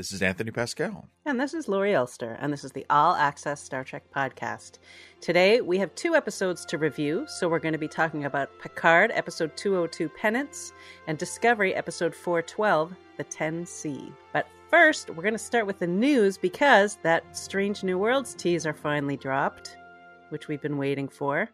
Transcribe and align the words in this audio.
This 0.00 0.12
is 0.12 0.22
Anthony 0.22 0.50
Pascale. 0.50 1.04
And 1.26 1.38
this 1.38 1.52
is 1.52 1.68
Laurie 1.68 1.94
Ulster, 1.94 2.38
and 2.40 2.50
this 2.50 2.64
is 2.64 2.72
the 2.72 2.86
All 2.88 3.14
Access 3.16 3.62
Star 3.62 3.84
Trek 3.84 4.04
podcast. 4.10 4.78
Today, 5.20 5.60
we 5.60 5.76
have 5.76 5.94
two 5.94 6.14
episodes 6.14 6.64
to 6.64 6.78
review, 6.78 7.26
so 7.28 7.50
we're 7.50 7.58
going 7.58 7.74
to 7.74 7.78
be 7.78 7.86
talking 7.86 8.24
about 8.24 8.48
Picard, 8.62 9.10
episode 9.12 9.54
202, 9.58 10.08
Penance, 10.08 10.72
and 11.06 11.18
Discovery, 11.18 11.74
episode 11.74 12.14
412, 12.14 12.94
The 13.18 13.24
10C. 13.24 14.10
But 14.32 14.46
first, 14.70 15.10
we're 15.10 15.22
going 15.22 15.34
to 15.34 15.38
start 15.38 15.66
with 15.66 15.80
the 15.80 15.86
news 15.86 16.38
because 16.38 16.96
that 17.02 17.36
Strange 17.36 17.84
New 17.84 17.98
Worlds 17.98 18.32
teaser 18.32 18.72
finally 18.72 19.18
dropped, 19.18 19.76
which 20.30 20.48
we've 20.48 20.62
been 20.62 20.78
waiting 20.78 21.08
for. 21.08 21.50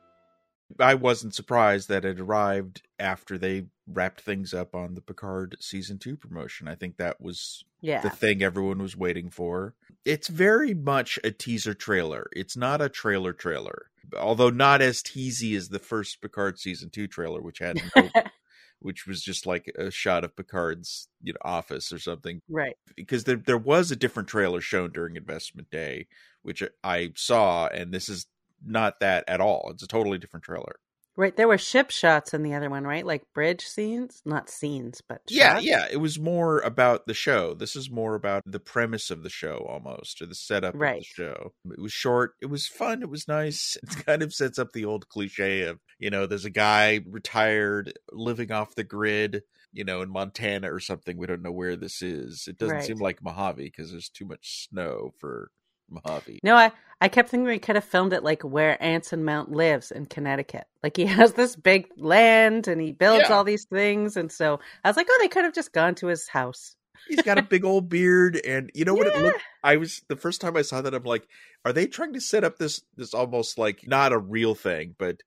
I 0.78 0.94
wasn't 0.94 1.34
surprised 1.34 1.88
that 1.88 2.04
it 2.04 2.20
arrived 2.20 2.82
after 3.00 3.38
they 3.38 3.64
wrapped 3.86 4.20
things 4.20 4.52
up 4.52 4.74
on 4.74 4.94
the 4.94 5.00
Picard 5.00 5.56
season 5.60 5.98
two 5.98 6.16
promotion. 6.16 6.66
I 6.68 6.74
think 6.74 6.96
that 6.96 7.20
was 7.20 7.64
Yeah. 7.80 8.00
the 8.02 8.10
thing 8.10 8.42
everyone 8.42 8.82
was 8.82 8.96
waiting 8.96 9.30
for. 9.30 9.74
It's 10.04 10.28
very 10.28 10.74
much 10.74 11.18
a 11.24 11.30
teaser 11.30 11.74
trailer. 11.74 12.28
It's 12.34 12.56
not 12.56 12.80
a 12.80 12.88
trailer 12.88 13.32
trailer, 13.32 13.90
although 14.18 14.50
not 14.50 14.82
as 14.82 15.02
teasy 15.02 15.56
as 15.56 15.68
the 15.68 15.78
first 15.78 16.20
Picard 16.20 16.58
season 16.58 16.90
two 16.90 17.06
trailer, 17.06 17.40
which 17.40 17.58
had 17.60 17.80
no, 17.94 18.08
which 18.80 19.06
was 19.06 19.22
just 19.22 19.46
like 19.46 19.72
a 19.78 19.90
shot 19.90 20.24
of 20.24 20.34
Picard's 20.36 21.08
you 21.22 21.32
know 21.32 21.38
office 21.42 21.92
or 21.92 21.98
something. 21.98 22.42
right. 22.48 22.76
Because 22.96 23.24
there 23.24 23.36
there 23.36 23.56
was 23.58 23.90
a 23.90 23.96
different 23.96 24.28
trailer 24.28 24.60
shown 24.60 24.90
during 24.90 25.16
Investment 25.16 25.70
Day, 25.70 26.06
which 26.42 26.62
I 26.82 27.12
saw, 27.14 27.66
and 27.68 27.92
this 27.92 28.08
is 28.08 28.26
not 28.64 28.98
that 29.00 29.24
at 29.28 29.40
all. 29.40 29.70
It's 29.72 29.82
a 29.82 29.86
totally 29.88 30.18
different 30.18 30.44
trailer. 30.44 30.76
Right. 31.16 31.34
There 31.34 31.48
were 31.48 31.56
ship 31.56 31.90
shots 31.90 32.34
in 32.34 32.42
the 32.42 32.52
other 32.54 32.68
one, 32.68 32.84
right? 32.84 33.04
Like 33.06 33.22
bridge 33.32 33.64
scenes? 33.66 34.20
Not 34.26 34.50
scenes, 34.50 35.00
but 35.08 35.22
Yeah, 35.28 35.54
shots? 35.54 35.64
yeah. 35.64 35.86
It 35.90 35.96
was 35.96 36.18
more 36.18 36.60
about 36.60 37.06
the 37.06 37.14
show. 37.14 37.54
This 37.54 37.74
is 37.74 37.90
more 37.90 38.14
about 38.14 38.42
the 38.44 38.60
premise 38.60 39.10
of 39.10 39.22
the 39.22 39.30
show 39.30 39.64
almost, 39.68 40.20
or 40.20 40.26
the 40.26 40.34
setup 40.34 40.74
of 40.74 40.80
Right. 40.80 41.00
the 41.00 41.04
show. 41.04 41.54
It 41.72 41.80
was 41.80 41.92
short. 41.92 42.34
It 42.42 42.46
was 42.46 42.66
fun. 42.68 43.00
It 43.02 43.08
was 43.08 43.26
nice. 43.28 43.76
It 43.82 44.04
kind 44.04 44.22
of 44.22 44.34
sets 44.34 44.58
up 44.58 44.72
the 44.72 44.84
old 44.84 45.08
cliche 45.08 45.62
of, 45.62 45.80
you 45.98 46.10
know, 46.10 46.26
there's 46.26 46.44
a 46.44 46.50
guy 46.50 47.00
retired 47.06 47.94
living 48.12 48.52
off 48.52 48.74
the 48.74 48.84
grid, 48.84 49.42
you 49.72 49.84
know, 49.84 50.02
in 50.02 50.10
Montana 50.10 50.72
or 50.72 50.80
something. 50.80 51.16
We 51.16 51.26
don't 51.26 51.42
know 51.42 51.50
where 51.52 51.76
this 51.76 52.02
is. 52.02 52.46
It 52.46 52.58
doesn't 52.58 52.76
Right. 52.76 52.84
seem 52.84 52.98
like 52.98 53.22
Mojave 53.22 53.64
because 53.64 53.90
there's 53.90 54.10
too 54.10 54.26
much 54.26 54.66
snow 54.68 55.12
for 55.18 55.50
Mojave. 55.88 56.40
No, 56.42 56.56
I, 56.56 56.72
I 57.00 57.08
kept 57.08 57.28
thinking 57.28 57.46
we 57.46 57.58
could 57.58 57.76
have 57.76 57.84
filmed 57.84 58.12
it 58.12 58.24
like 58.24 58.42
where 58.42 58.82
Anson 58.82 59.24
Mount 59.24 59.52
lives 59.52 59.90
in 59.90 60.06
Connecticut. 60.06 60.64
Like 60.82 60.96
he 60.96 61.06
has 61.06 61.34
this 61.34 61.56
big 61.56 61.88
land 61.96 62.68
and 62.68 62.80
he 62.80 62.92
builds 62.92 63.28
Yeah. 63.28 63.34
all 63.36 63.44
these 63.44 63.64
things. 63.64 64.16
And 64.16 64.30
so 64.30 64.60
I 64.84 64.88
was 64.88 64.96
like, 64.96 65.06
oh, 65.10 65.18
they 65.20 65.28
could 65.28 65.44
have 65.44 65.54
just 65.54 65.72
gone 65.72 65.94
to 65.96 66.06
his 66.06 66.28
house. 66.28 66.74
He's 67.08 67.22
got 67.22 67.38
a 67.38 67.42
big 67.42 67.64
old 67.64 67.88
beard, 67.88 68.40
and 68.44 68.70
you 68.74 68.84
know 68.84 68.94
what 68.94 69.06
it 69.06 69.16
looked. 69.16 69.40
I 69.62 69.76
was 69.76 70.02
the 70.08 70.16
first 70.16 70.40
time 70.40 70.56
I 70.56 70.62
saw 70.62 70.80
that. 70.80 70.94
I'm 70.94 71.04
like, 71.04 71.28
are 71.64 71.72
they 71.72 71.86
trying 71.86 72.14
to 72.14 72.20
set 72.20 72.42
up 72.42 72.58
this 72.58 72.82
this 72.96 73.14
almost 73.14 73.58
like 73.58 73.86
not 73.86 74.12
a 74.12 74.18
real 74.18 74.54
thing, 74.56 74.96
but 74.98 75.20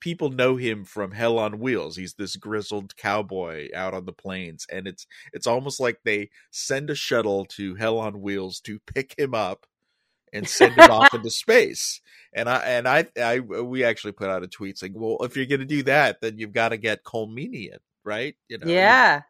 people 0.00 0.28
know 0.28 0.56
him 0.56 0.84
from 0.84 1.12
Hell 1.12 1.38
on 1.38 1.58
Wheels. 1.58 1.96
He's 1.96 2.14
this 2.14 2.36
grizzled 2.36 2.94
cowboy 2.96 3.68
out 3.74 3.94
on 3.94 4.04
the 4.04 4.12
plains, 4.12 4.66
and 4.70 4.86
it's 4.86 5.06
it's 5.32 5.46
almost 5.46 5.80
like 5.80 5.98
they 6.04 6.28
send 6.52 6.90
a 6.90 6.94
shuttle 6.94 7.46
to 7.46 7.74
Hell 7.74 7.98
on 7.98 8.20
Wheels 8.20 8.60
to 8.60 8.78
pick 8.80 9.18
him 9.18 9.34
up 9.34 9.66
and 10.34 10.48
send 10.48 10.76
it 10.76 10.90
off 10.90 11.08
into 11.14 11.30
space. 11.30 12.00
And 12.34 12.48
I 12.48 12.56
and 12.58 12.88
I 12.88 13.06
I 13.20 13.40
we 13.40 13.84
actually 13.84 14.12
put 14.12 14.28
out 14.28 14.42
a 14.42 14.48
tweet 14.48 14.76
saying, 14.76 14.94
well, 14.94 15.18
if 15.20 15.36
you're 15.36 15.46
going 15.46 15.60
to 15.60 15.66
do 15.66 15.84
that, 15.84 16.20
then 16.20 16.38
you've 16.38 16.52
got 16.52 16.70
to 16.70 16.76
get 16.76 17.04
Colm 17.04 17.28
Meaney 17.28 17.72
in, 17.72 17.78
right? 18.04 18.36
You 18.48 18.58
know, 18.58 18.66
yeah. 18.66 19.22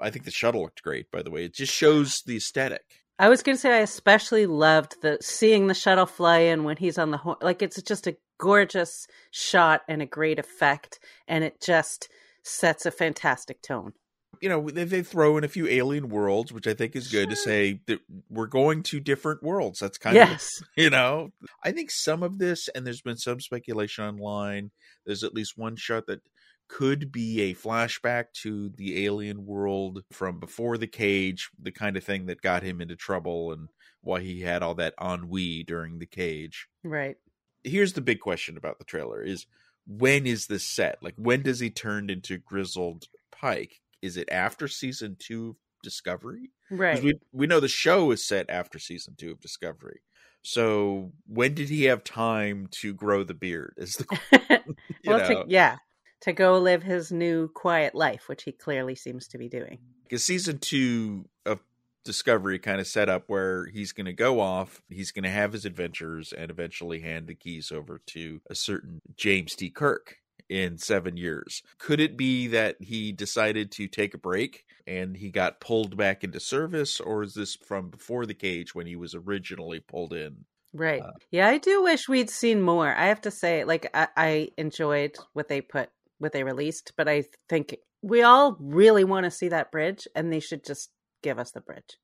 I 0.00 0.10
think 0.10 0.24
the 0.24 0.30
shuttle 0.30 0.62
looked 0.62 0.82
great, 0.82 1.10
by 1.10 1.22
the 1.22 1.30
way. 1.30 1.44
It 1.44 1.54
just 1.54 1.72
shows 1.72 2.22
the 2.22 2.36
aesthetic. 2.36 2.84
I 3.18 3.28
was 3.28 3.42
going 3.42 3.56
to 3.56 3.60
say 3.60 3.72
I 3.72 3.80
especially 3.80 4.46
loved 4.46 5.02
the 5.02 5.18
seeing 5.20 5.66
the 5.66 5.74
shuttle 5.74 6.06
fly 6.06 6.38
in 6.38 6.64
when 6.64 6.76
he's 6.76 6.96
on 6.96 7.10
the 7.10 7.18
horn. 7.18 7.36
Like 7.42 7.60
it's 7.60 7.80
just 7.82 8.06
a 8.06 8.16
gorgeous 8.38 9.06
shot 9.30 9.82
and 9.88 10.00
a 10.00 10.06
great 10.06 10.38
effect. 10.38 11.00
And 11.26 11.44
it 11.44 11.60
just 11.60 12.08
sets 12.42 12.86
a 12.86 12.90
fantastic 12.90 13.62
tone. 13.62 13.92
You 14.40 14.48
know, 14.48 14.70
they, 14.70 14.84
they 14.84 15.02
throw 15.02 15.36
in 15.36 15.44
a 15.44 15.48
few 15.48 15.68
alien 15.68 16.08
worlds, 16.08 16.52
which 16.52 16.66
I 16.66 16.74
think 16.74 16.96
is 16.96 17.08
good 17.08 17.30
to 17.30 17.36
say 17.36 17.80
that 17.86 18.00
we're 18.28 18.46
going 18.46 18.82
to 18.84 19.00
different 19.00 19.42
worlds. 19.42 19.78
That's 19.78 19.98
kind 19.98 20.16
yes. 20.16 20.48
of, 20.60 20.68
you 20.82 20.90
know, 20.90 21.32
I 21.62 21.72
think 21.72 21.90
some 21.90 22.22
of 22.22 22.38
this, 22.38 22.68
and 22.68 22.86
there's 22.86 23.02
been 23.02 23.18
some 23.18 23.40
speculation 23.40 24.04
online, 24.04 24.70
there's 25.04 25.24
at 25.24 25.34
least 25.34 25.58
one 25.58 25.76
shot 25.76 26.06
that 26.06 26.20
could 26.68 27.10
be 27.10 27.40
a 27.42 27.54
flashback 27.54 28.26
to 28.42 28.70
the 28.76 29.04
alien 29.04 29.44
world 29.44 30.04
from 30.12 30.38
before 30.38 30.78
the 30.78 30.86
cage, 30.86 31.50
the 31.60 31.72
kind 31.72 31.96
of 31.96 32.04
thing 32.04 32.26
that 32.26 32.40
got 32.42 32.62
him 32.62 32.80
into 32.80 32.94
trouble 32.94 33.52
and 33.52 33.68
why 34.02 34.20
he 34.20 34.40
had 34.40 34.62
all 34.62 34.74
that 34.76 34.94
ennui 35.02 35.64
during 35.64 35.98
the 35.98 36.06
cage. 36.06 36.68
Right. 36.82 37.16
here's 37.64 37.92
the 37.92 38.00
big 38.00 38.20
question 38.20 38.56
about 38.56 38.78
the 38.78 38.84
trailer 38.84 39.22
is 39.22 39.46
when 39.86 40.26
is 40.26 40.46
this 40.46 40.66
set 40.66 41.02
like 41.02 41.14
when 41.16 41.42
does 41.42 41.60
he 41.60 41.70
turn 41.70 42.08
into 42.10 42.38
grizzled 42.38 43.06
pike 43.32 43.80
is 44.02 44.16
it 44.16 44.28
after 44.30 44.68
season 44.68 45.16
two 45.18 45.50
of 45.50 45.56
discovery 45.82 46.50
Right. 46.70 47.02
we, 47.02 47.14
we 47.32 47.46
know 47.46 47.60
the 47.60 47.68
show 47.68 48.10
is 48.10 48.26
set 48.26 48.46
after 48.48 48.78
season 48.78 49.14
two 49.18 49.30
of 49.32 49.40
discovery 49.40 50.00
so 50.42 51.12
when 51.26 51.54
did 51.54 51.68
he 51.68 51.84
have 51.84 52.02
time 52.04 52.68
to 52.80 52.94
grow 52.94 53.24
the 53.24 53.34
beard 53.34 53.74
is 53.76 53.94
the 53.94 54.18
well, 55.06 55.26
to, 55.26 55.44
yeah. 55.48 55.76
To 56.22 56.32
go 56.34 56.58
live 56.58 56.82
his 56.82 57.10
new 57.10 57.48
quiet 57.48 57.94
life, 57.94 58.28
which 58.28 58.42
he 58.42 58.52
clearly 58.52 58.94
seems 58.94 59.26
to 59.28 59.38
be 59.38 59.48
doing. 59.48 59.78
because 60.04 60.22
season 60.22 60.58
two 60.58 61.24
of 61.46 61.60
discovery 62.04 62.58
kind 62.58 62.78
of 62.78 62.86
set 62.86 63.08
up 63.08 63.24
where 63.26 63.66
he's 63.66 63.92
going 63.92 64.06
to 64.06 64.12
go 64.12 64.38
off 64.40 64.82
he's 64.88 65.12
going 65.12 65.22
to 65.24 65.30
have 65.30 65.52
his 65.52 65.64
adventures 65.64 66.32
and 66.36 66.50
eventually 66.50 67.00
hand 67.00 67.26
the 67.26 67.34
keys 67.34 67.70
over 67.70 68.00
to 68.06 68.40
a 68.50 68.54
certain 68.54 69.00
james 69.16 69.54
t 69.54 69.68
kirk 69.70 70.16
in 70.50 70.76
seven 70.76 71.16
years 71.16 71.62
could 71.78 72.00
it 72.00 72.16
be 72.16 72.48
that 72.48 72.76
he 72.80 73.12
decided 73.12 73.70
to 73.70 73.86
take 73.86 74.12
a 74.12 74.18
break 74.18 74.64
and 74.86 75.16
he 75.16 75.30
got 75.30 75.60
pulled 75.60 75.96
back 75.96 76.22
into 76.22 76.40
service 76.40 77.00
or 77.00 77.22
is 77.22 77.34
this 77.34 77.56
from 77.56 77.88
before 77.88 78.26
the 78.26 78.34
cage 78.34 78.74
when 78.74 78.86
he 78.86 78.96
was 78.96 79.14
originally 79.14 79.80
pulled 79.80 80.12
in 80.12 80.44
Right. 80.72 81.02
Uh, 81.02 81.10
yeah, 81.32 81.48
I 81.48 81.58
do 81.58 81.82
wish 81.82 82.08
we'd 82.08 82.30
seen 82.30 82.62
more. 82.62 82.94
I 82.94 83.06
have 83.06 83.22
to 83.22 83.32
say, 83.32 83.64
like, 83.64 83.90
I, 83.92 84.06
I 84.16 84.48
enjoyed 84.56 85.16
what 85.32 85.48
they 85.48 85.62
put, 85.62 85.88
what 86.18 86.30
they 86.30 86.44
released, 86.44 86.92
but 86.96 87.08
I 87.08 87.24
think 87.48 87.76
we 88.02 88.22
all 88.22 88.56
really 88.60 89.02
want 89.02 89.24
to 89.24 89.32
see 89.32 89.48
that 89.48 89.72
bridge, 89.72 90.06
and 90.14 90.32
they 90.32 90.38
should 90.38 90.64
just 90.64 90.90
give 91.22 91.38
us 91.38 91.50
the 91.50 91.60
bridge. 91.60 91.98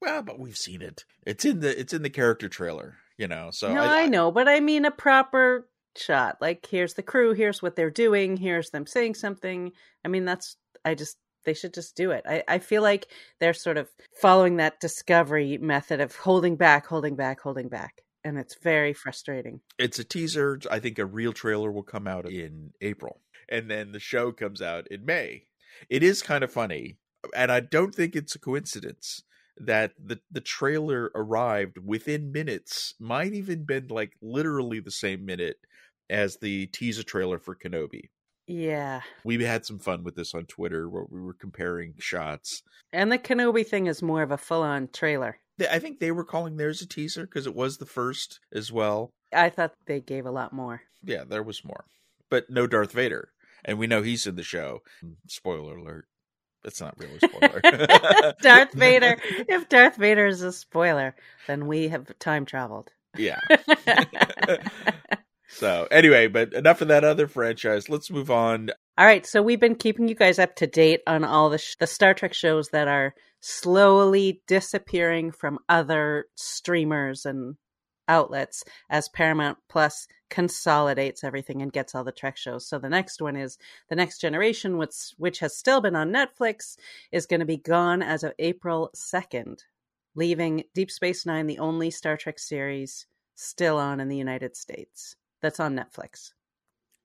well 0.00 0.22
but 0.22 0.38
we've 0.38 0.56
seen 0.56 0.82
it 0.82 1.04
it's 1.26 1.44
in 1.44 1.60
the 1.60 1.78
it's 1.78 1.92
in 1.92 2.02
the 2.02 2.10
character 2.10 2.48
trailer 2.48 2.96
you 3.16 3.28
know 3.28 3.50
so 3.52 3.72
no, 3.72 3.82
I, 3.82 4.06
know, 4.06 4.30
but 4.30 4.48
I 4.48 4.60
mean 4.60 4.84
a 4.84 4.90
proper 4.90 5.68
shot. 5.96 6.38
Like, 6.40 6.66
here's 6.70 6.94
the 6.94 7.02
crew, 7.02 7.32
here's 7.32 7.62
what 7.62 7.76
they're 7.76 7.90
doing, 7.90 8.36
here's 8.36 8.70
them 8.70 8.86
saying 8.86 9.14
something. 9.14 9.72
I 10.04 10.08
mean, 10.08 10.24
that's, 10.24 10.56
I 10.84 10.94
just, 10.94 11.16
they 11.44 11.54
should 11.54 11.74
just 11.74 11.96
do 11.96 12.10
it. 12.10 12.24
I, 12.26 12.42
I 12.46 12.58
feel 12.58 12.82
like 12.82 13.06
they're 13.40 13.54
sort 13.54 13.78
of 13.78 13.88
following 14.20 14.56
that 14.56 14.80
discovery 14.80 15.58
method 15.58 16.00
of 16.00 16.14
holding 16.16 16.56
back, 16.56 16.86
holding 16.86 17.16
back, 17.16 17.40
holding 17.40 17.68
back. 17.68 18.02
And 18.24 18.36
it's 18.36 18.56
very 18.56 18.92
frustrating. 18.92 19.60
it's 19.78 19.98
a 19.98 20.04
teaser. 20.04 20.60
I 20.70 20.80
think 20.80 20.98
a 20.98 21.06
real 21.06 21.32
trailer 21.32 21.70
will 21.70 21.84
come 21.84 22.06
out 22.06 22.28
in 22.28 22.72
April, 22.80 23.20
and 23.48 23.70
then 23.70 23.92
the 23.92 24.00
show 24.00 24.32
comes 24.32 24.60
out 24.60 24.88
in 24.88 25.06
May. 25.06 25.44
It 25.88 26.02
is 26.02 26.20
kind 26.20 26.42
of 26.42 26.52
funny, 26.52 26.96
and 27.34 27.50
I 27.50 27.60
don't 27.60 27.94
think 27.94 28.16
it's 28.16 28.34
a 28.34 28.40
coincidence 28.40 29.22
that 29.60 29.92
the 30.02 30.20
the 30.30 30.40
trailer 30.40 31.10
arrived 31.14 31.78
within 31.78 32.32
minutes, 32.32 32.94
might 32.98 33.32
even 33.32 33.64
been 33.64 33.88
like 33.88 34.12
literally 34.20 34.80
the 34.80 34.90
same 34.90 35.24
minute 35.24 35.58
as 36.10 36.38
the 36.38 36.66
teaser 36.68 37.02
trailer 37.02 37.38
for 37.38 37.54
Kenobi. 37.54 38.10
Yeah. 38.46 39.02
We 39.24 39.42
had 39.44 39.66
some 39.66 39.78
fun 39.78 40.04
with 40.04 40.14
this 40.14 40.34
on 40.34 40.46
Twitter 40.46 40.88
where 40.88 41.04
we 41.08 41.20
were 41.20 41.34
comparing 41.34 41.94
shots. 41.98 42.62
And 42.92 43.12
the 43.12 43.18
Kenobi 43.18 43.66
thing 43.66 43.86
is 43.86 44.02
more 44.02 44.22
of 44.22 44.30
a 44.30 44.38
full 44.38 44.62
on 44.62 44.88
trailer. 44.88 45.38
I 45.70 45.78
think 45.78 45.98
they 45.98 46.12
were 46.12 46.24
calling 46.24 46.56
theirs 46.56 46.80
a 46.80 46.86
teaser 46.86 47.26
because 47.26 47.46
it 47.46 47.54
was 47.54 47.76
the 47.76 47.86
first 47.86 48.40
as 48.52 48.72
well. 48.72 49.10
I 49.32 49.50
thought 49.50 49.74
they 49.86 50.00
gave 50.00 50.24
a 50.24 50.30
lot 50.30 50.52
more. 50.52 50.82
Yeah, 51.02 51.24
there 51.24 51.42
was 51.42 51.64
more, 51.64 51.84
but 52.30 52.48
no 52.48 52.66
Darth 52.66 52.92
Vader, 52.92 53.30
and 53.64 53.78
we 53.78 53.86
know 53.86 54.02
he's 54.02 54.26
in 54.26 54.36
the 54.36 54.42
show. 54.42 54.82
Mm, 55.04 55.16
spoiler 55.26 55.76
alert! 55.76 56.07
That's 56.64 56.80
not 56.80 56.94
really 56.98 57.18
a 57.22 57.28
spoiler. 57.28 58.34
Darth 58.42 58.72
Vader. 58.72 59.16
If 59.48 59.68
Darth 59.68 59.96
Vader 59.96 60.26
is 60.26 60.42
a 60.42 60.52
spoiler, 60.52 61.14
then 61.46 61.66
we 61.66 61.88
have 61.88 62.18
time 62.18 62.44
traveled. 62.46 62.90
yeah. 63.16 63.40
so 65.48 65.86
anyway, 65.90 66.26
but 66.26 66.52
enough 66.52 66.80
of 66.82 66.88
that 66.88 67.04
other 67.04 67.26
franchise. 67.28 67.88
Let's 67.88 68.10
move 68.10 68.30
on. 68.30 68.70
All 68.96 69.06
right, 69.06 69.24
so 69.24 69.40
we've 69.42 69.60
been 69.60 69.76
keeping 69.76 70.08
you 70.08 70.14
guys 70.14 70.38
up 70.38 70.56
to 70.56 70.66
date 70.66 71.00
on 71.06 71.24
all 71.24 71.50
the 71.50 71.58
sh- 71.58 71.76
the 71.78 71.86
Star 71.86 72.14
Trek 72.14 72.34
shows 72.34 72.68
that 72.70 72.88
are 72.88 73.14
slowly 73.40 74.42
disappearing 74.48 75.30
from 75.30 75.58
other 75.68 76.26
streamers 76.34 77.24
and 77.24 77.56
outlets 78.08 78.64
as 78.90 79.08
Paramount 79.08 79.58
Plus 79.68 80.06
consolidates 80.30 81.24
everything 81.24 81.62
and 81.62 81.72
gets 81.72 81.94
all 81.94 82.04
the 82.04 82.12
Trek 82.12 82.36
shows. 82.36 82.66
So 82.66 82.78
the 82.78 82.88
next 82.88 83.20
one 83.22 83.36
is 83.36 83.58
The 83.88 83.96
Next 83.96 84.18
Generation, 84.20 84.76
which 84.76 85.14
which 85.16 85.38
has 85.40 85.56
still 85.56 85.80
been 85.80 85.96
on 85.96 86.12
Netflix, 86.12 86.76
is 87.12 87.26
going 87.26 87.40
to 87.40 87.46
be 87.46 87.56
gone 87.56 88.02
as 88.02 88.22
of 88.22 88.32
April 88.38 88.90
2nd. 88.94 89.60
leaving 90.14 90.64
Deep 90.74 90.90
Space 90.90 91.24
Nine 91.24 91.46
the 91.46 91.58
only 91.58 91.90
Star 91.90 92.16
Trek 92.16 92.38
series 92.38 93.06
still 93.36 93.78
on 93.78 94.00
in 94.00 94.08
the 94.08 94.16
United 94.16 94.56
States. 94.56 95.14
That's 95.42 95.60
on 95.60 95.76
Netflix. 95.76 96.32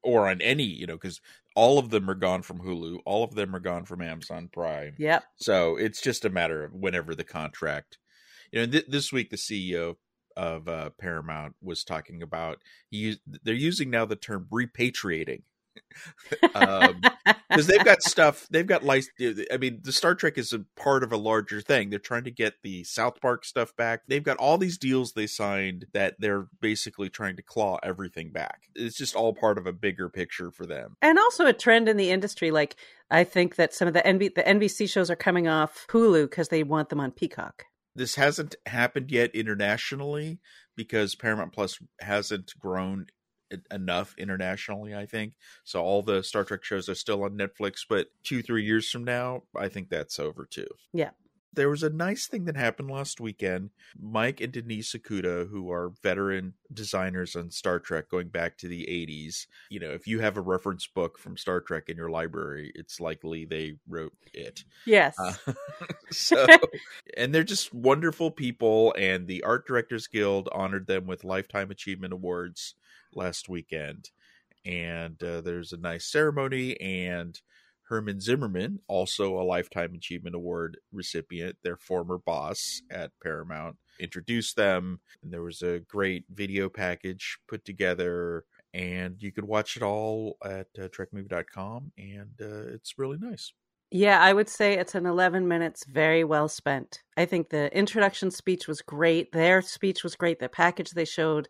Or 0.01 0.27
on 0.27 0.41
any, 0.41 0.63
you 0.63 0.87
know, 0.87 0.95
because 0.95 1.21
all 1.55 1.77
of 1.77 1.91
them 1.91 2.09
are 2.09 2.15
gone 2.15 2.41
from 2.41 2.59
Hulu, 2.59 2.99
all 3.05 3.23
of 3.23 3.35
them 3.35 3.55
are 3.55 3.59
gone 3.59 3.85
from 3.85 4.01
Amazon 4.01 4.49
Prime. 4.51 4.95
Yep. 4.97 5.23
So 5.35 5.77
it's 5.77 6.01
just 6.01 6.25
a 6.25 6.29
matter 6.29 6.63
of 6.63 6.73
whenever 6.73 7.13
the 7.15 7.23
contract. 7.23 7.99
You 8.51 8.61
know, 8.61 8.71
th- 8.71 8.87
this 8.87 9.13
week 9.13 9.29
the 9.29 9.37
CEO 9.37 9.95
of 10.35 10.67
uh, 10.67 10.89
Paramount 10.99 11.55
was 11.61 11.83
talking 11.83 12.21
about 12.21 12.59
he 12.89 13.17
they're 13.43 13.53
using 13.53 13.89
now 13.89 14.05
the 14.05 14.15
term 14.15 14.47
repatriating. 14.51 15.43
Because 16.41 16.91
um, 17.49 17.65
they've 17.67 17.83
got 17.83 18.03
stuff 18.03 18.47
they've 18.51 18.67
got 18.67 18.83
like 18.83 19.05
i 19.51 19.57
mean 19.57 19.79
the 19.83 19.91
star 19.91 20.13
trek 20.13 20.37
is 20.37 20.53
a 20.53 20.59
part 20.75 21.03
of 21.03 21.11
a 21.11 21.17
larger 21.17 21.61
thing. 21.61 21.89
They're 21.89 21.99
trying 21.99 22.25
to 22.25 22.31
get 22.31 22.55
the 22.63 22.83
south 22.83 23.19
park 23.21 23.45
stuff 23.45 23.75
back. 23.75 24.01
They've 24.07 24.23
got 24.23 24.37
all 24.37 24.57
these 24.57 24.77
deals 24.77 25.13
they 25.13 25.27
signed 25.27 25.87
that 25.93 26.15
they're 26.19 26.47
basically 26.61 27.09
trying 27.09 27.35
to 27.37 27.41
claw 27.41 27.79
everything 27.83 28.31
back. 28.31 28.69
It's 28.75 28.97
just 28.97 29.15
all 29.15 29.33
part 29.33 29.57
of 29.57 29.65
a 29.65 29.73
bigger 29.73 30.09
picture 30.09 30.51
for 30.51 30.65
them. 30.65 30.95
And 31.01 31.17
also 31.17 31.45
a 31.45 31.53
trend 31.53 31.89
in 31.89 31.97
the 31.97 32.11
industry 32.11 32.51
like 32.51 32.75
i 33.11 33.23
think 33.23 33.55
that 33.55 33.73
some 33.73 33.87
of 33.87 33.93
the 33.93 34.01
NB- 34.01 34.35
the 34.35 34.43
nbc 34.43 34.89
shows 34.89 35.09
are 35.09 35.15
coming 35.15 35.47
off 35.47 35.85
hulu 35.89 36.29
because 36.29 36.49
they 36.49 36.63
want 36.63 36.89
them 36.89 36.99
on 36.99 37.11
peacock 37.11 37.65
this 37.95 38.15
hasn't 38.15 38.55
happened 38.65 39.11
yet 39.11 39.33
internationally 39.35 40.39
because 40.75 41.15
paramount 41.15 41.53
plus 41.53 41.79
hasn't 41.99 42.53
grown 42.59 43.07
enough 43.71 44.15
internationally, 44.17 44.95
I 44.95 45.05
think. 45.05 45.33
So 45.63 45.83
all 45.83 46.01
the 46.01 46.23
Star 46.23 46.43
Trek 46.43 46.63
shows 46.63 46.89
are 46.89 46.95
still 46.95 47.23
on 47.23 47.37
Netflix, 47.37 47.85
but 47.87 48.07
two, 48.23 48.41
three 48.41 48.63
years 48.63 48.89
from 48.89 49.03
now, 49.03 49.43
I 49.55 49.67
think 49.67 49.89
that's 49.89 50.19
over 50.19 50.45
too. 50.45 50.67
Yeah. 50.91 51.11
There 51.53 51.69
was 51.69 51.83
a 51.83 51.89
nice 51.89 52.27
thing 52.27 52.45
that 52.45 52.57
happened 52.57 52.89
last 52.89 53.21
weekend. 53.21 53.69
Mike 53.99 54.41
and 54.41 54.51
Denise 54.51 54.93
Okuda, 54.93 55.49
who 55.49 55.71
are 55.71 55.93
veteran 56.01 56.53
designers 56.73 57.35
on 57.35 57.51
Star 57.51 57.79
Trek 57.79 58.09
going 58.09 58.29
back 58.29 58.57
to 58.57 58.67
the 58.67 58.83
80s, 58.85 59.45
you 59.69 59.79
know, 59.79 59.91
if 59.91 60.07
you 60.07 60.19
have 60.19 60.37
a 60.37 60.41
reference 60.41 60.87
book 60.87 61.19
from 61.19 61.37
Star 61.37 61.61
Trek 61.61 61.89
in 61.89 61.97
your 61.97 62.09
library, 62.09 62.71
it's 62.75 62.99
likely 62.99 63.45
they 63.45 63.75
wrote 63.87 64.13
it. 64.33 64.63
Yes. 64.85 65.15
Uh, 65.19 65.33
so, 66.11 66.45
and 67.15 67.33
they're 67.33 67.43
just 67.43 67.73
wonderful 67.73 68.31
people, 68.31 68.93
and 68.97 69.27
the 69.27 69.43
Art 69.43 69.67
Directors 69.67 70.07
Guild 70.07 70.49
honored 70.51 70.87
them 70.87 71.05
with 71.05 71.23
Lifetime 71.23 71.71
Achievement 71.71 72.13
Awards 72.13 72.75
last 73.13 73.49
weekend, 73.49 74.09
and 74.65 75.21
uh, 75.23 75.41
there's 75.41 75.73
a 75.73 75.77
nice 75.77 76.05
ceremony. 76.05 76.79
And 76.81 77.39
Herman 77.87 78.19
Zimmerman, 78.19 78.79
also 78.87 79.39
a 79.39 79.43
Lifetime 79.43 79.93
Achievement 79.93 80.35
Award 80.35 80.77
recipient, 80.91 81.57
their 81.63 81.77
former 81.77 82.17
boss 82.17 82.81
at 82.89 83.11
Paramount, 83.21 83.77
introduced 83.99 84.55
them. 84.55 84.99
And 85.21 85.31
there 85.31 85.41
was 85.41 85.61
a 85.61 85.79
great 85.79 86.25
video 86.33 86.69
package 86.69 87.37
put 87.47 87.65
together, 87.65 88.45
and 88.73 89.15
you 89.19 89.31
could 89.31 89.45
watch 89.45 89.75
it 89.77 89.83
all 89.83 90.37
at 90.43 90.67
uh, 90.79 90.87
TrekMovie.com, 90.87 91.91
and 91.97 92.31
uh, 92.41 92.73
it's 92.73 92.97
really 92.97 93.17
nice. 93.17 93.51
Yeah, 93.95 94.19
I 94.19 94.33
would 94.33 94.49
say 94.49 94.73
it's 94.73 94.95
an 94.95 95.05
11 95.05 95.47
minutes 95.47 95.85
very 95.85 96.23
well 96.23 96.47
spent. 96.47 97.03
I 97.15 97.25
think 97.25 97.49
the 97.49 97.71
introduction 97.77 98.31
speech 98.31 98.67
was 98.67 98.81
great. 98.81 99.31
Their 99.31 99.61
speech 99.61 100.03
was 100.03 100.15
great. 100.15 100.39
The 100.39 100.49
package 100.49 100.91
they 100.91 101.05
showed 101.05 101.47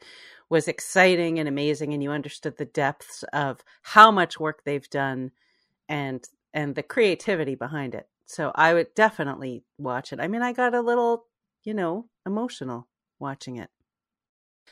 was 0.50 0.68
exciting 0.68 1.40
and 1.40 1.48
amazing 1.48 1.94
and 1.94 2.04
you 2.04 2.12
understood 2.12 2.58
the 2.58 2.66
depths 2.66 3.24
of 3.32 3.64
how 3.82 4.12
much 4.12 4.42
work 4.42 4.66
they've 4.66 4.90
done 4.90 5.32
and 5.90 6.24
and 6.54 6.76
the 6.76 6.84
creativity 6.84 7.56
behind 7.56 7.96
it. 7.96 8.08
So 8.26 8.52
I 8.56 8.74
would 8.74 8.94
definitely 8.96 9.64
watch 9.78 10.14
it. 10.14 10.20
I 10.20 10.28
mean, 10.28 10.42
I 10.42 10.54
got 10.54 10.74
a 10.74 10.82
little, 10.82 11.26
you 11.64 11.74
know, 11.74 12.08
emotional 12.26 12.88
watching 13.20 13.58
it. 13.58 13.70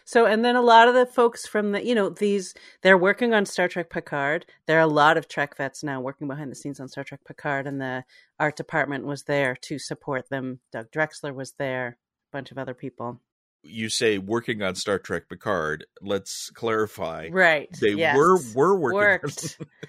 So, 0.05 0.25
and 0.25 0.43
then 0.43 0.55
a 0.55 0.61
lot 0.61 0.87
of 0.87 0.93
the 0.93 1.05
folks 1.05 1.45
from 1.45 1.73
the, 1.73 1.85
you 1.85 1.93
know, 1.93 2.09
these, 2.09 2.53
they're 2.81 2.97
working 2.97 3.33
on 3.33 3.45
Star 3.45 3.67
Trek 3.67 3.89
Picard. 3.89 4.45
There 4.65 4.77
are 4.77 4.81
a 4.81 4.87
lot 4.87 5.17
of 5.17 5.27
Trek 5.27 5.55
vets 5.57 5.83
now 5.83 5.99
working 6.01 6.27
behind 6.27 6.51
the 6.51 6.55
scenes 6.55 6.79
on 6.79 6.87
Star 6.87 7.03
Trek 7.03 7.21
Picard, 7.25 7.67
and 7.67 7.79
the 7.79 8.03
art 8.39 8.55
department 8.55 9.05
was 9.05 9.23
there 9.23 9.55
to 9.63 9.77
support 9.77 10.29
them. 10.29 10.59
Doug 10.71 10.91
Drexler 10.91 11.33
was 11.33 11.53
there, 11.59 11.97
a 12.31 12.35
bunch 12.35 12.51
of 12.51 12.57
other 12.57 12.73
people. 12.73 13.19
You 13.63 13.89
say 13.89 14.17
working 14.17 14.61
on 14.61 14.75
Star 14.75 14.97
Trek 14.97 15.29
Picard. 15.29 15.85
Let's 16.01 16.49
clarify. 16.51 17.29
Right. 17.31 17.69
They 17.79 17.91
yes. 17.91 18.15
were 18.17 18.39
were 18.55 18.75
working 18.77 19.29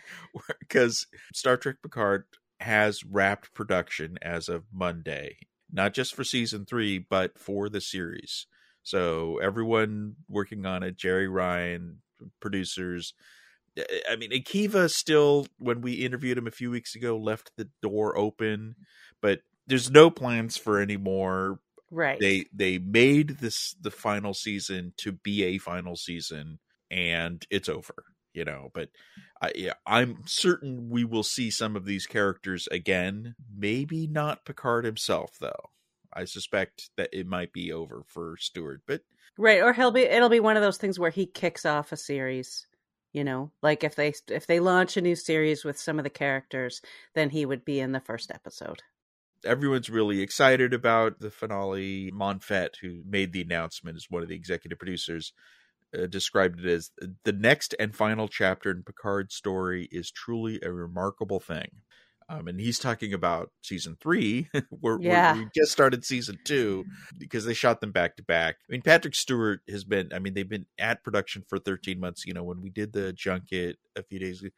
because 0.61 1.07
Star 1.33 1.57
Trek 1.57 1.77
Picard 1.83 2.25
has 2.61 3.05
wrapped 3.05 3.55
production 3.55 4.19
as 4.23 4.49
of 4.49 4.65
Monday, 4.73 5.37
not 5.73 5.95
just 5.95 6.15
for 6.15 6.25
season 6.25 6.65
three, 6.65 6.99
but 6.99 7.39
for 7.39 7.69
the 7.69 7.81
series. 7.81 8.47
So 8.83 9.39
everyone 9.39 10.17
working 10.29 10.67
on 10.67 10.83
it, 10.83 10.97
Jeri 10.97 11.33
Ryan, 11.33 11.99
producers. 12.41 13.15
Eh, 13.77 13.83
eh, 13.89 14.01
I 14.11 14.17
mean, 14.17 14.31
Akiva 14.31 14.91
still, 14.91 15.47
when 15.59 15.81
we 15.81 15.93
interviewed 15.95 16.39
him 16.39 16.47
a 16.47 16.53
few 16.53 16.71
weeks 16.71 16.95
ago, 16.95 17.17
left 17.17 17.53
the 17.57 17.69
door 17.81 18.17
open, 18.19 18.77
but 19.21 19.41
there's 19.67 19.91
no 19.91 20.11
plans 20.11 20.57
for 20.57 20.81
any 20.81 20.97
more. 20.97 21.61
Right. 21.93 22.19
They 22.19 22.47
they 22.55 22.79
made 22.79 23.39
this 23.39 23.77
the 23.79 23.91
final 23.91 24.33
season 24.33 24.95
to 24.97 25.13
be 25.13 25.45
a 25.45 25.59
final 25.59 25.95
season, 25.95 26.59
and 26.91 27.47
it's 27.51 27.69
over. 27.69 28.05
You 28.33 28.47
know, 28.47 28.71
but 28.73 28.89
I, 29.43 29.53
yeah, 29.55 29.75
I'm 29.87 30.23
certain 30.25 30.89
we 30.89 31.05
will 31.05 31.23
see 31.23 31.51
some 31.51 31.77
of 31.77 31.85
these 31.85 32.07
characters 32.07 32.67
again. 32.71 33.35
Maybe 33.55 34.07
not 34.07 34.47
Picard 34.47 34.87
himself, 34.87 35.37
though. 35.39 35.71
I 36.15 36.25
suspect 36.25 36.89
that 36.97 37.11
it 37.13 37.27
might 37.27 37.53
be 37.53 37.73
over 37.73 38.05
for 38.07 38.39
Stewart, 38.39 38.81
but 38.87 39.03
right, 39.37 39.63
or 39.63 39.75
he'll 39.75 39.91
be 39.91 40.03
it'll 40.03 40.31
be 40.31 40.41
one 40.41 40.57
of 40.57 40.63
those 40.63 40.79
things 40.79 40.99
where 40.99 41.11
he 41.11 41.27
kicks 41.27 41.67
off 41.67 41.93
a 41.93 41.97
series. 41.99 42.67
You 43.13 43.25
know, 43.25 43.51
like 43.63 43.85
if 43.85 43.97
they 43.97 44.15
if 44.29 44.47
they 44.47 44.61
launch 44.61 44.97
a 44.97 45.03
new 45.03 45.15
series 45.15 45.63
with 45.63 45.79
some 45.79 45.99
of 45.99 46.05
the 46.05 46.11
characters, 46.11 46.81
then 47.15 47.29
he 47.29 47.45
would 47.45 47.67
be 47.67 47.81
in 47.81 47.93
the 47.93 48.01
first 48.01 48.31
episode. 48.31 48.83
Everyone's 49.45 49.91
really 49.91 50.21
excited 50.21 50.73
about 50.73 51.21
the 51.21 51.31
finale. 51.31 52.11
Monfette, 52.13 52.77
who 52.81 53.03
made 53.07 53.33
the 53.33 53.43
announcement, 53.43 53.97
is 53.97 54.11
one 54.11 54.23
of 54.23 54.29
the 54.29 54.37
executive 54.37 54.79
producers. 54.79 55.33
Uh, 55.97 56.07
described 56.07 56.61
it 56.61 56.67
as 56.67 56.91
the 57.25 57.33
next 57.33 57.75
and 57.79 57.95
final 57.95 58.27
chapter 58.27 58.71
in 58.71 58.83
Picard's 58.83 59.35
story 59.35 59.89
is 59.93 60.11
truly 60.11 60.59
a 60.63 60.73
remarkable 60.73 61.39
thing. 61.39 61.69
Um, 62.33 62.49
and 62.49 62.59
he's 62.59 62.79
talking 62.79 63.13
about 63.13 63.51
season 63.63 63.99
three, 64.01 64.49
where, 64.71 64.99
yeah. 64.99 65.35
we 65.35 65.49
just 65.55 65.71
started 65.71 66.03
season 66.03 66.39
two 66.45 66.87
because 67.19 67.45
they 67.45 67.53
shot 67.53 67.83
them 67.83 67.93
back 67.93 68.17
to 68.17 68.23
back. 68.23 68.57
I 68.67 68.73
mean, 68.73 68.81
Patrick 68.81 69.15
Stewart 69.15 69.61
has 69.69 69.85
been, 69.85 70.11
I 70.15 70.19
mean, 70.19 70.33
they've 70.33 70.49
been 70.49 70.65
at 70.79 71.05
production 71.05 71.45
for 71.47 71.59
13 71.59 72.01
months. 72.01 72.25
You 72.25 72.33
know, 72.33 72.43
when 72.43 72.63
we 72.63 72.71
did 72.71 72.95
the 72.95 73.13
junket 73.13 73.77
a 73.95 74.03
few 74.03 74.19
days 74.19 74.41
ago, 74.41 74.51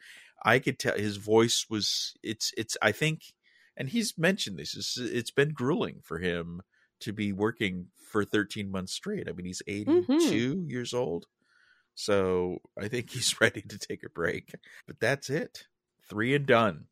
I 0.45 0.61
could 0.61 0.79
tell 0.79 0.97
his 0.97 1.17
voice 1.17 1.67
was, 1.69 2.15
it's, 2.23 2.53
it's, 2.57 2.77
I 2.81 2.93
think, 2.93 3.33
and 3.77 3.89
he's 3.89 4.17
mentioned 4.17 4.59
this, 4.59 4.77
it's, 4.77 4.97
it's 4.97 5.31
been 5.31 5.51
grueling 5.51 6.01
for 6.03 6.19
him 6.19 6.63
to 7.01 7.13
be 7.13 7.33
working 7.33 7.89
for 7.97 8.25
13 8.25 8.71
months 8.71 8.93
straight. 8.93 9.29
I 9.29 9.33
mean, 9.33 9.47
he's 9.47 9.63
82 9.67 10.07
mm-hmm. 10.07 10.71
years 10.71 10.95
old. 10.95 11.27
So 11.95 12.59
I 12.81 12.89
think 12.89 13.11
he's 13.13 13.41
ready 13.41 13.63
to 13.63 13.79
take 13.79 14.05
a 14.05 14.11
break. 14.11 14.55
But 14.87 15.01
that's 15.01 15.31
it. 15.31 15.67
Three 16.09 16.35
and 16.35 16.47
done. 16.47 16.87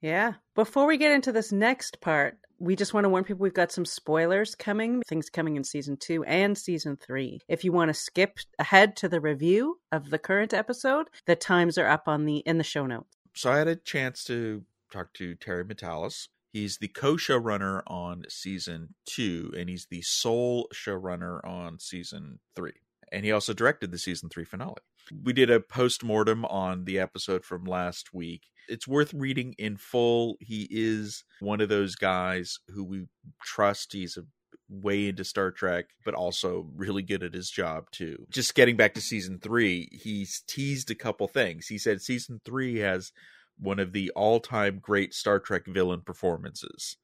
Yeah. 0.00 0.34
Before 0.54 0.86
we 0.86 0.96
get 0.96 1.12
into 1.12 1.32
this 1.32 1.52
next 1.52 2.00
part, 2.00 2.38
we 2.58 2.76
just 2.76 2.92
want 2.92 3.04
to 3.04 3.08
warn 3.08 3.24
people 3.24 3.42
we've 3.42 3.54
got 3.54 3.72
some 3.72 3.84
spoilers 3.84 4.54
coming, 4.54 5.02
things 5.08 5.28
coming 5.30 5.56
in 5.56 5.64
season 5.64 5.96
two 5.96 6.24
and 6.24 6.56
season 6.56 6.96
three. 6.96 7.40
If 7.48 7.64
you 7.64 7.72
want 7.72 7.88
to 7.88 7.94
skip 7.94 8.38
ahead 8.58 8.96
to 8.96 9.08
the 9.08 9.20
review 9.20 9.78
of 9.90 10.10
the 10.10 10.18
current 10.18 10.52
episode, 10.52 11.08
the 11.26 11.36
times 11.36 11.78
are 11.78 11.88
up 11.88 12.08
on 12.08 12.24
the 12.24 12.38
in 12.38 12.58
the 12.58 12.64
show 12.64 12.86
notes. 12.86 13.16
So 13.34 13.50
I 13.50 13.58
had 13.58 13.68
a 13.68 13.76
chance 13.76 14.24
to 14.24 14.62
talk 14.92 15.12
to 15.14 15.34
Terry 15.34 15.64
Matalas. 15.64 16.28
He's 16.52 16.78
the 16.78 16.88
co-showrunner 16.88 17.82
on 17.86 18.24
season 18.28 18.94
two, 19.06 19.52
and 19.56 19.70
he's 19.70 19.86
the 19.90 20.02
sole 20.02 20.68
showrunner 20.74 21.42
on 21.44 21.78
season 21.78 22.40
three. 22.54 22.74
And 23.10 23.24
he 23.24 23.32
also 23.32 23.54
directed 23.54 23.90
the 23.90 23.98
season 23.98 24.28
three 24.28 24.44
finale. 24.44 24.82
We 25.22 25.32
did 25.32 25.50
a 25.50 25.60
post 25.60 26.04
mortem 26.04 26.44
on 26.44 26.84
the 26.84 26.98
episode 26.98 27.44
from 27.44 27.64
last 27.64 28.12
week. 28.14 28.42
It's 28.68 28.86
worth 28.86 29.12
reading 29.12 29.54
in 29.58 29.76
full. 29.76 30.36
He 30.40 30.68
is 30.70 31.24
one 31.40 31.60
of 31.60 31.68
those 31.68 31.94
guys 31.94 32.58
who 32.68 32.84
we 32.84 33.06
trust. 33.42 33.92
He's 33.92 34.16
a 34.16 34.24
way 34.68 35.08
into 35.08 35.24
Star 35.24 35.50
Trek, 35.50 35.86
but 36.04 36.14
also 36.14 36.68
really 36.74 37.02
good 37.02 37.22
at 37.22 37.34
his 37.34 37.50
job 37.50 37.90
too. 37.90 38.24
Just 38.30 38.54
getting 38.54 38.76
back 38.76 38.94
to 38.94 39.00
season 39.00 39.38
three, 39.38 39.88
he's 39.92 40.42
teased 40.46 40.90
a 40.90 40.94
couple 40.94 41.28
things. 41.28 41.66
He 41.66 41.78
said 41.78 42.00
season 42.00 42.40
three 42.44 42.78
has 42.78 43.12
one 43.62 43.78
of 43.78 43.92
the 43.92 44.10
all 44.10 44.40
time 44.40 44.78
great 44.80 45.14
Star 45.14 45.38
Trek 45.38 45.66
villain 45.66 46.00
performances. 46.00 46.96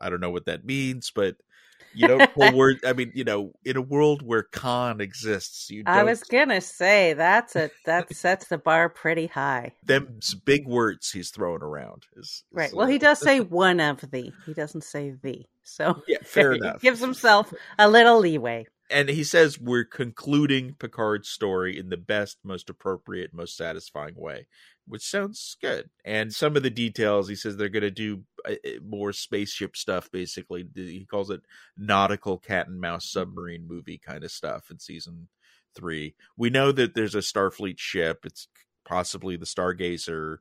I 0.00 0.10
don't 0.10 0.20
know 0.20 0.30
what 0.30 0.46
that 0.46 0.64
means, 0.64 1.10
but 1.14 1.36
you 1.94 2.08
don't 2.08 2.32
pull 2.32 2.52
words. 2.56 2.80
I 2.84 2.92
mean, 2.92 3.12
you 3.14 3.24
know, 3.24 3.52
in 3.64 3.76
a 3.76 3.82
world 3.82 4.22
where 4.22 4.42
Khan 4.42 5.00
exists, 5.00 5.70
you. 5.70 5.82
Don't, 5.84 5.94
I 5.94 6.02
was 6.04 6.22
gonna 6.22 6.60
say 6.60 7.14
that's 7.14 7.56
a 7.56 7.70
that 7.86 8.14
sets 8.14 8.48
the 8.48 8.58
bar 8.58 8.88
pretty 8.88 9.26
high. 9.26 9.72
Them 9.84 10.20
big 10.44 10.66
words 10.66 11.10
he's 11.10 11.30
throwing 11.30 11.62
around 11.62 12.06
is, 12.16 12.26
is 12.26 12.44
right. 12.52 12.72
Well, 12.72 12.86
uh, 12.86 12.90
he 12.90 12.98
does 12.98 13.18
say 13.18 13.40
one 13.40 13.80
of 13.80 14.00
the. 14.10 14.32
He 14.46 14.54
doesn't 14.54 14.84
say 14.84 15.14
the. 15.22 15.46
So 15.64 16.02
yeah, 16.08 16.18
fair 16.22 16.52
enough. 16.52 16.80
gives 16.80 17.00
himself 17.00 17.52
a 17.78 17.88
little 17.88 18.18
leeway. 18.18 18.66
And 18.92 19.08
he 19.08 19.24
says 19.24 19.58
we're 19.58 19.84
concluding 19.84 20.74
Picard's 20.74 21.28
story 21.28 21.78
in 21.78 21.88
the 21.88 21.96
best, 21.96 22.38
most 22.44 22.68
appropriate, 22.68 23.32
most 23.32 23.56
satisfying 23.56 24.14
way, 24.14 24.46
which 24.86 25.02
sounds 25.02 25.56
good. 25.60 25.88
And 26.04 26.32
some 26.34 26.56
of 26.56 26.62
the 26.62 26.70
details, 26.70 27.28
he 27.28 27.34
says 27.34 27.56
they're 27.56 27.68
going 27.68 27.82
to 27.82 27.90
do 27.90 28.24
uh, 28.46 28.52
uh, 28.52 28.70
more 28.84 29.12
spaceship 29.12 29.76
stuff. 29.76 30.10
Basically, 30.10 30.66
he 30.74 31.06
calls 31.10 31.30
it 31.30 31.40
nautical 31.76 32.38
cat 32.38 32.68
and 32.68 32.80
mouse 32.80 33.10
submarine 33.10 33.66
movie 33.66 33.98
kind 33.98 34.24
of 34.24 34.30
stuff 34.30 34.70
in 34.70 34.78
season 34.78 35.28
three. 35.74 36.14
We 36.36 36.50
know 36.50 36.72
that 36.72 36.94
there's 36.94 37.14
a 37.14 37.18
Starfleet 37.18 37.78
ship. 37.78 38.20
It's 38.24 38.48
possibly 38.84 39.36
the 39.36 39.46
Stargazer, 39.46 40.38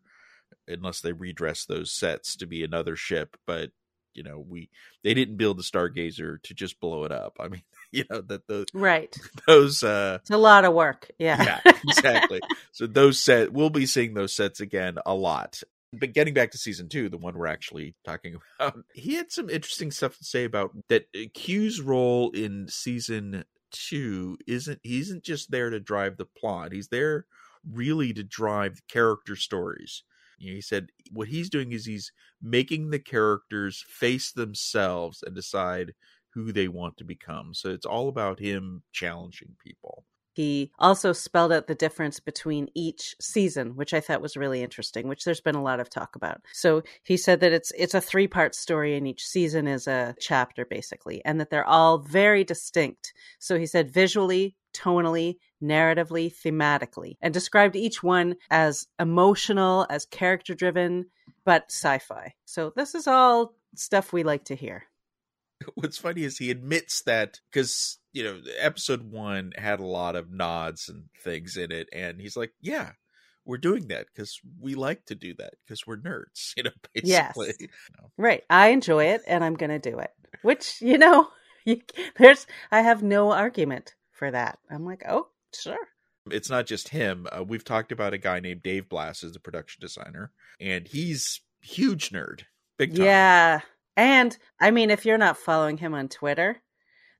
unless 0.67 1.01
they 1.01 1.13
redress 1.13 1.65
those 1.65 1.91
sets 1.91 2.35
to 2.37 2.45
be 2.45 2.63
another 2.63 2.95
ship. 2.95 3.37
But 3.47 3.71
you 4.13 4.23
know, 4.23 4.39
we 4.39 4.69
they 5.03 5.13
didn't 5.13 5.37
build 5.37 5.57
the 5.57 5.63
Stargazer 5.63 6.41
to 6.43 6.53
just 6.53 6.79
blow 6.79 7.03
it 7.03 7.11
up. 7.11 7.37
I 7.39 7.47
mean, 7.47 7.63
you 7.91 8.05
know 8.09 8.21
that 8.21 8.47
the 8.47 8.65
right 8.73 9.15
those 9.47 9.83
uh 9.83 10.19
it's 10.21 10.29
a 10.29 10.37
lot 10.37 10.65
of 10.65 10.73
work. 10.73 11.09
Yeah, 11.17 11.59
yeah, 11.65 11.73
exactly. 11.87 12.41
so 12.71 12.87
those 12.87 13.19
set 13.19 13.51
we'll 13.51 13.69
be 13.69 13.85
seeing 13.85 14.13
those 14.13 14.33
sets 14.33 14.59
again 14.59 14.97
a 15.05 15.13
lot. 15.13 15.61
But 15.93 16.13
getting 16.13 16.33
back 16.33 16.51
to 16.51 16.57
season 16.57 16.87
two, 16.87 17.09
the 17.09 17.17
one 17.17 17.37
we're 17.37 17.47
actually 17.47 17.95
talking 18.05 18.37
about, 18.59 18.79
he 18.93 19.15
had 19.15 19.29
some 19.29 19.49
interesting 19.49 19.91
stuff 19.91 20.17
to 20.19 20.23
say 20.23 20.45
about 20.45 20.71
that. 20.87 21.07
Uh, 21.13 21.25
Q's 21.33 21.81
role 21.81 22.31
in 22.31 22.69
season 22.69 23.43
two 23.71 24.37
isn't 24.47 24.79
he 24.83 24.99
isn't 24.99 25.23
just 25.23 25.51
there 25.51 25.69
to 25.69 25.79
drive 25.79 26.17
the 26.17 26.25
plot. 26.25 26.71
He's 26.71 26.87
there 26.87 27.25
really 27.69 28.13
to 28.13 28.23
drive 28.23 28.75
the 28.75 28.81
character 28.87 29.35
stories. 29.35 30.03
You 30.41 30.51
know, 30.51 30.55
he 30.55 30.61
said 30.61 30.89
what 31.11 31.27
he's 31.27 31.49
doing 31.49 31.71
is 31.71 31.85
he's 31.85 32.11
making 32.41 32.89
the 32.89 32.99
characters 32.99 33.83
face 33.87 34.31
themselves 34.31 35.23
and 35.25 35.35
decide 35.35 35.93
who 36.33 36.51
they 36.51 36.67
want 36.67 36.97
to 36.97 37.03
become. 37.03 37.53
So 37.53 37.69
it's 37.69 37.85
all 37.85 38.07
about 38.07 38.39
him 38.39 38.83
challenging 38.91 39.55
people. 39.63 40.05
He 40.33 40.71
also 40.79 41.11
spelled 41.11 41.51
out 41.51 41.67
the 41.67 41.75
difference 41.75 42.21
between 42.21 42.69
each 42.73 43.15
season, 43.19 43.75
which 43.75 43.93
I 43.93 43.99
thought 43.99 44.21
was 44.21 44.37
really 44.37 44.63
interesting, 44.63 45.09
which 45.09 45.25
there's 45.25 45.41
been 45.41 45.55
a 45.55 45.61
lot 45.61 45.81
of 45.81 45.89
talk 45.89 46.15
about. 46.15 46.39
So 46.53 46.83
he 47.03 47.17
said 47.17 47.41
that 47.41 47.51
it's 47.51 47.71
it's 47.77 47.93
a 47.93 48.01
three-part 48.01 48.55
story 48.55 48.95
and 48.95 49.05
each 49.05 49.25
season 49.25 49.67
is 49.67 49.87
a 49.87 50.15
chapter 50.19 50.65
basically, 50.65 51.23
and 51.25 51.39
that 51.41 51.49
they're 51.49 51.67
all 51.67 51.97
very 51.97 52.45
distinct. 52.45 53.13
So 53.39 53.59
he 53.59 53.65
said 53.65 53.91
visually, 53.91 54.55
tonally, 54.73 55.35
narratively, 55.61 56.33
thematically, 56.33 57.17
and 57.21 57.33
described 57.33 57.75
each 57.75 58.01
one 58.03 58.35
as 58.49 58.87
emotional, 58.99 59.85
as 59.89 60.05
character 60.05 60.53
driven, 60.53 61.05
but 61.45 61.65
sci 61.69 61.99
fi. 61.99 62.33
So 62.45 62.73
this 62.75 62.95
is 62.95 63.07
all 63.07 63.53
stuff 63.75 64.13
we 64.13 64.23
like 64.23 64.45
to 64.45 64.55
hear. 64.55 64.85
What's 65.75 65.97
funny 65.97 66.23
is 66.23 66.37
he 66.37 66.51
admits 66.51 67.03
that 67.03 67.39
because, 67.51 67.99
you 68.13 68.23
know, 68.23 68.41
episode 68.59 69.11
one 69.11 69.51
had 69.57 69.79
a 69.79 69.85
lot 69.85 70.15
of 70.15 70.31
nods 70.31 70.89
and 70.89 71.05
things 71.23 71.57
in 71.57 71.71
it. 71.71 71.87
And 71.93 72.19
he's 72.19 72.37
like, 72.37 72.51
yeah, 72.61 72.91
we're 73.45 73.57
doing 73.57 73.87
that 73.87 74.07
because 74.13 74.39
we 74.59 74.75
like 74.75 75.05
to 75.05 75.15
do 75.15 75.33
that 75.35 75.53
because 75.65 75.85
we're 75.85 75.97
nerds, 75.97 76.53
you 76.57 76.63
know, 76.63 76.71
basically. 76.93 77.47
Yes. 77.47 77.55
You 77.59 77.67
know. 77.99 78.11
Right. 78.17 78.43
I 78.49 78.69
enjoy 78.69 79.05
it 79.05 79.21
and 79.27 79.43
I'm 79.43 79.55
going 79.55 79.71
to 79.71 79.79
do 79.79 79.99
it, 79.99 80.11
which, 80.41 80.81
you 80.81 80.97
know, 80.97 81.29
there's, 82.17 82.47
I 82.71 82.81
have 82.81 83.03
no 83.03 83.31
argument 83.31 83.95
for 84.11 84.31
that. 84.31 84.59
I'm 84.69 84.85
like, 84.85 85.03
oh, 85.07 85.27
sure. 85.53 85.87
It's 86.29 86.49
not 86.49 86.67
just 86.67 86.89
him. 86.89 87.27
Uh, 87.31 87.43
we've 87.43 87.63
talked 87.63 87.91
about 87.91 88.13
a 88.13 88.17
guy 88.17 88.39
named 88.39 88.61
Dave 88.61 88.87
Blass 88.87 89.23
as 89.23 89.33
the 89.33 89.39
production 89.39 89.81
designer, 89.81 90.31
and 90.59 90.87
he's 90.87 91.41
huge 91.61 92.11
nerd, 92.11 92.41
big 92.77 92.95
time. 92.95 93.05
Yeah, 93.05 93.61
and 93.97 94.37
I 94.59 94.71
mean, 94.71 94.91
if 94.91 95.05
you're 95.05 95.17
not 95.17 95.37
following 95.37 95.77
him 95.77 95.93
on 95.93 96.09
Twitter, 96.09 96.61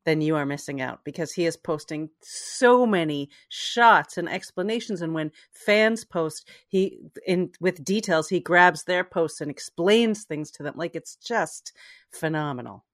then 0.06 0.22
you 0.22 0.36
are 0.36 0.46
missing 0.46 0.82
out 0.82 1.04
because 1.04 1.34
he 1.34 1.46
is 1.46 1.58
posting 1.58 2.10
so 2.22 2.86
many 2.86 3.30
shots 3.50 4.18
and 4.18 4.28
explanations 4.28 5.02
and 5.02 5.14
when 5.14 5.32
fans 5.52 6.04
post 6.04 6.50
he 6.68 7.00
in 7.26 7.52
with 7.60 7.84
details 7.84 8.30
he 8.30 8.40
grabs 8.40 8.84
their 8.84 9.04
posts 9.04 9.42
and 9.42 9.52
explains 9.52 10.24
things 10.24 10.52
to 10.52 10.64
them 10.64 10.74
like 10.76 10.96
it's 10.96 11.16
just 11.16 11.74
phenomenal 12.12 12.86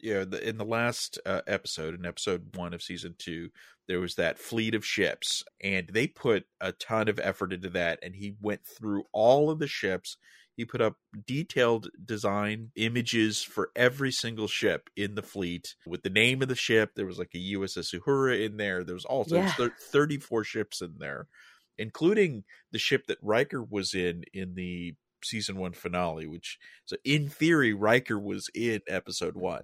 yeah 0.00 0.24
the, 0.24 0.46
in 0.46 0.56
the 0.58 0.64
last 0.64 1.18
uh, 1.26 1.42
episode 1.46 1.94
in 1.94 2.04
episode 2.04 2.56
1 2.56 2.74
of 2.74 2.82
season 2.82 3.14
2 3.18 3.48
there 3.88 4.00
was 4.00 4.14
that 4.16 4.38
fleet 4.38 4.74
of 4.74 4.84
ships 4.84 5.44
and 5.62 5.88
they 5.92 6.06
put 6.06 6.44
a 6.60 6.72
ton 6.72 7.08
of 7.08 7.20
effort 7.20 7.52
into 7.52 7.70
that 7.70 7.98
and 8.02 8.14
he 8.14 8.34
went 8.40 8.66
through 8.66 9.04
all 9.12 9.50
of 9.50 9.58
the 9.58 9.68
ships. 9.68 10.16
He 10.56 10.64
put 10.64 10.80
up 10.80 10.94
detailed 11.26 11.88
design 12.02 12.70
images 12.76 13.42
for 13.42 13.70
every 13.76 14.10
single 14.10 14.48
ship 14.48 14.88
in 14.96 15.14
the 15.14 15.22
fleet 15.22 15.74
with 15.86 16.02
the 16.02 16.10
name 16.10 16.40
of 16.40 16.48
the 16.48 16.54
ship. 16.56 16.92
There 16.96 17.06
was 17.06 17.18
like 17.18 17.32
a 17.34 17.54
uss 17.54 17.94
uhura 17.94 18.44
in 18.44 18.56
there. 18.56 18.82
There 18.82 18.94
was 18.94 19.04
also 19.04 19.36
yeah. 19.36 19.68
34 19.92 20.44
ships 20.44 20.80
in 20.80 20.94
there 20.98 21.28
including 21.78 22.44
the 22.72 22.78
ship 22.78 23.06
that 23.06 23.18
Riker 23.22 23.62
was 23.62 23.94
in 23.94 24.24
in 24.32 24.54
the 24.54 24.94
season 25.24 25.56
1 25.56 25.72
finale 25.72 26.26
which 26.26 26.58
so 26.84 26.96
in 27.04 27.28
theory 27.28 27.72
Riker 27.72 28.18
was 28.18 28.48
in 28.54 28.80
episode 28.86 29.36
1 29.36 29.62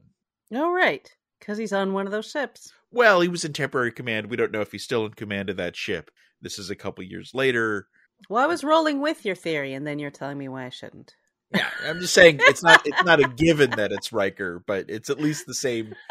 oh 0.55 0.73
right 0.73 1.09
because 1.43 1.59
he's 1.59 1.73
on 1.73 1.93
one 1.93 2.07
of 2.07 2.13
those 2.13 2.31
ships. 2.31 2.73
Well, 2.93 3.21
he 3.21 3.27
was 3.27 3.45
in 3.45 3.53
temporary 3.53 3.91
command. 3.91 4.31
We 4.31 4.37
don't 4.37 4.53
know 4.53 4.61
if 4.61 4.71
he's 4.71 4.85
still 4.85 5.05
in 5.05 5.15
command 5.15 5.51
of 5.51 5.57
that 5.57 5.75
ship. 5.75 6.11
This 6.41 6.57
is 6.57 6.71
a 6.71 6.77
couple 6.77 7.03
years 7.03 7.33
later. 7.35 7.89
Well, 8.29 8.45
I 8.45 8.47
was 8.47 8.63
rolling 8.63 9.01
with 9.01 9.25
your 9.25 9.35
theory, 9.35 9.75
and 9.75 9.85
then 9.85 9.99
you're 9.99 10.13
telling 10.13 10.39
me 10.39 10.49
why 10.49 10.67
I 10.67 10.69
shouldn't. 10.69 11.17
Yeah, 11.53 11.69
I'm 11.85 11.99
just 11.99 12.15
saying 12.15 12.39
it's 12.43 12.63
not 12.63 12.87
it's 12.87 13.05
not 13.05 13.21
a 13.21 13.29
given 13.29 13.71
that 13.71 13.91
it's 13.93 14.13
Riker, 14.13 14.63
but 14.67 14.87
it's 14.89 15.11
at 15.11 15.21
least 15.21 15.47
the 15.47 15.55
same. 15.55 15.95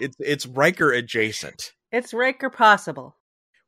It's 0.00 0.16
it's 0.18 0.46
Riker 0.46 0.90
adjacent. 0.90 1.72
It's 1.90 2.14
Riker 2.14 2.48
possible. 2.48 3.18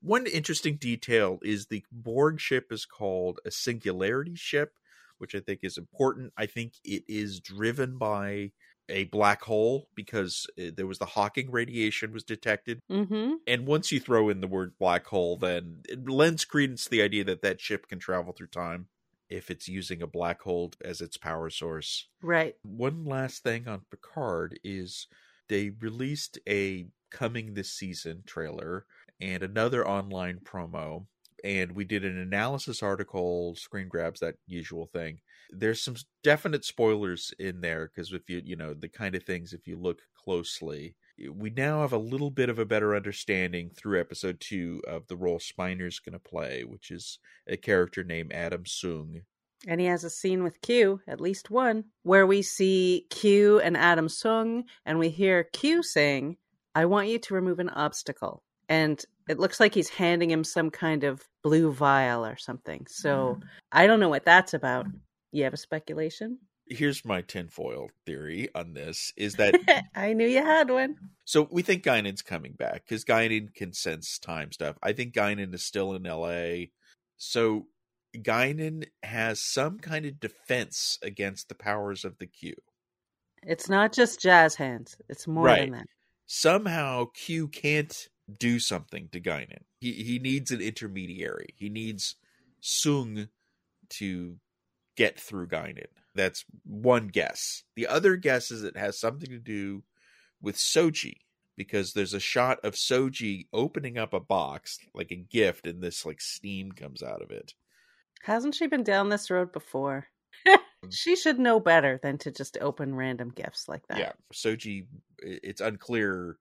One 0.00 0.26
interesting 0.26 0.76
detail 0.76 1.38
is 1.42 1.66
the 1.66 1.84
Borg 1.92 2.40
ship 2.40 2.68
is 2.70 2.86
called 2.86 3.40
a 3.44 3.50
singularity 3.50 4.34
ship, 4.34 4.72
which 5.18 5.34
I 5.34 5.40
think 5.40 5.60
is 5.62 5.76
important. 5.76 6.32
I 6.36 6.46
think 6.46 6.72
it 6.82 7.02
is 7.08 7.40
driven 7.40 7.98
by 7.98 8.52
a 8.88 9.04
black 9.04 9.42
hole 9.42 9.88
because 9.94 10.46
uh, 10.58 10.70
there 10.76 10.86
was 10.86 10.98
the 10.98 11.06
Hawking 11.06 11.50
radiation 11.50 12.12
was 12.12 12.24
detected. 12.24 12.80
Mm-hmm. 12.90 13.34
And 13.46 13.66
once 13.66 13.92
you 13.92 14.00
throw 14.00 14.28
in 14.28 14.40
the 14.40 14.46
word 14.46 14.78
black 14.78 15.06
hole, 15.06 15.36
then 15.36 15.82
it 15.88 16.08
lends 16.08 16.44
credence 16.44 16.84
to 16.84 16.90
the 16.90 17.02
idea 17.02 17.24
that 17.24 17.42
that 17.42 17.60
ship 17.60 17.88
can 17.88 17.98
travel 17.98 18.32
through 18.32 18.48
time 18.48 18.88
if 19.28 19.50
it's 19.50 19.68
using 19.68 20.02
a 20.02 20.06
black 20.06 20.42
hole 20.42 20.72
as 20.84 21.00
its 21.00 21.16
power 21.16 21.50
source. 21.50 22.08
Right. 22.22 22.56
One 22.62 23.04
last 23.04 23.42
thing 23.42 23.66
on 23.66 23.82
Picard 23.90 24.60
is 24.62 25.06
they 25.48 25.70
released 25.70 26.38
a 26.48 26.86
coming 27.10 27.54
this 27.54 27.70
season 27.70 28.22
trailer 28.26 28.86
and 29.20 29.42
another 29.42 29.86
online 29.86 30.40
promo 30.40 31.06
and 31.44 31.72
we 31.72 31.84
did 31.84 32.04
an 32.06 32.18
analysis 32.18 32.82
article, 32.82 33.54
screen 33.54 33.86
grabs, 33.86 34.20
that 34.20 34.36
usual 34.46 34.86
thing. 34.86 35.20
There's 35.50 35.82
some 35.82 35.96
definite 36.22 36.64
spoilers 36.64 37.34
in 37.38 37.60
there 37.60 37.90
because 37.94 38.12
if 38.12 38.30
you, 38.30 38.40
you 38.42 38.56
know, 38.56 38.72
the 38.72 38.88
kind 38.88 39.14
of 39.14 39.22
things, 39.22 39.52
if 39.52 39.68
you 39.68 39.76
look 39.76 40.00
closely, 40.16 40.96
we 41.30 41.50
now 41.50 41.82
have 41.82 41.92
a 41.92 41.98
little 41.98 42.30
bit 42.30 42.48
of 42.48 42.58
a 42.58 42.64
better 42.64 42.96
understanding 42.96 43.70
through 43.76 44.00
episode 44.00 44.40
two 44.40 44.82
of 44.88 45.06
the 45.06 45.16
role 45.16 45.38
Spiner's 45.38 46.00
going 46.00 46.14
to 46.14 46.18
play, 46.18 46.64
which 46.64 46.90
is 46.90 47.18
a 47.46 47.58
character 47.58 48.02
named 48.02 48.32
Adam 48.32 48.64
Soong. 48.64 49.20
And 49.66 49.80
he 49.80 49.86
has 49.86 50.02
a 50.02 50.10
scene 50.10 50.42
with 50.42 50.60
Q, 50.62 51.00
at 51.06 51.20
least 51.20 51.50
one, 51.50 51.84
where 52.02 52.26
we 52.26 52.40
see 52.40 53.06
Q 53.10 53.60
and 53.60 53.76
Adam 53.76 54.08
Soong, 54.08 54.64
and 54.86 54.98
we 54.98 55.10
hear 55.10 55.44
Q 55.44 55.82
saying, 55.82 56.38
I 56.74 56.86
want 56.86 57.08
you 57.08 57.18
to 57.18 57.34
remove 57.34 57.60
an 57.60 57.68
obstacle. 57.68 58.42
And 58.68 59.04
it 59.28 59.38
looks 59.38 59.60
like 59.60 59.74
he's 59.74 59.88
handing 59.88 60.30
him 60.30 60.44
some 60.44 60.70
kind 60.70 61.04
of 61.04 61.22
blue 61.42 61.72
vial 61.72 62.24
or 62.24 62.36
something. 62.36 62.86
So 62.88 63.38
mm. 63.40 63.42
I 63.72 63.86
don't 63.86 64.00
know 64.00 64.08
what 64.08 64.24
that's 64.24 64.54
about. 64.54 64.86
You 65.32 65.44
have 65.44 65.54
a 65.54 65.58
speculation? 65.58 66.38
Here's 66.66 67.04
my 67.04 67.20
tinfoil 67.22 67.88
theory 68.06 68.48
on 68.54 68.74
this 68.74 69.12
is 69.16 69.34
that 69.36 69.54
I 69.94 70.12
knew 70.12 70.26
you 70.26 70.42
had 70.42 70.70
one. 70.70 70.96
So 71.24 71.48
we 71.50 71.62
think 71.62 71.84
Guinan's 71.84 72.22
coming 72.22 72.52
back 72.52 72.84
because 72.86 73.04
Guinan 73.04 73.54
can 73.54 73.72
sense 73.72 74.18
time 74.18 74.52
stuff. 74.52 74.76
I 74.82 74.92
think 74.92 75.14
Guinan 75.14 75.54
is 75.54 75.64
still 75.64 75.94
in 75.94 76.02
LA. 76.02 76.66
So 77.16 77.66
Guinan 78.16 78.86
has 79.02 79.42
some 79.42 79.78
kind 79.78 80.06
of 80.06 80.20
defense 80.20 80.98
against 81.02 81.48
the 81.48 81.54
powers 81.54 82.04
of 82.04 82.18
the 82.18 82.26
Q. 82.26 82.54
It's 83.42 83.68
not 83.68 83.92
just 83.92 84.20
jazz 84.20 84.54
hands. 84.54 84.96
It's 85.08 85.26
more 85.26 85.44
right. 85.44 85.60
than 85.60 85.72
that. 85.72 85.86
Somehow 86.26 87.06
Q 87.14 87.48
can't 87.48 88.08
do 88.38 88.58
something 88.58 89.08
to 89.12 89.20
Guinan. 89.20 89.62
He 89.80 89.92
he 89.92 90.18
needs 90.18 90.50
an 90.50 90.60
intermediary. 90.60 91.54
He 91.56 91.68
needs 91.68 92.16
Soong 92.62 93.28
to 93.90 94.36
get 94.96 95.18
through 95.20 95.48
Guinan. 95.48 95.86
That's 96.14 96.44
one 96.64 97.08
guess. 97.08 97.64
The 97.74 97.86
other 97.86 98.16
guess 98.16 98.50
is 98.50 98.62
it 98.62 98.76
has 98.76 98.98
something 98.98 99.28
to 99.30 99.38
do 99.38 99.82
with 100.40 100.56
Soji 100.56 101.16
because 101.56 101.92
there's 101.92 102.14
a 102.14 102.20
shot 102.20 102.58
of 102.64 102.74
Soji 102.74 103.46
opening 103.52 103.98
up 103.98 104.12
a 104.12 104.20
box 104.20 104.78
like 104.94 105.10
a 105.10 105.16
gift 105.16 105.66
and 105.66 105.82
this 105.82 106.06
like 106.06 106.20
steam 106.20 106.72
comes 106.72 107.02
out 107.02 107.22
of 107.22 107.30
it. 107.30 107.54
Hasn't 108.22 108.54
she 108.54 108.66
been 108.66 108.84
down 108.84 109.08
this 109.08 109.30
road 109.30 109.52
before? 109.52 110.06
She 110.90 111.16
should 111.16 111.38
know 111.38 111.60
better 111.60 111.98
than 112.02 112.18
to 112.18 112.30
just 112.30 112.58
open 112.60 112.94
random 112.94 113.30
gifts 113.30 113.68
like 113.68 113.86
that. 113.88 113.98
Yeah, 113.98 114.12
Soji. 114.32 114.86
It's 115.18 115.62
unclear 115.62 116.36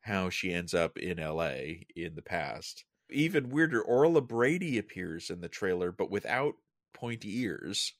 how 0.00 0.30
she 0.30 0.52
ends 0.52 0.74
up 0.74 0.98
in 0.98 1.18
L.A. 1.18 1.86
in 1.94 2.14
the 2.14 2.22
past. 2.22 2.84
Even 3.10 3.50
weirder, 3.50 3.80
Orla 3.80 4.20
Brady 4.20 4.78
appears 4.78 5.30
in 5.30 5.40
the 5.40 5.48
trailer, 5.48 5.92
but 5.92 6.10
without 6.10 6.54
pointy 6.92 7.40
ears. 7.40 7.94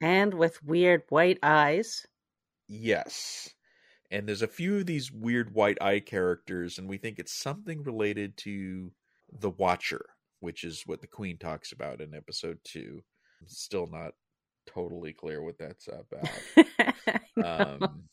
And 0.00 0.34
with 0.34 0.62
weird 0.62 1.02
white 1.08 1.38
eyes. 1.42 2.06
Yes. 2.68 3.50
And 4.10 4.28
there's 4.28 4.42
a 4.42 4.48
few 4.48 4.78
of 4.78 4.86
these 4.86 5.10
weird 5.10 5.54
white 5.54 5.80
eye 5.80 6.00
characters, 6.00 6.78
and 6.78 6.88
we 6.88 6.98
think 6.98 7.18
it's 7.18 7.32
something 7.32 7.82
related 7.82 8.36
to 8.38 8.92
the 9.32 9.50
Watcher, 9.50 10.04
which 10.40 10.64
is 10.64 10.82
what 10.86 11.00
the 11.00 11.06
Queen 11.06 11.38
talks 11.38 11.72
about 11.72 12.00
in 12.00 12.14
episode 12.14 12.58
two. 12.64 13.02
Still 13.46 13.86
not 13.86 14.12
totally 14.66 15.12
clear 15.12 15.42
what 15.42 15.58
that's 15.58 15.88
about. 15.88 17.80
um, 17.80 18.04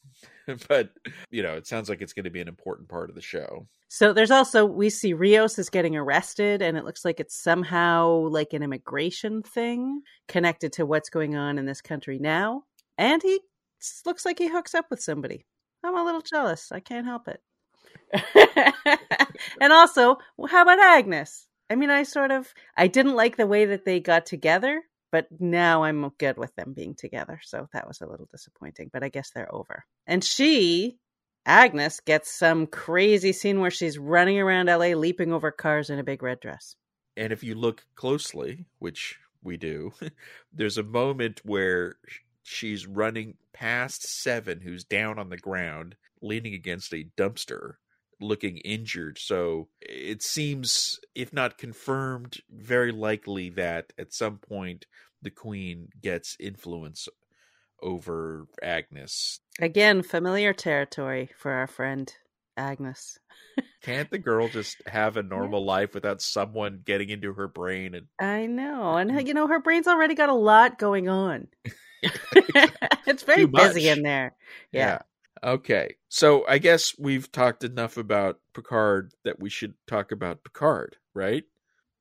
but 0.67 0.89
you 1.29 1.43
know, 1.43 1.55
it 1.55 1.67
sounds 1.67 1.89
like 1.89 2.01
it's 2.01 2.13
going 2.13 2.25
to 2.25 2.29
be 2.29 2.41
an 2.41 2.47
important 2.47 2.89
part 2.89 3.09
of 3.09 3.15
the 3.15 3.21
show. 3.21 3.67
So 3.87 4.13
there's 4.13 4.31
also 4.31 4.65
we 4.65 4.89
see 4.89 5.13
Rios 5.13 5.59
is 5.59 5.69
getting 5.69 5.95
arrested, 5.95 6.61
and 6.61 6.77
it 6.77 6.85
looks 6.85 7.05
like 7.05 7.19
it's 7.19 7.41
somehow 7.41 8.27
like 8.29 8.53
an 8.53 8.63
immigration 8.63 9.43
thing 9.43 10.01
connected 10.27 10.73
to 10.73 10.85
what's 10.85 11.09
going 11.09 11.35
on 11.35 11.57
in 11.57 11.65
this 11.65 11.81
country 11.81 12.19
now. 12.19 12.63
And 12.97 13.21
he 13.21 13.39
looks 14.05 14.25
like 14.25 14.39
he 14.39 14.47
hooks 14.47 14.75
up 14.75 14.85
with 14.89 15.01
somebody. 15.01 15.45
I'm 15.83 15.97
a 15.97 16.03
little 16.03 16.21
jealous. 16.21 16.71
I 16.71 16.79
can't 16.79 17.05
help 17.05 17.27
it. 17.27 17.41
and 19.61 19.73
also, 19.73 20.17
how 20.49 20.61
about 20.61 20.79
Agnes? 20.79 21.47
I 21.69 21.75
mean, 21.75 21.89
I 21.89 22.03
sort 22.03 22.31
of 22.31 22.53
I 22.75 22.87
didn't 22.87 23.15
like 23.15 23.37
the 23.37 23.47
way 23.47 23.65
that 23.65 23.85
they 23.85 23.99
got 23.99 24.25
together, 24.25 24.81
but 25.11 25.27
now 25.39 25.83
I'm 25.83 26.09
good 26.17 26.37
with 26.37 26.55
them 26.55 26.73
being 26.73 26.95
together. 26.95 27.39
So 27.43 27.67
that 27.73 27.87
was 27.87 28.01
a 28.01 28.07
little 28.07 28.27
disappointing, 28.31 28.89
but 28.91 29.03
I 29.03 29.09
guess 29.09 29.31
they're 29.31 29.53
over. 29.53 29.85
And 30.07 30.23
she, 30.23 30.97
Agnes, 31.45 31.99
gets 31.99 32.31
some 32.31 32.67
crazy 32.67 33.33
scene 33.33 33.59
where 33.59 33.71
she's 33.71 33.99
running 33.99 34.39
around 34.39 34.67
LA 34.67 34.93
leaping 34.95 35.33
over 35.33 35.51
cars 35.51 35.89
in 35.89 35.99
a 35.99 36.03
big 36.03 36.23
red 36.23 36.39
dress. 36.39 36.75
And 37.17 37.33
if 37.33 37.43
you 37.43 37.55
look 37.55 37.85
closely, 37.95 38.65
which 38.79 39.19
we 39.43 39.57
do, 39.57 39.91
there's 40.53 40.77
a 40.77 40.83
moment 40.83 41.41
where 41.43 41.97
she's 42.43 42.87
running 42.87 43.35
past 43.53 44.03
Seven, 44.03 44.61
who's 44.61 44.83
down 44.83 45.19
on 45.19 45.29
the 45.29 45.37
ground, 45.37 45.95
leaning 46.21 46.53
against 46.53 46.93
a 46.93 47.07
dumpster, 47.17 47.73
looking 48.21 48.57
injured. 48.57 49.17
So 49.17 49.67
it 49.81 50.21
seems, 50.21 50.99
if 51.15 51.33
not 51.33 51.57
confirmed, 51.57 52.37
very 52.49 52.91
likely 52.91 53.49
that 53.51 53.93
at 53.97 54.13
some 54.13 54.37
point 54.37 54.85
the 55.21 55.31
Queen 55.31 55.89
gets 56.01 56.35
influence 56.39 57.07
over 57.81 58.47
Agnes. 58.61 59.39
Again, 59.59 60.03
familiar 60.03 60.53
territory 60.53 61.29
for 61.37 61.51
our 61.51 61.67
friend 61.67 62.11
Agnes. 62.57 63.17
Can't 63.81 64.09
the 64.09 64.19
girl 64.19 64.47
just 64.47 64.77
have 64.87 65.17
a 65.17 65.23
normal 65.23 65.61
yeah. 65.61 65.67
life 65.67 65.93
without 65.93 66.21
someone 66.21 66.81
getting 66.85 67.09
into 67.09 67.33
her 67.33 67.47
brain 67.47 67.95
and 67.95 68.07
I 68.19 68.45
know. 68.45 68.97
And 68.97 69.11
mm-hmm. 69.11 69.27
you 69.27 69.33
know 69.33 69.47
her 69.47 69.59
brain's 69.59 69.87
already 69.87 70.15
got 70.15 70.29
a 70.29 70.33
lot 70.33 70.77
going 70.77 71.09
on. 71.09 71.47
it's 73.05 73.23
very 73.23 73.45
busy 73.45 73.87
in 73.87 74.01
there. 74.01 74.35
Yeah. 74.71 74.87
yeah. 74.87 74.99
Okay. 75.43 75.95
So 76.09 76.45
I 76.47 76.57
guess 76.57 76.93
we've 76.97 77.31
talked 77.31 77.63
enough 77.63 77.97
about 77.97 78.39
Picard 78.53 79.13
that 79.23 79.39
we 79.39 79.49
should 79.49 79.73
talk 79.87 80.11
about 80.11 80.43
Picard, 80.43 80.97
right? 81.13 81.43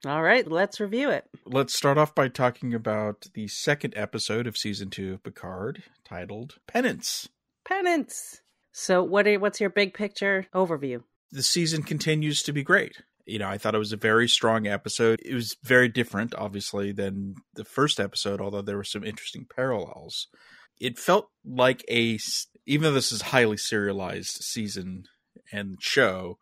All 0.07 0.23
right, 0.23 0.51
let's 0.51 0.81
review 0.81 1.11
it. 1.11 1.25
Let's 1.45 1.75
start 1.75 1.99
off 1.99 2.15
by 2.15 2.29
talking 2.29 2.73
about 2.73 3.27
the 3.35 3.49
second 3.49 3.93
episode 3.97 4.47
of 4.47 4.57
season 4.57 4.89
2 4.89 5.15
of 5.15 5.23
Picard 5.23 5.83
titled 6.05 6.57
Penance. 6.67 7.29
Penance. 7.67 8.41
So 8.73 9.03
what 9.03 9.27
are, 9.27 9.39
what's 9.39 9.61
your 9.61 9.69
big 9.69 9.93
picture 9.93 10.47
overview? 10.55 11.03
The 11.33 11.43
season 11.43 11.83
continues 11.83 12.43
to 12.45 12.53
be 12.53 12.63
great 12.63 12.97
you 13.31 13.39
know, 13.39 13.49
I 13.49 13.59
thought 13.59 13.75
it 13.75 13.79
was 13.79 13.93
a 13.93 13.97
very 13.97 14.29
strong 14.29 14.66
episode. 14.66 15.21
It 15.25 15.35
was 15.35 15.57
very 15.62 15.88
different, 15.88 16.35
obviously, 16.35 16.93
than 16.93 17.37
the 17.55 17.64
first 17.64 18.01
episode, 18.01 18.40
although 18.40 18.62
there 18.62 18.77
were 18.77 18.85
some 18.85 19.05
interesting 19.05 19.47
parallels. 19.55 20.27
It 20.81 20.99
felt 20.99 21.29
like 21.45 21.85
a, 21.88 22.19
even 22.66 22.85
though 22.85 22.92
this 22.92 23.12
is 23.12 23.23
highly 23.23 23.57
serialized 23.57 24.42
season 24.42 25.05
and 25.53 25.77
show, 25.81 26.38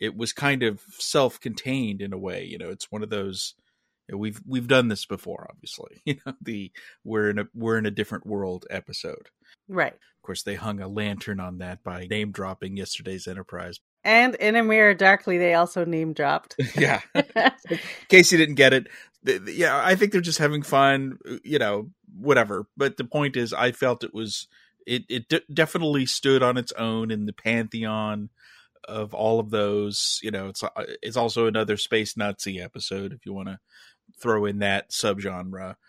it 0.00 0.16
was 0.16 0.32
kind 0.32 0.62
of 0.62 0.82
self-contained 0.98 2.00
in 2.00 2.12
a 2.12 2.18
way. 2.18 2.44
You 2.44 2.58
know, 2.58 2.70
it's 2.70 2.90
one 2.90 3.02
of 3.02 3.10
those 3.10 3.54
we've 4.16 4.40
we've 4.46 4.68
done 4.68 4.88
this 4.88 5.06
before, 5.06 5.46
obviously. 5.50 6.02
You 6.06 6.16
know, 6.26 6.32
the 6.40 6.72
we're 7.04 7.30
in 7.30 7.38
a 7.38 7.44
we're 7.54 7.78
in 7.78 7.86
a 7.86 7.90
different 7.90 8.26
world 8.26 8.66
episode. 8.70 9.28
Right. 9.68 9.92
Of 9.92 10.22
course, 10.22 10.42
they 10.42 10.56
hung 10.56 10.80
a 10.80 10.88
lantern 10.88 11.40
on 11.40 11.58
that 11.58 11.84
by 11.84 12.06
name 12.06 12.32
dropping 12.32 12.76
yesterday's 12.76 13.28
Enterprise. 13.28 13.78
And 14.02 14.34
in 14.36 14.56
a 14.56 14.62
mirror 14.62 14.94
darkly, 14.94 15.38
they 15.38 15.54
also 15.54 15.84
name 15.84 16.14
dropped. 16.14 16.56
yeah. 16.76 17.00
in 17.14 17.78
case 18.08 18.32
you 18.32 18.38
didn't 18.38 18.54
get 18.56 18.72
it, 18.72 18.88
yeah, 19.46 19.80
I 19.82 19.94
think 19.94 20.12
they're 20.12 20.20
just 20.20 20.38
having 20.38 20.62
fun, 20.62 21.18
you 21.44 21.58
know, 21.58 21.90
whatever. 22.14 22.66
But 22.76 22.96
the 22.96 23.04
point 23.04 23.36
is, 23.36 23.52
I 23.52 23.72
felt 23.72 24.04
it 24.04 24.14
was 24.14 24.48
it 24.86 25.04
it 25.08 25.28
d- 25.28 25.40
definitely 25.52 26.06
stood 26.06 26.42
on 26.42 26.56
its 26.56 26.72
own 26.72 27.10
in 27.10 27.26
the 27.26 27.32
pantheon 27.32 28.30
of 28.88 29.14
all 29.14 29.40
of 29.40 29.50
those. 29.50 30.18
You 30.22 30.30
know, 30.30 30.48
it's 30.48 30.62
uh, 30.62 30.68
it's 31.02 31.16
also 31.16 31.46
another 31.46 31.76
space 31.76 32.16
Nazi 32.16 32.60
episode 32.60 33.12
if 33.12 33.24
you 33.26 33.32
want 33.32 33.48
to 33.48 33.58
throw 34.20 34.44
in 34.44 34.58
that 34.60 34.90
subgenre. 34.90 35.76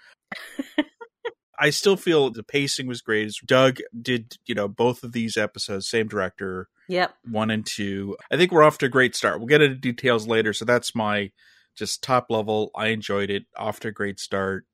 I 1.60 1.70
still 1.70 1.96
feel 1.96 2.32
the 2.32 2.42
pacing 2.42 2.88
was 2.88 3.02
great. 3.02 3.32
Doug 3.46 3.80
did, 4.02 4.38
you 4.48 4.56
know, 4.56 4.68
both 4.68 5.04
of 5.04 5.12
these 5.12 5.38
episodes, 5.38 5.88
same 5.88 6.08
director. 6.08 6.70
Yep. 6.90 7.14
One 7.30 7.52
and 7.52 7.64
two. 7.64 8.18
I 8.32 8.38
think 8.38 8.52
we're 8.52 8.64
off 8.64 8.80
to 8.80 8.88
a 8.88 8.90
great 8.90 9.16
start. 9.16 9.38
We'll 9.38 9.48
get 9.48 9.62
into 9.62 9.76
details 9.76 10.28
later. 10.28 10.54
So 10.54 10.66
that's 10.66 10.96
my 10.96 11.32
just 11.76 12.02
top 12.02 12.28
level. 12.30 12.72
I 12.76 12.88
enjoyed 12.88 13.30
it. 13.30 13.44
Off 13.56 13.80
to 13.82 13.90
a 13.90 13.92
great 13.92 14.20
start. 14.20 14.66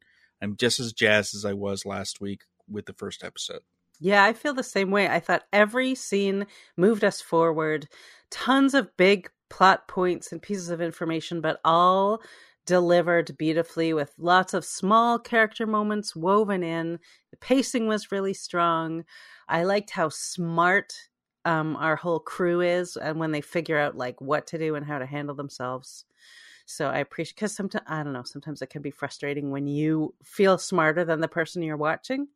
I'm 0.41 0.55
just 0.55 0.79
as 0.79 0.93
jazzed 0.93 1.35
as 1.35 1.43
I 1.43 1.53
was 1.53 1.85
last 1.85 2.21
week 2.21 2.43
with 2.69 2.85
the 2.85 2.93
first 2.93 3.21
episode. 3.21 3.61
Yeah, 3.99 4.23
I 4.23 4.33
feel 4.33 4.53
the 4.53 4.63
same 4.63 4.91
way. 4.91 5.07
I 5.07 5.19
thought 5.19 5.45
every 5.51 5.95
scene 5.95 6.45
moved 6.75 7.03
us 7.03 7.19
forward. 7.21 7.87
Tons 8.29 8.73
of 8.73 8.95
big 8.97 9.29
plot 9.49 9.87
points 9.87 10.31
and 10.31 10.41
pieces 10.41 10.69
of 10.69 10.81
information, 10.81 11.41
but 11.41 11.59
all 11.65 12.21
delivered 12.65 13.35
beautifully 13.37 13.93
with 13.93 14.13
lots 14.19 14.53
of 14.53 14.65
small 14.65 15.17
character 15.17 15.65
moments 15.65 16.15
woven 16.15 16.63
in. 16.63 16.99
The 17.31 17.37
pacing 17.37 17.87
was 17.87 18.11
really 18.11 18.33
strong. 18.33 19.05
I 19.47 19.63
liked 19.63 19.91
how 19.91 20.09
smart 20.09 20.93
um, 21.45 21.75
our 21.77 21.95
whole 21.95 22.19
crew 22.19 22.59
is 22.61 22.97
and 22.97 23.19
when 23.19 23.31
they 23.31 23.41
figure 23.41 23.77
out 23.79 23.95
like 23.95 24.19
what 24.19 24.45
to 24.47 24.57
do 24.57 24.75
and 24.75 24.85
how 24.85 24.99
to 24.99 25.05
handle 25.05 25.33
themselves. 25.35 26.05
So 26.65 26.87
I 26.89 26.99
appreciate 26.99 27.35
because 27.35 27.55
sometimes 27.55 27.85
I 27.87 28.03
don't 28.03 28.13
know, 28.13 28.23
sometimes 28.23 28.61
it 28.61 28.69
can 28.69 28.81
be 28.81 28.91
frustrating 28.91 29.51
when 29.51 29.67
you 29.67 30.13
feel 30.23 30.57
smarter 30.57 31.05
than 31.05 31.21
the 31.21 31.27
person 31.29 31.63
you're 31.63 31.77
watching. 31.77 32.27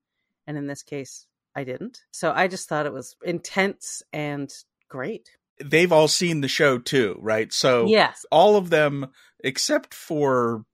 And 0.48 0.58
in 0.58 0.68
this 0.68 0.84
case, 0.84 1.28
I 1.56 1.64
didn't. 1.64 2.02
So 2.12 2.32
I 2.34 2.48
just 2.48 2.70
thought 2.70 2.86
it 2.86 2.94
was 2.94 3.16
intense 3.24 4.02
and 4.14 4.52
great 4.90 5.30
they've 5.64 5.92
all 5.92 6.08
seen 6.08 6.42
the 6.42 6.48
show 6.48 6.78
too, 6.78 7.18
right? 7.22 7.52
So 7.54 7.86
yes, 7.86 8.26
all 8.32 8.56
of 8.56 8.70
them 8.70 9.08
except 9.44 9.94
for 9.94 10.66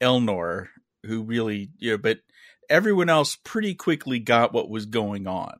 Elnor, 0.00 0.68
who 1.04 1.22
really, 1.22 1.70
you 1.78 1.92
know, 1.92 1.98
but 1.98 2.18
everyone 2.68 3.08
else 3.08 3.36
pretty 3.36 3.74
quickly 3.74 4.18
got 4.18 4.52
what 4.52 4.70
was 4.70 4.86
going 4.86 5.26
on. 5.26 5.54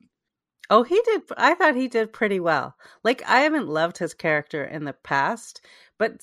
Oh, 0.70 0.82
he 0.84 1.00
did. 1.04 1.22
I 1.36 1.54
thought 1.54 1.76
he 1.76 1.88
did 1.88 2.12
pretty 2.12 2.40
well. 2.40 2.76
Like 3.04 3.22
I 3.28 3.40
haven't 3.40 3.68
loved 3.68 3.98
his 3.98 4.14
character 4.14 4.64
in 4.64 4.84
the 4.84 4.94
past, 4.94 5.60
but 5.98 6.22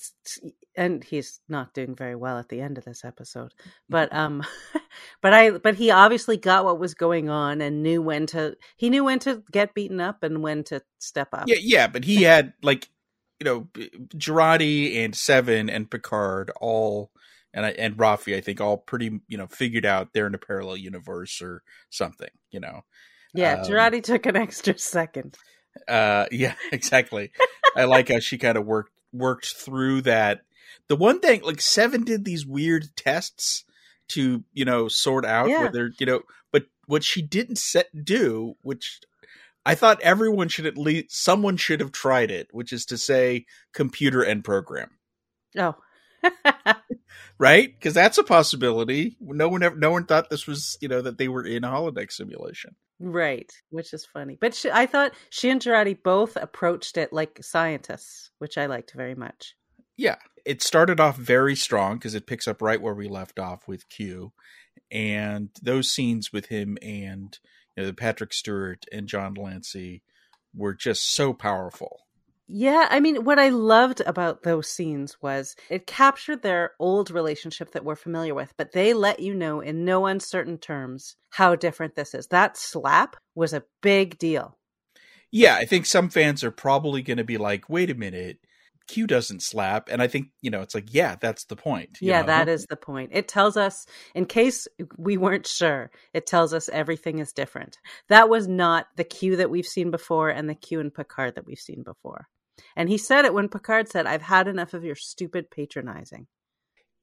and 0.80 1.04
he's 1.04 1.40
not 1.46 1.74
doing 1.74 1.94
very 1.94 2.16
well 2.16 2.38
at 2.38 2.48
the 2.48 2.62
end 2.62 2.78
of 2.78 2.86
this 2.86 3.04
episode. 3.04 3.52
But 3.90 4.12
um, 4.14 4.42
but 5.22 5.34
I 5.34 5.50
but 5.50 5.74
he 5.74 5.90
obviously 5.90 6.38
got 6.38 6.64
what 6.64 6.80
was 6.80 6.94
going 6.94 7.28
on 7.28 7.60
and 7.60 7.82
knew 7.82 8.00
when 8.00 8.26
to. 8.28 8.56
He 8.78 8.88
knew 8.88 9.04
when 9.04 9.18
to 9.20 9.42
get 9.52 9.74
beaten 9.74 10.00
up 10.00 10.22
and 10.22 10.42
when 10.42 10.64
to 10.64 10.80
step 10.98 11.28
up. 11.34 11.44
Yeah, 11.46 11.58
yeah. 11.60 11.86
But 11.86 12.04
he 12.04 12.22
had 12.22 12.54
like 12.62 12.88
you 13.38 13.44
know 13.44 13.68
Jurati 14.16 15.04
and 15.04 15.14
Seven 15.14 15.68
and 15.68 15.90
Picard 15.90 16.50
all 16.62 17.10
and 17.52 17.66
I, 17.66 17.70
and 17.72 17.98
Raffi 17.98 18.34
I 18.34 18.40
think 18.40 18.62
all 18.62 18.78
pretty 18.78 19.20
you 19.28 19.36
know 19.36 19.48
figured 19.48 19.84
out 19.84 20.14
they're 20.14 20.26
in 20.26 20.34
a 20.34 20.38
parallel 20.38 20.78
universe 20.78 21.42
or 21.42 21.62
something. 21.90 22.30
You 22.50 22.60
know. 22.60 22.84
Yeah, 23.34 23.62
um, 23.62 24.00
took 24.00 24.24
an 24.24 24.36
extra 24.36 24.78
second. 24.78 25.36
Uh, 25.86 26.24
yeah, 26.32 26.54
exactly. 26.72 27.32
I 27.76 27.84
like 27.84 28.08
how 28.08 28.18
she 28.18 28.38
kind 28.38 28.56
of 28.56 28.64
worked 28.64 28.92
worked 29.12 29.46
through 29.46 30.02
that. 30.02 30.40
The 30.90 30.96
one 30.96 31.20
thing, 31.20 31.42
like 31.42 31.60
Seven 31.60 32.02
did 32.02 32.24
these 32.24 32.44
weird 32.44 32.88
tests 32.96 33.64
to 34.08 34.42
you 34.52 34.64
know 34.64 34.88
sort 34.88 35.24
out 35.24 35.48
yeah. 35.48 35.62
whether 35.62 35.92
you 36.00 36.06
know, 36.06 36.22
but 36.50 36.64
what 36.86 37.04
she 37.04 37.22
didn't 37.22 37.58
set 37.58 38.04
do, 38.04 38.56
which 38.62 38.98
I 39.64 39.76
thought 39.76 40.00
everyone 40.00 40.48
should 40.48 40.66
at 40.66 40.76
least 40.76 41.12
someone 41.12 41.56
should 41.56 41.78
have 41.78 41.92
tried 41.92 42.32
it, 42.32 42.48
which 42.50 42.72
is 42.72 42.86
to 42.86 42.98
say 42.98 43.46
computer 43.72 44.20
and 44.20 44.42
program. 44.42 44.90
Oh. 45.56 45.76
right? 47.38 47.72
Because 47.72 47.94
that's 47.94 48.18
a 48.18 48.24
possibility. 48.24 49.16
No 49.20 49.48
one 49.48 49.62
ever, 49.62 49.76
no 49.76 49.92
one 49.92 50.06
thought 50.06 50.28
this 50.28 50.48
was, 50.48 50.76
you 50.80 50.88
know, 50.88 51.02
that 51.02 51.18
they 51.18 51.28
were 51.28 51.46
in 51.46 51.62
a 51.62 51.68
holodeck 51.68 52.10
simulation. 52.10 52.74
Right, 52.98 53.50
which 53.70 53.94
is 53.94 54.04
funny. 54.04 54.38
But 54.40 54.56
she, 54.56 54.72
I 54.72 54.86
thought 54.86 55.12
she 55.30 55.50
and 55.50 55.62
Jurati 55.62 56.02
both 56.02 56.36
approached 56.36 56.96
it 56.98 57.12
like 57.12 57.38
scientists, 57.42 58.32
which 58.38 58.58
I 58.58 58.66
liked 58.66 58.92
very 58.92 59.14
much. 59.14 59.54
Yeah, 59.96 60.16
it 60.44 60.62
started 60.62 61.00
off 61.00 61.16
very 61.16 61.56
strong 61.56 61.96
because 61.96 62.14
it 62.14 62.26
picks 62.26 62.48
up 62.48 62.62
right 62.62 62.80
where 62.80 62.94
we 62.94 63.08
left 63.08 63.38
off 63.38 63.66
with 63.66 63.88
Q, 63.88 64.32
and 64.90 65.50
those 65.62 65.90
scenes 65.90 66.32
with 66.32 66.46
him 66.46 66.78
and 66.82 67.38
you 67.76 67.82
know, 67.82 67.86
the 67.86 67.94
Patrick 67.94 68.32
Stewart 68.32 68.84
and 68.92 69.06
John 69.06 69.34
de 69.34 69.40
Lancie 69.40 70.02
were 70.54 70.74
just 70.74 71.14
so 71.14 71.32
powerful. 71.32 72.00
Yeah, 72.52 72.88
I 72.90 72.98
mean, 72.98 73.24
what 73.24 73.38
I 73.38 73.50
loved 73.50 74.00
about 74.00 74.42
those 74.42 74.68
scenes 74.68 75.16
was 75.22 75.54
it 75.68 75.86
captured 75.86 76.42
their 76.42 76.72
old 76.80 77.12
relationship 77.12 77.70
that 77.72 77.84
we're 77.84 77.94
familiar 77.94 78.34
with, 78.34 78.52
but 78.56 78.72
they 78.72 78.92
let 78.92 79.20
you 79.20 79.34
know 79.34 79.60
in 79.60 79.84
no 79.84 80.06
uncertain 80.06 80.58
terms 80.58 81.14
how 81.30 81.54
different 81.54 81.94
this 81.94 82.12
is. 82.12 82.26
That 82.26 82.56
slap 82.56 83.14
was 83.36 83.52
a 83.52 83.62
big 83.82 84.18
deal. 84.18 84.58
Yeah, 85.30 85.54
I 85.54 85.64
think 85.64 85.86
some 85.86 86.08
fans 86.08 86.42
are 86.42 86.50
probably 86.50 87.02
going 87.02 87.18
to 87.18 87.24
be 87.24 87.38
like, 87.38 87.68
wait 87.68 87.88
a 87.88 87.94
minute, 87.94 88.38
Q 88.90 89.06
doesn't 89.06 89.42
slap. 89.42 89.88
And 89.88 90.02
I 90.02 90.08
think, 90.08 90.30
you 90.42 90.50
know, 90.50 90.62
it's 90.62 90.74
like, 90.74 90.92
yeah, 90.92 91.14
that's 91.20 91.44
the 91.44 91.54
point. 91.54 91.98
Yeah, 92.00 92.22
know? 92.22 92.26
that 92.26 92.48
is 92.48 92.66
the 92.68 92.76
point. 92.76 93.10
It 93.12 93.28
tells 93.28 93.56
us, 93.56 93.86
in 94.14 94.26
case 94.26 94.66
we 94.98 95.16
weren't 95.16 95.46
sure, 95.46 95.90
it 96.12 96.26
tells 96.26 96.52
us 96.52 96.68
everything 96.68 97.20
is 97.20 97.32
different. 97.32 97.78
That 98.08 98.28
was 98.28 98.48
not 98.48 98.86
the 98.96 99.04
Q 99.04 99.36
that 99.36 99.50
we've 99.50 99.66
seen 99.66 99.92
before 99.92 100.28
and 100.28 100.48
the 100.48 100.56
Q 100.56 100.80
in 100.80 100.90
Picard 100.90 101.36
that 101.36 101.46
we've 101.46 101.58
seen 101.58 101.84
before. 101.84 102.26
And 102.74 102.88
he 102.88 102.98
said 102.98 103.24
it 103.24 103.32
when 103.32 103.48
Picard 103.48 103.88
said, 103.88 104.06
I've 104.06 104.22
had 104.22 104.48
enough 104.48 104.74
of 104.74 104.84
your 104.84 104.96
stupid 104.96 105.50
patronizing. 105.50 106.26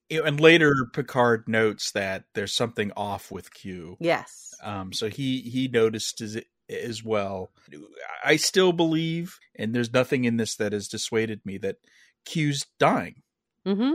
And 0.10 0.39
later, 0.39 0.73
Picard 0.93 1.45
notes 1.47 1.91
that 1.91 2.26
there's 2.34 2.54
something 2.54 2.91
off 2.95 3.32
with 3.32 3.54
Q. 3.54 3.97
Yes. 4.00 4.54
Um, 4.62 4.93
so 4.93 5.10
he 5.10 5.41
he 5.41 5.67
noticed 5.67 6.21
as, 6.21 6.38
as 6.69 7.03
well. 7.03 7.51
I 8.23 8.36
still 8.36 8.73
believe, 8.73 9.38
and 9.56 9.73
there's 9.73 9.93
nothing 9.93 10.25
in 10.25 10.38
this 10.38 10.56
that 10.56 10.73
has 10.73 10.88
dissuaded 10.88 11.41
me 11.45 11.58
that 11.60 11.77
Q's 12.25 12.65
dying, 12.80 13.21
mm-hmm. 13.65 13.93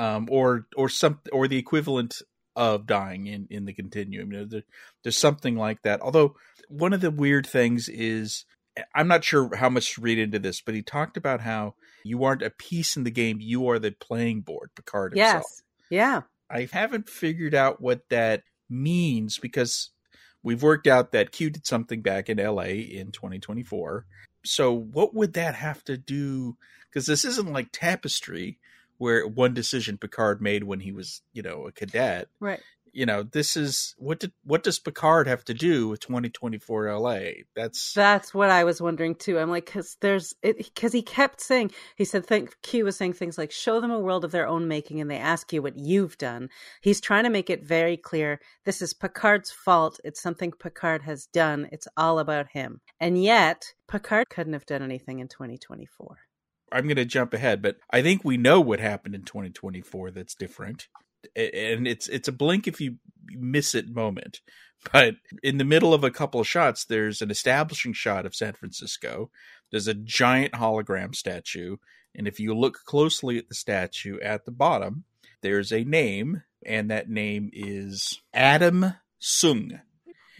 um, 0.00 0.28
or 0.30 0.66
or 0.76 0.88
some 0.88 1.20
or 1.32 1.48
the 1.48 1.58
equivalent 1.58 2.22
of 2.56 2.86
dying 2.86 3.26
in 3.26 3.46
in 3.50 3.64
the 3.64 3.72
continuum. 3.72 4.32
You 4.32 4.38
know, 4.38 4.44
there, 4.44 4.62
there's 5.02 5.16
something 5.16 5.56
like 5.56 5.82
that. 5.82 6.00
Although 6.00 6.36
one 6.68 6.92
of 6.92 7.00
the 7.00 7.10
weird 7.10 7.46
things 7.46 7.88
is 7.88 8.44
I'm 8.94 9.08
not 9.08 9.24
sure 9.24 9.54
how 9.56 9.68
much 9.68 9.94
to 9.94 10.00
read 10.00 10.18
into 10.18 10.38
this, 10.38 10.60
but 10.60 10.74
he 10.74 10.82
talked 10.82 11.16
about 11.16 11.40
how 11.40 11.74
you 12.04 12.24
aren't 12.24 12.42
a 12.42 12.50
piece 12.50 12.96
in 12.96 13.04
the 13.04 13.10
game; 13.10 13.38
you 13.40 13.68
are 13.68 13.78
the 13.78 13.92
playing 13.92 14.42
board. 14.42 14.70
Picard 14.74 15.12
himself. 15.12 15.44
Yes. 15.44 15.62
Yeah. 15.90 16.22
I 16.50 16.68
haven't 16.72 17.08
figured 17.08 17.54
out 17.54 17.80
what 17.80 18.08
that 18.10 18.42
means 18.68 19.38
because 19.38 19.90
we've 20.42 20.62
worked 20.62 20.86
out 20.86 21.12
that 21.12 21.32
Q 21.32 21.50
did 21.50 21.66
something 21.66 22.02
back 22.02 22.28
in 22.28 22.38
LA 22.38 22.62
in 22.62 23.12
2024. 23.12 24.06
So 24.44 24.72
what 24.72 25.14
would 25.14 25.34
that 25.34 25.54
have 25.54 25.84
to 25.84 25.96
do? 25.96 26.56
Because 26.88 27.06
this 27.06 27.24
isn't 27.24 27.52
like 27.52 27.68
Tapestry, 27.72 28.58
where 28.98 29.26
one 29.26 29.54
decision 29.54 29.98
Picard 29.98 30.42
made 30.42 30.64
when 30.64 30.80
he 30.80 30.92
was, 30.92 31.22
you 31.32 31.42
know, 31.42 31.66
a 31.66 31.72
cadet. 31.72 32.28
Right 32.40 32.60
you 32.92 33.06
know 33.06 33.22
this 33.22 33.56
is 33.56 33.94
what 33.98 34.20
did 34.20 34.32
what 34.44 34.62
does 34.62 34.78
picard 34.78 35.26
have 35.26 35.44
to 35.44 35.54
do 35.54 35.88
with 35.88 36.00
2024 36.00 36.98
la 36.98 37.18
that's 37.54 37.92
that's 37.92 38.34
what 38.34 38.50
i 38.50 38.64
was 38.64 38.80
wondering 38.80 39.14
too. 39.14 39.38
I'm 39.38 39.50
like 39.50 39.66
because 39.66 39.96
there's 40.00 40.34
because 40.42 40.92
he 40.92 41.02
kept 41.02 41.40
saying 41.40 41.70
he 41.96 42.04
said 42.04 42.26
think 42.26 42.56
q 42.62 42.84
was 42.84 42.96
saying 42.96 43.14
things 43.14 43.38
like 43.38 43.52
show 43.52 43.80
them 43.80 43.90
a 43.90 43.98
world 43.98 44.24
of 44.24 44.32
their 44.32 44.46
own 44.46 44.68
making 44.68 45.00
and 45.00 45.10
they 45.10 45.18
ask 45.18 45.52
you 45.52 45.62
what 45.62 45.76
you've 45.76 46.18
done. 46.18 46.48
He's 46.80 47.00
trying 47.00 47.24
to 47.24 47.30
make 47.30 47.50
it 47.50 47.64
very 47.64 47.96
clear 47.96 48.40
this 48.64 48.82
is 48.82 48.94
picard's 48.94 49.50
fault. 49.50 50.00
It's 50.04 50.22
something 50.22 50.52
picard 50.52 51.02
has 51.02 51.26
done. 51.26 51.68
It's 51.72 51.88
all 51.96 52.18
about 52.18 52.48
him. 52.48 52.80
And 52.98 53.22
yet 53.22 53.74
picard 53.88 54.28
couldn't 54.30 54.52
have 54.54 54.66
done 54.66 54.82
anything 54.82 55.18
in 55.20 55.28
2024 55.28 56.18
I'm 56.72 56.84
going 56.84 56.96
to 56.96 57.04
jump 57.04 57.34
ahead, 57.34 57.62
but 57.62 57.78
I 57.90 58.00
think 58.00 58.24
we 58.24 58.36
know 58.36 58.60
what 58.60 58.78
happened 58.78 59.16
in 59.16 59.22
2024 59.22 60.12
that's 60.12 60.36
different 60.36 60.88
and 61.36 61.86
it's 61.86 62.08
it's 62.08 62.28
a 62.28 62.32
blink 62.32 62.66
if 62.66 62.80
you 62.80 62.96
miss 63.28 63.74
it 63.74 63.88
moment. 63.88 64.40
But 64.92 65.16
in 65.42 65.58
the 65.58 65.64
middle 65.64 65.92
of 65.92 66.04
a 66.04 66.10
couple 66.10 66.40
of 66.40 66.48
shots, 66.48 66.84
there's 66.84 67.20
an 67.20 67.30
establishing 67.30 67.92
shot 67.92 68.24
of 68.24 68.34
San 68.34 68.54
Francisco. 68.54 69.30
There's 69.70 69.88
a 69.88 69.94
giant 69.94 70.54
hologram 70.54 71.14
statue, 71.14 71.76
and 72.14 72.26
if 72.26 72.40
you 72.40 72.54
look 72.54 72.78
closely 72.84 73.38
at 73.38 73.48
the 73.48 73.54
statue 73.54 74.18
at 74.20 74.46
the 74.46 74.50
bottom, 74.50 75.04
there's 75.42 75.72
a 75.72 75.84
name, 75.84 76.42
and 76.64 76.90
that 76.90 77.08
name 77.08 77.50
is 77.52 78.20
Adam 78.32 78.94
Soong. 79.20 79.80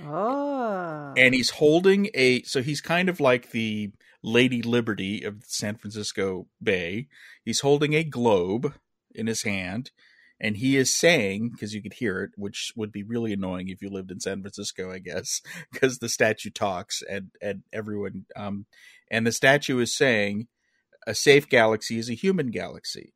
Oh. 0.03 1.13
And 1.17 1.35
he's 1.35 1.51
holding 1.51 2.09
a 2.15 2.43
so 2.43 2.63
he's 2.63 2.81
kind 2.81 3.09
of 3.09 3.21
like 3.21 3.51
the 3.51 3.93
Lady 4.23 4.63
Liberty 4.63 5.23
of 5.23 5.45
San 5.47 5.77
Francisco 5.77 6.47
Bay. 6.63 7.09
He's 7.45 7.61
holding 7.61 7.95
a 7.95 8.05
globe 8.05 8.75
in 9.15 9.27
his 9.27 9.43
hand 9.43 9.91
and 10.41 10.57
he 10.57 10.77
is 10.77 10.95
saying 10.95 11.51
because 11.51 11.75
you 11.75 11.83
could 11.83 11.95
hear 11.95 12.23
it 12.23 12.31
which 12.37 12.73
would 12.77 12.93
be 12.93 13.03
really 13.03 13.33
annoying 13.33 13.69
if 13.69 13.83
you 13.83 13.91
lived 13.91 14.11
in 14.11 14.21
san 14.21 14.41
francisco 14.41 14.91
i 14.91 14.99
guess 14.99 15.43
because 15.73 15.99
the 15.99 16.09
statue 16.09 16.51
talks 16.51 17.03
and 17.09 17.31
and 17.41 17.63
everyone 17.73 18.25
um 18.37 18.67
and 19.11 19.27
the 19.27 19.33
statue 19.33 19.79
is 19.79 19.95
saying 19.95 20.47
a 21.07 21.15
safe 21.15 21.49
galaxy 21.49 21.99
is 21.99 22.11
a 22.11 22.15
human 22.15 22.51
galaxy 22.51 23.13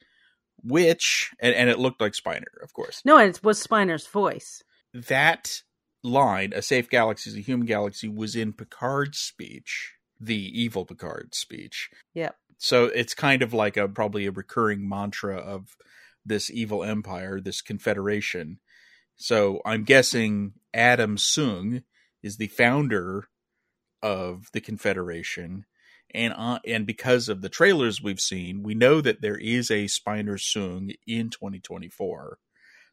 which 0.62 1.32
and, 1.40 1.54
and 1.54 1.68
it 1.68 1.78
looked 1.78 2.00
like 2.00 2.12
spiner 2.12 2.62
of 2.62 2.72
course. 2.72 3.02
No 3.04 3.18
it 3.18 3.40
was 3.42 3.62
spiner's 3.62 4.06
voice. 4.06 4.62
That 4.92 5.62
line 6.02 6.52
a 6.54 6.62
safe 6.62 6.88
galaxy 6.88 7.30
is 7.30 7.36
a 7.36 7.40
human 7.40 7.66
galaxy 7.66 8.08
was 8.08 8.34
in 8.34 8.52
picard's 8.52 9.18
speech 9.18 9.92
the 10.20 10.36
evil 10.36 10.84
picard 10.84 11.34
speech. 11.34 11.90
Yep. 12.14 12.36
So 12.58 12.86
it's 12.86 13.14
kind 13.14 13.42
of 13.42 13.52
like 13.52 13.76
a 13.76 13.88
probably 13.88 14.26
a 14.26 14.30
recurring 14.30 14.88
mantra 14.88 15.36
of 15.36 15.76
this 16.24 16.50
evil 16.50 16.82
empire, 16.82 17.40
this 17.40 17.60
confederation. 17.60 18.58
So 19.16 19.60
I'm 19.64 19.84
guessing 19.84 20.54
Adam 20.72 21.16
Soong 21.16 21.84
is 22.22 22.36
the 22.36 22.48
founder 22.48 23.28
of 24.02 24.48
the 24.52 24.60
confederation, 24.60 25.66
and 26.12 26.34
uh, 26.36 26.58
and 26.66 26.86
because 26.86 27.28
of 27.28 27.40
the 27.40 27.48
trailers 27.48 28.02
we've 28.02 28.20
seen, 28.20 28.62
we 28.62 28.74
know 28.74 29.00
that 29.00 29.20
there 29.20 29.38
is 29.38 29.70
a 29.70 29.84
Spiner 29.84 30.38
Soong 30.38 30.94
in 31.06 31.30
2024. 31.30 32.38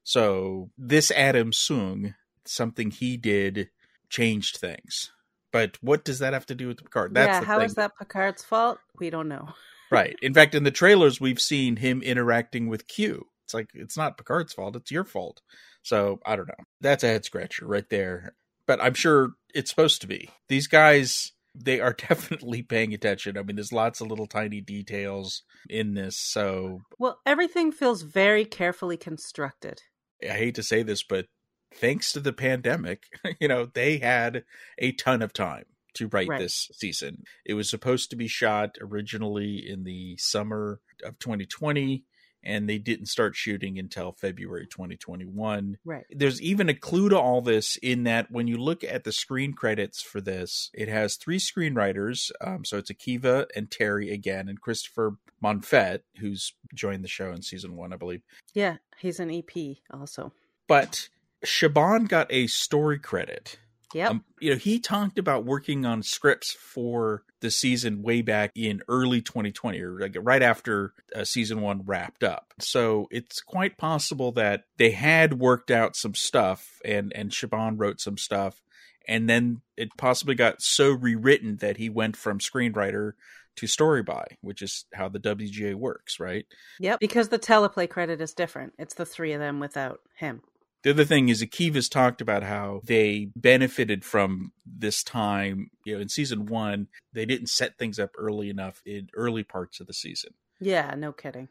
So 0.04 0.72
this 0.78 1.12
Adam 1.12 1.52
Soong, 1.52 2.16
something 2.46 2.92
he 2.92 3.18
did, 3.18 3.70
changed 4.10 4.58
things. 4.58 5.12
But 5.52 5.78
what 5.82 6.06
does 6.06 6.20
that 6.20 6.34
have 6.34 6.46
to 6.48 6.56
do 6.56 6.68
with 6.68 6.84
Picard? 6.84 7.14
That's 7.14 7.42
yeah, 7.42 7.44
how 7.44 7.58
thing. 7.58 7.66
is 7.66 7.76
that 7.76 7.98
Picard's 7.98 8.44
fault? 8.44 8.80
We 9.00 9.10
don't 9.10 9.28
know. 9.28 9.50
Right. 9.92 10.16
In 10.22 10.34
fact, 10.34 10.56
in 10.56 10.64
the 10.64 10.72
trailers, 10.72 11.22
we've 11.22 11.42
seen 11.42 11.78
him 11.78 12.02
interacting 12.02 12.68
with 12.68 12.88
Q. 12.88 13.28
It's 13.46 13.54
like 13.54 13.70
it's 13.74 13.98
not 13.98 14.18
Picard's 14.18 14.54
fault; 14.54 14.76
it's 14.76 14.92
your 14.92 15.04
fault. 15.04 15.42
So 15.84 16.20
I 16.26 16.36
don't 16.36 16.48
know. 16.48 16.66
That's 16.80 17.04
a 17.04 17.08
head 17.08 17.26
scratcher 17.26 17.68
right 17.68 17.90
there. 17.90 18.34
But 18.68 18.82
I'm 18.82 18.94
sure 18.94 19.32
it's 19.54 19.70
supposed 19.70 20.02
to 20.02 20.08
be. 20.08 20.30
These 20.48 20.68
guys, 20.68 21.34
they 21.56 21.80
are 21.80 21.94
definitely 22.10 22.62
paying 22.62 22.94
attention. 22.94 23.38
I 23.38 23.44
mean, 23.44 23.56
there's 23.56 23.74
lots 23.74 24.02
of 24.02 24.08
little 24.08 24.28
tiny 24.28 24.62
details 24.62 25.44
in 25.70 25.94
this. 25.94 26.18
So 26.18 26.82
well, 26.98 27.20
everything 27.26 27.72
feels 27.72 28.04
very 28.04 28.46
carefully 28.46 28.98
constructed. 28.98 29.82
I 30.24 30.34
hate 30.34 30.56
to 30.56 30.64
say 30.64 30.84
this, 30.84 31.04
but 31.04 31.26
thanks 31.74 32.14
to 32.14 32.20
the 32.20 32.34
pandemic, 32.34 33.04
you 33.40 33.48
know, 33.48 33.66
they 33.66 33.98
had 33.98 34.44
a 34.78 34.92
ton 34.92 35.22
of 35.22 35.34
time 35.34 35.66
to 35.96 36.08
write 36.08 36.30
right. 36.30 36.40
this 36.40 36.70
season. 36.74 37.24
It 37.46 37.54
was 37.54 37.70
supposed 37.70 38.10
to 38.10 38.16
be 38.16 38.28
shot 38.28 38.78
originally 38.82 39.58
in 39.68 39.84
the 39.84 40.18
summer 40.18 40.80
of 41.04 41.20
2020 41.20 42.04
and 42.44 42.68
they 42.68 42.78
didn't 42.78 43.06
start 43.06 43.36
shooting 43.36 43.78
until 43.78 44.12
February 44.14 44.68
2021. 44.68 45.78
Right. 45.86 46.06
There's 46.10 46.42
even 46.42 46.70
a 46.70 46.74
clue 46.74 47.10
to 47.10 47.20
all 47.20 47.42
this 47.42 47.78
in 47.78 48.04
that 48.04 48.32
when 48.32 48.48
you 48.48 48.58
look 48.58 48.84
at 48.84 49.04
the 49.04 49.12
screen 49.12 49.54
credits 49.54 50.02
for 50.02 50.22
this, 50.22 50.72
it 50.74 50.88
has 50.88 51.16
three 51.16 51.38
screenwriters. 51.38 52.32
Um, 52.42 52.66
so 52.66 52.78
it's 52.78 52.92
Akiva 52.92 53.46
and 53.56 53.70
Terry 53.70 54.12
again, 54.12 54.50
and 54.50 54.60
Christopher 54.60 55.18
Monfette, 55.42 56.04
who's 56.20 56.54
joined 56.74 57.04
the 57.04 57.10
show 57.10 57.32
in 57.32 57.42
season 57.42 57.76
one, 57.76 57.94
I 57.94 57.98
believe. 57.98 58.22
Yeah, 58.54 58.78
he's 58.98 59.20
an 59.20 59.32
EP 59.32 59.78
also. 59.92 60.34
But 60.68 61.10
Chabon 61.46 62.08
got 62.08 62.32
a 62.32 62.48
story 62.48 63.00
credit. 63.00 63.60
Yeah. 63.94 64.10
Um, 64.10 64.24
you 64.40 64.52
know, 64.52 64.58
he 64.58 64.80
talked 64.80 65.18
about 65.18 65.46
working 65.46 65.86
on 65.86 66.04
scripts 66.04 66.54
for 66.54 67.24
the 67.42 67.52
season 67.52 68.02
way 68.02 68.22
back 68.22 68.52
in 68.56 68.82
early 68.88 69.22
2020 69.22 69.82
or 69.82 70.00
like 70.00 70.16
right 70.20 70.42
after 70.42 70.94
uh, 71.16 71.24
season 71.24 71.62
one 71.62 71.84
wrapped 71.86 72.24
up. 72.24 72.54
So 72.60 73.08
it's 73.12 73.42
quite 73.42 73.78
possible 73.78 74.32
that 74.34 74.66
they 74.78 74.92
had 74.92 75.40
worked 75.40 75.72
out 75.72 75.96
some 75.96 76.16
stuff 76.16 76.80
and 76.86 77.12
and 77.16 77.32
Chabon 77.32 77.76
wrote 77.78 78.00
some 78.00 78.18
stuff 78.18 78.62
and 79.08 79.30
then 79.30 79.62
it 79.78 79.90
possibly 79.98 80.36
got 80.36 80.62
so 80.62 80.92
rewritten 80.92 81.58
that 81.58 81.78
he 81.78 81.90
went 81.90 82.16
from 82.16 82.40
screenwriter 82.40 83.14
to 83.58 83.68
story 83.68 84.04
by, 84.04 84.26
which 84.42 84.62
is 84.62 84.86
how 84.94 85.10
the 85.10 85.20
WGA 85.20 85.76
works, 85.76 86.20
right? 86.20 86.46
Yep. 86.80 87.00
Because 87.00 87.30
the 87.30 87.40
teleplay 87.40 87.90
credit 87.90 88.22
is 88.22 88.34
different. 88.34 88.74
It's 88.80 88.94
the 88.94 89.06
three 89.06 89.34
of 89.34 89.40
them 89.40 89.60
without 89.60 90.00
him. 90.16 90.42
The 90.84 90.90
other 90.92 91.06
thing 91.06 91.30
is 91.30 91.44
Akiva's 91.44 91.90
talked 91.90 92.22
about 92.22 92.44
how 92.44 92.82
they 92.84 93.30
benefited 93.36 94.04
from 94.04 94.52
this 94.66 95.04
time. 95.04 95.70
You 95.86 95.96
know, 95.96 96.02
in 96.02 96.10
season 96.10 96.48
one, 96.48 96.88
they 97.14 97.26
didn't 97.26 97.48
set 97.48 97.78
things 97.78 98.00
up 98.00 98.12
early 98.18 98.50
enough 98.50 98.82
in 98.86 99.10
early 99.16 99.44
parts 99.44 99.80
of 99.80 99.88
the 99.88 99.94
season. 99.94 100.34
Yeah, 100.60 100.94
no 100.98 101.12
kidding. 101.12 101.50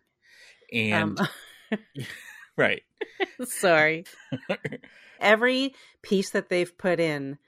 And 0.72 1.20
um, 1.20 1.28
right. 2.56 2.82
Sorry. 3.44 4.04
Every 5.20 5.74
piece 6.02 6.30
that 6.30 6.48
they've 6.48 6.76
put 6.76 6.98
in 6.98 7.38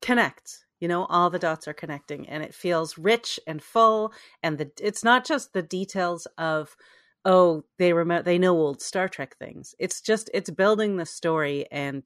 connects 0.00 0.64
you 0.80 0.86
know 0.86 1.06
all 1.06 1.28
the 1.28 1.40
dots 1.40 1.66
are 1.66 1.74
connecting 1.74 2.28
and 2.28 2.42
it 2.42 2.54
feels 2.54 2.96
rich 2.96 3.40
and 3.48 3.60
full 3.60 4.12
and 4.44 4.58
the 4.58 4.70
it's 4.80 5.02
not 5.02 5.26
just 5.26 5.52
the 5.52 5.62
details 5.62 6.26
of 6.38 6.76
oh 7.24 7.64
they 7.78 7.92
remember 7.92 8.22
they 8.22 8.38
know 8.38 8.56
old 8.56 8.82
star 8.82 9.08
trek 9.08 9.36
things. 9.38 9.74
It's 9.78 10.00
just 10.00 10.30
it's 10.34 10.50
building 10.50 10.96
the 10.96 11.06
story 11.06 11.66
and 11.70 12.04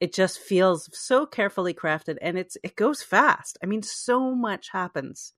it 0.00 0.12
just 0.12 0.38
feels 0.40 0.88
so 0.92 1.26
carefully 1.26 1.74
crafted 1.74 2.16
and 2.22 2.38
it's 2.38 2.56
it 2.62 2.76
goes 2.76 3.02
fast. 3.02 3.58
I 3.62 3.66
mean 3.66 3.82
so 3.82 4.34
much 4.34 4.70
happens 4.70 5.34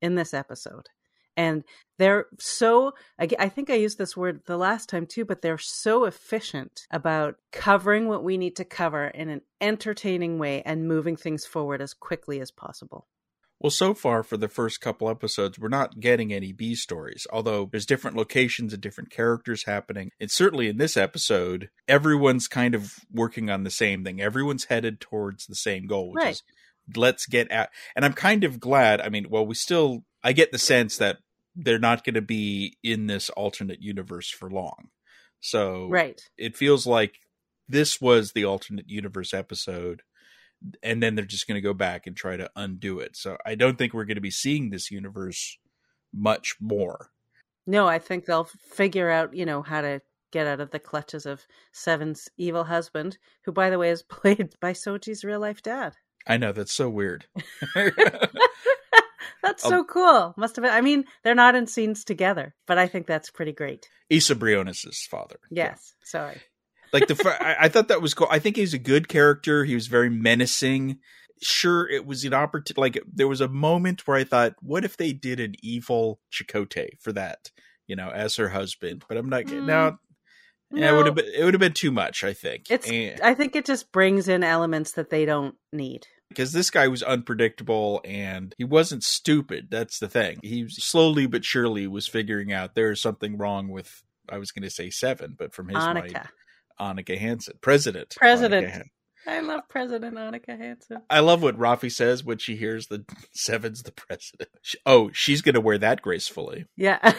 in 0.00 0.14
this 0.16 0.34
episode. 0.34 0.88
And 1.34 1.64
they're 2.02 2.26
so 2.40 2.92
i 3.20 3.26
think 3.26 3.70
i 3.70 3.74
used 3.74 3.96
this 3.96 4.16
word 4.16 4.40
the 4.46 4.56
last 4.56 4.88
time 4.88 5.06
too 5.06 5.24
but 5.24 5.40
they're 5.40 5.56
so 5.56 6.04
efficient 6.04 6.86
about 6.90 7.36
covering 7.52 8.08
what 8.08 8.24
we 8.24 8.36
need 8.36 8.56
to 8.56 8.64
cover 8.64 9.06
in 9.06 9.28
an 9.28 9.40
entertaining 9.60 10.36
way 10.36 10.62
and 10.62 10.88
moving 10.88 11.14
things 11.14 11.46
forward 11.46 11.80
as 11.80 11.94
quickly 11.94 12.40
as 12.40 12.50
possible 12.50 13.06
well, 13.62 13.70
so 13.70 13.94
far 13.94 14.24
for 14.24 14.36
the 14.36 14.48
first 14.48 14.80
couple 14.80 15.08
episodes, 15.08 15.56
we're 15.56 15.68
not 15.68 16.00
getting 16.00 16.32
any 16.32 16.52
B 16.52 16.74
stories, 16.74 17.28
although 17.32 17.68
there's 17.70 17.86
different 17.86 18.16
locations 18.16 18.72
and 18.72 18.82
different 18.82 19.10
characters 19.10 19.64
happening. 19.66 20.10
And 20.18 20.30
certainly 20.32 20.68
in 20.68 20.78
this 20.78 20.96
episode, 20.96 21.70
everyone's 21.86 22.48
kind 22.48 22.74
of 22.74 22.94
working 23.12 23.50
on 23.50 23.62
the 23.62 23.70
same 23.70 24.02
thing. 24.02 24.20
Everyone's 24.20 24.64
headed 24.64 25.00
towards 25.00 25.46
the 25.46 25.54
same 25.54 25.86
goal, 25.86 26.10
which 26.10 26.24
right. 26.24 26.32
is 26.32 26.42
let's 26.96 27.24
get 27.26 27.52
at. 27.52 27.70
And 27.94 28.04
I'm 28.04 28.14
kind 28.14 28.42
of 28.42 28.58
glad. 28.58 29.00
I 29.00 29.08
mean, 29.08 29.26
well, 29.30 29.46
we 29.46 29.54
still 29.54 30.02
I 30.24 30.32
get 30.32 30.50
the 30.50 30.58
sense 30.58 30.96
that 30.96 31.18
they're 31.54 31.78
not 31.78 32.04
going 32.04 32.14
to 32.14 32.22
be 32.22 32.76
in 32.82 33.06
this 33.06 33.30
alternate 33.30 33.80
universe 33.80 34.28
for 34.28 34.50
long. 34.50 34.88
So 35.38 35.86
right. 35.88 36.20
it 36.36 36.56
feels 36.56 36.84
like 36.84 37.14
this 37.68 38.00
was 38.00 38.32
the 38.32 38.44
alternate 38.44 38.88
universe 38.88 39.32
episode 39.32 40.02
and 40.82 41.02
then 41.02 41.14
they're 41.14 41.24
just 41.24 41.46
going 41.46 41.56
to 41.56 41.60
go 41.60 41.74
back 41.74 42.06
and 42.06 42.16
try 42.16 42.36
to 42.36 42.50
undo 42.56 42.98
it. 42.98 43.16
So 43.16 43.36
I 43.44 43.54
don't 43.54 43.78
think 43.78 43.92
we're 43.92 44.04
going 44.04 44.16
to 44.16 44.20
be 44.20 44.30
seeing 44.30 44.70
this 44.70 44.90
universe 44.90 45.58
much 46.12 46.56
more. 46.60 47.10
No, 47.66 47.86
I 47.86 47.98
think 47.98 48.24
they'll 48.24 48.48
figure 48.72 49.10
out, 49.10 49.34
you 49.34 49.46
know, 49.46 49.62
how 49.62 49.80
to 49.80 50.00
get 50.32 50.46
out 50.46 50.60
of 50.60 50.70
the 50.70 50.78
clutches 50.78 51.26
of 51.26 51.46
Seven's 51.72 52.28
evil 52.36 52.64
husband, 52.64 53.18
who 53.44 53.52
by 53.52 53.70
the 53.70 53.78
way 53.78 53.90
is 53.90 54.02
played 54.08 54.54
by 54.60 54.72
Soji's 54.72 55.24
real 55.24 55.40
life 55.40 55.62
dad. 55.62 55.94
I 56.26 56.36
know 56.36 56.52
that's 56.52 56.72
so 56.72 56.88
weird. 56.88 57.26
That's 59.42 59.64
so 59.64 59.80
um, 59.80 59.86
cool. 59.86 60.34
Must 60.36 60.54
have 60.54 60.62
been. 60.62 60.72
I 60.72 60.80
mean, 60.80 61.04
they're 61.24 61.34
not 61.34 61.56
in 61.56 61.66
scenes 61.66 62.04
together, 62.04 62.54
but 62.66 62.78
I 62.78 62.86
think 62.86 63.06
that's 63.06 63.30
pretty 63.30 63.52
great. 63.52 63.88
Isa 64.08 64.36
Briones' 64.36 65.06
father. 65.10 65.40
Yes. 65.50 65.94
Yeah. 66.00 66.06
Sorry. 66.06 66.40
Like 66.92 67.06
the, 67.08 67.36
I, 67.40 67.64
I 67.64 67.68
thought 67.68 67.88
that 67.88 68.02
was 68.02 68.14
cool. 68.14 68.28
I 68.30 68.38
think 68.38 68.56
he's 68.56 68.74
a 68.74 68.78
good 68.78 69.08
character. 69.08 69.64
He 69.64 69.74
was 69.74 69.86
very 69.86 70.10
menacing. 70.10 70.98
Sure, 71.40 71.88
it 71.88 72.06
was 72.06 72.24
an 72.24 72.34
opportunity. 72.34 72.80
Like 72.80 73.02
there 73.12 73.28
was 73.28 73.40
a 73.40 73.48
moment 73.48 74.06
where 74.06 74.16
I 74.16 74.24
thought, 74.24 74.54
what 74.60 74.84
if 74.84 74.96
they 74.96 75.12
did 75.12 75.40
an 75.40 75.54
evil 75.62 76.20
Chakotay 76.32 77.00
for 77.00 77.12
that? 77.12 77.50
You 77.86 77.96
know, 77.96 78.10
as 78.10 78.36
her 78.36 78.48
husband. 78.48 79.04
But 79.08 79.16
I'm 79.16 79.28
not. 79.28 79.44
Mm. 79.44 79.66
Now 79.66 79.90
no. 79.90 79.98
Yeah, 80.74 80.92
it 80.92 80.96
would 80.96 81.06
have 81.06 81.14
been 81.14 81.30
it 81.34 81.44
would 81.44 81.54
have 81.54 81.60
been 81.60 81.74
too 81.74 81.90
much, 81.90 82.24
I 82.24 82.32
think. 82.32 82.70
It's 82.70 82.88
and, 82.90 83.20
I 83.20 83.34
think 83.34 83.54
it 83.54 83.66
just 83.66 83.92
brings 83.92 84.28
in 84.28 84.42
elements 84.42 84.92
that 84.92 85.10
they 85.10 85.24
don't 85.26 85.54
need 85.72 86.06
because 86.30 86.52
this 86.52 86.70
guy 86.70 86.88
was 86.88 87.02
unpredictable 87.02 88.00
and 88.04 88.54
he 88.56 88.64
wasn't 88.64 89.04
stupid. 89.04 89.68
That's 89.70 89.98
the 89.98 90.08
thing. 90.08 90.38
He 90.42 90.68
slowly 90.68 91.26
but 91.26 91.44
surely 91.44 91.86
was 91.86 92.08
figuring 92.08 92.52
out 92.52 92.74
there's 92.74 93.00
something 93.00 93.36
wrong 93.36 93.68
with. 93.68 94.02
I 94.28 94.38
was 94.38 94.52
going 94.52 94.62
to 94.62 94.70
say 94.70 94.88
seven, 94.88 95.34
but 95.36 95.52
from 95.52 95.68
his 95.68 95.76
Annika. 95.76 95.94
mind, 95.94 96.20
Annika 96.80 97.18
Hansen, 97.18 97.58
president, 97.60 98.14
president. 98.16 98.88
I 99.26 99.40
love 99.40 99.68
President 99.68 100.16
Annika 100.16 100.58
Hansen. 100.58 100.98
I 101.08 101.20
love 101.20 101.42
what 101.42 101.58
Raffi 101.58 101.92
says 101.92 102.24
when 102.24 102.38
she 102.38 102.56
hears 102.56 102.88
the 102.88 103.04
Seven's 103.32 103.82
the 103.82 103.92
president. 103.92 104.50
Oh, 104.84 105.10
she's 105.12 105.42
going 105.42 105.54
to 105.54 105.60
wear 105.60 105.78
that 105.78 106.02
gracefully. 106.02 106.66
Yeah. 106.76 106.98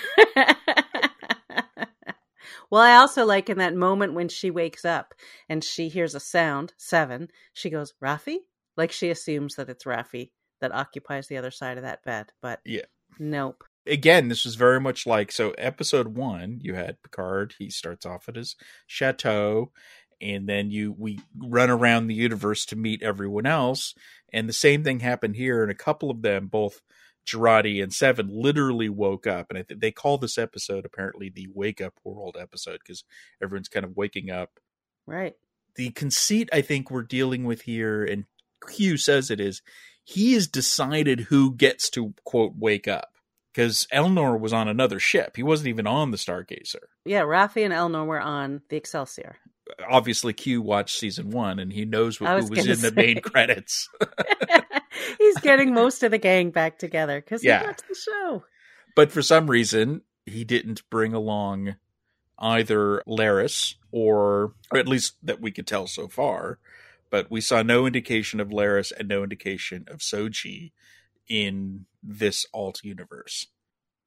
well, 2.69 2.81
I 2.81 2.95
also 2.95 3.25
like 3.25 3.49
in 3.49 3.59
that 3.59 3.75
moment 3.75 4.15
when 4.15 4.27
she 4.27 4.51
wakes 4.51 4.83
up 4.83 5.13
and 5.47 5.63
she 5.63 5.87
hears 5.87 6.13
a 6.13 6.19
sound, 6.19 6.73
Seven, 6.77 7.29
she 7.53 7.69
goes, 7.69 7.93
Raffi? 8.03 8.37
Like 8.75 8.91
she 8.91 9.09
assumes 9.09 9.55
that 9.55 9.69
it's 9.69 9.85
Raffi 9.85 10.31
that 10.59 10.73
occupies 10.73 11.27
the 11.27 11.37
other 11.37 11.51
side 11.51 11.77
of 11.77 11.83
that 11.83 12.03
bed, 12.03 12.31
but 12.41 12.59
yeah, 12.65 12.85
nope. 13.19 13.63
Again, 13.85 14.29
this 14.29 14.45
was 14.45 14.55
very 14.55 14.79
much 14.79 15.05
like 15.05 15.31
so. 15.31 15.51
Episode 15.51 16.15
one, 16.15 16.59
you 16.61 16.73
had 16.73 17.01
Picard. 17.03 17.55
He 17.59 17.69
starts 17.69 18.05
off 18.05 18.29
at 18.29 18.37
his 18.37 18.55
chateau, 18.87 19.71
and 20.21 20.47
then 20.47 20.71
you 20.71 20.95
we 20.97 21.19
run 21.37 21.69
around 21.69 22.07
the 22.07 22.15
universe 22.15 22.65
to 22.67 22.77
meet 22.77 23.03
everyone 23.03 23.45
else. 23.45 23.93
And 24.31 24.47
the 24.47 24.53
same 24.53 24.83
thing 24.83 25.01
happened 25.01 25.35
here, 25.35 25.61
and 25.61 25.71
a 25.71 25.75
couple 25.75 26.09
of 26.09 26.21
them, 26.21 26.47
both 26.47 26.81
Jurati 27.27 27.83
and 27.83 27.93
Seven, 27.93 28.29
literally 28.31 28.89
woke 28.89 29.27
up. 29.27 29.47
And 29.49 29.57
I 29.57 29.63
think 29.63 29.81
they 29.81 29.91
call 29.91 30.17
this 30.17 30.37
episode 30.37 30.85
apparently 30.85 31.29
the 31.29 31.49
"Wake 31.53 31.81
Up 31.81 31.99
World" 32.03 32.37
episode 32.39 32.79
because 32.83 33.03
everyone's 33.41 33.69
kind 33.69 33.85
of 33.85 33.97
waking 33.97 34.29
up. 34.29 34.59
Right. 35.05 35.35
The 35.75 35.89
conceit 35.89 36.49
I 36.53 36.61
think 36.61 36.89
we're 36.89 37.03
dealing 37.03 37.43
with 37.43 37.63
here, 37.63 38.03
and 38.03 38.25
Q 38.69 38.95
says 38.95 39.29
it 39.29 39.41
is, 39.41 39.61
he 40.03 40.33
has 40.33 40.47
decided 40.47 41.21
who 41.21 41.53
gets 41.53 41.89
to 41.91 42.13
quote 42.23 42.53
wake 42.57 42.87
up 42.87 43.12
because 43.53 43.87
Elnor 43.93 44.39
was 44.39 44.51
on 44.51 44.67
another 44.67 44.99
ship. 44.99 45.35
He 45.35 45.43
wasn't 45.43 45.67
even 45.67 45.85
on 45.85 46.11
the 46.11 46.17
Stargazer. 46.17 46.75
Yeah, 47.05 47.21
Raffi 47.21 47.63
and 47.63 47.73
Elnor 47.73 48.05
were 48.05 48.19
on 48.19 48.61
the 48.69 48.77
Excelsior. 48.77 49.37
Obviously, 49.87 50.33
Q 50.33 50.61
watched 50.61 50.97
season 50.97 51.29
one 51.29 51.59
and 51.59 51.71
he 51.71 51.85
knows 51.85 52.19
what, 52.19 52.35
was 52.35 52.49
who 52.49 52.55
was 52.55 52.67
in 52.67 52.75
say. 52.77 52.89
the 52.89 52.95
main 52.95 53.21
credits. 53.21 53.89
He's 55.19 55.37
getting 55.39 55.73
most 55.73 56.03
of 56.03 56.11
the 56.11 56.17
gang 56.17 56.49
back 56.49 56.79
together 56.79 57.21
because 57.21 57.43
yeah. 57.43 57.59
he 57.59 57.67
watched 57.67 57.87
the 57.87 57.95
show. 57.95 58.43
But 58.95 59.11
for 59.11 59.21
some 59.21 59.49
reason, 59.49 60.01
he 60.25 60.43
didn't 60.43 60.87
bring 60.89 61.13
along 61.13 61.75
either 62.39 63.03
Laris 63.07 63.75
or, 63.91 64.53
or 64.71 64.79
at 64.79 64.87
least 64.87 65.15
that 65.23 65.39
we 65.39 65.51
could 65.51 65.67
tell 65.67 65.87
so 65.87 66.07
far, 66.07 66.59
but 67.09 67.29
we 67.29 67.41
saw 67.41 67.61
no 67.61 67.85
indication 67.85 68.39
of 68.39 68.49
Laris 68.49 68.91
and 68.97 69.07
no 69.07 69.23
indication 69.23 69.85
of 69.87 69.99
Soji 69.99 70.71
in 71.27 71.85
this 72.01 72.45
alt 72.53 72.83
universe. 72.83 73.47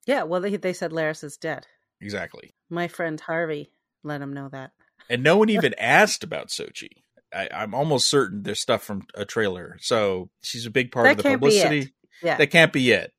Yeah, 0.07 0.23
well, 0.23 0.41
they, 0.41 0.57
they 0.57 0.73
said 0.73 0.93
Laris 0.93 1.25
is 1.25 1.37
dead. 1.37 1.67
Exactly. 2.01 2.55
My 2.71 2.89
friend 2.89 3.21
Harvey 3.21 3.71
let 4.05 4.21
him 4.21 4.33
know 4.33 4.49
that. 4.51 4.73
And 5.09 5.23
no 5.23 5.37
one 5.37 5.51
even 5.51 5.75
asked 5.79 6.25
about 6.25 6.49
Soji. 6.49 7.03
I, 7.35 7.49
am 7.51 7.75
almost 7.75 8.09
certain 8.09 8.43
there's 8.43 8.61
stuff 8.61 8.83
from 8.83 9.07
a 9.15 9.25
trailer. 9.25 9.77
So 9.81 10.31
she's 10.43 10.67
a 10.67 10.71
big 10.71 10.93
part 10.93 11.05
that 11.05 11.19
of 11.19 11.23
the 11.23 11.31
publicity. 11.31 11.93
Yeah. 12.23 12.37
That 12.37 12.49
can't 12.49 12.73
be 12.73 12.93
it. 12.93 13.13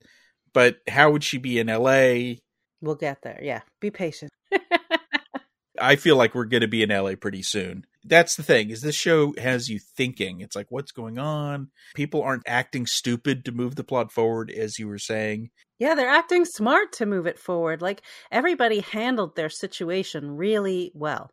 But 0.54 0.78
how 0.88 1.12
would 1.12 1.24
she 1.24 1.38
be 1.38 1.60
in 1.60 1.68
LA? 1.68 2.38
We'll 2.82 2.96
get 2.96 3.22
there. 3.22 3.40
Yeah. 3.44 3.62
Be 3.80 3.92
patient. 3.92 4.32
I 5.80 5.98
feel 5.98 6.16
like 6.16 6.34
we're 6.34 6.46
going 6.46 6.62
to 6.62 6.68
be 6.68 6.82
in 6.82 6.90
LA 6.90 7.16
pretty 7.16 7.44
soon 7.44 7.86
that's 8.08 8.36
the 8.36 8.44
thing 8.44 8.70
is 8.70 8.82
this 8.82 8.96
show 8.96 9.34
has 9.38 9.70
you 9.70 9.80
thinking. 9.80 10.42
It's 10.42 10.56
like 10.56 10.68
what's 10.70 10.92
going 10.92 11.18
on? 11.18 11.70
People 11.96 12.22
aren't 12.22 12.48
acting 12.48 12.86
stupid 12.86 13.46
to 13.46 13.52
move 13.52 13.76
the 13.76 13.84
plot 13.84 14.12
forward 14.12 14.52
as 14.52 14.80
you 14.80 14.88
were 14.88 15.00
saying. 15.00 15.50
Yeah 15.80 15.96
they're 15.96 16.10
acting 16.10 16.46
smart 16.46 16.94
to 16.94 17.06
move 17.06 17.28
it 17.28 17.40
forward. 17.40 17.82
Like 17.82 18.02
everybody 18.32 18.80
handled 18.80 19.36
their 19.36 19.50
situation 19.50 20.32
really 20.32 20.92
well. 20.94 21.30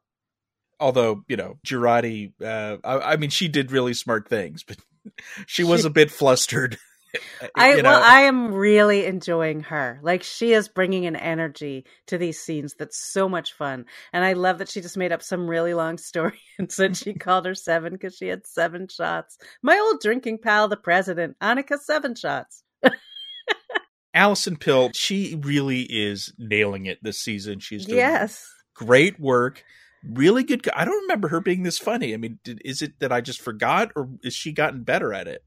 Although 0.81 1.25
you 1.29 1.37
know 1.37 1.59
Jurati, 1.67 2.33
uh, 2.43 2.79
I, 2.85 3.13
I 3.13 3.17
mean 3.17 3.31
she 3.31 3.49
did 3.49 3.73
really 3.73 3.95
smart 3.95 4.29
things 4.29 4.63
but 4.65 4.77
she 5.47 5.65
was 5.65 5.85
a 5.85 5.91
bit 5.91 6.11
flustered 6.11 6.79
I 7.55 7.75
know. 7.75 7.83
well, 7.91 8.03
I 8.03 8.21
am 8.21 8.53
really 8.53 9.07
enjoying 9.07 9.61
her. 9.63 10.01
Like 10.03 10.23
she 10.23 10.53
is 10.53 10.69
bringing 10.69 11.07
an 11.07 11.17
energy 11.17 11.85
to 12.07 12.19
these 12.19 12.41
scenes 12.41 12.75
that's 12.79 12.99
so 12.99 13.29
much 13.29 13.53
fun, 13.53 13.87
and 14.13 14.25
I 14.25 14.33
love 14.33 14.59
that 14.59 14.69
she 14.69 14.81
just 14.81 14.97
made 14.97 15.13
up 15.13 15.23
some 15.23 15.49
really 15.49 15.75
long 15.75 15.99
story 15.99 16.41
and 16.59 16.71
said 16.71 16.97
she 16.97 17.15
called 17.19 17.47
her 17.47 17.55
seven 17.55 17.93
because 17.93 18.17
she 18.17 18.29
had 18.29 18.47
seven 18.47 18.89
shots. 18.89 19.39
My 19.63 19.79
old 19.79 20.01
drinking 20.01 20.39
pal, 20.39 20.69
the 20.69 20.77
president, 20.77 21.37
Annika, 21.41 21.79
seven 21.79 22.15
shots. 22.15 22.63
Allison 24.15 24.57
Pill, 24.57 24.91
she 24.95 25.37
really 25.43 25.83
is 25.83 26.33
nailing 26.39 26.87
it 26.87 26.99
this 27.03 27.19
season. 27.19 27.59
She's 27.59 27.85
doing 27.85 27.99
yes, 27.99 28.47
great 28.73 29.19
work. 29.19 29.65
Really 30.05 30.45
good. 30.45 30.69
I 30.77 30.85
don't 30.85 31.03
remember 31.03 31.29
her 31.29 31.41
being 31.41 31.65
this 31.65 31.79
funny. 31.79 32.15
I 32.15 32.17
mean, 32.17 32.39
did, 32.45 32.61
is 32.65 32.81
it 32.81 33.01
that 33.01 33.11
I 33.11 33.21
just 33.21 33.41
forgot, 33.41 33.91
or 33.97 34.11
is 34.23 34.35
she 34.35 34.53
gotten 34.53 34.85
better 34.85 35.13
at 35.13 35.27
it? 35.27 35.43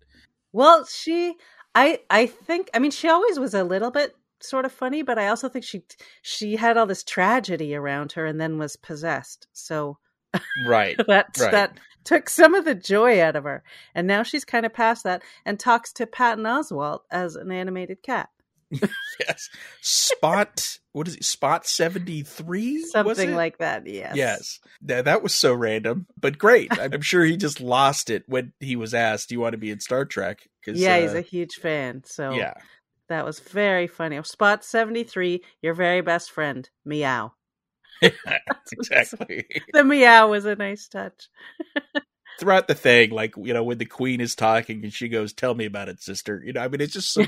Well, 0.51 0.85
she 0.85 1.35
I 1.77 1.99
I 2.09 2.25
think 2.25 2.71
I 2.73 2.79
mean 2.79 2.89
she 2.89 3.07
always 3.07 3.37
was 3.37 3.53
a 3.53 3.63
little 3.63 3.91
bit 3.91 4.15
sort 4.39 4.65
of 4.65 4.71
funny, 4.71 5.03
but 5.03 5.19
I 5.19 5.27
also 5.27 5.47
think 5.47 5.63
she 5.63 5.83
she 6.23 6.55
had 6.55 6.75
all 6.75 6.87
this 6.87 7.03
tragedy 7.03 7.75
around 7.75 8.13
her 8.13 8.25
and 8.25 8.41
then 8.41 8.57
was 8.57 8.75
possessed. 8.75 9.47
So 9.53 9.99
right 10.65 10.97
that 11.07 11.37
right. 11.39 11.51
that 11.51 11.77
took 12.03 12.29
some 12.29 12.55
of 12.55 12.65
the 12.65 12.73
joy 12.73 13.21
out 13.21 13.35
of 13.35 13.43
her. 13.43 13.63
And 13.93 14.07
now 14.07 14.23
she's 14.23 14.43
kind 14.43 14.65
of 14.65 14.73
past 14.73 15.03
that 15.03 15.21
and 15.45 15.59
talks 15.59 15.93
to 15.93 16.07
Patton 16.07 16.45
Oswalt 16.45 17.01
as 17.11 17.35
an 17.35 17.51
animated 17.51 18.01
cat. 18.01 18.29
yes. 19.19 19.49
Spot 19.81 20.77
what 20.97 21.07
is 21.07 21.15
it? 21.15 21.25
Spot 21.25 21.63
73? 21.63 22.81
Something 22.85 23.35
like 23.35 23.59
that, 23.59 23.85
yes. 23.85 24.15
Yes. 24.15 24.59
That, 24.81 25.05
that 25.05 25.21
was 25.21 25.35
so 25.35 25.53
random, 25.53 26.07
but 26.19 26.39
great. 26.39 26.71
I'm 26.79 27.01
sure 27.01 27.23
he 27.23 27.37
just 27.37 27.61
lost 27.61 28.09
it 28.09 28.23
when 28.25 28.53
he 28.59 28.75
was 28.75 28.95
asked, 28.95 29.29
Do 29.29 29.35
you 29.35 29.39
want 29.39 29.51
to 29.53 29.59
be 29.59 29.69
in 29.69 29.79
Star 29.79 30.05
Trek? 30.05 30.39
Because 30.59 30.81
Yeah, 30.81 30.95
uh, 30.95 31.01
he's 31.01 31.13
a 31.13 31.21
huge 31.21 31.53
fan. 31.55 32.01
So 32.03 32.31
Yeah. 32.31 32.55
that 33.09 33.25
was 33.25 33.39
very 33.39 33.85
funny. 33.85 34.19
Spot 34.23 34.63
73, 34.63 35.43
your 35.61 35.75
very 35.75 36.01
best 36.01 36.31
friend, 36.31 36.67
Meow. 36.83 37.33
exactly. 38.71 39.45
The 39.73 39.83
meow 39.83 40.29
was 40.29 40.45
a 40.45 40.55
nice 40.55 40.87
touch. 40.87 41.29
Throughout 42.39 42.67
the 42.67 42.75
thing, 42.75 43.11
like, 43.11 43.35
you 43.37 43.53
know, 43.53 43.63
when 43.63 43.77
the 43.77 43.85
queen 43.85 44.19
is 44.19 44.33
talking 44.33 44.83
and 44.83 44.93
she 44.93 45.09
goes, 45.09 45.31
Tell 45.33 45.53
me 45.53 45.65
about 45.65 45.89
it, 45.89 46.01
sister. 46.01 46.41
You 46.43 46.53
know, 46.53 46.61
I 46.61 46.67
mean, 46.69 46.81
it's 46.81 46.93
just 46.93 47.13
so. 47.13 47.23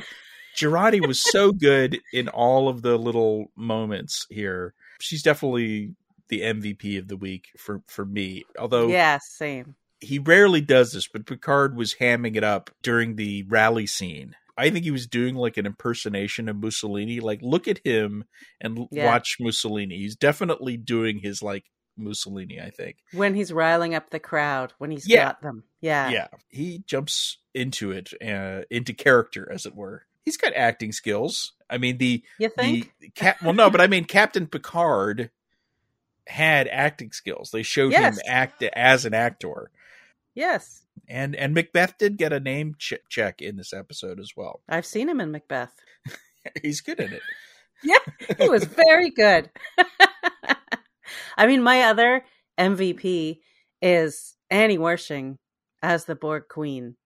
Jurati 0.58 1.06
was 1.06 1.20
so 1.20 1.52
good 1.52 2.00
in 2.14 2.28
all 2.28 2.68
of 2.70 2.82
the 2.82 2.98
little 2.98 3.52
moments 3.56 4.26
here. 4.30 4.74
She's 5.02 5.24
definitely 5.24 5.96
the 6.30 6.42
MVP 6.42 7.00
of 7.00 7.08
the 7.08 7.18
week 7.18 7.48
for, 7.58 7.82
for 7.88 8.06
me. 8.06 8.44
Although 8.58 8.88
yeah, 8.88 9.18
same. 9.22 9.76
he 10.00 10.20
rarely 10.20 10.62
does 10.62 10.92
this, 10.94 11.08
but 11.08 11.26
Picard 11.26 11.76
was 11.76 11.96
hamming 11.96 12.36
it 12.36 12.44
up 12.44 12.70
during 12.82 13.16
the 13.16 13.44
rally 13.50 13.88
scene. 13.88 14.36
I 14.58 14.70
think 14.70 14.84
he 14.84 14.92
was 14.92 15.08
doing 15.08 15.36
like 15.36 15.56
an 15.56 15.66
impersonation 15.66 16.50
of 16.50 16.58
Mussolini. 16.58 17.22
Like, 17.22 17.40
look 17.42 17.68
at 17.70 17.80
him 17.86 18.26
and 18.60 18.88
Yeah. 18.92 19.06
watch 19.06 19.38
Mussolini. 19.40 19.98
He's 20.00 20.18
definitely 20.18 20.76
doing 20.76 21.20
his 21.20 21.42
like 21.42 21.64
Mussolini. 21.96 22.60
I 22.60 22.70
think. 22.70 22.98
When 23.14 23.36
he's 23.36 23.54
riling 23.54 23.96
up 23.96 24.10
the 24.10 24.20
crowd, 24.20 24.74
when 24.78 24.92
he's 24.92 25.08
Yeah. 25.08 25.24
got 25.26 25.42
them. 25.42 25.64
Yeah. 25.80 26.10
Yeah, 26.10 26.28
he 26.50 26.84
jumps 26.86 27.38
into 27.54 27.92
it, 27.92 28.12
uh, 28.22 28.64
into 28.70 28.94
character, 28.94 29.50
as 29.50 29.66
it 29.66 29.74
were. 29.76 30.04
He's 30.26 30.38
got 30.38 30.54
acting 30.54 30.92
skills. 30.92 31.54
I 31.70 31.78
mean, 31.78 31.98
the 31.98 32.24
You 32.40 32.50
think? 32.50 32.94
the 33.00 33.10
cap. 33.10 33.42
Well, 33.42 33.54
no, 33.54 33.70
but 33.70 33.82
I 33.82 33.88
mean, 33.88 34.06
Captain 34.06 34.48
Picard 34.48 35.30
had 36.28 36.68
acting 36.68 37.12
skills. 37.12 37.52
They 37.52 37.64
showed 37.64 37.92
Yes. 37.92 38.18
him 38.18 38.24
act 38.28 38.62
as 38.64 39.06
an 39.06 39.14
actor, 39.14 39.72
yes. 40.36 40.84
and 41.08 41.36
and 41.36 41.54
Macbeth 41.54 41.98
did 41.98 42.18
get 42.18 42.34
a 42.34 42.40
name 42.40 42.76
ch- 42.78 42.94
check 43.10 43.42
in 43.42 43.56
this 43.58 43.74
episode 43.74 44.20
as 44.20 44.32
well. 44.36 44.62
I've 44.70 44.86
seen 44.86 45.10
him 45.10 45.20
in 45.22 45.32
Macbeth. 45.32 45.74
He's 46.62 46.82
good 46.82 47.00
at 47.00 47.12
it. 47.12 47.22
Yeah, 47.82 48.00
he 48.38 48.50
was 48.50 48.66
very 48.66 49.10
good. 49.10 49.50
I 51.38 51.48
mean, 51.48 51.64
my 51.64 51.84
other 51.84 52.26
MVP 52.60 53.40
is 53.82 54.36
Annie 54.50 54.78
Wersching 54.78 55.38
as 55.82 56.04
the 56.04 56.16
Borg 56.16 56.50
Queen. 56.50 56.98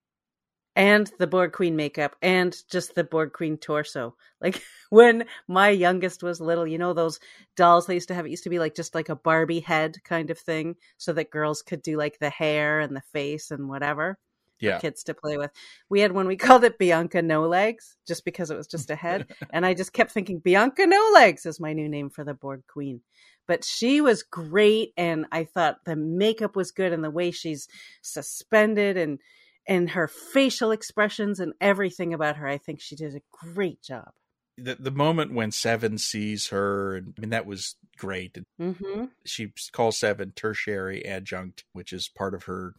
And 0.76 1.10
the 1.18 1.26
Borg 1.26 1.52
Queen 1.52 1.76
makeup 1.76 2.16
and 2.20 2.56
just 2.70 2.94
the 2.94 3.04
Borg 3.04 3.32
Queen 3.32 3.56
torso. 3.58 4.16
Like 4.40 4.62
when 4.90 5.24
my 5.48 5.70
youngest 5.70 6.22
was 6.22 6.38
little, 6.38 6.66
you 6.66 6.76
know 6.76 6.92
those 6.92 7.18
dolls 7.56 7.86
they 7.86 7.94
used 7.94 8.08
to 8.08 8.14
have? 8.14 8.26
It 8.26 8.30
used 8.30 8.44
to 8.44 8.50
be 8.50 8.58
like 8.58 8.74
just 8.74 8.94
like 8.94 9.08
a 9.08 9.16
Barbie 9.16 9.60
head 9.60 9.96
kind 10.04 10.28
of 10.28 10.38
thing, 10.38 10.76
so 10.98 11.14
that 11.14 11.30
girls 11.30 11.62
could 11.62 11.80
do 11.80 11.96
like 11.96 12.18
the 12.18 12.28
hair 12.28 12.80
and 12.80 12.94
the 12.94 13.00
face 13.00 13.50
and 13.50 13.70
whatever 13.70 14.18
Yeah, 14.58 14.80
kids 14.80 15.02
to 15.04 15.14
play 15.14 15.38
with. 15.38 15.50
We 15.88 16.00
had 16.00 16.12
one 16.12 16.26
we 16.26 16.36
called 16.38 16.64
it 16.64 16.78
Bianca 16.78 17.22
No 17.22 17.42
Legs, 17.46 17.96
just 18.06 18.24
because 18.24 18.50
it 18.50 18.56
was 18.56 18.66
just 18.66 18.90
a 18.90 18.96
head. 18.96 19.26
and 19.52 19.64
I 19.64 19.74
just 19.74 19.92
kept 19.92 20.12
thinking 20.12 20.38
Bianca 20.40 20.86
No 20.86 21.10
Legs 21.14 21.46
is 21.46 21.60
my 21.60 21.72
new 21.72 21.88
name 21.88 22.10
for 22.10 22.24
the 22.24 22.34
Borg 22.34 22.62
Queen. 22.66 23.00
But 23.46 23.64
she 23.64 24.00
was 24.00 24.22
great, 24.22 24.92
and 24.96 25.26
I 25.30 25.44
thought 25.44 25.84
the 25.84 25.96
makeup 25.96 26.56
was 26.56 26.70
good, 26.70 26.92
and 26.92 27.04
the 27.04 27.10
way 27.10 27.30
she's 27.30 27.68
suspended, 28.02 28.96
and 28.96 29.20
and 29.66 29.90
her 29.90 30.08
facial 30.08 30.70
expressions, 30.70 31.40
and 31.40 31.52
everything 31.60 32.12
about 32.14 32.36
her. 32.36 32.46
I 32.46 32.58
think 32.58 32.80
she 32.80 32.96
did 32.96 33.14
a 33.14 33.20
great 33.54 33.82
job. 33.82 34.10
the 34.58 34.74
the 34.76 34.90
moment 34.90 35.32
when 35.34 35.50
Seven 35.50 35.98
sees 35.98 36.48
her, 36.48 36.96
and 36.96 37.14
I 37.16 37.20
mean 37.20 37.30
that 37.30 37.46
was 37.46 37.76
great. 37.98 38.36
hmm 38.58 39.04
She 39.24 39.52
calls 39.72 39.98
Seven 39.98 40.32
tertiary 40.36 41.04
adjunct, 41.04 41.64
which 41.72 41.92
is 41.92 42.08
part 42.08 42.34
of 42.34 42.44
her 42.44 42.74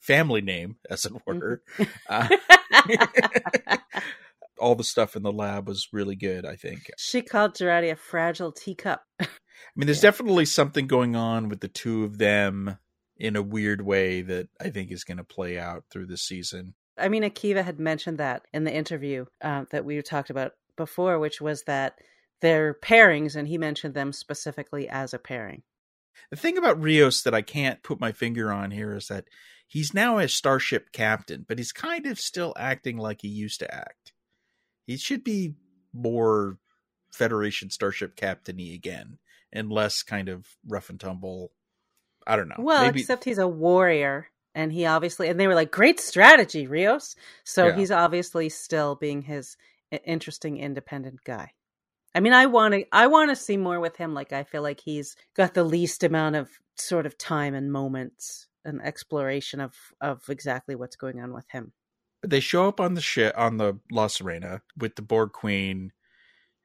family 0.00 0.40
name, 0.40 0.76
as 0.90 1.04
it 1.04 1.12
were. 1.26 1.62
Uh, 2.08 2.28
all 4.58 4.74
the 4.74 4.84
stuff 4.84 5.16
in 5.16 5.22
the 5.22 5.32
lab 5.32 5.68
was 5.68 5.88
really 5.92 6.16
good. 6.16 6.44
I 6.44 6.56
think. 6.56 6.90
she 6.98 7.22
called 7.22 7.54
Jurati 7.54 7.90
a 7.90 7.96
fragile 7.96 8.52
teacup. 8.52 9.02
I 9.20 9.26
mean, 9.76 9.86
there's 9.86 10.02
Yeah. 10.02 10.10
definitely 10.10 10.44
something 10.46 10.86
going 10.86 11.16
on 11.16 11.48
with 11.48 11.60
the 11.60 11.68
two 11.68 12.04
of 12.04 12.18
them 12.18 12.78
in 13.20 13.36
a 13.36 13.42
weird 13.42 13.82
way 13.82 14.22
that 14.22 14.48
I 14.60 14.70
think 14.70 14.90
is 14.90 15.04
going 15.04 15.18
to 15.18 15.24
play 15.24 15.58
out 15.58 15.84
through 15.90 16.06
the 16.06 16.16
season. 16.16 16.74
I 16.98 17.08
mean, 17.08 17.22
Akiva 17.22 17.62
had 17.62 17.78
mentioned 17.78 18.18
that 18.18 18.46
in 18.52 18.64
the 18.64 18.74
interview 18.74 19.26
uh, 19.42 19.66
that 19.70 19.84
we 19.84 20.00
talked 20.02 20.30
about 20.30 20.52
before, 20.76 21.18
which 21.18 21.40
was 21.40 21.62
that 21.64 21.98
they're 22.40 22.74
pairings, 22.74 23.36
and 23.36 23.46
he 23.46 23.58
mentioned 23.58 23.94
them 23.94 24.12
specifically 24.12 24.88
as 24.88 25.12
a 25.12 25.18
pairing. 25.18 25.62
The 26.30 26.36
thing 26.36 26.56
about 26.56 26.80
Rios 26.80 27.22
that 27.22 27.34
I 27.34 27.42
can't 27.42 27.82
put 27.82 28.00
my 28.00 28.12
finger 28.12 28.52
on 28.52 28.70
here 28.70 28.94
is 28.94 29.08
that 29.08 29.26
he's 29.66 29.94
now 29.94 30.18
a 30.18 30.28
starship 30.28 30.92
captain, 30.92 31.44
but 31.46 31.58
he's 31.58 31.72
kind 31.72 32.06
of 32.06 32.18
still 32.18 32.54
acting 32.58 32.96
like 32.96 33.20
he 33.20 33.28
used 33.28 33.60
to 33.60 33.74
act. 33.74 34.12
He 34.86 34.96
should 34.96 35.24
be 35.24 35.54
more 35.92 36.58
Federation 37.12 37.70
starship 37.70 38.16
captainy 38.16 38.74
again 38.74 39.18
and 39.52 39.70
less 39.70 40.02
kind 40.02 40.28
of 40.28 40.46
rough 40.66 40.90
and 40.90 41.00
tumble. 41.00 41.52
I 42.30 42.36
don't 42.36 42.48
know. 42.48 42.56
Well, 42.58 42.84
Maybe 42.84 43.00
except 43.00 43.24
he's 43.24 43.38
a 43.38 43.48
warrior, 43.48 44.28
and 44.54 44.72
he 44.72 44.86
obviously, 44.86 45.28
and 45.28 45.38
they 45.38 45.48
were 45.48 45.54
like, 45.56 45.72
great 45.72 45.98
strategy, 45.98 46.68
Rios. 46.68 47.16
So 47.44 47.66
Yeah. 47.66 47.76
he's 47.76 47.90
obviously 47.90 48.48
still 48.48 48.94
being 48.94 49.22
his 49.22 49.56
interesting, 50.04 50.56
independent 50.58 51.24
guy. 51.24 51.52
I 52.14 52.20
mean, 52.20 52.32
I 52.32 52.46
want 52.46 52.74
to, 52.74 52.84
I 52.92 53.08
want 53.08 53.30
to 53.30 53.36
see 53.36 53.56
more 53.56 53.80
with 53.80 53.96
him. 53.96 54.14
Like, 54.14 54.32
I 54.32 54.44
feel 54.44 54.62
like 54.62 54.80
he's 54.80 55.16
got 55.34 55.54
the 55.54 55.64
least 55.64 56.04
amount 56.04 56.36
of 56.36 56.50
sort 56.76 57.04
of 57.06 57.18
time 57.18 57.54
and 57.54 57.72
moments 57.72 58.46
and 58.64 58.80
exploration 58.82 59.60
of 59.60 59.74
of 60.00 60.22
exactly 60.28 60.74
what's 60.74 60.96
going 60.96 61.20
on 61.20 61.32
with 61.32 61.48
him. 61.50 61.72
They 62.22 62.40
show 62.40 62.68
up 62.68 62.80
on 62.80 62.94
the 62.94 63.00
ship 63.00 63.34
on 63.36 63.56
the 63.56 63.78
La 63.90 64.06
Sirena 64.06 64.60
with 64.76 64.94
the 64.96 65.02
Borg 65.02 65.32
Queen, 65.32 65.92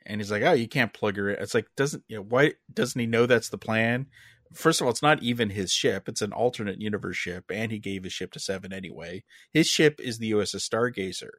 and 0.05 0.19
he's 0.19 0.31
like, 0.31 0.43
"Oh, 0.43 0.53
you 0.53 0.67
can't 0.67 0.93
plug 0.93 1.17
her 1.17 1.29
in." 1.29 1.41
It's 1.41 1.53
like, 1.53 1.67
doesn't 1.75 2.03
you 2.07 2.17
know 2.17 2.23
why 2.23 2.53
doesn't 2.71 2.99
he 2.99 3.07
know 3.07 3.25
that's 3.25 3.49
the 3.49 3.57
plan? 3.57 4.07
First 4.53 4.79
of 4.79 4.85
all, 4.85 4.91
it's 4.91 5.01
not 5.01 5.21
even 5.23 5.49
his 5.49 5.71
ship; 5.71 6.07
it's 6.07 6.21
an 6.21 6.31
alternate 6.31 6.79
universe 6.79 7.17
ship, 7.17 7.45
and 7.49 7.71
he 7.71 7.79
gave 7.79 8.03
his 8.03 8.13
ship 8.13 8.31
to 8.33 8.39
Seven 8.39 8.71
anyway. 8.71 9.23
His 9.51 9.67
ship 9.67 9.99
is 9.99 10.17
the 10.17 10.31
USS 10.31 10.69
Stargazer. 10.69 11.31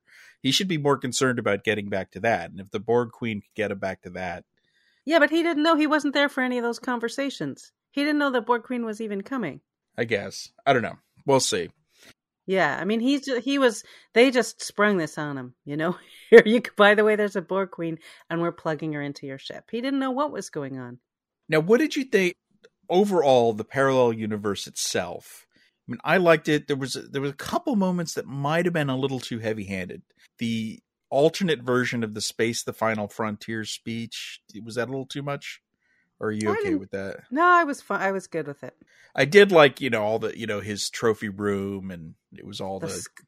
He 0.42 0.51
should 0.51 0.69
be 0.69 0.79
more 0.79 0.99
concerned 0.99 1.38
about 1.38 1.64
getting 1.64 1.88
back 1.88 2.11
to 2.12 2.21
that, 2.21 2.51
and 2.51 2.61
if 2.61 2.71
the 2.71 2.81
Borg 2.81 3.11
Queen 3.12 3.40
could 3.40 3.55
get 3.55 3.71
him 3.71 3.79
back 3.79 4.03
to 4.03 4.11
that, 4.11 4.45
Yeah, 5.05 5.19
but 5.19 5.31
he 5.31 5.42
didn't 5.42 5.62
know 5.62 5.77
he 5.77 5.87
wasn't 5.87 6.14
there 6.14 6.29
for 6.29 6.42
any 6.42 6.59
of 6.59 6.64
those 6.64 6.79
conversations. 6.79 7.73
He 7.92 8.03
didn't 8.03 8.19
know 8.19 8.31
that 8.31 8.47
Borg 8.47 8.64
Queen 8.64 8.85
was 8.85 9.01
even 9.01 9.23
coming. 9.23 9.61
I 9.97 10.05
guess 10.05 10.51
I 10.66 10.73
don't 10.73 10.83
know. 10.83 10.99
We'll 11.25 11.40
see. 11.40 11.71
Yeah, 12.47 12.77
I 12.81 12.85
mean, 12.85 13.01
he's 13.01 13.27
he 13.42 13.59
was. 13.59 13.83
They 14.14 14.31
just 14.31 14.62
sprung 14.62 14.99
this 14.99 15.19
on 15.19 15.37
him. 15.37 15.55
You 15.64 15.77
know, 15.77 15.97
here 16.31 16.42
you. 16.45 16.62
By 16.77 16.95
the 16.95 17.05
way, 17.05 17.16
there's 17.16 17.37
a 17.37 17.42
Borg 17.42 17.71
Queen, 17.71 17.99
and 18.31 18.40
we're 18.40 18.53
plugging 18.53 18.92
her 18.92 19.03
into 19.03 19.27
your 19.27 19.38
ship. 19.38 19.64
He 19.71 19.81
didn't 19.81 19.99
know 19.99 20.12
what 20.12 20.33
was 20.33 20.51
going 20.51 20.79
on. 20.79 20.99
Now, 21.49 21.61
what 21.61 21.79
did 21.79 21.97
you 21.97 22.05
think 22.05 22.35
overall 22.88 23.53
the 23.53 23.64
parallel 23.64 24.12
universe 24.12 24.66
itself? 24.66 25.46
I 25.87 25.92
mean, 25.92 26.01
I 26.05 26.16
liked 26.16 26.49
it. 26.49 26.66
There 26.66 26.77
was 26.77 26.94
there 26.94 27.22
was 27.22 27.31
a 27.31 27.35
couple 27.35 27.77
moments 27.77 28.14
that 28.14 28.27
might 28.27 28.64
have 28.66 28.75
been 28.75 28.90
a 28.90 28.96
little 28.96 29.20
too 29.20 29.38
heavy 29.38 29.64
handed. 29.64 30.03
The 30.38 30.81
alternate 31.11 31.62
version 31.62 32.03
of 32.03 32.14
the 32.14 32.20
space, 32.20 32.62
the 32.62 32.72
final 32.72 33.09
frontier 33.09 33.64
speech 33.64 34.40
was 34.64 34.75
that 34.75 34.88
a 34.88 34.90
little 34.90 35.07
too 35.07 35.22
much? 35.22 35.61
Or 36.18 36.29
are 36.29 36.33
you 36.33 36.51
okay 36.51 36.75
with 36.75 36.90
that? 36.92 37.20
No, 37.31 37.44
I 37.44 37.64
was 37.64 37.81
fine. 37.83 38.01
I 38.01 38.11
was 38.11 38.27
good 38.27 38.46
with 38.46 38.64
it. 38.64 38.75
I 39.14 39.27
did 39.27 39.53
like 39.53 39.81
you 39.81 39.90
know 39.90 40.03
all 40.03 40.18
the 40.18 40.37
you 40.38 40.46
know 40.46 40.61
his 40.61 40.90
trophy 40.90 41.29
room 41.29 41.90
and 41.90 42.14
it 42.32 42.47
was 42.47 42.61
all 42.61 42.80
The, 42.80 42.87
the, 42.87 42.93
sk- 42.93 43.24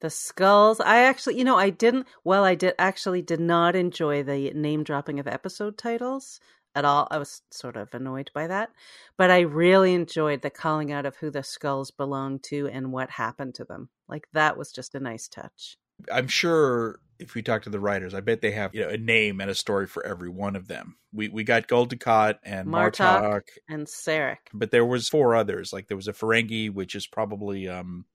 the 0.00 0.10
skulls. 0.10 0.80
I 0.80 1.00
actually, 1.00 1.38
you 1.38 1.44
know, 1.44 1.56
I 1.56 1.70
didn't. 1.70 2.06
Well, 2.24 2.44
I 2.44 2.54
did 2.54 2.74
actually 2.78 3.22
did 3.22 3.40
not 3.40 3.76
enjoy 3.76 4.22
the 4.22 4.50
name 4.54 4.84
dropping 4.84 5.20
of 5.20 5.26
episode 5.26 5.76
titles 5.76 6.40
at 6.74 6.84
all. 6.84 7.08
I 7.10 7.18
was 7.18 7.42
sort 7.50 7.76
of 7.76 7.92
annoyed 7.94 8.30
by 8.34 8.46
that, 8.46 8.70
but 9.16 9.30
I 9.30 9.40
really 9.40 9.94
enjoyed 9.94 10.42
the 10.42 10.50
calling 10.50 10.92
out 10.92 11.06
of 11.06 11.16
who 11.16 11.30
the 11.30 11.42
skulls 11.42 11.90
belonged 11.90 12.42
to 12.44 12.68
and 12.68 12.92
what 12.92 13.10
happened 13.10 13.54
to 13.56 13.64
them. 13.64 13.88
Like 14.08 14.26
that 14.32 14.56
was 14.56 14.72
just 14.72 14.94
a 14.94 15.00
nice 15.00 15.28
touch. 15.28 15.76
I'm 16.12 16.28
sure 16.28 17.00
if 17.18 17.34
we 17.34 17.42
talk 17.42 17.62
to 17.62 17.70
the 17.70 17.80
writers, 17.80 18.14
I 18.14 18.20
bet 18.20 18.40
they 18.40 18.52
have 18.52 18.74
you 18.74 18.82
know 18.82 18.88
a 18.88 18.96
name 18.96 19.40
and 19.40 19.50
a 19.50 19.54
story 19.54 19.86
for 19.86 20.04
every 20.06 20.30
one 20.30 20.56
of 20.56 20.68
them. 20.68 20.96
We 21.12 21.28
we 21.28 21.44
got 21.44 21.68
Gul 21.68 21.82
and 21.82 21.98
Martok. 21.98 22.64
Martok 22.66 23.42
And 23.68 23.86
Sarek. 23.86 24.36
but 24.54 24.70
there 24.70 24.86
was 24.86 25.08
four 25.08 25.34
others. 25.34 25.72
Like 25.72 25.88
there 25.88 25.96
was 25.96 26.08
a 26.08 26.12
Ferengi, 26.12 26.72
which 26.72 26.94
is 26.94 27.06
probably 27.06 27.68
um, 27.68 28.06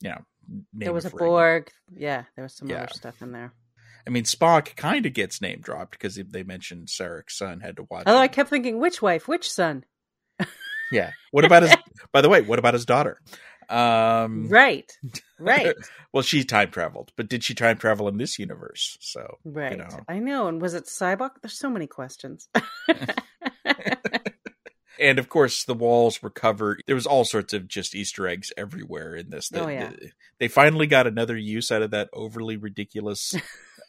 you 0.00 0.10
know, 0.10 0.24
there 0.72 0.92
was 0.92 1.04
a 1.04 1.10
Ferengi. 1.10 1.18
Borg. 1.18 1.70
Yeah, 1.94 2.24
there 2.36 2.44
was 2.44 2.54
some 2.54 2.68
Yeah. 2.68 2.82
other 2.84 2.88
stuff 2.94 3.20
in 3.22 3.32
there. 3.32 3.52
I 4.06 4.10
mean, 4.10 4.24
Spock 4.24 4.76
kind 4.76 5.06
of 5.06 5.12
gets 5.12 5.40
name 5.40 5.60
dropped 5.60 5.92
because 5.92 6.16
they 6.16 6.42
mentioned 6.42 6.88
Sarek's 6.88 7.36
son 7.36 7.60
had 7.60 7.76
to 7.76 7.86
watch. 7.90 8.04
Although 8.06 8.18
him. 8.18 8.24
I 8.24 8.28
kept 8.28 8.50
thinking, 8.50 8.78
which 8.78 9.02
wife, 9.02 9.28
which 9.28 9.50
son? 9.50 9.84
yeah. 10.92 11.12
What 11.30 11.44
about 11.44 11.62
his? 11.62 11.74
by 12.12 12.20
the 12.20 12.28
way, 12.28 12.40
what 12.40 12.58
about 12.58 12.74
his 12.74 12.86
daughter? 12.86 13.20
Um, 13.68 14.48
right, 14.48 14.90
right, 15.38 15.76
well, 16.12 16.24
she 16.24 16.42
time 16.42 16.72
traveled, 16.72 17.12
but 17.16 17.28
did 17.28 17.44
she 17.44 17.54
time 17.54 17.78
travel 17.78 18.08
in 18.08 18.18
this 18.18 18.36
universe? 18.36 18.98
So 19.00 19.38
right. 19.44 19.72
You 19.72 19.78
know. 19.78 20.00
I 20.08 20.18
know. 20.18 20.48
And 20.48 20.60
was 20.60 20.74
it 20.74 20.86
Sybok? 20.86 21.30
There's 21.40 21.56
so 21.56 21.70
many 21.70 21.86
questions. 21.86 22.48
and 25.00 25.18
of 25.18 25.28
course 25.28 25.64
the 25.64 25.74
walls 25.74 26.22
were 26.22 26.30
covered 26.30 26.82
there 26.86 26.94
was 26.94 27.06
all 27.06 27.24
sorts 27.24 27.52
of 27.54 27.66
just 27.66 27.94
easter 27.94 28.28
eggs 28.28 28.52
everywhere 28.56 29.14
in 29.16 29.30
this 29.30 29.50
Oh, 29.54 29.66
they, 29.66 29.74
yeah. 29.74 29.92
they 30.38 30.48
finally 30.48 30.86
got 30.86 31.06
another 31.06 31.36
use 31.36 31.72
out 31.72 31.82
of 31.82 31.92
that 31.92 32.10
overly 32.12 32.56
ridiculous 32.56 33.34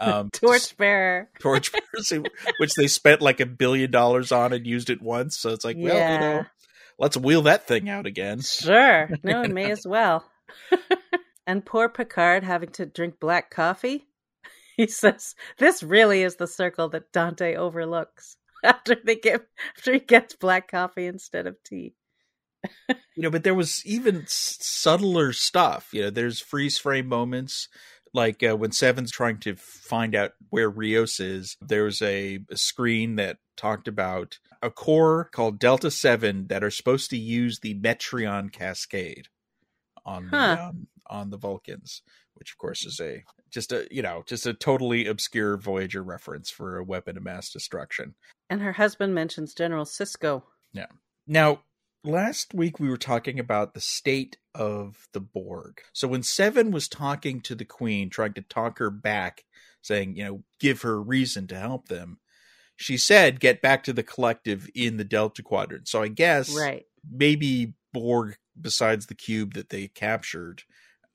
um 0.01 0.29
Torchbearer. 0.33 1.29
torch 1.39 1.71
person, 1.93 2.25
which 2.57 2.73
they 2.73 2.87
spent 2.87 3.21
like 3.21 3.39
a 3.39 3.45
billion 3.45 3.91
dollars 3.91 4.31
on 4.31 4.51
and 4.53 4.65
used 4.67 4.89
it 4.89 5.01
once 5.01 5.37
so 5.37 5.49
it's 5.51 5.63
like 5.63 5.77
well 5.79 6.13
you 6.13 6.19
know 6.19 6.45
let's 6.99 7.15
wheel 7.17 7.43
that 7.43 7.67
thing 7.67 7.89
out 7.89 8.05
again 8.05 8.41
Sure. 8.41 9.09
No, 9.23 9.43
it 9.43 9.51
may 9.51 9.71
as 9.71 9.85
well. 9.85 10.25
and 11.47 11.65
poor 11.65 11.89
Picard 11.89 12.43
having 12.43 12.69
to 12.71 12.85
drink 12.85 13.19
black 13.19 13.49
coffee. 13.51 14.07
He 14.77 14.87
says, 14.87 15.35
This 15.57 15.83
really 15.83 16.23
is 16.23 16.35
the 16.37 16.47
circle 16.47 16.89
that 16.89 17.11
Dante 17.11 17.55
overlooks. 17.55 18.37
After 18.63 18.95
they 19.03 19.15
get 19.15 19.41
after 19.77 19.93
he 19.93 19.99
gets 19.99 20.35
black 20.35 20.69
coffee 20.69 21.05
instead 21.07 21.47
of 21.47 21.55
tea. 21.63 21.93
you 22.87 23.23
know 23.23 23.31
but 23.31 23.43
there 23.43 23.55
was 23.55 23.83
even 23.87 24.23
subtler 24.27 25.33
stuff 25.33 25.89
you 25.93 26.03
know 26.03 26.09
there's 26.11 26.39
freeze 26.39 26.77
frame 26.77 27.07
moments 27.07 27.67
like 28.13 28.43
uh, 28.43 28.55
when 28.55 28.71
seven's 28.71 29.11
trying 29.11 29.37
to 29.37 29.55
find 29.55 30.15
out 30.15 30.33
where 30.49 30.69
rios 30.69 31.19
is 31.19 31.57
there 31.61 31.83
was 31.83 32.01
a, 32.01 32.39
a 32.49 32.57
screen 32.57 33.15
that 33.15 33.37
talked 33.57 33.87
about 33.87 34.39
a 34.61 34.69
core 34.69 35.29
called 35.31 35.59
delta 35.59 35.91
7 35.91 36.47
that 36.47 36.63
are 36.63 36.71
supposed 36.71 37.09
to 37.09 37.17
use 37.17 37.59
the 37.59 37.79
metreon 37.79 38.51
cascade 38.51 39.27
on 40.05 40.29
the 40.31 40.37
um, 40.37 40.87
on 41.07 41.29
the 41.29 41.37
vulcans 41.37 42.01
which 42.35 42.51
of 42.51 42.57
course 42.57 42.85
is 42.85 42.99
a 42.99 43.23
just 43.49 43.71
a 43.71 43.87
you 43.91 44.01
know 44.01 44.23
just 44.25 44.45
a 44.45 44.53
totally 44.53 45.05
obscure 45.05 45.57
voyager 45.57 46.01
reference 46.01 46.49
for 46.49 46.77
a 46.77 46.83
weapon 46.83 47.17
of 47.17 47.23
mass 47.23 47.51
destruction 47.51 48.15
And 48.51 48.61
her 48.61 48.73
husband 48.73 49.15
mentions 49.15 49.53
General 49.53 49.85
Sisko. 49.85 50.43
Yeah. 50.73 50.87
Now, 51.25 51.61
last 52.03 52.53
week 52.53 52.79
we 52.79 52.89
were 52.89 52.97
talking 52.97 53.39
about 53.39 53.73
the 53.73 53.81
state 53.81 54.37
of 54.55 55.07
the 55.13 55.19
Borg. 55.19 55.81
So 55.93 56.07
when 56.07 56.23
Seven 56.23 56.71
was 56.71 56.87
talking 56.87 57.41
to 57.41 57.55
the 57.55 57.65
Queen, 57.65 58.09
trying 58.09 58.33
to 58.33 58.41
talk 58.41 58.79
her 58.79 58.89
back, 58.89 59.45
saying, 59.81 60.15
you 60.15 60.25
know, 60.25 60.43
give 60.59 60.81
her 60.81 61.01
reason 61.01 61.47
to 61.47 61.55
help 61.57 61.87
them, 61.87 62.19
she 62.75 62.97
said, 62.97 63.39
get 63.39 63.61
back 63.61 63.83
to 63.83 63.93
the 63.93 64.03
collective 64.03 64.67
in 64.73 64.97
the 64.97 65.03
Delta 65.03 65.43
Quadrant. 65.43 65.87
So 65.87 66.01
I 66.01 66.07
guess 66.07 66.55
Right. 66.55 66.85
maybe 67.09 67.75
Borg, 67.93 68.37
besides 68.59 69.05
the 69.05 69.15
cube 69.15 69.53
that 69.53 69.69
they 69.69 69.87
captured, 69.87 70.63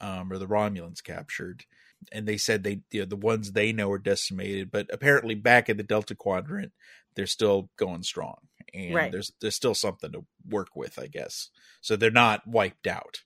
um, 0.01 0.32
or 0.32 0.39
the 0.39 0.47
Romulans 0.47 1.03
captured, 1.03 1.64
and 2.12 2.26
they 2.28 2.37
said 2.37 2.62
they, 2.62 2.82
you 2.93 3.01
know, 3.01 3.07
the 3.07 3.16
ones 3.16 3.53
they 3.53 3.72
know 3.72 3.91
are 3.91 3.99
decimated, 3.99 4.70
but 4.70 4.87
apparently 4.93 5.34
back 5.34 5.68
in 5.68 5.76
the 5.76 5.82
Delta 5.82 6.14
Quadrant, 6.14 6.72
they're 7.14 7.26
still 7.26 7.70
going 7.76 8.03
strong, 8.03 8.37
and 8.74 8.94
Right. 8.94 9.12
there's 9.12 9.32
there's 9.40 9.56
still 9.56 9.74
something 9.74 10.12
to 10.12 10.24
work 10.48 10.76
with, 10.76 10.98
I 10.98 11.06
guess. 11.06 11.50
So 11.80 11.96
they're 11.96 12.10
not 12.10 12.46
wiped 12.46 12.86
out. 12.86 13.22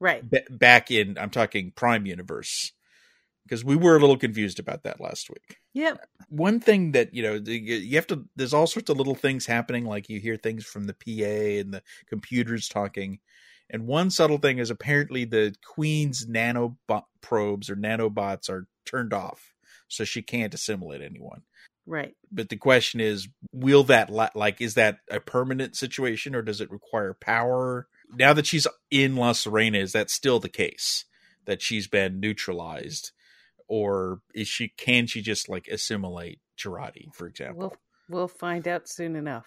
Right. 0.00 0.28
Ba 0.28 0.40
back 0.50 0.90
in, 0.90 1.16
I'm 1.18 1.30
talking 1.30 1.72
Prime 1.76 2.06
Universe, 2.06 2.72
because 3.44 3.64
we 3.64 3.76
were 3.76 3.96
a 3.96 4.00
little 4.00 4.16
confused 4.16 4.58
about 4.58 4.82
that 4.84 5.00
last 5.00 5.28
week 5.30 5.58
Yeah. 5.74 5.94
one 6.28 6.60
thing 6.60 6.92
that 6.92 7.12
you 7.14 7.22
know 7.22 7.34
you 7.46 7.96
have 7.96 8.06
to 8.08 8.24
there's 8.36 8.54
all 8.54 8.66
sorts 8.66 8.90
of 8.90 8.96
little 8.96 9.14
things 9.14 9.46
happening 9.46 9.84
like 9.84 10.08
you 10.08 10.20
hear 10.20 10.36
things 10.36 10.64
from 10.64 10.84
the 10.86 10.94
pa 10.94 11.60
and 11.60 11.74
the 11.74 11.82
computers 12.08 12.68
talking 12.68 13.18
and 13.70 13.86
one 13.86 14.10
subtle 14.10 14.38
thing 14.38 14.58
is 14.58 14.70
apparently 14.70 15.24
the 15.24 15.54
queen's 15.64 16.26
nanobot 16.26 17.04
probes 17.20 17.68
or 17.70 17.76
nanobots 17.76 18.48
are 18.48 18.66
turned 18.86 19.12
off 19.12 19.54
so 19.88 20.04
she 20.04 20.22
can't 20.22 20.54
assimilate 20.54 21.02
anyone 21.02 21.42
Right. 21.86 22.14
but 22.30 22.48
the 22.48 22.56
question 22.56 23.00
is 23.00 23.28
will 23.52 23.82
that 23.84 24.08
la- 24.08 24.30
like 24.34 24.60
is 24.60 24.74
that 24.74 24.98
a 25.10 25.18
permanent 25.20 25.76
situation 25.76 26.34
or 26.34 26.42
does 26.42 26.60
it 26.60 26.70
require 26.70 27.12
power 27.14 27.88
now 28.14 28.32
that 28.32 28.46
she's 28.46 28.66
in 28.90 29.16
la 29.16 29.32
sirena 29.32 29.78
is 29.82 29.92
that 29.92 30.08
still 30.10 30.38
the 30.38 30.48
case 30.48 31.04
that 31.44 31.60
she's 31.60 31.88
been 31.88 32.20
neutralized 32.20 33.10
or 33.68 34.20
is 34.34 34.46
she 34.46 34.68
can 34.76 35.06
she 35.06 35.20
just 35.22 35.48
like 35.48 35.66
assimilate 35.68 36.38
Jurati, 36.58 37.12
for 37.14 37.26
example 37.26 37.58
We'll 37.60 37.76
we'll 38.20 38.28
find 38.28 38.68
out 38.68 38.88
soon 38.88 39.16
enough. 39.16 39.46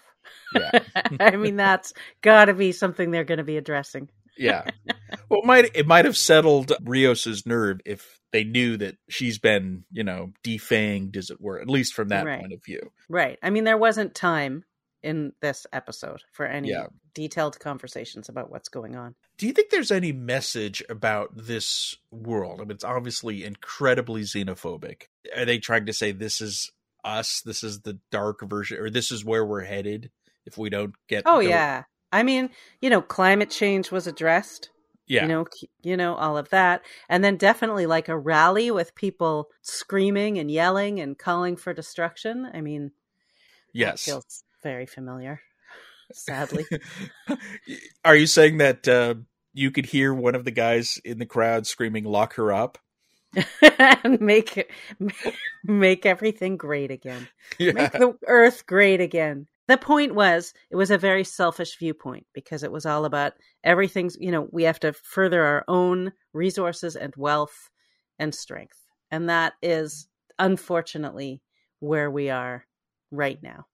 yeah 0.54 0.70
I 1.20 1.36
mean, 1.36 1.56
that's 1.56 1.92
got 2.20 2.46
to 2.46 2.54
be 2.54 2.72
something 2.72 3.10
they're 3.10 3.24
going 3.24 3.38
to 3.38 3.44
be 3.44 3.56
addressing. 3.56 4.08
yeah 4.36 4.64
well 5.30 5.40
it 5.40 5.46
might 5.46 5.70
it 5.74 5.86
might 5.86 6.04
have 6.04 6.16
settled 6.16 6.72
rios's 6.82 7.46
nerve 7.46 7.80
if 7.86 8.20
they 8.32 8.44
knew 8.44 8.76
that 8.76 8.96
she's 9.08 9.38
been 9.38 9.84
you 9.90 10.04
know 10.04 10.32
defanged 10.44 11.16
as 11.16 11.30
it 11.30 11.40
were 11.40 11.60
at 11.60 11.68
least 11.68 11.94
from 11.94 12.08
that 12.08 12.24
Right. 12.26 12.40
point 12.40 12.52
of 12.52 12.64
view 12.64 12.92
Right. 13.08 13.38
I 13.42 13.50
mean, 13.50 13.64
there 13.64 13.78
wasn't 13.78 14.14
time 14.14 14.64
in 15.02 15.32
this 15.40 15.66
episode 15.72 16.22
for 16.32 16.44
any 16.46 16.70
Yeah. 16.70 16.86
detailed 17.14 17.60
conversations 17.60 18.28
about 18.28 18.50
what's 18.50 18.68
going 18.68 18.96
on. 18.96 19.14
Do 19.38 19.46
you 19.46 19.52
think 19.52 19.70
there's 19.70 19.92
any 19.92 20.10
message 20.12 20.82
about 20.88 21.36
this 21.36 21.96
world? 22.10 22.60
I 22.60 22.64
mean, 22.64 22.72
it's 22.72 22.82
obviously 22.84 23.44
incredibly 23.44 24.22
xenophobic. 24.22 25.02
Are 25.36 25.44
they 25.44 25.58
trying 25.58 25.86
to 25.86 25.92
say 25.92 26.10
this 26.12 26.40
is 26.40 26.72
us? 27.04 27.40
This 27.42 27.62
is 27.62 27.82
the 27.82 28.00
dark 28.10 28.40
version, 28.42 28.78
or 28.78 28.90
this 28.90 29.12
is 29.12 29.24
where 29.24 29.44
we're 29.46 29.62
headed 29.64 30.10
if 30.44 30.58
we 30.58 30.70
don't 30.70 30.94
get? 31.08 31.22
Oh 31.26 31.34
go- 31.40 31.48
yeah. 31.48 31.84
I 32.12 32.22
mean, 32.24 32.50
you 32.80 32.90
know, 32.90 33.02
climate 33.02 33.50
change 33.50 33.92
was 33.92 34.06
addressed. 34.08 34.70
Yeah, 35.06 35.22
You 35.22 35.28
know, 35.28 35.46
you 35.82 35.96
know 35.96 36.14
all 36.14 36.36
of 36.36 36.48
that, 36.50 36.82
and 37.08 37.22
then 37.22 37.36
definitely 37.36 37.86
like 37.86 38.08
a 38.08 38.18
rally 38.18 38.70
with 38.70 38.94
people 38.94 39.50
screaming 39.62 40.38
and 40.38 40.50
yelling 40.50 41.00
and 41.00 41.18
calling 41.18 41.56
for 41.56 41.72
destruction. 41.72 42.48
I 42.52 42.60
mean, 42.60 42.92
yes. 43.72 44.04
feels 44.04 44.44
very 44.62 44.86
familiar. 44.86 45.40
Sadly, 46.12 46.64
Are 48.04 48.16
you 48.16 48.26
saying 48.26 48.58
that 48.58 48.86
uh, 48.86 49.14
you 49.52 49.70
could 49.70 49.86
hear 49.86 50.14
one 50.14 50.34
of 50.34 50.44
the 50.44 50.50
guys 50.50 51.00
in 51.04 51.18
the 51.18 51.26
crowd 51.26 51.66
screaming 51.66 52.04
"Lock 52.04 52.34
her 52.34 52.52
up"? 52.52 52.78
and 53.78 54.20
make 54.20 54.70
make 55.64 56.06
everything 56.06 56.56
great 56.56 56.90
again. 56.90 57.28
Yeah, 57.58 57.72
make 57.72 57.92
the 57.92 58.16
earth 58.26 58.66
great 58.66 59.00
again. 59.00 59.46
The 59.68 59.76
point 59.76 60.14
was, 60.14 60.54
it 60.70 60.76
was 60.76 60.90
a 60.90 60.98
very 60.98 61.24
selfish 61.24 61.78
viewpoint 61.78 62.26
because 62.32 62.62
it 62.62 62.70
was 62.70 62.86
all 62.86 63.04
about 63.04 63.32
everything's, 63.64 64.16
you 64.20 64.30
know, 64.30 64.48
we 64.52 64.64
have 64.64 64.80
to 64.80 64.92
further 64.92 65.42
our 65.42 65.64
own 65.68 66.12
resources 66.32 66.96
and 66.96 67.12
wealth 67.16 67.70
and 68.18 68.34
strength. 68.34 68.78
And 69.10 69.28
that 69.28 69.54
is 69.62 70.08
unfortunately 70.38 71.42
where 71.80 72.10
we 72.10 72.30
are 72.30 72.64
right 73.10 73.38
now. 73.42 73.66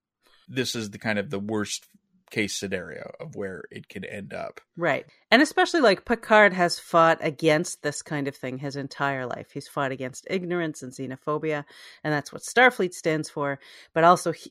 this 0.49 0.75
is 0.75 0.91
the 0.91 0.99
kind 0.99 1.19
of 1.19 1.31
the 1.31 1.39
worst 1.39 1.87
case 2.31 2.57
scenario 2.59 3.11
of 3.21 3.37
where 3.37 3.65
it 3.71 3.89
can 3.89 4.05
end 4.05 4.33
up. 4.33 4.61
Right. 4.77 5.05
And 5.31 5.43
especially 5.43 5.81
like 5.81 6.07
Picard 6.07 6.55
has 6.55 6.79
fought 6.79 7.19
against 7.21 7.83
this 7.83 8.01
kind 8.03 8.27
of 8.27 8.35
thing 8.35 8.59
his 8.59 8.77
entire 8.77 9.27
life. 9.27 9.51
He's 9.53 9.69
fought 9.69 9.93
against 9.93 10.27
ignorance 10.31 10.83
and 10.83 10.93
xenophobia, 10.93 11.65
and 12.03 12.13
that's 12.13 12.33
what 12.33 12.43
Starfleet 12.43 12.95
stands 12.95 13.29
for. 13.29 13.59
But 13.93 14.05
also, 14.05 14.33
he, 14.33 14.51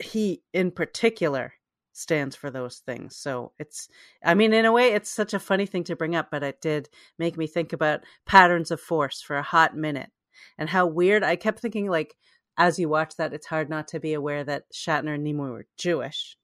he 0.00 0.42
in 0.52 0.70
particular 0.70 1.54
stands 1.92 2.36
for 2.36 2.50
those 2.50 2.78
things. 2.78 3.16
So 3.16 3.52
it's, 3.58 3.88
I 4.24 4.34
mean, 4.34 4.52
in 4.52 4.64
a 4.64 4.72
way, 4.72 4.92
it's 4.92 5.10
such 5.10 5.34
a 5.34 5.40
funny 5.40 5.66
thing 5.66 5.84
to 5.84 5.96
bring 5.96 6.14
up, 6.14 6.28
but 6.30 6.44
it 6.44 6.60
did 6.60 6.88
make 7.18 7.36
me 7.36 7.46
think 7.46 7.72
about 7.72 8.04
patterns 8.24 8.70
of 8.70 8.80
force 8.80 9.20
for 9.20 9.36
a 9.36 9.42
hot 9.42 9.76
minute 9.76 10.10
and 10.56 10.70
how 10.70 10.86
weird. 10.86 11.24
I 11.24 11.36
kept 11.36 11.58
thinking, 11.60 11.90
like, 11.90 12.14
as 12.56 12.78
you 12.78 12.88
watch 12.88 13.16
that, 13.16 13.34
it's 13.34 13.46
hard 13.46 13.68
not 13.68 13.88
to 13.88 14.00
be 14.00 14.14
aware 14.14 14.44
that 14.44 14.64
Shatner 14.72 15.14
and 15.14 15.26
Nimoy 15.26 15.50
were 15.50 15.66
Jewish 15.76 16.37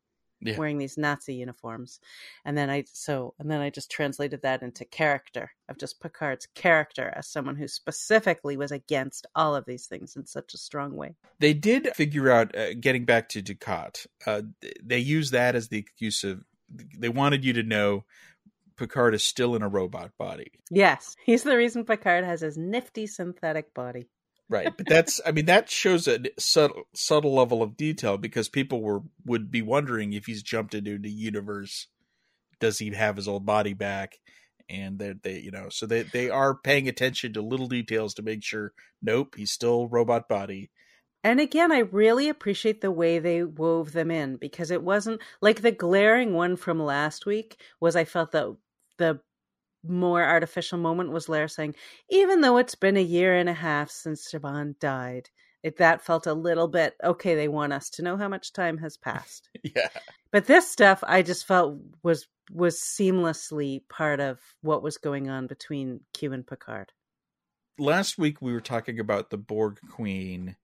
Yeah. 0.44 0.58
wearing 0.58 0.78
these 0.78 0.98
Nazi 0.98 1.34
uniforms. 1.34 2.00
And 2.44 2.56
then 2.56 2.70
I 2.70 2.84
so 2.92 3.34
and 3.38 3.50
then 3.50 3.60
I 3.60 3.70
just 3.70 3.90
translated 3.90 4.42
that 4.42 4.62
into 4.62 4.84
character 4.84 5.50
of 5.68 5.78
just 5.78 6.00
Picard's 6.00 6.46
character 6.54 7.12
as 7.16 7.26
someone 7.26 7.56
who 7.56 7.66
specifically 7.66 8.56
was 8.56 8.70
against 8.70 9.26
all 9.34 9.56
of 9.56 9.64
these 9.64 9.86
things 9.86 10.16
in 10.16 10.26
such 10.26 10.54
a 10.54 10.58
strong 10.58 10.94
way. 10.94 11.16
They 11.40 11.54
did 11.54 11.88
figure 11.94 12.30
out 12.30 12.56
uh, 12.56 12.74
getting 12.74 13.04
back 13.04 13.30
to 13.30 13.42
Dukat. 13.42 14.06
Uh, 14.26 14.42
they 14.82 14.98
used 14.98 15.32
that 15.32 15.54
as 15.54 15.68
the 15.68 15.78
excuse 15.78 16.22
of 16.24 16.44
they 16.98 17.08
wanted 17.08 17.44
you 17.44 17.54
to 17.54 17.62
know 17.62 18.04
Picard 18.76 19.14
is 19.14 19.24
still 19.24 19.54
in 19.54 19.62
a 19.62 19.68
robot 19.68 20.10
body, 20.18 20.50
Yes, 20.70 21.16
he's 21.24 21.44
the 21.44 21.56
reason 21.56 21.84
Picard 21.84 22.24
has 22.24 22.40
his 22.40 22.58
nifty 22.58 23.06
synthetic 23.06 23.72
body. 23.72 24.08
Right? 24.48 24.74
But 24.76 24.86
that's 24.86 25.20
I 25.24 25.32
mean 25.32 25.46
that 25.46 25.70
shows 25.70 26.08
a 26.08 26.20
subtle 26.38 26.84
subtle 26.94 27.34
level 27.34 27.62
of 27.62 27.76
detail 27.76 28.18
because 28.18 28.48
people 28.48 28.82
were 28.82 29.02
would 29.24 29.50
be 29.50 29.62
wondering 29.62 30.12
if 30.12 30.26
he's 30.26 30.42
jumped 30.42 30.74
into 30.74 30.98
the 30.98 31.10
universe, 31.10 31.88
does 32.60 32.78
he 32.78 32.90
have 32.90 33.16
his 33.16 33.28
old 33.28 33.46
body 33.46 33.74
back? 33.74 34.18
and 34.68 34.98
they 34.98 35.14
they 35.22 35.38
you 35.38 35.50
know 35.50 35.68
so 35.68 35.86
they 35.86 36.02
they 36.02 36.30
are 36.30 36.54
paying 36.54 36.88
attention 36.88 37.32
to 37.32 37.42
little 37.42 37.66
details 37.66 38.14
to 38.14 38.22
make 38.22 38.42
sure 38.42 38.72
nope 39.02 39.34
he's 39.36 39.50
still 39.50 39.88
robot 39.88 40.28
body 40.28 40.70
and 41.22 41.40
again 41.40 41.70
i 41.70 41.78
really 41.78 42.28
appreciate 42.28 42.80
the 42.80 42.90
way 42.90 43.18
they 43.18 43.42
wove 43.44 43.92
them 43.92 44.10
in 44.10 44.36
because 44.36 44.70
it 44.70 44.82
wasn't 44.82 45.20
like 45.40 45.60
the 45.60 45.72
glaring 45.72 46.32
one 46.32 46.56
from 46.56 46.80
last 46.80 47.26
week 47.26 47.60
was 47.80 47.96
i 47.96 48.04
felt 48.04 48.32
that 48.32 48.56
the 48.98 49.20
more 49.86 50.22
artificial 50.22 50.78
moment 50.78 51.10
was 51.10 51.28
Lair 51.28 51.48
saying, 51.48 51.74
even 52.08 52.40
though 52.40 52.56
it's 52.56 52.74
been 52.74 52.96
a 52.96 53.02
year 53.02 53.36
and 53.36 53.48
a 53.48 53.54
half 53.54 53.90
since 53.90 54.30
Zhaban 54.32 54.78
died, 54.78 55.30
it 55.62 55.78
that 55.78 56.04
felt 56.04 56.26
a 56.26 56.34
little 56.34 56.68
bit 56.68 56.94
okay, 57.02 57.34
they 57.34 57.48
want 57.48 57.72
us 57.72 57.88
to 57.90 58.02
know 58.02 58.16
how 58.16 58.28
much 58.28 58.52
time 58.52 58.78
has 58.78 58.96
passed. 58.96 59.48
yeah. 59.62 59.88
But 60.30 60.46
this 60.46 60.70
stuff 60.70 61.02
I 61.06 61.22
just 61.22 61.46
felt 61.46 61.78
was 62.02 62.26
was 62.52 62.78
seamlessly 62.78 63.80
part 63.88 64.20
of 64.20 64.38
what 64.60 64.82
was 64.82 64.98
going 64.98 65.30
on 65.30 65.46
between 65.46 66.00
Q 66.12 66.32
and 66.32 66.46
Picard. 66.46 66.92
Last 67.78 68.18
week 68.18 68.42
we 68.42 68.52
were 68.52 68.60
talking 68.60 69.00
about 69.00 69.30
the 69.30 69.38
Borg 69.38 69.78
Queen 69.90 70.56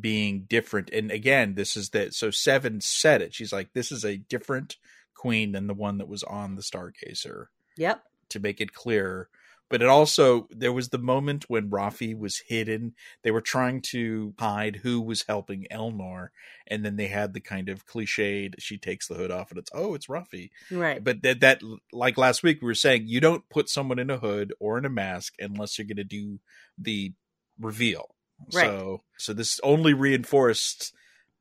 being 0.00 0.44
different. 0.48 0.90
And 0.90 1.10
again, 1.10 1.54
this 1.54 1.76
is 1.76 1.90
that 1.90 2.14
so 2.14 2.30
Seven 2.30 2.80
said 2.80 3.22
it. 3.22 3.34
She's 3.34 3.52
like, 3.52 3.72
this 3.72 3.90
is 3.90 4.04
a 4.04 4.18
different 4.18 4.76
queen 5.14 5.52
than 5.52 5.68
the 5.68 5.74
one 5.74 5.98
that 5.98 6.08
was 6.08 6.22
on 6.22 6.56
the 6.56 6.62
Stargazer. 6.62 7.46
Yep 7.78 8.02
to 8.34 8.40
make 8.40 8.60
it 8.60 8.74
clear. 8.74 9.28
But 9.70 9.80
it 9.80 9.88
also 9.88 10.46
there 10.50 10.72
was 10.72 10.90
the 10.90 10.98
moment 10.98 11.46
when 11.48 11.70
Raffi 11.70 12.16
was 12.16 12.42
hidden. 12.46 12.94
They 13.22 13.30
were 13.30 13.40
trying 13.40 13.80
to 13.90 14.34
hide 14.38 14.76
who 14.76 15.00
was 15.00 15.24
helping 15.26 15.66
Elnor, 15.70 16.28
and 16.66 16.84
then 16.84 16.96
they 16.96 17.06
had 17.06 17.32
the 17.32 17.40
kind 17.40 17.70
of 17.70 17.86
cliched 17.86 18.54
she 18.58 18.76
takes 18.76 19.08
the 19.08 19.14
hood 19.14 19.30
off 19.30 19.50
and 19.50 19.58
it's 19.58 19.70
oh 19.74 19.94
it's 19.94 20.06
Raffi. 20.06 20.50
Right. 20.70 21.02
But 21.02 21.22
that 21.22 21.40
that 21.40 21.62
like 21.92 22.18
last 22.18 22.42
week 22.42 22.60
we 22.60 22.66
were 22.66 22.74
saying 22.74 23.04
you 23.06 23.20
don't 23.20 23.48
put 23.48 23.70
someone 23.70 23.98
in 23.98 24.10
a 24.10 24.18
hood 24.18 24.52
or 24.60 24.76
in 24.76 24.84
a 24.84 24.90
mask 24.90 25.34
unless 25.38 25.78
you're 25.78 25.88
gonna 25.88 26.04
do 26.04 26.40
the 26.76 27.12
reveal. 27.58 28.14
Right. 28.52 28.66
So 28.66 29.02
so 29.16 29.32
this 29.32 29.60
only 29.64 29.94
reinforced 29.94 30.92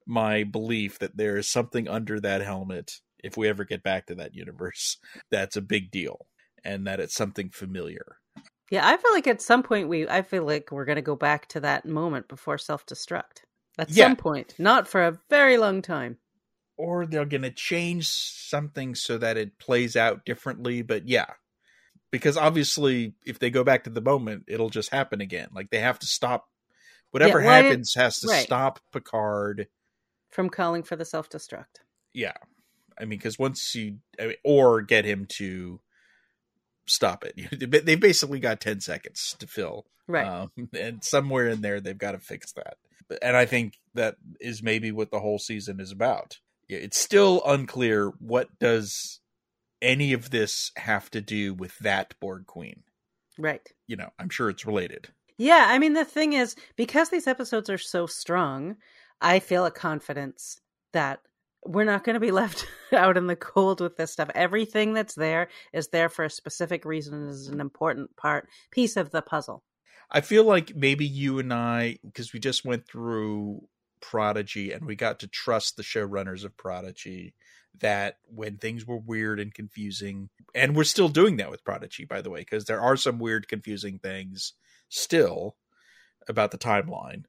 my 0.07 0.43
belief 0.43 0.97
that 0.99 1.17
there 1.17 1.37
is 1.37 1.47
something 1.49 1.89
under 1.89 2.21
that 2.21 2.41
helmet 2.41 3.01
if 3.23 3.37
we 3.37 3.47
ever 3.47 3.63
get 3.63 3.83
back 3.83 4.07
to 4.07 4.15
that 4.15 4.33
universe 4.33 4.97
that's 5.31 5.55
a 5.55 5.61
big 5.61 5.91
deal 5.91 6.25
and 6.64 6.88
that 6.88 6.99
it's 6.99 7.16
something 7.16 7.49
familiar. 7.49 8.18
Yeah, 8.72 8.88
I 8.88 8.97
feel 8.97 9.14
like 9.14 9.28
at 9.28 9.41
some 9.41 9.61
point 9.64 9.89
we 9.89 10.07
I 10.07 10.22
feel 10.22 10.45
like 10.45 10.72
we're 10.72 10.86
going 10.86 10.95
to 10.95 11.01
go 11.01 11.16
back 11.16 11.47
to 11.49 11.59
that 11.59 11.86
moment 11.86 12.28
before 12.28 12.57
self-destruct. 12.57 13.43
At 13.78 13.89
yeah. 13.89 14.05
some 14.05 14.16
point, 14.16 14.55
not 14.57 14.88
for 14.88 15.03
a 15.03 15.20
very 15.30 15.57
long 15.57 15.82
time. 15.82 16.18
Or 16.78 17.05
they're 17.05 17.26
going 17.26 17.41
to 17.43 17.51
change 17.51 18.07
something 18.07 18.95
so 18.95 19.18
that 19.18 19.38
it 19.38 19.59
plays 19.59 19.95
out 19.95 20.26
differently, 20.26 20.82
but 20.82 21.07
yeah. 21.07 21.26
Because 22.11 22.38
obviously 22.38 23.14
if 23.26 23.39
they 23.39 23.49
go 23.49 23.64
back 23.64 23.84
to 23.84 23.89
the 23.89 24.01
moment, 24.01 24.43
it'll 24.47 24.70
just 24.70 24.91
happen 24.91 25.22
again. 25.22 25.49
Like 25.53 25.72
they 25.72 25.80
have 25.80 25.99
to 25.99 26.05
stop 26.05 26.47
whatever 27.11 27.41
yeah, 27.41 27.61
happens 27.61 27.93
has 27.95 28.20
to 28.20 28.28
right. 28.28 28.43
stop 28.43 28.80
Picard 28.91 29.68
from 30.30 30.49
calling 30.49 30.84
for 30.84 30.95
the 30.95 31.05
self-destruct. 31.05 31.82
Yeah. 32.14 32.38
I 32.99 33.05
mean, 33.05 33.18
because 33.18 33.39
once 33.39 33.74
you, 33.76 33.97
I 34.20 34.28
mean, 34.28 34.36
or 34.43 34.82
get 34.82 35.05
him 35.05 35.26
to 35.38 35.80
stop 36.86 37.23
it. 37.25 37.86
They've 37.86 37.99
basically 37.99 38.39
got 38.39 38.59
10 38.59 38.81
seconds 38.81 39.36
to 39.39 39.47
fill. 39.47 39.86
Right. 40.07 40.27
Um, 40.27 40.51
and 40.77 41.03
somewhere 41.03 41.47
in 41.47 41.61
there, 41.61 41.79
they've 41.79 41.97
got 41.97 42.11
to 42.11 42.19
fix 42.19 42.51
that. 42.53 42.75
And 43.21 43.38
I 43.38 43.45
think 43.45 43.75
that 43.93 44.15
is 44.39 44.61
maybe 44.61 44.91
what 44.91 45.11
the 45.11 45.19
whole 45.19 45.39
season 45.39 45.79
is 45.79 45.91
about. 45.91 46.39
It's 46.67 46.97
still 46.97 47.41
unclear 47.45 48.11
what 48.19 48.47
does 48.59 49.21
any 49.81 50.13
of 50.13 50.29
this 50.31 50.71
have 50.77 51.11
to 51.11 51.21
do 51.21 51.53
with 51.53 51.77
that 51.79 52.15
Borg 52.19 52.45
queen. 52.47 52.84
Right. 53.38 53.67
You 53.88 53.97
know, 53.97 54.09
I'm 54.19 54.29
sure 54.29 54.49
it's 54.49 54.65
related. 54.65 55.09
Yeah, 55.38 55.65
I 55.67 55.79
mean 55.79 55.93
the 55.93 56.05
thing 56.05 56.34
is 56.34 56.55
because 56.75 57.09
these 57.09 57.27
episodes 57.27 57.69
are 57.69 57.77
so 57.77 58.05
strong, 58.05 58.77
I 59.21 59.39
feel 59.39 59.65
a 59.65 59.71
confidence 59.71 60.59
that 60.93 61.19
we're 61.66 61.86
not 61.86 62.03
going 62.03 62.16
to 62.16 62.20
be 62.20 62.32
left 62.32 62.68
out 62.93 63.18
in 63.18 63.28
the 63.28 63.36
cold 63.36 63.82
with 63.82 63.97
this 63.97 64.11
stuff. 64.11 64.30
Everything 64.36 64.93
that's 64.93 65.16
there 65.16 65.49
is 65.72 65.89
there 65.89 66.09
for 66.09 66.26
a 66.26 66.30
specific 66.30 66.86
reason 66.86 67.28
is 67.28 67.47
an 67.47 67.59
important 67.59 68.16
part 68.16 68.47
piece 68.72 68.97
of 68.97 69.11
the 69.11 69.22
puzzle. 69.22 69.64
I 70.11 70.22
feel 70.22 70.43
like 70.43 70.76
maybe 70.76 71.05
you 71.05 71.39
and 71.39 71.53
I 71.53 71.97
because 72.03 72.34
we 72.34 72.39
just 72.39 72.66
went 72.66 72.88
through 72.88 73.68
Prodigy 74.01 74.72
and 74.72 74.86
we 74.86 74.95
got 74.95 75.20
to 75.22 75.28
trust 75.28 75.78
the 75.78 75.84
showrunners 75.84 76.43
of 76.43 76.57
Prodigy 76.57 77.34
that 77.80 78.18
when 78.26 78.57
things 78.57 78.86
were 78.86 78.97
weird 78.97 79.39
and 79.39 79.51
confusing 79.53 80.30
and 80.53 80.76
we're 80.76 80.84
still 80.84 81.09
doing 81.09 81.38
that 81.38 81.49
with 81.49 81.64
Prodigy 81.64 82.05
by 82.05 82.22
the 82.22 82.30
way 82.30 82.41
because 82.41 82.66
there 82.66 82.82
are 82.82 82.95
some 82.95 83.18
weird 83.18 83.47
confusing 83.47 83.97
things 83.97 84.53
still 84.89 85.55
about 86.28 86.51
the 86.51 86.57
timeline 86.57 87.24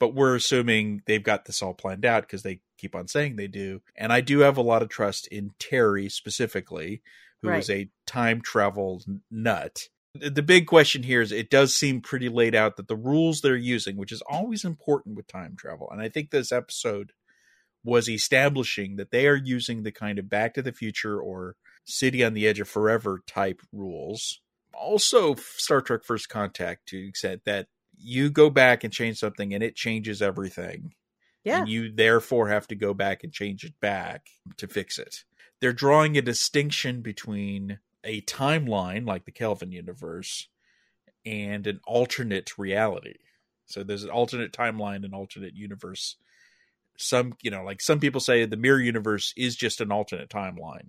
but 0.00 0.14
we're 0.14 0.34
assuming 0.34 1.02
they've 1.06 1.22
got 1.22 1.44
this 1.44 1.62
all 1.62 1.74
planned 1.74 2.04
out 2.04 2.22
because 2.22 2.42
they 2.42 2.60
keep 2.78 2.96
on 2.96 3.06
saying 3.06 3.36
they 3.36 3.46
do. 3.46 3.82
And 3.94 4.12
I 4.12 4.22
do 4.22 4.40
have 4.40 4.56
a 4.56 4.62
lot 4.62 4.82
of 4.82 4.88
trust 4.88 5.28
in 5.28 5.52
Terry 5.60 6.08
specifically, 6.08 7.02
who 7.42 7.50
right. 7.50 7.60
is 7.60 7.70
a 7.70 7.90
time 8.06 8.40
travel 8.40 9.02
nut. 9.30 9.88
The 10.14 10.42
big 10.42 10.66
question 10.66 11.04
here 11.04 11.20
is 11.20 11.30
it 11.30 11.50
does 11.50 11.76
seem 11.76 12.00
pretty 12.00 12.28
laid 12.28 12.56
out 12.56 12.76
that 12.76 12.88
the 12.88 12.96
rules 12.96 13.42
they're 13.42 13.54
using, 13.54 13.96
which 13.96 14.10
is 14.10 14.22
always 14.28 14.64
important 14.64 15.14
with 15.14 15.28
time 15.28 15.54
travel, 15.56 15.88
and 15.92 16.00
I 16.00 16.08
think 16.08 16.30
this 16.30 16.50
episode 16.50 17.12
was 17.84 18.08
establishing 18.08 18.96
that 18.96 19.12
they 19.12 19.28
are 19.28 19.36
using 19.36 19.82
the 19.82 19.92
kind 19.92 20.18
of 20.18 20.28
back 20.28 20.54
to 20.54 20.62
the 20.62 20.72
future 20.72 21.20
or 21.20 21.54
city 21.84 22.24
on 22.24 22.34
the 22.34 22.46
edge 22.46 22.58
of 22.58 22.68
forever 22.68 23.22
type 23.26 23.60
rules. 23.72 24.40
Also, 24.74 25.36
Star 25.36 25.80
Trek 25.80 26.04
First 26.04 26.28
Contact 26.28 26.86
to 26.88 27.08
extent 27.08 27.42
that 27.44 27.68
you 28.02 28.30
go 28.30 28.50
back 28.50 28.84
and 28.84 28.92
change 28.92 29.18
something 29.18 29.54
and 29.54 29.62
it 29.62 29.76
changes 29.76 30.22
everything. 30.22 30.94
Yeah. 31.44 31.60
And 31.60 31.68
you 31.68 31.92
therefore 31.92 32.48
have 32.48 32.66
to 32.68 32.74
go 32.74 32.92
back 32.92 33.24
and 33.24 33.32
change 33.32 33.64
it 33.64 33.74
back 33.80 34.26
to 34.58 34.68
fix 34.68 34.98
it. 34.98 35.24
They're 35.60 35.72
drawing 35.72 36.16
a 36.16 36.22
distinction 36.22 37.02
between 37.02 37.78
a 38.04 38.22
timeline 38.22 39.06
like 39.06 39.24
the 39.24 39.32
Kelvin 39.32 39.72
universe 39.72 40.48
and 41.24 41.66
an 41.66 41.80
alternate 41.86 42.58
reality. 42.58 43.16
So 43.66 43.82
there's 43.82 44.04
an 44.04 44.10
alternate 44.10 44.52
timeline, 44.52 45.04
and 45.04 45.14
alternate 45.14 45.54
universe. 45.54 46.16
Some, 46.96 47.34
you 47.40 47.50
know, 47.50 47.62
like 47.62 47.80
some 47.80 48.00
people 48.00 48.20
say 48.20 48.44
the 48.44 48.56
mirror 48.56 48.80
universe 48.80 49.32
is 49.36 49.56
just 49.56 49.80
an 49.80 49.92
alternate 49.92 50.28
timeline. 50.28 50.88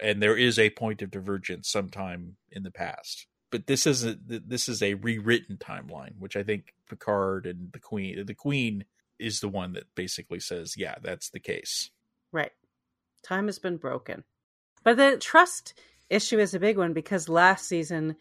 And 0.00 0.22
there 0.22 0.36
is 0.36 0.58
a 0.58 0.70
point 0.70 1.02
of 1.02 1.10
divergence 1.10 1.68
sometime 1.68 2.36
in 2.50 2.62
the 2.62 2.70
past 2.70 3.26
but 3.50 3.66
this 3.66 3.86
is 3.86 4.04
a 4.04 4.16
this 4.24 4.68
is 4.68 4.82
a 4.82 4.94
rewritten 4.94 5.56
timeline, 5.56 6.18
which 6.18 6.36
I 6.36 6.42
think 6.42 6.74
Picard 6.88 7.46
and 7.46 7.72
the 7.72 7.78
Queen 7.78 8.24
the 8.24 8.34
Queen 8.34 8.84
is 9.18 9.40
the 9.40 9.48
one 9.48 9.74
that 9.74 9.94
basically 9.94 10.40
says, 10.40 10.74
yeah, 10.76 10.94
that's 11.02 11.30
the 11.30 11.40
case. 11.40 11.90
Right. 12.32 12.52
Time 13.22 13.46
has 13.46 13.58
been 13.58 13.76
broken. 13.76 14.24
But 14.82 14.96
the 14.96 15.18
trust 15.18 15.74
issue 16.08 16.38
is 16.38 16.54
a 16.54 16.60
big 16.60 16.78
one 16.78 16.94
because 16.94 17.28
last 17.28 17.66
season 17.66 18.16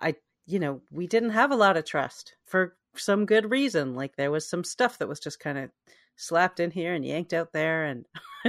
I 0.00 0.14
you 0.46 0.58
know, 0.58 0.82
we 0.90 1.06
didn't 1.06 1.30
have 1.30 1.50
a 1.50 1.56
lot 1.56 1.76
of 1.76 1.84
trust 1.84 2.36
for 2.44 2.76
some 2.96 3.26
good 3.26 3.50
reason. 3.50 3.94
Like 3.94 4.16
there 4.16 4.30
was 4.30 4.48
some 4.48 4.64
stuff 4.64 4.98
that 4.98 5.08
was 5.08 5.20
just 5.20 5.40
kind 5.40 5.58
of 5.58 5.70
slapped 6.16 6.60
in 6.60 6.70
here 6.70 6.94
and 6.94 7.04
yanked 7.04 7.32
out 7.32 7.52
there 7.52 7.84
and 7.84 8.04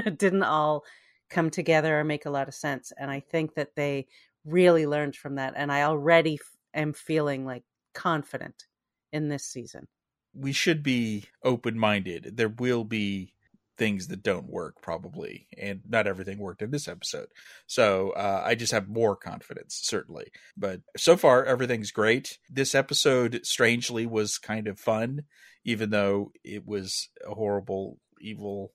didn't 0.17 0.43
all 0.43 0.83
come 1.29 1.49
together 1.49 1.99
or 1.99 2.03
make 2.03 2.25
a 2.25 2.29
lot 2.31 2.47
of 2.47 2.53
sense. 2.53 2.91
And 2.97 3.09
I 3.09 3.19
think 3.19 3.55
that 3.55 3.75
they 3.75 4.07
really 4.45 4.85
learned 4.85 5.15
from 5.15 5.35
that 5.35 5.53
and 5.55 5.71
i 5.71 5.83
already 5.83 6.35
f- 6.35 6.57
am 6.73 6.93
feeling 6.93 7.45
like 7.45 7.63
confident 7.95 8.65
in 9.11 9.29
this 9.29 9.45
season. 9.45 9.87
We 10.35 10.51
should 10.51 10.83
be 10.83 11.25
open-minded. 11.43 12.33
There 12.35 12.49
will 12.49 12.83
be 12.83 13.31
things 13.77 14.07
that 14.07 14.23
don't 14.23 14.49
work 14.49 14.81
probably 14.81 15.47
and 15.57 15.81
not 15.87 16.07
everything 16.07 16.37
worked 16.37 16.61
in 16.61 16.71
this 16.71 16.87
episode. 16.87 17.27
So 17.67 18.11
uh, 18.11 18.41
i 18.45 18.55
just 18.55 18.71
have 18.71 18.87
more 18.87 19.15
confidence 19.17 19.79
certainly. 19.81 20.27
But 20.55 20.81
so 20.95 21.17
far 21.17 21.43
everything's 21.43 21.91
great. 21.91 22.37
This 22.49 22.75
episode 22.75 23.41
strangely 23.43 24.05
was 24.05 24.37
kind 24.37 24.67
of 24.67 24.79
fun 24.79 25.23
even 25.65 25.89
though 25.89 26.31
it 26.43 26.65
was 26.65 27.09
a 27.27 27.33
horrible 27.33 27.97
evil 28.21 28.71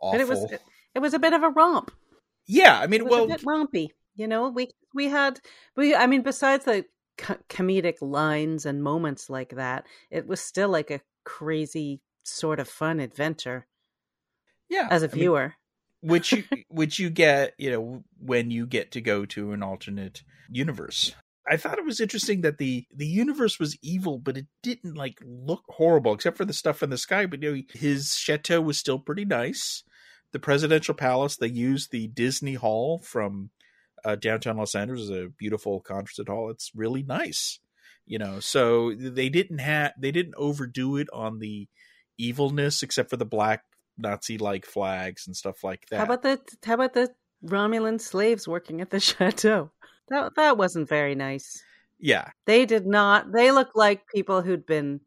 awful 0.00 0.12
but 0.12 0.20
it 0.20 0.28
was 0.28 0.60
it 0.94 0.98
was 1.00 1.14
a 1.14 1.18
bit 1.18 1.32
of 1.32 1.42
a 1.42 1.50
romp. 1.50 1.90
Yeah 2.46 2.78
i 2.78 2.86
mean 2.86 3.00
it 3.00 3.08
well 3.08 3.24
a 3.24 3.28
bit 3.28 3.42
rompy 3.42 3.88
you 4.16 4.26
know, 4.26 4.48
we 4.48 4.70
we 4.94 5.08
had 5.08 5.40
we 5.76 5.94
I 5.94 6.06
mean 6.06 6.22
besides 6.22 6.64
the 6.64 6.84
co- 7.18 7.38
comedic 7.48 7.96
lines 8.00 8.66
and 8.66 8.82
moments 8.82 9.30
like 9.30 9.50
that, 9.50 9.86
it 10.10 10.26
was 10.26 10.40
still 10.40 10.68
like 10.68 10.90
a 10.90 11.00
crazy 11.24 12.00
sort 12.24 12.58
of 12.58 12.68
fun 12.68 13.00
adventure. 13.00 13.66
Yeah, 14.68 14.88
as 14.90 15.02
a 15.02 15.08
viewer. 15.08 15.54
Mean, 16.02 16.10
which 16.10 16.32
you 16.32 16.44
which 16.68 16.98
you 16.98 17.10
get, 17.10 17.54
you 17.58 17.70
know, 17.70 18.04
when 18.18 18.50
you 18.50 18.66
get 18.66 18.92
to 18.92 19.00
go 19.00 19.24
to 19.26 19.52
an 19.52 19.62
alternate 19.62 20.22
universe. 20.50 21.14
I 21.48 21.56
thought 21.56 21.78
it 21.78 21.84
was 21.84 22.00
interesting 22.00 22.40
that 22.40 22.58
the 22.58 22.86
the 22.94 23.06
universe 23.06 23.60
was 23.60 23.78
evil, 23.80 24.18
but 24.18 24.36
it 24.36 24.46
didn't 24.62 24.96
like 24.96 25.18
look 25.24 25.62
horrible, 25.68 26.14
except 26.14 26.36
for 26.36 26.44
the 26.44 26.52
stuff 26.52 26.82
in 26.82 26.90
the 26.90 26.98
sky. 26.98 27.26
But 27.26 27.42
you 27.42 27.54
know, 27.54 27.62
his 27.72 28.14
chateau 28.16 28.60
was 28.60 28.78
still 28.78 28.98
pretty 28.98 29.24
nice. 29.24 29.84
The 30.32 30.40
presidential 30.40 30.94
palace, 30.94 31.36
they 31.36 31.46
used 31.46 31.92
the 31.92 32.08
Disney 32.08 32.54
Hall 32.54 32.98
from 32.98 33.50
uh, 34.06 34.14
downtown 34.14 34.56
Los 34.56 34.74
Angeles 34.74 35.02
is 35.02 35.10
a 35.10 35.28
beautiful 35.28 35.80
concert 35.80 36.28
hall. 36.28 36.50
It's 36.50 36.70
really 36.74 37.02
nice, 37.02 37.58
you 38.06 38.18
know. 38.18 38.40
So 38.40 38.94
they 38.94 39.28
didn't 39.28 39.58
have 39.58 39.92
they 39.98 40.12
didn't 40.12 40.34
overdo 40.36 40.96
it 40.96 41.08
on 41.12 41.40
the 41.40 41.68
evilness, 42.18 42.82
except 42.82 43.10
for 43.10 43.16
the 43.16 43.24
black 43.24 43.64
Nazi 43.98 44.38
like 44.38 44.64
flags 44.66 45.26
and 45.26 45.36
stuff 45.36 45.64
like 45.64 45.86
that. 45.90 45.98
How 45.98 46.04
about 46.04 46.22
the 46.22 46.40
how 46.64 46.74
about 46.74 46.94
the 46.94 47.10
Romulan 47.44 48.00
slaves 48.00 48.46
working 48.46 48.80
at 48.80 48.90
the 48.90 49.00
chateau? 49.10 49.70
That 50.08 50.36
that 50.36 50.56
wasn't 50.56 50.88
very 50.88 51.14
nice. 51.14 51.62
Yeah, 51.98 52.28
They 52.44 52.66
did 52.66 52.86
not. 52.86 53.32
They 53.32 53.50
looked 53.50 53.74
like 53.74 54.06
people 54.14 54.42
who'd 54.42 54.66
been, 54.66 55.00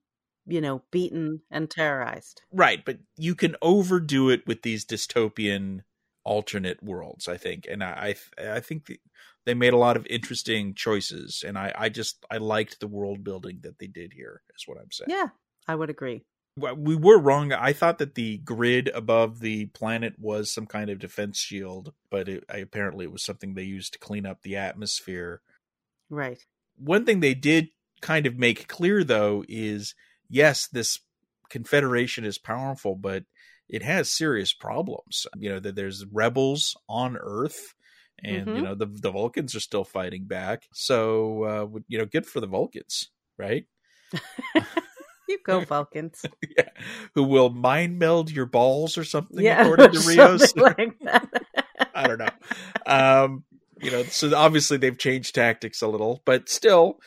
you 0.47 0.60
know, 0.60 0.82
beaten 0.89 1.41
and 1.52 1.70
terrorized. 1.70 2.41
right. 2.52 2.84
But 2.84 2.97
you 3.16 3.36
can 3.36 3.56
overdo 3.62 4.30
it 4.32 4.41
with 4.47 4.64
these 4.64 4.86
dystopian 4.86 5.82
alternate 6.30 6.84
worlds. 6.84 7.27
I 7.27 7.38
think, 7.38 7.65
and 7.69 7.84
I 7.84 8.15
I, 8.38 8.51
I 8.57 8.59
think 8.59 8.86
the, 8.86 8.99
they 9.45 9.55
made 9.55 9.73
a 9.73 9.77
lot 9.77 9.97
of 9.97 10.05
interesting 10.07 10.75
choices, 10.75 11.43
and 11.45 11.57
I 11.57 11.73
I 11.75 11.89
just 11.89 12.23
I 12.30 12.38
liked 12.38 12.80
the 12.80 12.88
world 12.88 13.23
building 13.23 13.59
that 13.63 13.80
they 13.80 13.88
did 13.88 14.13
here. 14.13 14.43
Is 14.55 14.67
what 14.67 14.77
I'm 14.77 14.91
saying. 14.91 15.09
Yeah, 15.09 15.30
I 15.67 15.73
would 15.73 15.89
agree. 15.89 16.23
We 16.55 16.95
were 16.95 17.17
wrong. 17.17 17.51
I 17.53 17.73
thought 17.73 17.99
that 17.99 18.15
the 18.15 18.38
grid 18.39 18.89
above 18.93 19.39
the 19.39 19.67
planet 19.67 20.15
was 20.19 20.53
some 20.53 20.65
kind 20.65 20.89
of 20.89 20.99
defense 20.99 21.39
shield, 21.39 21.93
but 22.11 22.27
it, 22.27 22.43
I, 22.49 22.57
apparently 22.57 23.05
it 23.05 23.11
was 23.11 23.23
something 23.23 23.53
they 23.53 23.63
used 23.63 23.93
to 23.93 23.99
clean 23.99 24.25
up 24.25 24.41
the 24.41 24.57
atmosphere. 24.57 25.41
Right. 26.09 26.39
One 26.75 27.05
thing 27.05 27.21
they 27.21 27.34
did 27.34 27.69
kind 28.01 28.25
of 28.25 28.38
make 28.38 28.67
clear, 28.67 29.05
though, 29.05 29.45
is 29.47 29.95
yes, 30.27 30.67
this 30.67 30.99
confederation 31.49 32.25
is 32.25 32.38
powerful, 32.38 32.95
but 32.95 33.23
it 33.70 33.84
has 33.84 34.11
serious 34.11 34.53
problems. 34.53 35.28
You 35.38 35.49
know 35.51 35.59
that 35.59 35.76
there's 35.76 36.05
rebels 36.11 36.76
on 36.88 37.17
Earth, 37.17 37.76
and 38.24 38.47
you 38.55 38.61
Mhm. 38.61 38.63
know 38.63 38.76
the 38.76 38.86
the 38.88 39.11
Vulcans 39.11 39.55
are 39.55 39.59
still 39.59 39.84
fighting 39.84 40.26
back. 40.26 40.63
So 40.74 41.43
uh, 41.43 41.80
you 41.88 41.97
know, 41.97 42.05
good 42.05 42.26
for 42.26 42.39
the 42.39 42.47
Vulcans, 42.47 43.09
right? 43.38 43.65
You 45.28 45.38
go, 45.45 45.59
Vulcans. 45.59 46.26
yeah, 46.57 46.70
who 47.13 47.22
will 47.22 47.51
mind 47.51 47.99
meld 47.99 48.32
your 48.32 48.47
balls 48.47 48.97
or 48.97 49.03
something 49.03 49.45
yeah, 49.45 49.61
according 49.61 49.91
to 49.91 49.99
Rios. 50.07 50.55
like. 50.55 50.97
I 51.93 52.07
don't 52.07 52.17
know. 52.17 52.30
Um, 52.88 53.43
you 53.80 53.91
know, 53.91 54.03
so 54.05 54.36
obviously 54.36 54.78
they've 54.78 54.97
changed 54.97 55.36
tactics 55.36 55.84
a 55.84 55.88
little, 55.88 56.24
but 56.26 56.49
still, 56.49 56.97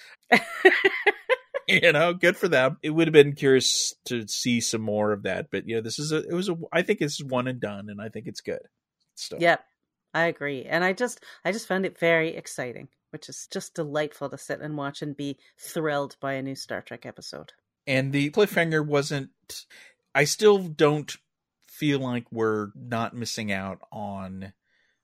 you 1.83 1.93
know, 1.93 2.13
good 2.13 2.37
for 2.37 2.49
them. 2.49 2.77
It 2.83 2.91
would 2.91 3.07
have 3.07 3.13
been 3.13 3.35
curious 3.35 3.95
to 4.07 4.27
see 4.29 4.61
some 4.61 4.83
more 4.83 5.13
of 5.13 5.23
that, 5.23 5.51
but 5.51 5.67
you 5.67 5.77
know, 5.77 5.81
this 5.81 5.99
is 5.99 6.13
a, 6.13 6.19
it 6.19 6.35
was 6.35 6.49
a, 6.49 6.57
I 6.73 6.83
think 6.83 7.01
it's 7.01 7.23
one 7.23 7.49
and 7.49 7.61
done, 7.61 7.89
and 7.89 8.01
I 8.01 8.09
think 8.09 8.27
it's 8.27 8.41
good. 8.41 8.61
So 9.15 9.39
Yep, 9.41 9.65
I 10.15 10.25
agree, 10.27 10.65
and 10.65 10.85
I 10.85 10.93
just, 10.93 11.25
I 11.45 11.53
just 11.53 11.67
found 11.67 11.87
it 11.87 11.99
very 11.99 12.37
exciting, 12.37 12.89
which 13.11 13.29
is 13.29 13.49
just 13.51 13.75
delightful 13.75 14.29
to 14.31 14.39
sit 14.39 14.61
and 14.61 14.77
watch 14.77 15.03
and 15.03 15.17
be 15.17 15.39
thrilled 15.59 16.17
by 16.21 16.35
a 16.35 16.43
new 16.43 16.55
Star 16.55 16.83
Trek 16.83 17.07
episode. 17.07 17.53
and 17.87 18.13
the 18.13 18.31
cliffhanger 18.31 18.85
wasn't. 18.87 19.31
I 20.15 20.25
still 20.25 20.59
don't 20.59 21.17
feel 21.67 22.01
like 22.01 22.27
we're 22.31 22.69
not 22.75 23.17
missing 23.17 23.51
out 23.51 23.81
on 23.91 24.53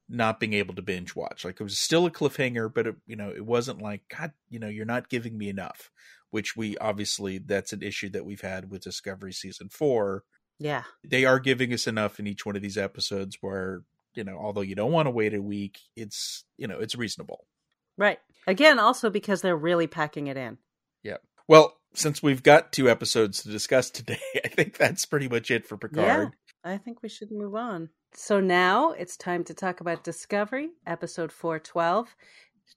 not 0.08 0.40
being 0.40 0.54
able 0.54 0.74
to 0.74 0.82
binge 0.82 1.14
watch. 1.14 1.44
Like 1.44 1.60
it 1.60 1.64
was 1.64 1.78
still 1.78 2.06
a 2.06 2.10
cliffhanger, 2.10 2.72
but 2.72 2.86
it, 2.86 2.96
you 3.06 3.16
know, 3.16 3.30
it 3.30 3.44
wasn't 3.44 3.82
like 3.82 4.02
God. 4.14 4.32
You 4.50 4.58
know, 4.58 4.68
you're 4.68 4.84
not 4.86 5.08
giving 5.08 5.36
me 5.36 5.48
enough. 5.48 5.90
Which 6.30 6.56
we 6.56 6.76
obviously 6.78 7.38
that's 7.38 7.72
an 7.72 7.82
issue 7.82 8.10
that 8.10 8.24
we've 8.24 8.40
had 8.40 8.70
with 8.70 8.82
Discovery 8.82 9.32
season 9.32 9.68
four. 9.68 10.24
Yeah, 10.60 10.82
They 11.04 11.24
are 11.24 11.38
giving 11.38 11.72
us 11.72 11.86
enough 11.86 12.18
in 12.18 12.26
each 12.26 12.44
one 12.44 12.56
of 12.56 12.62
these 12.62 12.76
episodes 12.76 13.38
where 13.40 13.82
you 14.14 14.24
know, 14.24 14.36
although 14.36 14.62
you 14.62 14.74
don't 14.74 14.90
want 14.90 15.06
to 15.06 15.10
wait 15.10 15.32
a 15.34 15.40
week, 15.40 15.78
it's 15.94 16.44
you 16.56 16.66
know, 16.66 16.78
it's 16.80 16.96
reasonable. 16.96 17.46
right. 17.96 18.18
Again, 18.46 18.78
also 18.78 19.10
because 19.10 19.42
they're 19.42 19.56
really 19.56 19.86
packing 19.86 20.26
it 20.26 20.36
in. 20.36 20.58
Yeah. 21.02 21.18
Well, 21.46 21.76
since 21.94 22.22
we've 22.22 22.42
got 22.42 22.72
two 22.72 22.88
episodes 22.90 23.42
to 23.42 23.50
discuss 23.50 23.90
today, 23.90 24.18
I 24.44 24.48
think 24.48 24.76
that's 24.76 25.04
pretty 25.06 25.28
much 25.28 25.50
it 25.50 25.66
for 25.66 25.76
Picard. 25.76 26.32
Yeah, 26.64 26.72
I 26.72 26.78
think 26.78 27.02
we 27.02 27.08
should 27.08 27.30
move 27.30 27.54
on. 27.54 27.90
So 28.14 28.40
now 28.40 28.92
it's 28.92 29.16
time 29.16 29.44
to 29.44 29.54
talk 29.54 29.80
about 29.80 30.02
Discovery, 30.02 30.70
episode 30.86 31.30
412, 31.30 32.16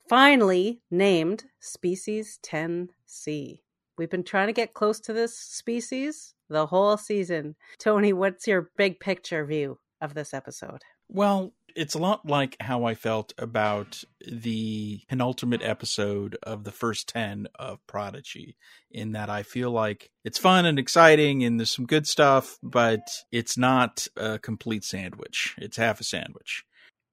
finally 0.08 0.82
named 0.90 1.46
Species 1.60 2.40
10C. 2.44 3.60
We've 3.98 4.10
been 4.10 4.24
trying 4.24 4.48
to 4.48 4.54
get 4.54 4.74
close 4.74 5.00
to 5.02 5.14
this 5.14 5.38
species 5.38 6.34
the 6.50 6.68
whole 6.68 6.98
season. 6.98 7.56
Tony, 7.78 8.14
what's 8.14 8.48
your 8.48 8.72
big 8.78 9.00
picture 9.00 9.46
view 9.46 9.80
of 10.02 10.14
this 10.14 10.34
episode? 10.34 10.82
Well, 11.08 11.54
it's 11.76 11.94
a 11.94 12.00
lot 12.00 12.26
like 12.26 12.58
how 12.60 12.84
I 12.86 12.96
felt 12.96 13.34
about 13.38 14.04
the 14.26 15.02
penultimate 15.08 15.62
episode 15.62 16.38
of 16.44 16.64
the 16.64 16.72
first 16.72 17.08
10 17.10 17.48
of 17.56 17.86
Prodigy, 17.88 18.58
in 18.90 19.12
that 19.14 19.30
I 19.30 19.44
feel 19.44 19.72
like 19.72 20.10
it's 20.24 20.38
fun 20.38 20.66
and 20.66 20.80
exciting 20.80 21.44
and 21.44 21.60
there's 21.60 21.72
some 21.72 21.86
good 21.86 22.08
stuff, 22.08 22.58
but 22.64 23.02
it's 23.32 23.58
not 23.58 24.08
a 24.18 24.40
complete 24.40 24.84
sandwich. 24.84 25.56
It's 25.58 25.78
half 25.78 26.02
a 26.02 26.04
sandwich. 26.04 26.66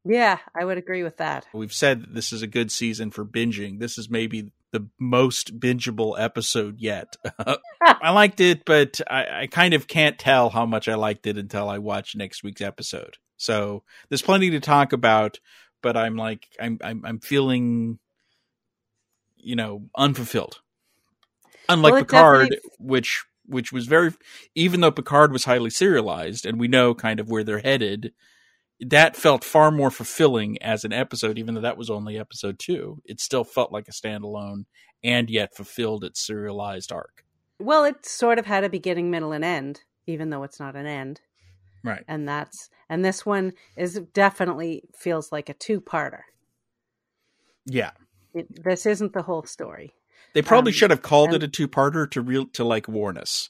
Yeah, 0.08 0.38
I 0.58 0.64
would 0.64 0.78
agree 0.78 1.02
with 1.02 1.18
that. 1.18 1.46
We've 1.52 1.72
said 1.72 2.02
that 2.02 2.14
this 2.14 2.32
is 2.32 2.40
a 2.40 2.46
good 2.46 2.72
season 2.72 3.10
for 3.10 3.26
binging. 3.26 3.78
This 3.78 3.98
is 3.98 4.08
maybe 4.08 4.52
the 4.70 4.88
most 4.98 5.60
bingeable 5.60 6.18
episode 6.18 6.80
yet. 6.80 7.16
I 7.80 8.10
liked 8.10 8.40
it, 8.40 8.64
but 8.64 9.02
I, 9.10 9.42
I 9.42 9.46
kind 9.48 9.74
of 9.74 9.86
can't 9.86 10.18
tell 10.18 10.48
how 10.48 10.64
much 10.64 10.88
I 10.88 10.94
liked 10.94 11.26
it 11.26 11.36
until 11.36 11.68
I 11.68 11.76
watch 11.76 12.16
next 12.16 12.42
week's 12.42 12.62
episode. 12.62 13.18
So 13.36 13.82
there's 14.08 14.22
plenty 14.22 14.50
to 14.50 14.60
talk 14.60 14.94
about, 14.94 15.40
but 15.82 15.96
I'm 15.96 16.16
like 16.16 16.48
I'm 16.58 16.78
I'm, 16.82 17.04
I'm 17.04 17.18
feeling, 17.20 17.98
you 19.36 19.56
know, 19.56 19.88
unfulfilled. 19.94 20.60
Unlike 21.68 21.92
Well, 21.92 22.04
Picard, 22.04 22.48
definitely- 22.50 22.70
which 22.78 23.24
which 23.46 23.72
was 23.72 23.86
very, 23.86 24.12
even 24.54 24.80
though 24.80 24.90
Picard 24.90 25.32
was 25.32 25.44
highly 25.44 25.70
serialized, 25.70 26.44
and 26.46 26.58
we 26.58 26.68
know 26.68 26.94
kind 26.94 27.20
of 27.20 27.28
where 27.30 27.44
they're 27.44 27.60
headed. 27.60 28.12
That 28.80 29.16
felt 29.16 29.42
far 29.42 29.70
more 29.70 29.90
fulfilling 29.90 30.62
as 30.62 30.84
an 30.84 30.92
episode, 30.92 31.38
even 31.38 31.54
though 31.54 31.60
that 31.62 31.76
was 31.76 31.90
only 31.90 32.18
episode 32.18 32.58
two. 32.58 33.02
It 33.04 33.20
still 33.20 33.42
felt 33.44 33.72
like 33.72 33.88
a 33.88 33.92
standalone, 33.92 34.66
and 35.02 35.28
yet 35.28 35.56
fulfilled 35.56 36.04
its 36.04 36.24
serialized 36.24 36.92
arc. 36.92 37.24
Well, 37.58 37.84
it 37.84 38.06
sort 38.06 38.38
of 38.38 38.46
had 38.46 38.62
a 38.62 38.68
beginning, 38.68 39.10
middle, 39.10 39.32
and 39.32 39.44
end, 39.44 39.82
even 40.06 40.30
though 40.30 40.44
it's 40.44 40.60
not 40.60 40.76
an 40.76 40.86
end. 40.86 41.20
Right. 41.82 42.04
And 42.06 42.28
that's 42.28 42.70
and 42.88 43.04
this 43.04 43.26
one 43.26 43.52
is 43.76 44.00
definitely 44.14 44.84
feels 44.96 45.32
like 45.32 45.48
a 45.48 45.54
two-parter. 45.54 46.20
Yeah. 47.66 47.90
It, 48.34 48.62
this 48.64 48.86
isn't 48.86 49.12
the 49.12 49.22
whole 49.22 49.44
story. 49.44 49.94
They 50.34 50.42
probably 50.42 50.70
Um, 50.70 50.74
should 50.74 50.90
have 50.90 51.02
called 51.02 51.32
and- 51.34 51.42
it 51.42 51.46
a 51.46 51.48
two-parter 51.48 52.10
to 52.12 52.20
real 52.20 52.46
to 52.46 52.64
like 52.64 52.88
warn 52.88 53.16
us. 53.18 53.48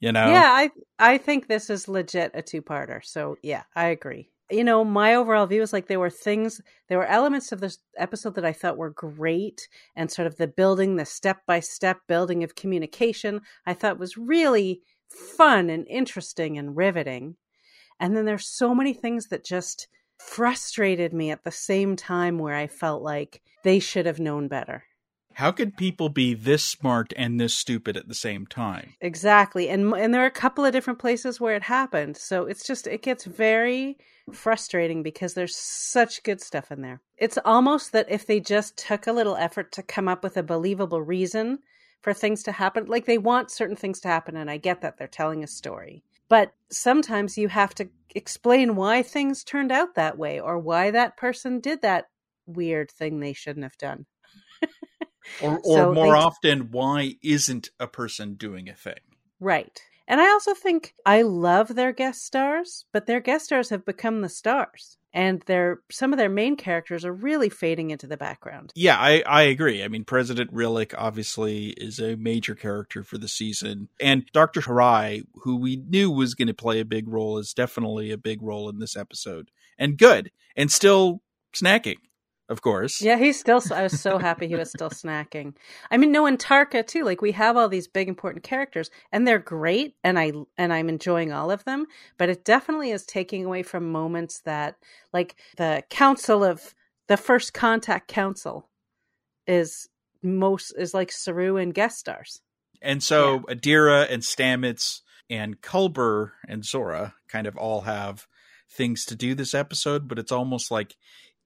You 0.00 0.12
know? 0.12 0.28
Yeah, 0.28 0.48
I 0.50 0.70
I 0.98 1.18
think 1.18 1.46
this 1.46 1.70
is 1.70 1.88
legit 1.88 2.32
a 2.34 2.42
two-parter. 2.42 3.04
So 3.04 3.36
yeah, 3.42 3.62
I 3.76 3.86
agree. 3.86 4.30
You 4.52 4.64
know, 4.64 4.84
my 4.84 5.14
overall 5.14 5.46
view 5.46 5.62
is 5.62 5.72
like 5.72 5.86
there 5.86 5.98
were 5.98 6.10
things, 6.10 6.60
there 6.88 6.98
were 6.98 7.06
elements 7.06 7.52
of 7.52 7.60
this 7.60 7.78
episode 7.96 8.34
that 8.34 8.44
I 8.44 8.52
thought 8.52 8.76
were 8.76 8.90
great, 8.90 9.66
and 9.96 10.10
sort 10.10 10.26
of 10.26 10.36
the 10.36 10.46
building, 10.46 10.96
the 10.96 11.06
step-by-step 11.06 12.00
building 12.06 12.44
of 12.44 12.54
communication, 12.54 13.40
I 13.64 13.72
thought 13.72 13.98
was 13.98 14.18
really 14.18 14.82
fun 15.08 15.70
and 15.70 15.86
interesting 15.88 16.58
and 16.58 16.76
riveting. 16.76 17.36
And 17.98 18.14
then 18.14 18.26
there's 18.26 18.46
so 18.46 18.74
many 18.74 18.92
things 18.92 19.28
that 19.28 19.42
just 19.42 19.88
frustrated 20.18 21.14
me 21.14 21.30
at 21.30 21.44
the 21.44 21.50
same 21.50 21.96
time 21.96 22.38
where 22.38 22.54
I 22.54 22.66
felt 22.66 23.02
like 23.02 23.40
they 23.64 23.78
should 23.78 24.04
have 24.04 24.20
known 24.20 24.48
better. 24.48 24.84
How 25.34 25.52
could 25.52 25.76
people 25.76 26.08
be 26.08 26.34
this 26.34 26.64
smart 26.64 27.12
and 27.16 27.40
this 27.40 27.54
stupid 27.54 27.96
at 27.96 28.08
the 28.08 28.14
same 28.14 28.46
time? 28.46 28.94
Exactly. 29.00 29.68
And 29.68 29.92
and 29.94 30.12
there 30.12 30.22
are 30.22 30.26
a 30.26 30.30
couple 30.30 30.64
of 30.64 30.72
different 30.72 30.98
places 30.98 31.40
where 31.40 31.54
it 31.54 31.64
happened. 31.64 32.16
So 32.16 32.46
it's 32.46 32.66
just 32.66 32.86
it 32.86 33.02
gets 33.02 33.24
very 33.24 33.98
frustrating 34.32 35.02
because 35.02 35.34
there's 35.34 35.56
such 35.56 36.22
good 36.22 36.40
stuff 36.40 36.70
in 36.70 36.82
there. 36.82 37.00
It's 37.16 37.38
almost 37.44 37.92
that 37.92 38.10
if 38.10 38.26
they 38.26 38.40
just 38.40 38.76
took 38.76 39.06
a 39.06 39.12
little 39.12 39.36
effort 39.36 39.72
to 39.72 39.82
come 39.82 40.08
up 40.08 40.22
with 40.22 40.36
a 40.36 40.42
believable 40.42 41.02
reason 41.02 41.58
for 42.00 42.12
things 42.12 42.42
to 42.44 42.52
happen, 42.52 42.86
like 42.86 43.06
they 43.06 43.18
want 43.18 43.50
certain 43.50 43.76
things 43.76 44.00
to 44.00 44.08
happen 44.08 44.36
and 44.36 44.50
I 44.50 44.56
get 44.56 44.80
that 44.82 44.96
they're 44.98 45.08
telling 45.08 45.42
a 45.42 45.48
story. 45.48 46.02
But 46.28 46.54
sometimes 46.70 47.36
you 47.36 47.48
have 47.48 47.74
to 47.74 47.88
explain 48.14 48.76
why 48.76 49.02
things 49.02 49.44
turned 49.44 49.72
out 49.72 49.94
that 49.94 50.16
way 50.16 50.40
or 50.40 50.58
why 50.58 50.90
that 50.90 51.16
person 51.16 51.60
did 51.60 51.82
that 51.82 52.06
weird 52.46 52.90
thing 52.90 53.20
they 53.20 53.32
shouldn't 53.32 53.64
have 53.64 53.76
done. 53.76 54.06
Or, 55.42 55.58
or 55.60 55.76
So 55.76 55.92
more 55.94 56.06
they- 56.14 56.18
often, 56.20 56.70
why 56.70 57.16
isn't 57.22 57.70
a 57.80 57.86
person 57.86 58.34
doing 58.34 58.68
a 58.68 58.74
thing? 58.74 59.00
Right. 59.40 59.80
And 60.08 60.20
I 60.20 60.30
also 60.30 60.52
think 60.54 60.94
I 61.06 61.22
love 61.22 61.74
their 61.74 61.92
guest 61.92 62.24
stars, 62.24 62.84
but 62.92 63.06
their 63.06 63.20
guest 63.20 63.46
stars 63.46 63.70
have 63.70 63.84
become 63.84 64.20
the 64.20 64.28
stars. 64.28 64.98
And 65.14 65.42
their 65.42 65.80
some 65.90 66.12
of 66.14 66.18
their 66.18 66.30
main 66.30 66.56
characters 66.56 67.04
are 67.04 67.12
really 67.12 67.50
fading 67.50 67.90
into 67.90 68.06
the 68.06 68.16
background. 68.16 68.72
Yeah, 68.74 68.96
I, 68.98 69.22
I 69.26 69.42
agree. 69.42 69.82
I 69.84 69.88
mean, 69.88 70.04
President 70.04 70.52
Rillak 70.54 70.94
obviously 70.96 71.68
is 71.68 71.98
a 71.98 72.16
major 72.16 72.54
character 72.54 73.02
for 73.02 73.18
the 73.18 73.28
season. 73.28 73.88
And 74.00 74.24
Dr. 74.32 74.62
Hirai, 74.62 75.24
who 75.42 75.56
we 75.56 75.76
knew 75.76 76.10
was 76.10 76.34
going 76.34 76.48
to 76.48 76.54
play 76.54 76.80
a 76.80 76.86
big 76.86 77.08
role, 77.08 77.36
is 77.36 77.52
definitely 77.52 78.10
a 78.10 78.16
big 78.16 78.42
role 78.42 78.70
in 78.70 78.78
this 78.78 78.96
episode. 78.96 79.50
And 79.78 79.98
good. 79.98 80.30
And 80.56 80.72
still 80.72 81.20
snacking. 81.54 81.98
Of 82.48 82.60
course. 82.60 83.00
Yeah, 83.00 83.16
he's 83.16 83.38
still. 83.38 83.62
I 83.72 83.82
was 83.82 84.00
so 84.00 84.18
happy 84.18 84.48
he 84.48 84.56
was 84.56 84.70
still 84.70 84.90
snacking. 84.90 85.54
I 85.90 85.96
mean, 85.96 86.12
no, 86.12 86.26
and 86.26 86.38
Tarka 86.38 86.86
too. 86.86 87.04
Like 87.04 87.22
we 87.22 87.32
have 87.32 87.56
all 87.56 87.68
these 87.68 87.88
big 87.88 88.08
important 88.08 88.44
characters, 88.44 88.90
and 89.10 89.26
they're 89.26 89.38
great, 89.38 89.94
and 90.04 90.18
I 90.18 90.32
and 90.58 90.72
I'm 90.72 90.88
enjoying 90.88 91.32
all 91.32 91.50
of 91.50 91.64
them. 91.64 91.86
But 92.18 92.28
it 92.28 92.44
definitely 92.44 92.90
is 92.90 93.04
taking 93.04 93.44
away 93.44 93.62
from 93.62 93.90
moments 93.90 94.40
that, 94.40 94.76
like 95.12 95.36
the 95.56 95.82
Council 95.88 96.44
of 96.44 96.74
the 97.08 97.16
First 97.16 97.54
Contact 97.54 98.08
Council, 98.08 98.68
is 99.46 99.88
most 100.22 100.72
is 100.76 100.94
like 100.94 101.12
Saru 101.12 101.56
and 101.56 101.72
guest 101.72 101.98
stars. 101.98 102.40
And 102.80 103.02
so 103.02 103.44
yeah. 103.48 103.54
Adira 103.54 104.12
and 104.12 104.22
Stamets 104.22 105.00
and 105.30 105.60
Culber 105.60 106.32
and 106.48 106.64
Zora 106.64 107.14
kind 107.28 107.46
of 107.46 107.56
all 107.56 107.82
have 107.82 108.26
things 108.70 109.04
to 109.06 109.14
do 109.14 109.34
this 109.34 109.54
episode, 109.54 110.08
but 110.08 110.18
it's 110.18 110.32
almost 110.32 110.70
like 110.70 110.96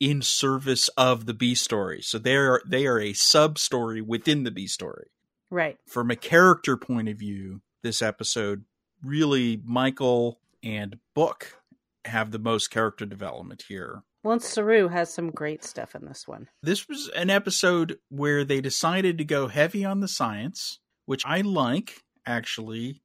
in 0.01 0.23
service 0.23 0.89
of 0.97 1.27
the 1.27 1.35
B 1.35 1.55
story. 1.55 2.03
So 2.03 2.19
they 2.19 2.37
are 2.37 2.63
they 2.67 2.87
are 2.87 3.01
a 3.01 3.13
sub 3.13 3.59
story 3.59 4.01
within 4.01 4.45
the 4.45 4.51
B 4.51 4.67
story. 4.67 5.09
Right. 5.51 5.79
From 5.87 6.11
a 6.11 6.17
character 6.17 6.77
point 6.77 7.09
of 7.09 7.19
view, 7.19 7.61
this 7.83 8.03
episode 8.03 8.65
really 9.03 9.61
Michael 9.65 10.41
and 10.63 10.99
Book 11.15 11.61
have 12.05 12.31
the 12.31 12.39
most 12.39 12.71
character 12.71 13.07
development 13.07 13.65
here. 13.69 14.03
Well, 14.23 14.33
and 14.33 14.43
Saru 14.43 14.89
has 14.89 15.13
some 15.13 15.31
great 15.31 15.63
stuff 15.63 15.95
in 15.95 16.05
this 16.05 16.27
one. 16.27 16.49
This 16.63 16.89
was 16.89 17.09
an 17.15 17.31
episode 17.31 17.99
where 18.09 18.45
they 18.45 18.61
decided 18.61 19.19
to 19.19 19.25
go 19.25 19.47
heavy 19.47 19.85
on 19.85 20.01
the 20.01 20.09
science, 20.09 20.81
which 21.05 21.25
I 21.25 21.43
like 21.43 22.03
actually. 22.27 23.03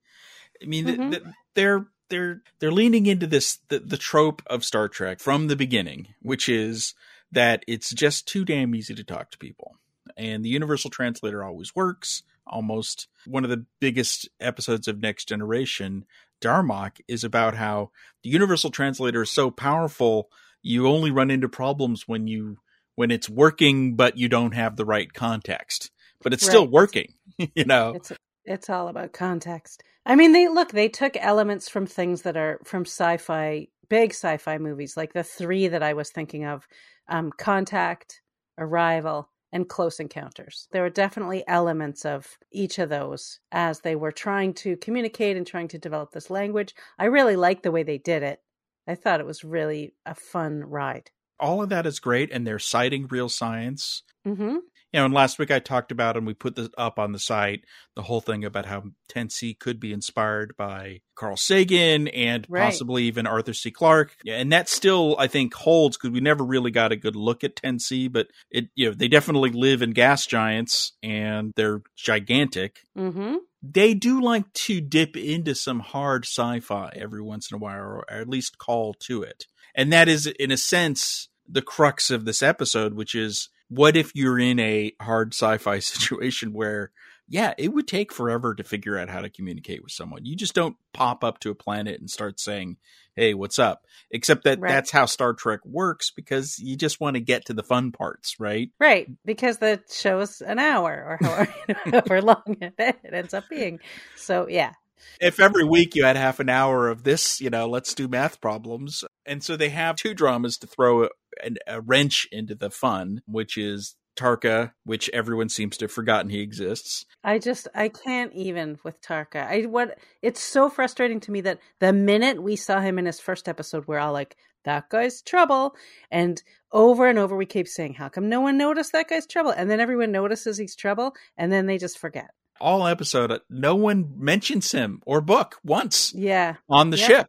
I 0.61 0.65
mean, 0.65 0.85
mm-hmm. 0.85 1.29
they're 1.53 1.85
they're 2.11 2.43
they're 2.59 2.71
leaning 2.71 3.07
into 3.07 3.25
this 3.25 3.57
the, 3.69 3.79
the 3.79 3.97
trope 3.97 4.43
of 4.45 4.63
Star 4.63 4.87
Trek 4.87 5.19
from 5.19 5.47
the 5.47 5.55
beginning, 5.55 6.09
which 6.21 6.47
is 6.47 6.93
that 7.31 7.63
it's 7.67 7.89
just 7.91 8.27
too 8.27 8.45
damn 8.45 8.75
easy 8.75 8.93
to 8.93 9.03
talk 9.03 9.31
to 9.31 9.37
people. 9.39 9.77
And 10.15 10.45
the 10.45 10.49
universal 10.49 10.91
translator 10.91 11.43
always 11.43 11.73
works. 11.73 12.21
Almost 12.45 13.07
one 13.25 13.43
of 13.43 13.49
the 13.49 13.65
biggest 13.79 14.27
episodes 14.39 14.87
of 14.87 15.01
Next 15.01 15.29
Generation, 15.29 16.05
Darmok, 16.41 16.99
is 17.07 17.23
about 17.23 17.55
how 17.55 17.91
the 18.23 18.29
universal 18.29 18.69
translator 18.69 19.21
is 19.21 19.31
so 19.31 19.49
powerful 19.49 20.29
you 20.61 20.87
only 20.87 21.11
run 21.11 21.31
into 21.31 21.47
problems 21.49 22.07
when 22.07 22.27
you 22.27 22.57
when 22.95 23.09
it's 23.09 23.29
working 23.29 23.95
but 23.95 24.17
you 24.17 24.27
don't 24.27 24.53
have 24.53 24.75
the 24.75 24.85
right 24.85 25.11
context. 25.13 25.91
But 26.21 26.33
it's 26.33 26.43
right. 26.43 26.51
still 26.51 26.67
working, 26.67 27.13
you 27.55 27.65
know. 27.65 27.93
It's 27.95 28.11
it's 28.45 28.69
all 28.69 28.87
about 28.87 29.13
context. 29.13 29.83
I 30.05 30.15
mean, 30.15 30.31
they 30.31 30.47
look, 30.47 30.71
they 30.71 30.89
took 30.89 31.15
elements 31.17 31.69
from 31.69 31.85
things 31.85 32.23
that 32.23 32.37
are 32.37 32.59
from 32.63 32.85
sci-fi, 32.85 33.67
big 33.89 34.11
sci-fi 34.11 34.57
movies, 34.57 34.97
like 34.97 35.13
the 35.13 35.23
three 35.23 35.67
that 35.67 35.83
I 35.83 35.93
was 35.93 36.09
thinking 36.09 36.45
of, 36.45 36.67
um, 37.07 37.31
Contact, 37.37 38.21
Arrival, 38.57 39.29
and 39.51 39.67
Close 39.67 39.99
Encounters. 39.99 40.67
There 40.71 40.81
were 40.81 40.89
definitely 40.89 41.43
elements 41.47 42.05
of 42.05 42.37
each 42.51 42.79
of 42.79 42.89
those 42.89 43.39
as 43.51 43.81
they 43.81 43.95
were 43.95 44.11
trying 44.11 44.53
to 44.55 44.77
communicate 44.77 45.37
and 45.37 45.45
trying 45.45 45.67
to 45.69 45.77
develop 45.77 46.11
this 46.11 46.29
language. 46.29 46.73
I 46.97 47.05
really 47.05 47.35
liked 47.35 47.63
the 47.63 47.71
way 47.71 47.83
they 47.83 47.97
did 47.97 48.23
it. 48.23 48.39
I 48.87 48.95
thought 48.95 49.19
it 49.19 49.25
was 49.25 49.43
really 49.43 49.93
a 50.05 50.15
fun 50.15 50.61
ride. 50.61 51.11
All 51.39 51.61
of 51.61 51.69
that 51.69 51.85
is 51.85 51.99
great, 51.99 52.31
and 52.31 52.45
they're 52.45 52.59
citing 52.59 53.07
real 53.07 53.29
science. 53.29 54.03
Mm-hmm 54.25 54.57
you 54.91 54.99
know, 54.99 55.05
and 55.05 55.13
last 55.13 55.39
week 55.39 55.51
I 55.51 55.59
talked 55.59 55.91
about, 55.91 56.17
and 56.17 56.27
we 56.27 56.33
put 56.33 56.55
this 56.55 56.69
up 56.77 56.99
on 56.99 57.13
the 57.13 57.19
site, 57.19 57.63
the 57.95 58.01
whole 58.01 58.19
thing 58.19 58.43
about 58.43 58.65
how 58.65 58.83
10C 59.09 59.57
could 59.57 59.79
be 59.79 59.93
inspired 59.93 60.53
by 60.57 61.01
Carl 61.15 61.37
Sagan 61.37 62.09
and 62.09 62.45
right. 62.49 62.63
possibly 62.63 63.03
even 63.03 63.25
Arthur 63.25 63.53
C. 63.53 63.71
Clarke. 63.71 64.17
Yeah, 64.23 64.35
And 64.35 64.51
that 64.51 64.67
still, 64.67 65.15
I 65.17 65.27
think, 65.27 65.53
holds 65.53 65.97
because 65.97 66.11
we 66.11 66.19
never 66.19 66.43
really 66.43 66.71
got 66.71 66.91
a 66.91 66.97
good 66.97 67.15
look 67.15 67.43
at 67.43 67.55
10C, 67.55 68.11
but 68.11 68.27
it, 68.49 68.69
you 68.75 68.89
know, 68.89 68.93
they 68.93 69.07
definitely 69.07 69.51
live 69.51 69.81
in 69.81 69.91
gas 69.91 70.25
giants 70.25 70.93
and 71.01 71.53
they're 71.55 71.81
gigantic. 71.95 72.81
Mm-hmm. 72.97 73.35
They 73.63 73.93
do 73.93 74.21
like 74.21 74.51
to 74.53 74.81
dip 74.81 75.15
into 75.15 75.55
some 75.55 75.79
hard 75.79 76.25
sci 76.25 76.59
fi 76.59 76.91
every 76.95 77.21
once 77.21 77.49
in 77.49 77.55
a 77.55 77.59
while, 77.59 77.79
or 77.79 78.11
at 78.11 78.27
least 78.27 78.57
call 78.57 78.93
to 79.05 79.23
it. 79.23 79.45
And 79.73 79.93
that 79.93 80.09
is, 80.09 80.27
in 80.27 80.51
a 80.51 80.57
sense, 80.57 81.29
the 81.47 81.61
crux 81.61 82.09
of 82.11 82.25
this 82.25 82.41
episode, 82.41 82.93
which 82.93 83.15
is 83.15 83.49
what 83.71 83.95
if 83.95 84.11
you're 84.13 84.37
in 84.37 84.59
a 84.59 84.91
hard 85.01 85.33
sci-fi 85.33 85.79
situation 85.79 86.51
where 86.53 86.91
yeah 87.29 87.53
it 87.57 87.73
would 87.73 87.87
take 87.87 88.11
forever 88.11 88.53
to 88.53 88.63
figure 88.63 88.97
out 88.97 89.09
how 89.09 89.21
to 89.21 89.29
communicate 89.29 89.81
with 89.81 89.93
someone. 89.93 90.25
You 90.25 90.35
just 90.35 90.53
don't 90.53 90.75
pop 90.93 91.23
up 91.23 91.39
to 91.39 91.49
a 91.49 91.55
planet 91.55 91.99
and 91.99 92.09
start 92.09 92.39
saying 92.39 92.77
hey 93.15 93.33
what's 93.33 93.59
up? 93.59 93.85
Except 94.11 94.43
that 94.43 94.59
right. 94.59 94.69
that's 94.69 94.91
how 94.91 95.05
star 95.05 95.33
trek 95.33 95.61
works 95.65 96.11
because 96.11 96.59
you 96.59 96.75
just 96.75 96.99
want 96.99 97.15
to 97.15 97.21
get 97.21 97.45
to 97.45 97.53
the 97.53 97.63
fun 97.63 97.93
parts 97.93 98.35
right? 98.39 98.69
Right 98.79 99.07
because 99.23 99.59
the 99.59 99.81
show 99.89 100.19
is 100.19 100.41
an 100.41 100.59
hour 100.59 101.17
or 101.21 101.27
however, 101.27 101.53
however 101.85 102.21
long 102.21 102.57
it 102.59 102.95
ends 103.11 103.33
up 103.33 103.45
being. 103.49 103.79
So 104.17 104.47
yeah. 104.49 104.73
If 105.19 105.39
every 105.39 105.63
week 105.63 105.95
you 105.95 106.03
had 106.03 106.15
half 106.15 106.39
an 106.39 106.49
hour 106.49 106.87
of 106.87 107.03
this, 107.03 107.41
you 107.41 107.49
know, 107.49 107.67
let's 107.67 107.95
do 107.95 108.07
math 108.07 108.39
problems. 108.39 109.03
And 109.25 109.43
so 109.43 109.55
they 109.55 109.69
have 109.69 109.95
two 109.95 110.13
dramas 110.13 110.57
to 110.59 110.67
throw 110.67 111.07
a, 111.43 111.51
a 111.67 111.81
wrench 111.81 112.27
into 112.31 112.55
the 112.55 112.69
fun, 112.69 113.21
which 113.25 113.57
is 113.57 113.95
Tarka, 114.15 114.73
which 114.83 115.09
everyone 115.09 115.49
seems 115.49 115.77
to 115.77 115.85
have 115.85 115.91
forgotten 115.91 116.29
he 116.29 116.41
exists. 116.41 117.05
I 117.23 117.39
just 117.39 117.67
I 117.73 117.89
can't 117.89 118.33
even 118.33 118.79
with 118.83 119.01
Tarka. 119.01 119.47
I 119.47 119.61
what 119.63 119.97
it's 120.21 120.41
so 120.41 120.69
frustrating 120.69 121.19
to 121.21 121.31
me 121.31 121.41
that 121.41 121.59
the 121.79 121.93
minute 121.93 122.41
we 122.41 122.55
saw 122.55 122.81
him 122.81 122.99
in 122.99 123.05
his 123.05 123.19
first 123.19 123.47
episode, 123.47 123.87
we're 123.87 123.99
all 123.99 124.13
like, 124.13 124.35
that 124.63 124.89
guy's 124.89 125.21
trouble. 125.23 125.75
And 126.11 126.41
over 126.71 127.07
and 127.07 127.17
over 127.17 127.35
we 127.35 127.47
keep 127.47 127.67
saying, 127.67 127.95
How 127.95 128.09
come 128.09 128.29
no 128.29 128.41
one 128.41 128.57
noticed 128.57 128.91
that 128.91 129.09
guy's 129.09 129.25
trouble? 129.25 129.51
And 129.51 129.69
then 129.69 129.79
everyone 129.79 130.11
notices 130.11 130.57
he's 130.57 130.75
trouble 130.75 131.15
and 131.37 131.51
then 131.51 131.65
they 131.65 131.77
just 131.77 131.97
forget 131.97 132.31
all 132.61 132.87
episode, 132.87 133.41
no 133.49 133.75
one 133.75 134.13
mentions 134.17 134.71
him 134.71 135.01
or 135.05 135.19
book 135.19 135.57
once. 135.63 136.13
Yeah. 136.13 136.55
On 136.69 136.91
the 136.91 136.97
ship. 136.97 137.27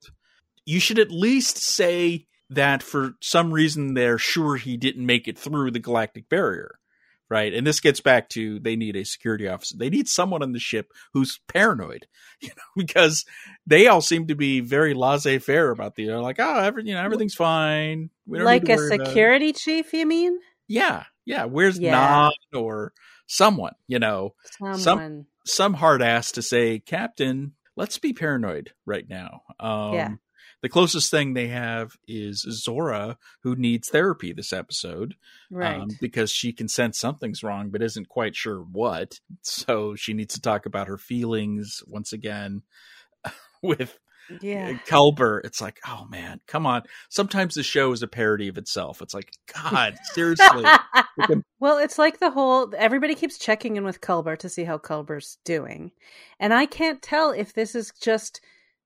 You 0.64 0.78
should 0.78 0.98
at 0.98 1.10
least 1.10 1.58
say 1.58 2.26
that 2.54 2.82
for 2.82 3.14
some 3.20 3.52
reason 3.52 3.94
they're 3.94 4.18
sure 4.18 4.56
he 4.56 4.76
didn't 4.76 5.06
make 5.06 5.28
it 5.28 5.38
through 5.38 5.70
the 5.70 5.78
galactic 5.78 6.28
barrier. 6.28 6.78
Right. 7.28 7.54
And 7.54 7.66
this 7.66 7.80
gets 7.80 8.00
back 8.00 8.28
to 8.30 8.58
they 8.58 8.76
need 8.76 8.94
a 8.94 9.06
security 9.06 9.48
officer. 9.48 9.76
They 9.78 9.88
need 9.88 10.06
someone 10.06 10.42
on 10.42 10.52
the 10.52 10.58
ship 10.58 10.92
who's 11.14 11.40
paranoid, 11.48 12.06
you 12.40 12.48
know, 12.48 12.62
because 12.76 13.24
they 13.66 13.86
all 13.86 14.02
seem 14.02 14.26
to 14.26 14.34
be 14.34 14.60
very 14.60 14.92
laissez 14.92 15.38
faire 15.38 15.70
about 15.70 15.94
the, 15.94 16.10
like, 16.16 16.36
oh, 16.38 16.58
every, 16.58 16.84
you 16.84 16.94
know, 16.94 17.02
everything's 17.02 17.34
fine. 17.34 18.10
like 18.26 18.68
a 18.68 18.76
security 18.76 19.54
chief, 19.54 19.94
you 19.94 20.04
mean? 20.04 20.38
Yeah. 20.68 21.04
Yeah. 21.24 21.46
Where's 21.46 21.78
yeah. 21.78 21.92
Nod 21.92 22.34
or 22.52 22.92
someone, 23.26 23.74
you 23.88 23.98
know, 23.98 24.34
someone. 24.58 24.78
some 24.78 25.26
some 25.44 25.74
hard 25.74 26.02
ass 26.02 26.32
to 26.32 26.42
say, 26.42 26.78
Captain, 26.80 27.54
let's 27.76 27.98
be 27.98 28.12
paranoid 28.12 28.72
right 28.84 29.08
now. 29.08 29.42
Um, 29.58 29.94
yeah. 29.94 30.10
The 30.62 30.68
closest 30.68 31.10
thing 31.10 31.34
they 31.34 31.48
have 31.48 31.96
is 32.06 32.46
Zora, 32.48 33.18
who 33.42 33.56
needs 33.56 33.88
therapy 33.88 34.32
this 34.32 34.52
episode, 34.52 35.16
right? 35.50 35.80
Um, 35.80 35.88
because 36.00 36.30
she 36.30 36.52
can 36.52 36.68
sense 36.68 36.98
something's 36.98 37.42
wrong, 37.42 37.70
but 37.70 37.82
isn't 37.82 38.08
quite 38.08 38.36
sure 38.36 38.60
what. 38.60 39.18
So 39.42 39.96
she 39.96 40.14
needs 40.14 40.34
to 40.34 40.40
talk 40.40 40.64
about 40.64 40.86
her 40.86 40.98
feelings 40.98 41.82
once 41.86 42.12
again 42.12 42.62
with 43.62 43.98
yeah. 44.40 44.74
Culber, 44.86 45.44
it's 45.44 45.60
like, 45.60 45.80
oh 45.86 46.06
man, 46.08 46.40
come 46.46 46.66
on. 46.66 46.82
Sometimes 47.08 47.54
the 47.54 47.62
show 47.62 47.92
is 47.92 48.02
a 48.02 48.08
parody 48.08 48.48
of 48.48 48.58
itself. 48.58 49.02
It's 49.02 49.14
like, 49.14 49.32
God, 49.52 49.96
seriously. 50.12 50.64
well, 51.60 51.78
it's 51.78 51.98
like 51.98 52.18
the 52.18 52.30
whole 52.30 52.72
everybody 52.76 53.14
keeps 53.14 53.38
checking 53.38 53.76
in 53.76 53.84
with 53.84 54.00
Culber 54.00 54.38
to 54.38 54.48
see 54.48 54.64
how 54.64 54.78
Culber's 54.78 55.38
doing. 55.44 55.92
And 56.38 56.54
I 56.54 56.66
can't 56.66 57.02
tell 57.02 57.30
if 57.30 57.52
this 57.52 57.74
is 57.74 57.92
just 58.00 58.40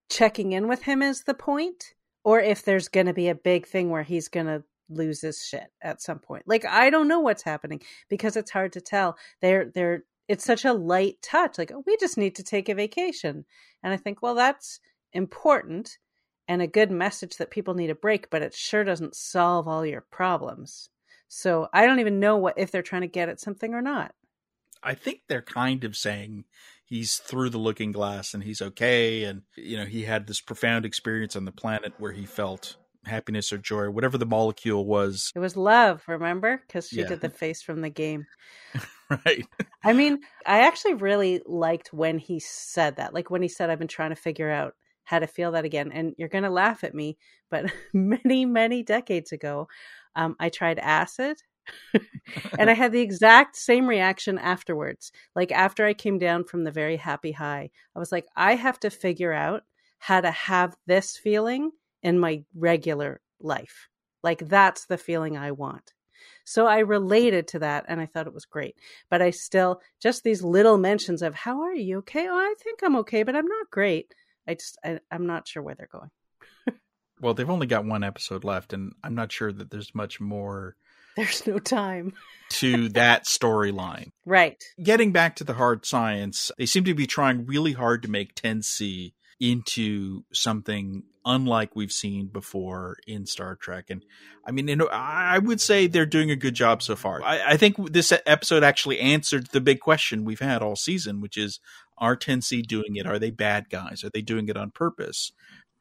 checking 0.09 0.51
in 0.53 0.67
with 0.67 0.83
him 0.83 1.01
is 1.01 1.23
the 1.23 1.33
point, 1.33 1.93
or 2.23 2.39
if 2.39 2.63
there's 2.63 2.87
gonna 2.87 3.13
be 3.13 3.29
a 3.29 3.35
big 3.35 3.65
thing 3.67 3.89
where 3.89 4.03
he's 4.03 4.27
gonna 4.27 4.63
lose 4.89 5.21
his 5.21 5.45
shit 5.45 5.71
at 5.81 6.01
some 6.01 6.19
point. 6.19 6.43
Like 6.47 6.65
I 6.65 6.89
don't 6.89 7.07
know 7.07 7.19
what's 7.19 7.43
happening 7.43 7.81
because 8.09 8.37
it's 8.37 8.51
hard 8.51 8.73
to 8.73 8.81
tell. 8.81 9.17
They're 9.41 9.65
they're 9.65 10.03
it's 10.27 10.43
such 10.43 10.65
a 10.65 10.73
light 10.73 11.21
touch. 11.21 11.57
Like, 11.57 11.71
oh, 11.71 11.83
we 11.85 11.97
just 11.97 12.17
need 12.17 12.35
to 12.35 12.43
take 12.43 12.69
a 12.69 12.75
vacation. 12.75 13.45
And 13.83 13.93
I 13.93 13.97
think, 13.97 14.21
well, 14.21 14.35
that's 14.35 14.79
important 15.13 15.97
and 16.47 16.61
a 16.61 16.67
good 16.67 16.91
message 16.91 17.37
that 17.37 17.51
people 17.51 17.73
need 17.73 17.89
a 17.89 17.95
break, 17.95 18.29
but 18.29 18.41
it 18.41 18.53
sure 18.53 18.83
doesn't 18.83 19.15
solve 19.15 19.67
all 19.67 19.85
your 19.85 20.01
problems. 20.01 20.89
So 21.27 21.67
I 21.73 21.85
don't 21.85 21.99
even 21.99 22.19
know 22.19 22.37
what 22.37 22.57
if 22.57 22.71
they're 22.71 22.81
trying 22.81 23.01
to 23.01 23.07
get 23.07 23.29
at 23.29 23.39
something 23.39 23.73
or 23.73 23.81
not. 23.81 24.13
I 24.81 24.93
think 24.93 25.21
they're 25.27 25.41
kind 25.41 25.83
of 25.83 25.97
saying 25.97 26.45
he's 26.87 27.17
through 27.17 27.49
the 27.49 27.57
looking 27.57 27.91
glass 27.91 28.33
and 28.33 28.43
he's 28.43 28.61
okay 28.61 29.23
and 29.23 29.43
you 29.55 29.77
know 29.77 29.85
he 29.85 30.03
had 30.03 30.27
this 30.27 30.41
profound 30.41 30.85
experience 30.85 31.35
on 31.35 31.45
the 31.45 31.51
planet 31.51 31.93
where 31.97 32.11
he 32.11 32.25
felt 32.25 32.77
happiness 33.05 33.53
or 33.53 33.57
joy 33.57 33.89
whatever 33.89 34.17
the 34.17 34.25
molecule 34.25 34.85
was 34.85 35.31
it 35.35 35.39
was 35.39 35.55
love 35.55 36.03
remember 36.07 36.61
because 36.67 36.87
she 36.87 36.97
yeah. 36.97 37.07
did 37.07 37.21
the 37.21 37.29
face 37.29 37.61
from 37.61 37.81
the 37.81 37.89
game 37.89 38.25
right 39.25 39.45
i 39.83 39.93
mean 39.93 40.19
i 40.45 40.61
actually 40.61 40.93
really 40.93 41.41
liked 41.45 41.93
when 41.93 42.17
he 42.19 42.39
said 42.39 42.97
that 42.97 43.13
like 43.13 43.29
when 43.29 43.41
he 43.41 43.47
said 43.47 43.69
i've 43.69 43.79
been 43.79 43.87
trying 43.87 44.09
to 44.09 44.15
figure 44.15 44.51
out 44.51 44.73
how 45.07 45.19
to 45.19 45.27
feel 45.27 45.53
that 45.53 45.63
again. 45.63 45.89
And 45.93 46.13
you're 46.17 46.27
going 46.27 46.43
to 46.43 46.49
laugh 46.49 46.83
at 46.83 46.93
me, 46.93 47.17
but 47.49 47.71
many, 47.93 48.45
many 48.45 48.83
decades 48.83 49.31
ago, 49.31 49.69
um, 50.17 50.35
I 50.37 50.49
tried 50.49 50.79
acid 50.79 51.37
and 52.59 52.69
I 52.69 52.73
had 52.73 52.91
the 52.91 53.01
exact 53.01 53.55
same 53.55 53.87
reaction 53.87 54.37
afterwards. 54.37 55.11
Like 55.35 55.51
after 55.51 55.85
I 55.85 55.93
came 55.93 56.17
down 56.17 56.43
from 56.43 56.63
the 56.63 56.71
very 56.71 56.97
happy 56.97 57.31
high, 57.31 57.69
I 57.95 57.99
was 57.99 58.11
like, 58.11 58.25
I 58.35 58.55
have 58.55 58.79
to 58.81 58.89
figure 58.89 59.33
out 59.33 59.63
how 59.99 60.21
to 60.21 60.31
have 60.31 60.75
this 60.85 61.17
feeling 61.17 61.71
in 62.03 62.19
my 62.19 62.43
regular 62.55 63.21
life. 63.39 63.87
Like 64.23 64.39
that's 64.39 64.85
the 64.85 64.97
feeling 64.97 65.37
I 65.37 65.51
want. 65.51 65.93
So 66.43 66.65
I 66.65 66.79
related 66.79 67.47
to 67.49 67.59
that 67.59 67.85
and 67.87 67.99
I 67.99 68.05
thought 68.05 68.27
it 68.27 68.33
was 68.33 68.45
great. 68.45 68.75
But 69.09 69.21
I 69.21 69.31
still, 69.31 69.81
just 70.01 70.23
these 70.23 70.41
little 70.41 70.77
mentions 70.77 71.21
of, 71.21 71.35
how 71.35 71.61
are 71.61 71.75
you? 71.75 71.99
Okay. 71.99 72.27
Oh, 72.27 72.37
I 72.37 72.55
think 72.63 72.79
I'm 72.83 72.95
okay, 72.97 73.23
but 73.23 73.35
I'm 73.35 73.47
not 73.47 73.69
great. 73.69 74.13
I 74.47 74.53
just, 74.53 74.77
I, 74.83 74.99
I'm 75.11 75.27
not 75.27 75.47
sure 75.47 75.61
where 75.61 75.75
they're 75.75 75.89
going. 75.91 76.09
well, 77.21 77.33
they've 77.33 77.49
only 77.49 77.67
got 77.67 77.85
one 77.85 78.03
episode 78.03 78.43
left, 78.43 78.73
and 78.73 78.93
I'm 79.03 79.15
not 79.15 79.31
sure 79.31 79.51
that 79.51 79.69
there's 79.69 79.93
much 79.93 80.19
more. 80.19 80.75
There's 81.17 81.45
no 81.45 81.59
time 81.59 82.13
to 82.51 82.89
that 82.89 83.25
storyline. 83.25 84.11
Right. 84.25 84.63
Getting 84.81 85.11
back 85.11 85.35
to 85.37 85.43
the 85.43 85.55
hard 85.55 85.85
science, 85.85 86.51
they 86.57 86.65
seem 86.65 86.85
to 86.85 86.93
be 86.93 87.07
trying 87.07 87.45
really 87.45 87.73
hard 87.73 88.03
to 88.03 88.09
make 88.09 88.35
10C 88.35 89.13
into 89.39 90.23
something 90.33 91.03
unlike 91.25 91.75
we've 91.75 91.91
seen 91.91 92.27
before 92.27 92.97
in 93.05 93.25
Star 93.25 93.55
Trek. 93.55 93.85
And 93.89 94.03
I 94.45 94.51
mean, 94.51 94.67
you 94.67 94.77
know, 94.77 94.87
I 94.91 95.37
would 95.37 95.59
say 95.59 95.85
they're 95.85 96.05
doing 96.05 96.31
a 96.31 96.37
good 96.37 96.53
job 96.53 96.81
so 96.81 96.95
far. 96.95 97.21
I, 97.21 97.51
I, 97.51 97.57
think 97.57 97.91
this 97.91 98.13
episode 98.25 98.63
actually 98.63 98.99
answered 98.99 99.47
the 99.47 99.59
big 99.59 99.81
question 99.81 100.23
we've 100.23 100.39
had 100.39 100.61
all 100.61 100.77
season, 100.77 101.19
which 101.19 101.37
is 101.37 101.59
are 101.97 102.15
10C 102.15 102.65
doing 102.65 102.95
it? 102.95 103.05
Are 103.05 103.19
they 103.19 103.29
bad 103.29 103.69
guys? 103.69 104.03
Are 104.03 104.09
they 104.09 104.21
doing 104.21 104.47
it 104.47 104.55
on 104.55 104.71
purpose? 104.71 105.33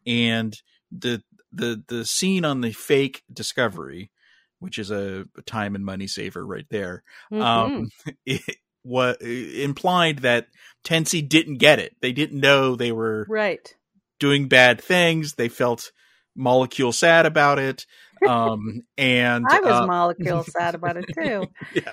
And 0.04 0.60
the 0.90 1.22
the 1.52 1.82
the 1.88 2.04
scene 2.04 2.44
on 2.44 2.60
the 2.60 2.72
fake 2.72 3.22
discovery, 3.32 4.10
which 4.58 4.78
is 4.78 4.90
a 4.90 5.26
time 5.44 5.74
and 5.74 5.84
money 5.84 6.06
saver 6.06 6.44
right 6.44 6.66
there, 6.70 7.02
mm-hmm. 7.32 7.42
um, 7.42 7.90
it, 8.26 8.42
what 8.82 9.20
implied 9.20 10.20
that 10.20 10.46
10C 10.84 11.28
didn't 11.28 11.58
get 11.58 11.80
it. 11.80 11.96
They 12.00 12.12
didn't 12.12 12.40
know 12.40 12.76
they 12.76 12.92
were 12.92 13.26
right 13.28 13.74
doing 14.18 14.48
bad 14.48 14.80
things. 14.80 15.34
They 15.34 15.48
felt 15.48 15.92
molecule 16.34 16.92
sad 16.92 17.26
about 17.26 17.58
it. 17.58 17.86
Um, 18.26 18.80
and 18.96 19.44
I 19.46 19.60
was 19.60 19.72
uh, 19.72 19.86
molecule 19.86 20.42
sad 20.48 20.74
about 20.74 20.96
it 20.96 21.04
too. 21.14 21.48
Yeah. 21.74 21.92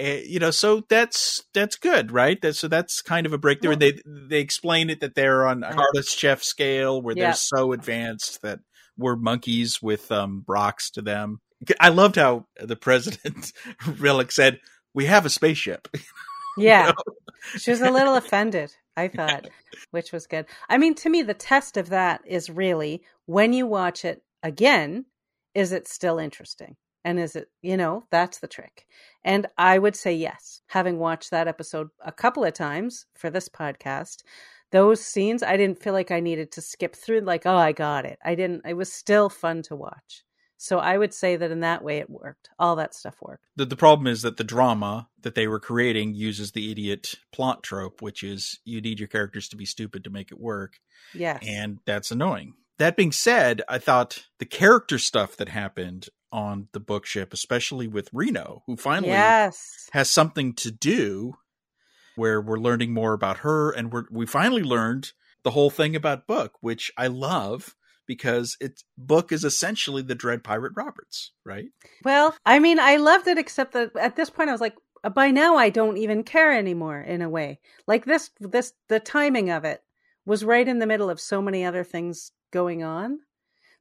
Uh, 0.00 0.22
you 0.24 0.38
know, 0.38 0.50
so 0.50 0.82
that's 0.88 1.44
that's 1.52 1.76
good, 1.76 2.10
right? 2.10 2.40
That, 2.40 2.56
so 2.56 2.66
that's 2.66 3.02
kind 3.02 3.26
of 3.26 3.34
a 3.34 3.38
breakthrough. 3.38 3.76
They 3.76 4.00
they 4.06 4.40
explain 4.40 4.88
it 4.88 5.00
that 5.00 5.14
they're 5.14 5.46
on 5.46 5.62
a 5.62 5.72
Kardashev 5.72 6.42
scale, 6.42 7.02
where 7.02 7.14
they're 7.14 7.34
so 7.34 7.72
advanced 7.72 8.40
that 8.40 8.60
we're 8.96 9.16
monkeys 9.16 9.82
with 9.82 10.10
um, 10.10 10.44
rocks 10.48 10.90
to 10.92 11.02
them. 11.02 11.42
I 11.80 11.88
loved 11.88 12.16
how 12.16 12.46
the 12.60 12.76
president 12.76 13.52
Rillak 13.82 14.32
said, 14.32 14.60
"We 14.92 15.06
have 15.06 15.26
a 15.26 15.30
spaceship." 15.30 15.88
Yeah, 16.56 16.86
you 16.86 16.92
know? 16.92 17.58
she 17.58 17.72
was 17.72 17.80
a 17.80 17.90
little 17.90 18.14
offended. 18.16 18.72
I 18.96 19.08
thought, 19.08 19.48
which 19.90 20.12
was 20.12 20.28
good. 20.28 20.46
I 20.68 20.78
mean, 20.78 20.94
to 20.94 21.10
me, 21.10 21.22
the 21.22 21.34
test 21.34 21.76
of 21.76 21.88
that 21.88 22.20
is 22.24 22.48
really 22.48 23.02
when 23.26 23.52
you 23.52 23.66
watch 23.66 24.04
it 24.04 24.22
again, 24.40 25.06
is 25.54 25.72
it 25.72 25.88
still 25.88 26.18
interesting? 26.18 26.76
And 27.04 27.18
is 27.18 27.36
it, 27.36 27.48
you 27.60 27.76
know, 27.76 28.04
that's 28.10 28.38
the 28.38 28.48
trick. 28.48 28.86
And 29.24 29.46
I 29.58 29.78
would 29.78 29.96
say 29.96 30.14
yes. 30.14 30.62
Having 30.68 30.98
watched 30.98 31.30
that 31.32 31.48
episode 31.48 31.88
a 32.04 32.12
couple 32.12 32.44
of 32.44 32.54
times 32.54 33.06
for 33.14 33.30
this 33.30 33.48
podcast, 33.48 34.22
those 34.70 35.04
scenes, 35.04 35.42
I 35.42 35.56
didn't 35.56 35.82
feel 35.82 35.92
like 35.92 36.10
I 36.10 36.20
needed 36.20 36.50
to 36.52 36.62
skip 36.62 36.96
through, 36.96 37.20
like, 37.20 37.46
oh, 37.46 37.56
I 37.56 37.72
got 37.72 38.06
it. 38.06 38.18
I 38.24 38.34
didn't, 38.34 38.62
it 38.66 38.74
was 38.74 38.92
still 38.92 39.28
fun 39.28 39.62
to 39.62 39.76
watch. 39.76 40.24
So 40.64 40.78
I 40.78 40.96
would 40.96 41.12
say 41.12 41.36
that 41.36 41.50
in 41.50 41.60
that 41.60 41.84
way 41.84 41.98
it 41.98 42.08
worked. 42.08 42.48
All 42.58 42.74
that 42.76 42.94
stuff 42.94 43.16
worked. 43.20 43.44
The, 43.54 43.66
the 43.66 43.76
problem 43.76 44.06
is 44.06 44.22
that 44.22 44.38
the 44.38 44.44
drama 44.44 45.08
that 45.20 45.34
they 45.34 45.46
were 45.46 45.60
creating 45.60 46.14
uses 46.14 46.52
the 46.52 46.72
idiot 46.72 47.16
plot 47.32 47.62
trope, 47.62 48.00
which 48.00 48.22
is 48.22 48.60
you 48.64 48.80
need 48.80 48.98
your 48.98 49.08
characters 49.08 49.46
to 49.50 49.56
be 49.56 49.66
stupid 49.66 50.04
to 50.04 50.10
make 50.10 50.32
it 50.32 50.40
work. 50.40 50.80
Yes. 51.12 51.44
And 51.46 51.80
that's 51.84 52.10
annoying. 52.10 52.54
That 52.78 52.96
being 52.96 53.12
said, 53.12 53.60
I 53.68 53.76
thought 53.76 54.24
the 54.38 54.46
character 54.46 54.98
stuff 54.98 55.36
that 55.36 55.50
happened 55.50 56.08
on 56.32 56.68
the 56.72 56.80
book 56.80 57.04
ship, 57.04 57.34
especially 57.34 57.86
with 57.86 58.08
Reno, 58.14 58.62
who 58.66 58.78
finally 58.78 59.12
yes. 59.12 59.90
has 59.92 60.08
something 60.08 60.54
to 60.54 60.70
do 60.70 61.34
where 62.16 62.40
we're 62.40 62.56
learning 62.56 62.94
more 62.94 63.12
about 63.12 63.38
her 63.38 63.70
and 63.70 63.92
we're 63.92 64.04
we 64.10 64.24
finally 64.24 64.62
learned 64.62 65.12
the 65.42 65.50
whole 65.50 65.68
thing 65.68 65.94
about 65.94 66.26
book, 66.26 66.54
which 66.62 66.90
I 66.96 67.08
love 67.08 67.76
because 68.06 68.56
its 68.60 68.84
book 68.96 69.32
is 69.32 69.44
essentially 69.44 70.02
the 70.02 70.14
Dread 70.14 70.44
Pirate 70.44 70.72
Roberts, 70.76 71.32
right? 71.44 71.66
Well, 72.04 72.34
I 72.44 72.58
mean, 72.58 72.78
I 72.78 72.96
loved 72.96 73.26
it, 73.26 73.38
except 73.38 73.72
that 73.72 73.96
at 73.96 74.16
this 74.16 74.30
point 74.30 74.48
I 74.48 74.52
was 74.52 74.60
like, 74.60 74.76
uh, 75.02 75.10
by 75.10 75.30
now 75.30 75.56
I 75.56 75.70
don't 75.70 75.98
even 75.98 76.22
care 76.22 76.52
anymore. 76.52 77.00
In 77.00 77.22
a 77.22 77.28
way, 77.28 77.60
like 77.86 78.04
this, 78.04 78.30
this 78.40 78.72
the 78.88 79.00
timing 79.00 79.50
of 79.50 79.64
it 79.64 79.82
was 80.24 80.44
right 80.44 80.66
in 80.66 80.78
the 80.78 80.86
middle 80.86 81.10
of 81.10 81.20
so 81.20 81.42
many 81.42 81.64
other 81.64 81.84
things 81.84 82.32
going 82.50 82.82
on 82.82 83.20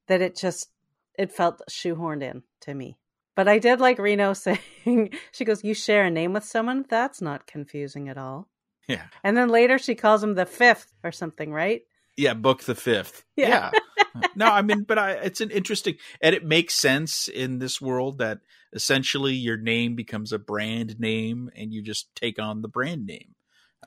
that 0.07 0.21
it 0.21 0.35
just 0.35 0.69
it 1.17 1.31
felt 1.31 1.61
shoehorned 1.69 2.23
in 2.23 2.43
to 2.61 2.73
me. 2.73 2.97
But 3.35 3.47
I 3.47 3.59
did 3.59 3.79
like 3.79 3.99
Reno 3.99 4.33
saying, 4.33 5.13
she 5.31 5.45
goes, 5.45 5.63
You 5.63 5.73
share 5.73 6.05
a 6.05 6.11
name 6.11 6.33
with 6.33 6.43
someone? 6.43 6.85
That's 6.89 7.21
not 7.21 7.47
confusing 7.47 8.09
at 8.09 8.17
all. 8.17 8.49
Yeah. 8.87 9.05
And 9.23 9.37
then 9.37 9.49
later 9.49 9.77
she 9.77 9.95
calls 9.95 10.23
him 10.23 10.35
the 10.35 10.45
fifth 10.45 10.93
or 11.03 11.11
something, 11.11 11.51
right? 11.51 11.83
Yeah, 12.17 12.33
book 12.33 12.63
the 12.63 12.75
fifth. 12.75 13.23
Yeah. 13.35 13.71
yeah. 14.15 14.27
no, 14.35 14.45
I 14.45 14.61
mean, 14.61 14.83
but 14.83 14.99
I, 14.99 15.11
it's 15.13 15.41
an 15.41 15.49
interesting, 15.49 15.95
and 16.21 16.35
it 16.35 16.45
makes 16.45 16.75
sense 16.75 17.27
in 17.27 17.59
this 17.59 17.81
world 17.81 18.19
that 18.19 18.39
essentially 18.73 19.33
your 19.33 19.57
name 19.57 19.95
becomes 19.95 20.31
a 20.31 20.39
brand 20.39 20.99
name 20.99 21.49
and 21.55 21.73
you 21.73 21.81
just 21.81 22.13
take 22.15 22.39
on 22.39 22.61
the 22.61 22.67
brand 22.67 23.05
name. 23.05 23.35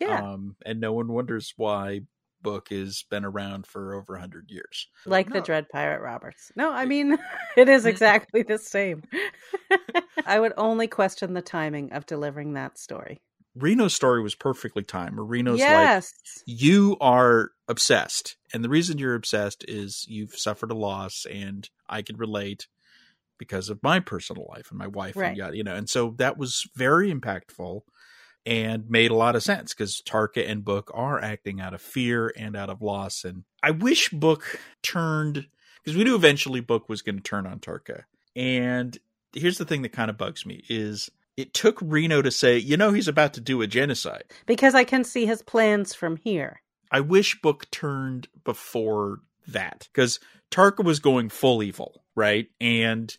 Yeah. 0.00 0.20
Um, 0.20 0.56
and 0.64 0.80
no 0.80 0.92
one 0.92 1.08
wonders 1.08 1.54
why 1.56 2.02
book 2.42 2.68
has 2.68 3.04
been 3.10 3.24
around 3.24 3.66
for 3.66 3.94
over 3.94 4.12
100 4.12 4.50
years. 4.50 4.88
Like 5.04 5.28
no. 5.28 5.34
the 5.34 5.40
Dread 5.40 5.68
Pirate 5.68 6.00
Roberts. 6.00 6.52
No, 6.54 6.70
I 6.70 6.84
mean, 6.84 7.18
it 7.56 7.68
is 7.68 7.86
exactly 7.86 8.42
the 8.42 8.58
same. 8.58 9.02
I 10.26 10.38
would 10.38 10.52
only 10.56 10.86
question 10.86 11.34
the 11.34 11.42
timing 11.42 11.92
of 11.92 12.06
delivering 12.06 12.54
that 12.54 12.78
story. 12.78 13.20
Reno's 13.56 13.94
story 13.94 14.22
was 14.22 14.34
perfectly 14.34 14.82
timed. 14.82 15.18
Reno's 15.18 15.58
yes. 15.58 16.12
like, 16.14 16.42
you 16.46 16.96
are 17.00 17.52
obsessed. 17.68 18.36
And 18.52 18.62
the 18.62 18.68
reason 18.68 18.98
you're 18.98 19.14
obsessed 19.14 19.64
is 19.66 20.04
you've 20.08 20.36
suffered 20.36 20.70
a 20.70 20.76
loss 20.76 21.26
and 21.30 21.68
I 21.88 22.02
can 22.02 22.16
relate 22.16 22.66
because 23.38 23.68
of 23.68 23.82
my 23.82 24.00
personal 24.00 24.46
life 24.50 24.70
and 24.70 24.78
my 24.78 24.86
wife 24.86 25.16
right. 25.16 25.28
and 25.28 25.36
yada, 25.36 25.56
you 25.56 25.64
know. 25.64 25.74
And 25.74 25.88
so 25.88 26.14
that 26.18 26.38
was 26.38 26.68
very 26.74 27.12
impactful 27.12 27.82
and 28.44 28.88
made 28.88 29.10
a 29.10 29.16
lot 29.16 29.36
of 29.36 29.42
sense 29.42 29.74
because 29.74 30.00
Tarka 30.02 30.48
and 30.48 30.64
Book 30.64 30.90
are 30.94 31.20
acting 31.20 31.60
out 31.60 31.74
of 31.74 31.82
fear 31.82 32.32
and 32.36 32.56
out 32.56 32.70
of 32.70 32.80
loss. 32.80 33.24
And 33.24 33.44
I 33.62 33.72
wish 33.72 34.10
Book 34.10 34.60
turned 34.82 35.48
because 35.82 35.96
we 35.96 36.04
knew 36.04 36.14
eventually 36.14 36.60
Book 36.60 36.88
was 36.88 37.02
going 37.02 37.16
to 37.16 37.22
turn 37.22 37.46
on 37.46 37.58
Tarka. 37.58 38.04
And 38.34 38.96
here's 39.32 39.58
the 39.58 39.64
thing 39.64 39.82
that 39.82 39.92
kind 39.92 40.10
of 40.10 40.16
bugs 40.16 40.46
me 40.46 40.62
is 40.68 41.10
it 41.36 41.52
took 41.52 41.78
Reno 41.82 42.22
to 42.22 42.30
say, 42.30 42.56
you 42.56 42.76
know, 42.76 42.92
he's 42.92 43.08
about 43.08 43.34
to 43.34 43.40
do 43.40 43.60
a 43.60 43.66
genocide. 43.66 44.24
Because 44.46 44.74
I 44.74 44.84
can 44.84 45.04
see 45.04 45.26
his 45.26 45.42
plans 45.42 45.94
from 45.94 46.16
here. 46.16 46.62
I 46.90 47.00
wish 47.00 47.40
Book 47.40 47.70
turned 47.70 48.28
before 48.44 49.20
that 49.48 49.88
because 49.92 50.18
Tarka 50.50 50.84
was 50.84 50.98
going 50.98 51.28
full 51.28 51.62
evil, 51.62 52.02
right? 52.14 52.48
And 52.60 53.14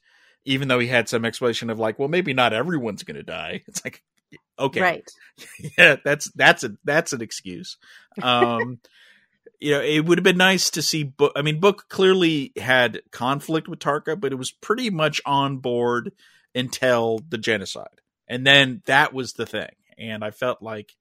even 0.45 0.67
though 0.67 0.79
he 0.79 0.87
had 0.87 1.09
some 1.09 1.25
explanation 1.25 1.69
of 1.69 1.77
like, 1.77 1.99
well, 1.99 2.07
maybe 2.07 2.33
not 2.33 2.53
everyone's 2.53 3.03
going 3.03 3.17
to 3.17 3.23
die. 3.23 3.63
It's 3.67 3.83
like, 3.83 4.03
okay, 4.57 4.81
right? 4.81 5.11
yeah, 5.77 5.97
that's 6.03 6.31
that's 6.31 6.63
a 6.63 6.71
that's 6.83 7.13
an 7.13 7.21
excuse. 7.21 7.77
Um, 8.21 8.79
you 9.59 9.71
know, 9.71 9.81
it 9.81 10.05
would 10.05 10.17
have 10.17 10.23
been 10.23 10.37
nice 10.37 10.71
to 10.71 10.81
see 10.81 11.03
Book. 11.03 11.33
I 11.35 11.41
mean, 11.41 11.59
Book 11.59 11.85
clearly 11.89 12.53
had 12.57 13.01
conflict 13.11 13.67
with 13.67 13.79
Tarka, 13.79 14.19
but 14.19 14.31
it 14.31 14.37
was 14.37 14.51
pretty 14.51 14.89
much 14.89 15.21
on 15.25 15.57
board 15.57 16.13
until 16.55 17.19
the 17.29 17.37
genocide 17.37 18.01
and 18.27 18.45
then 18.45 18.81
that 18.85 19.13
was 19.13 19.33
the 19.33 19.45
thing. 19.45 19.71
And 19.97 20.23
I 20.23 20.31
felt 20.31 20.61
like 20.61 20.95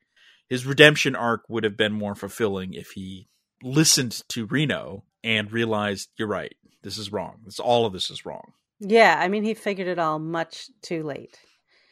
his 0.49 0.67
redemption 0.67 1.17
arc 1.17 1.43
would 1.49 1.65
have 1.65 1.77
been 1.77 1.93
more 1.93 2.15
fulfilling 2.15 2.73
if 2.73 2.93
he 2.93 3.29
listened 3.63 4.23
to 4.29 4.47
Reno 4.47 5.05
and 5.25 5.51
realized, 5.51 6.11
you're 6.17 6.29
right, 6.29 6.55
this 6.83 6.99
is 6.99 7.13
wrong. 7.13 7.41
This 7.45 7.59
all 7.59 7.85
of 7.85 7.93
this 7.93 8.11
is 8.11 8.25
wrong. 8.25 8.53
Yeah, 8.79 9.17
I 9.19 9.29
mean, 9.29 9.43
he 9.43 9.55
figured 9.55 9.89
it 9.89 9.99
all 9.99 10.19
much 10.19 10.69
too 10.83 11.03
late. 11.03 11.39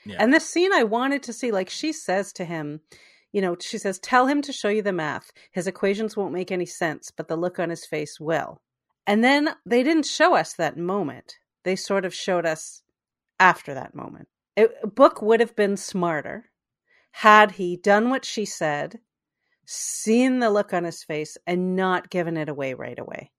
Yeah. 0.05 0.17
And 0.19 0.33
the 0.33 0.41
scene 0.41 0.73
I 0.73 0.85
wanted 0.85 1.23
to 1.25 1.33
see, 1.33 1.51
like 1.51 1.71
she 1.71 1.93
says 1.93 2.33
to 2.35 2.45
him, 2.45 2.81
you 3.33 3.41
know, 3.41 3.57
she 3.59 3.79
says, 3.79 3.99
Tell 3.99 4.27
him 4.27 4.43
to 4.43 4.53
show 4.53 4.69
you 4.69 4.83
the 4.83 4.93
math. 4.93 5.33
His 5.51 5.67
equations 5.67 6.17
won't 6.17 6.35
make 6.35 6.53
any 6.53 6.67
sense, 6.67 7.11
but 7.11 7.27
the 7.27 7.37
look 7.37 7.59
on 7.59 7.71
his 7.71 7.87
face 7.87 8.21
will. 8.21 8.61
And 9.07 9.25
then 9.25 9.57
they 9.67 9.83
didn't 9.83 10.07
show 10.07 10.35
us 10.37 10.53
that 10.55 10.79
moment. 10.79 11.35
They 11.65 11.75
sort 11.75 12.05
of 12.05 12.15
showed 12.15 12.47
us 12.47 12.83
after 13.41 13.75
that 13.75 13.95
moment. 13.95 14.29
It, 14.57 14.95
Book 14.95 15.21
would 15.21 15.41
have 15.41 15.57
been 15.57 15.77
smarter 15.77 16.51
had 17.11 17.53
he 17.53 17.77
done 17.77 18.11
what 18.11 18.25
she 18.25 18.45
said, 18.45 18.99
seen 19.67 20.41
the 20.41 20.51
look 20.51 20.73
on 20.73 20.85
his 20.85 21.03
face, 21.03 21.37
and 21.47 21.77
not 21.77 22.11
given 22.11 22.37
it 22.37 22.49
away 22.49 22.75
right 22.75 22.99
away. 22.99 23.31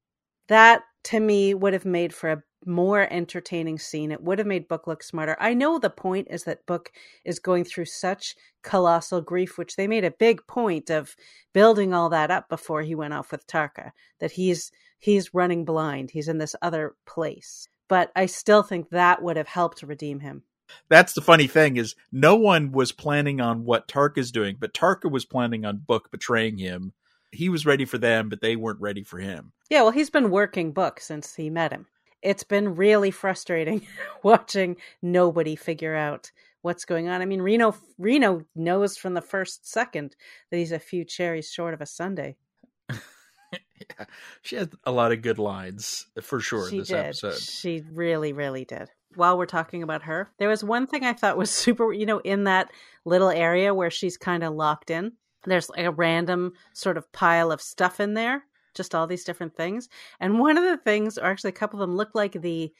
That 0.48 0.84
to 1.06 1.20
me 1.20 1.54
would 1.54 1.74
have 1.74 1.86
made 1.86 2.14
for 2.14 2.32
a 2.32 2.44
more 2.66 3.08
entertaining 3.12 3.78
scene. 3.78 4.12
It 4.12 4.24
would 4.24 4.40
have 4.40 4.48
made 4.48 4.68
Book 4.68 4.88
look 4.88 5.04
smarter. 5.04 5.38
I 5.40 5.54
know 5.54 5.78
the 5.78 5.90
point 5.90 6.28
is 6.30 6.44
that 6.46 6.66
Book 6.66 6.92
is 7.24 7.40
going 7.40 7.64
through 7.64 7.86
such 7.86 8.36
colossal 8.64 9.22
grief, 9.22 9.58
which 9.58 9.76
they 9.76 9.88
made 9.88 10.04
a 10.04 10.12
big 10.12 10.46
point 10.48 10.90
of 10.90 11.16
building 11.54 11.94
all 11.94 12.10
that 12.10 12.32
up 12.32 12.50
before 12.50 12.82
he 12.82 12.96
went 12.96 13.14
off 13.14 13.32
with 13.32 13.48
Tarka. 13.48 13.92
That 14.20 14.32
he's 14.32 14.72
he's 15.00 15.34
running 15.34 15.66
blind. 15.66 16.12
He's 16.12 16.28
in 16.28 16.40
this 16.40 16.56
other 16.62 16.96
place. 17.06 17.68
But 17.88 18.12
I 18.16 18.26
still 18.26 18.64
think 18.64 18.90
that 18.90 19.22
would 19.22 19.38
have 19.38 19.48
helped 19.48 19.84
redeem 19.84 20.22
him. 20.22 20.44
That's 20.90 21.14
the 21.14 21.22
funny 21.22 21.48
thing 21.48 21.78
is 21.78 21.96
no 22.12 22.36
one 22.36 22.72
was 22.72 22.92
planning 22.92 23.42
on 23.42 23.66
what 23.66 23.88
Tarka's 23.88 24.32
doing, 24.32 24.58
but 24.60 24.74
Tarka 24.74 25.10
was 25.10 25.26
planning 25.26 25.66
on 25.66 25.78
Book 25.78 26.12
betraying 26.12 26.58
him. 26.58 26.94
He 27.32 27.50
was 27.50 27.66
ready 27.66 27.86
for 27.86 27.98
them, 27.98 28.30
but 28.30 28.42
they 28.42 28.56
weren't 28.56 28.82
ready 28.82 29.04
for 29.04 29.20
him. 29.20 29.52
Yeah, 29.70 29.82
well, 29.82 29.92
he's 29.92 30.10
been 30.10 30.30
working 30.30 30.72
Book 30.72 31.00
since 31.00 31.36
he 31.36 31.50
met 31.50 31.72
him. 31.72 31.88
It's 32.22 32.44
been 32.44 32.76
really 32.76 33.12
frustrating 33.12 33.86
watching 34.24 34.78
nobody 35.02 35.56
figure 35.56 35.96
out 35.96 36.32
what's 36.62 36.86
going 36.86 37.08
on. 37.08 37.22
I 37.22 37.26
mean, 37.26 37.42
Reno 37.42 37.76
Reno 38.00 38.44
knows 38.56 38.98
from 38.98 39.14
the 39.14 39.22
first 39.22 39.70
second 39.72 40.16
that 40.50 40.58
he's 40.58 40.72
a 40.72 40.80
few 40.80 41.06
cherries 41.06 41.52
short 41.52 41.76
of 41.76 41.82
a 41.82 41.86
Sunday. 41.86 42.38
yeah, 42.90 44.06
she 44.42 44.56
had 44.56 44.72
a 44.84 44.92
lot 44.92 45.12
of 45.12 45.22
good 45.22 45.38
lines 45.38 46.08
for 46.22 46.40
sure 46.40 46.70
she 46.70 46.80
this 46.80 46.88
did. 46.88 46.98
episode. 46.98 47.40
She 47.40 47.84
really, 47.92 48.34
really 48.34 48.66
did. 48.66 48.90
While 49.16 49.38
we're 49.38 49.46
talking 49.46 49.84
about 49.84 50.04
her, 50.04 50.32
there 50.38 50.50
was 50.50 50.64
one 50.64 50.88
thing 50.88 51.04
I 51.04 51.14
thought 51.14 51.38
was 51.38 51.52
super, 51.52 51.92
you 51.94 52.06
know, 52.06 52.20
in 52.20 52.46
that 52.46 52.72
little 53.06 53.30
area 53.30 53.74
where 53.74 53.92
she's 53.92 54.18
kind 54.18 54.44
of 54.44 54.54
locked 54.54 54.90
in. 54.90 55.14
There's 55.46 55.70
like 55.70 55.86
a 55.86 55.92
random 55.92 56.54
sort 56.74 56.98
of 56.98 57.12
pile 57.12 57.52
of 57.52 57.62
stuff 57.62 58.00
in 58.00 58.16
there, 58.16 58.44
just 58.74 58.96
all 58.96 59.06
these 59.06 59.24
different 59.24 59.56
things. 59.56 59.90
And 60.20 60.40
one 60.40 60.58
of 60.58 60.64
the 60.64 60.78
things, 60.78 61.18
or 61.18 61.26
actually 61.26 61.50
a 61.50 61.54
couple 61.54 61.82
of 61.82 61.88
them, 61.88 61.96
looked 61.96 62.16
like 62.16 62.42
the, 62.42 62.74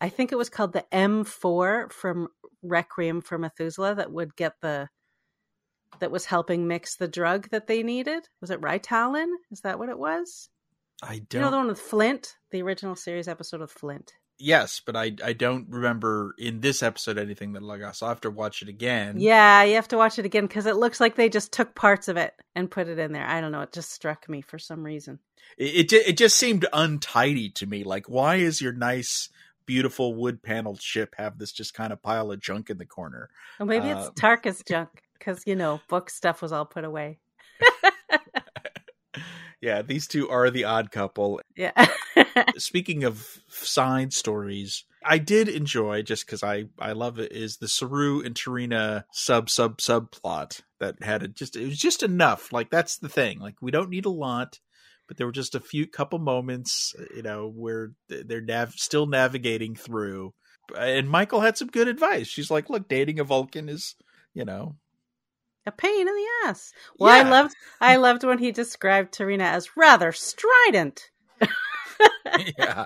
I 0.00 0.08
think 0.08 0.30
it 0.30 0.36
was 0.36 0.48
called 0.48 0.72
the 0.72 0.84
M4 0.92 1.92
from 1.92 2.28
Requiem 2.62 3.20
for 3.20 3.38
Methuselah 3.38 3.96
that 3.96 4.12
would 4.12 4.36
get 4.36 4.60
the 4.60 4.88
that 6.00 6.10
was 6.10 6.26
helping 6.26 6.68
mix 6.68 6.96
the 6.96 7.08
drug 7.08 7.48
that 7.50 7.66
they 7.66 7.82
needed. 7.82 8.28
Was 8.40 8.50
it 8.50 8.60
ryetalyn? 8.60 9.28
Is 9.50 9.60
that 9.60 9.78
what 9.78 9.88
it 9.88 9.98
was? 9.98 10.50
I 11.02 11.20
don't. 11.28 11.40
You 11.40 11.40
know 11.40 11.50
the 11.50 11.56
one 11.56 11.68
with 11.68 11.80
Flint, 11.80 12.36
the 12.50 12.62
original 12.62 12.96
series 12.96 13.28
episode 13.28 13.60
of 13.60 13.70
Flint. 13.70 14.12
Yes, 14.38 14.82
but 14.84 14.96
I 14.96 15.12
I 15.24 15.32
don't 15.32 15.66
remember 15.70 16.34
in 16.38 16.60
this 16.60 16.82
episode 16.82 17.16
anything 17.16 17.54
that 17.54 17.62
like 17.62 17.80
so 17.94 18.06
I'll 18.06 18.10
have 18.10 18.20
to 18.22 18.30
watch 18.30 18.60
it 18.60 18.68
again. 18.68 19.16
Yeah, 19.18 19.62
you 19.62 19.76
have 19.76 19.88
to 19.88 19.96
watch 19.96 20.18
it 20.18 20.26
again 20.26 20.46
because 20.46 20.66
it 20.66 20.76
looks 20.76 21.00
like 21.00 21.16
they 21.16 21.28
just 21.28 21.52
took 21.52 21.74
parts 21.74 22.08
of 22.08 22.16
it 22.16 22.34
and 22.54 22.70
put 22.70 22.88
it 22.88 22.98
in 22.98 23.12
there. 23.12 23.26
I 23.26 23.40
don't 23.40 23.52
know. 23.52 23.62
It 23.62 23.72
just 23.72 23.92
struck 23.92 24.28
me 24.28 24.42
for 24.42 24.58
some 24.58 24.82
reason. 24.82 25.20
It 25.56 25.92
it, 25.92 26.08
it 26.08 26.16
just 26.18 26.36
seemed 26.36 26.66
untidy 26.72 27.48
to 27.50 27.66
me. 27.66 27.82
Like, 27.84 28.10
why 28.10 28.36
is 28.36 28.60
your 28.60 28.74
nice, 28.74 29.30
beautiful 29.64 30.14
wood 30.14 30.42
paneled 30.42 30.82
ship 30.82 31.14
have 31.16 31.38
this 31.38 31.52
just 31.52 31.72
kind 31.72 31.92
of 31.92 32.02
pile 32.02 32.30
of 32.30 32.40
junk 32.40 32.68
in 32.68 32.76
the 32.76 32.84
corner? 32.84 33.30
Well, 33.58 33.66
maybe 33.66 33.88
it's 33.88 34.08
Uh, 34.08 34.10
Tarka's 34.10 34.62
junk 34.66 35.02
because 35.18 35.46
you 35.46 35.56
know 35.56 35.80
book 35.88 36.10
stuff 36.10 36.42
was 36.42 36.52
all 36.52 36.66
put 36.66 36.84
away. 36.84 37.20
Yeah, 39.60 39.82
these 39.82 40.06
two 40.06 40.28
are 40.28 40.50
the 40.50 40.64
odd 40.64 40.90
couple. 40.90 41.40
Yeah. 41.56 41.88
Speaking 42.56 43.04
of 43.04 43.38
side 43.48 44.12
stories, 44.12 44.84
I 45.04 45.18
did 45.18 45.48
enjoy 45.48 46.02
just 46.02 46.26
because 46.26 46.42
I 46.42 46.66
I 46.78 46.92
love 46.92 47.18
it 47.18 47.32
is 47.32 47.56
the 47.56 47.68
Saru 47.68 48.20
and 48.20 48.34
T'Rina 48.34 49.04
sub 49.12 49.48
sub 49.48 49.78
subplot 49.78 50.62
that 50.80 51.02
had 51.02 51.22
it 51.22 51.34
just 51.34 51.56
it 51.56 51.66
was 51.66 51.78
just 51.78 52.02
enough. 52.02 52.52
Like 52.52 52.70
that's 52.70 52.98
the 52.98 53.08
thing. 53.08 53.38
Like 53.38 53.56
we 53.60 53.70
don't 53.70 53.90
need 53.90 54.04
a 54.04 54.10
lot, 54.10 54.60
but 55.08 55.16
there 55.16 55.26
were 55.26 55.32
just 55.32 55.54
a 55.54 55.60
few 55.60 55.86
couple 55.86 56.18
moments, 56.18 56.94
you 57.14 57.22
know, 57.22 57.48
where 57.48 57.92
they're 58.08 58.40
nav- 58.40 58.74
still 58.74 59.06
navigating 59.06 59.74
through. 59.74 60.34
And 60.76 61.08
Michael 61.08 61.40
had 61.40 61.56
some 61.56 61.68
good 61.68 61.88
advice. 61.88 62.26
She's 62.26 62.50
like, 62.50 62.68
"Look, 62.68 62.88
dating 62.88 63.20
a 63.20 63.24
Vulcan 63.24 63.68
is, 63.68 63.94
you 64.34 64.44
know, 64.44 64.76
a 65.66 65.72
pain 65.72 66.00
in 66.08 66.14
the 66.14 66.26
ass. 66.46 66.72
Well, 66.98 67.12
I 67.12 67.28
loved 67.28 67.54
I 67.80 67.96
loved 67.96 68.24
when 68.24 68.38
he 68.38 68.52
described 68.52 69.12
T'Rina 69.14 69.40
as 69.42 69.76
rather 69.76 70.12
strident. 70.12 71.10
yeah, 72.58 72.84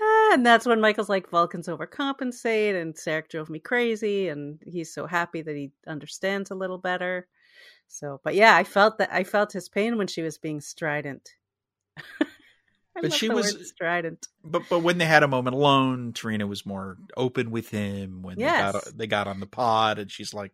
Ah, 0.00 0.30
and 0.34 0.44
that's 0.46 0.66
when 0.66 0.80
Michael's 0.80 1.08
like, 1.08 1.28
Vulcans 1.30 1.68
overcompensate, 1.68 2.80
and 2.80 2.94
Sarek 2.94 3.28
drove 3.28 3.50
me 3.50 3.58
crazy, 3.58 4.28
and 4.28 4.58
he's 4.66 4.92
so 4.92 5.06
happy 5.06 5.42
that 5.42 5.54
he 5.56 5.72
understands 5.86 6.50
a 6.50 6.54
little 6.54 6.78
better. 6.78 7.26
So, 7.88 8.20
but 8.24 8.34
yeah, 8.34 8.56
I 8.56 8.64
felt 8.64 8.98
that 8.98 9.12
I 9.12 9.24
felt 9.24 9.52
his 9.52 9.68
pain 9.68 9.98
when 9.98 10.06
she 10.06 10.22
was 10.22 10.38
being 10.38 10.60
strident. 10.60 11.30
But 13.02 13.12
she 13.12 13.28
was- 13.28 13.68
strident. 13.68 14.28
but 14.44 14.62
but 14.70 14.78
when 14.84 14.98
they 14.98 15.04
had 15.04 15.24
a 15.24 15.28
moment 15.28 15.56
alone, 15.56 16.12
T'Rina 16.12 16.46
was 16.46 16.64
more 16.64 16.96
open 17.16 17.50
with 17.50 17.68
him. 17.68 18.22
When 18.22 18.36
they 18.38 18.44
got 18.44 18.84
they 18.96 19.08
got 19.08 19.26
on 19.26 19.40
the 19.40 19.46
pod, 19.46 19.98
and 19.98 20.08
she's 20.08 20.32
like, 20.32 20.52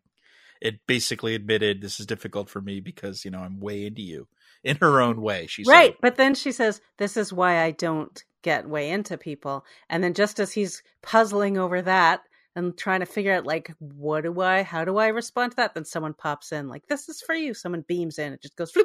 it 0.61 0.81
basically 0.87 1.35
admitted 1.35 1.81
this 1.81 1.99
is 2.01 2.07
difficult 2.07 2.49
for 2.51 2.61
me 2.61 2.81
because 2.81 3.25
you 3.25 3.31
know 3.31 3.41
I'm 3.41 3.61
way 3.61 3.87
into 3.87 4.03
you 4.03 4.29
in 4.65 4.77
her 4.77 5.01
own 5.01 5.21
way. 5.21 5.47
She's 5.47 5.69
Right, 5.69 5.93
said, 5.93 5.99
but 6.01 6.17
then 6.17 6.35
she 6.35 6.53
says, 6.53 6.81
"This 6.99 7.17
is 7.17 7.33
why 7.33 7.63
I 7.63 7.71
don't 7.71 8.23
get 8.43 8.69
way 8.69 8.91
into 8.91 9.17
people." 9.19 9.65
And 9.89 10.03
then 10.03 10.15
just 10.15 10.39
as 10.41 10.53
he's 10.53 10.83
puzzling 11.03 11.59
over 11.59 11.83
that 11.83 12.23
and 12.57 12.77
trying 12.77 13.01
to 13.01 13.07
figure 13.07 13.33
out 13.33 13.47
like 13.47 13.73
what 13.79 14.23
do 14.23 14.41
I 14.41 14.63
how 14.63 14.85
do 14.85 14.97
I 14.99 15.09
respond 15.09 15.53
to 15.53 15.57
that, 15.57 15.75
then 15.75 15.85
someone 15.85 16.15
pops 16.15 16.53
in 16.53 16.69
like, 16.69 16.87
"This 16.89 17.09
is 17.09 17.21
for 17.23 17.35
you." 17.35 17.55
Someone 17.55 17.85
beams 17.87 18.19
in, 18.19 18.33
it 18.33 18.43
just 18.43 18.57
goes 18.57 18.73
floop, 18.73 18.85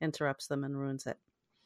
interrupts 0.00 0.46
them 0.48 0.64
and 0.64 0.78
ruins 0.78 1.06
it. 1.06 1.18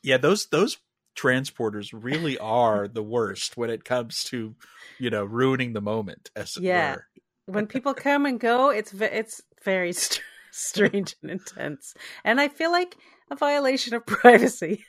yeah, 0.03 0.16
those 0.16 0.47
those 0.47 0.78
transporters 1.16 1.91
really 1.93 2.37
are 2.39 2.89
the 2.89 3.03
worst 3.03 3.57
when 3.57 3.70
it 3.70 3.85
comes 3.85 4.24
to 4.24 4.55
you 4.99 5.11
know 5.11 5.24
ruining 5.24 5.72
the 5.72 5.80
moment. 5.80 6.30
As 6.37 6.57
it 6.57 6.62
Yeah. 6.64 6.93
were. 6.95 7.07
When 7.47 7.66
people 7.66 7.95
come 7.95 8.26
and 8.26 8.40
go, 8.40 8.70
it's 8.70 8.92
it's 8.95 9.42
very 9.62 9.92
st- 9.95 10.22
strange 10.51 11.16
and 11.22 11.30
intense. 11.30 11.95
And 12.24 12.40
I 12.40 12.49
feel 12.49 12.72
like 12.72 12.97
a 13.30 13.36
violation 13.36 13.95
of 13.95 14.07
privacy. 14.07 14.84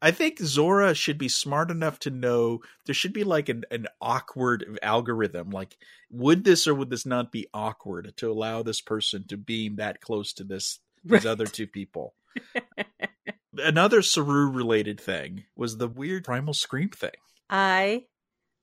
I 0.00 0.12
think 0.12 0.38
Zora 0.38 0.94
should 0.94 1.18
be 1.18 1.28
smart 1.28 1.72
enough 1.72 1.98
to 2.00 2.10
know 2.10 2.60
there 2.86 2.94
should 2.94 3.12
be 3.12 3.24
like 3.24 3.48
an, 3.48 3.64
an 3.72 3.86
awkward 4.00 4.78
algorithm. 4.80 5.50
Like, 5.50 5.76
would 6.10 6.44
this 6.44 6.68
or 6.68 6.74
would 6.74 6.88
this 6.90 7.04
not 7.04 7.32
be 7.32 7.48
awkward 7.52 8.12
to 8.18 8.30
allow 8.30 8.62
this 8.62 8.80
person 8.80 9.26
to 9.28 9.36
beam 9.36 9.76
that 9.76 10.00
close 10.00 10.32
to 10.34 10.44
this 10.44 10.78
these 11.04 11.24
Right. 11.24 11.26
other 11.26 11.46
two 11.46 11.66
people? 11.66 12.14
Another 13.56 14.02
Saru 14.02 14.48
related 14.50 15.00
thing 15.00 15.44
was 15.56 15.76
the 15.76 15.88
weird 15.88 16.24
primal 16.24 16.54
scream 16.54 16.90
thing. 16.90 17.10
I 17.50 18.04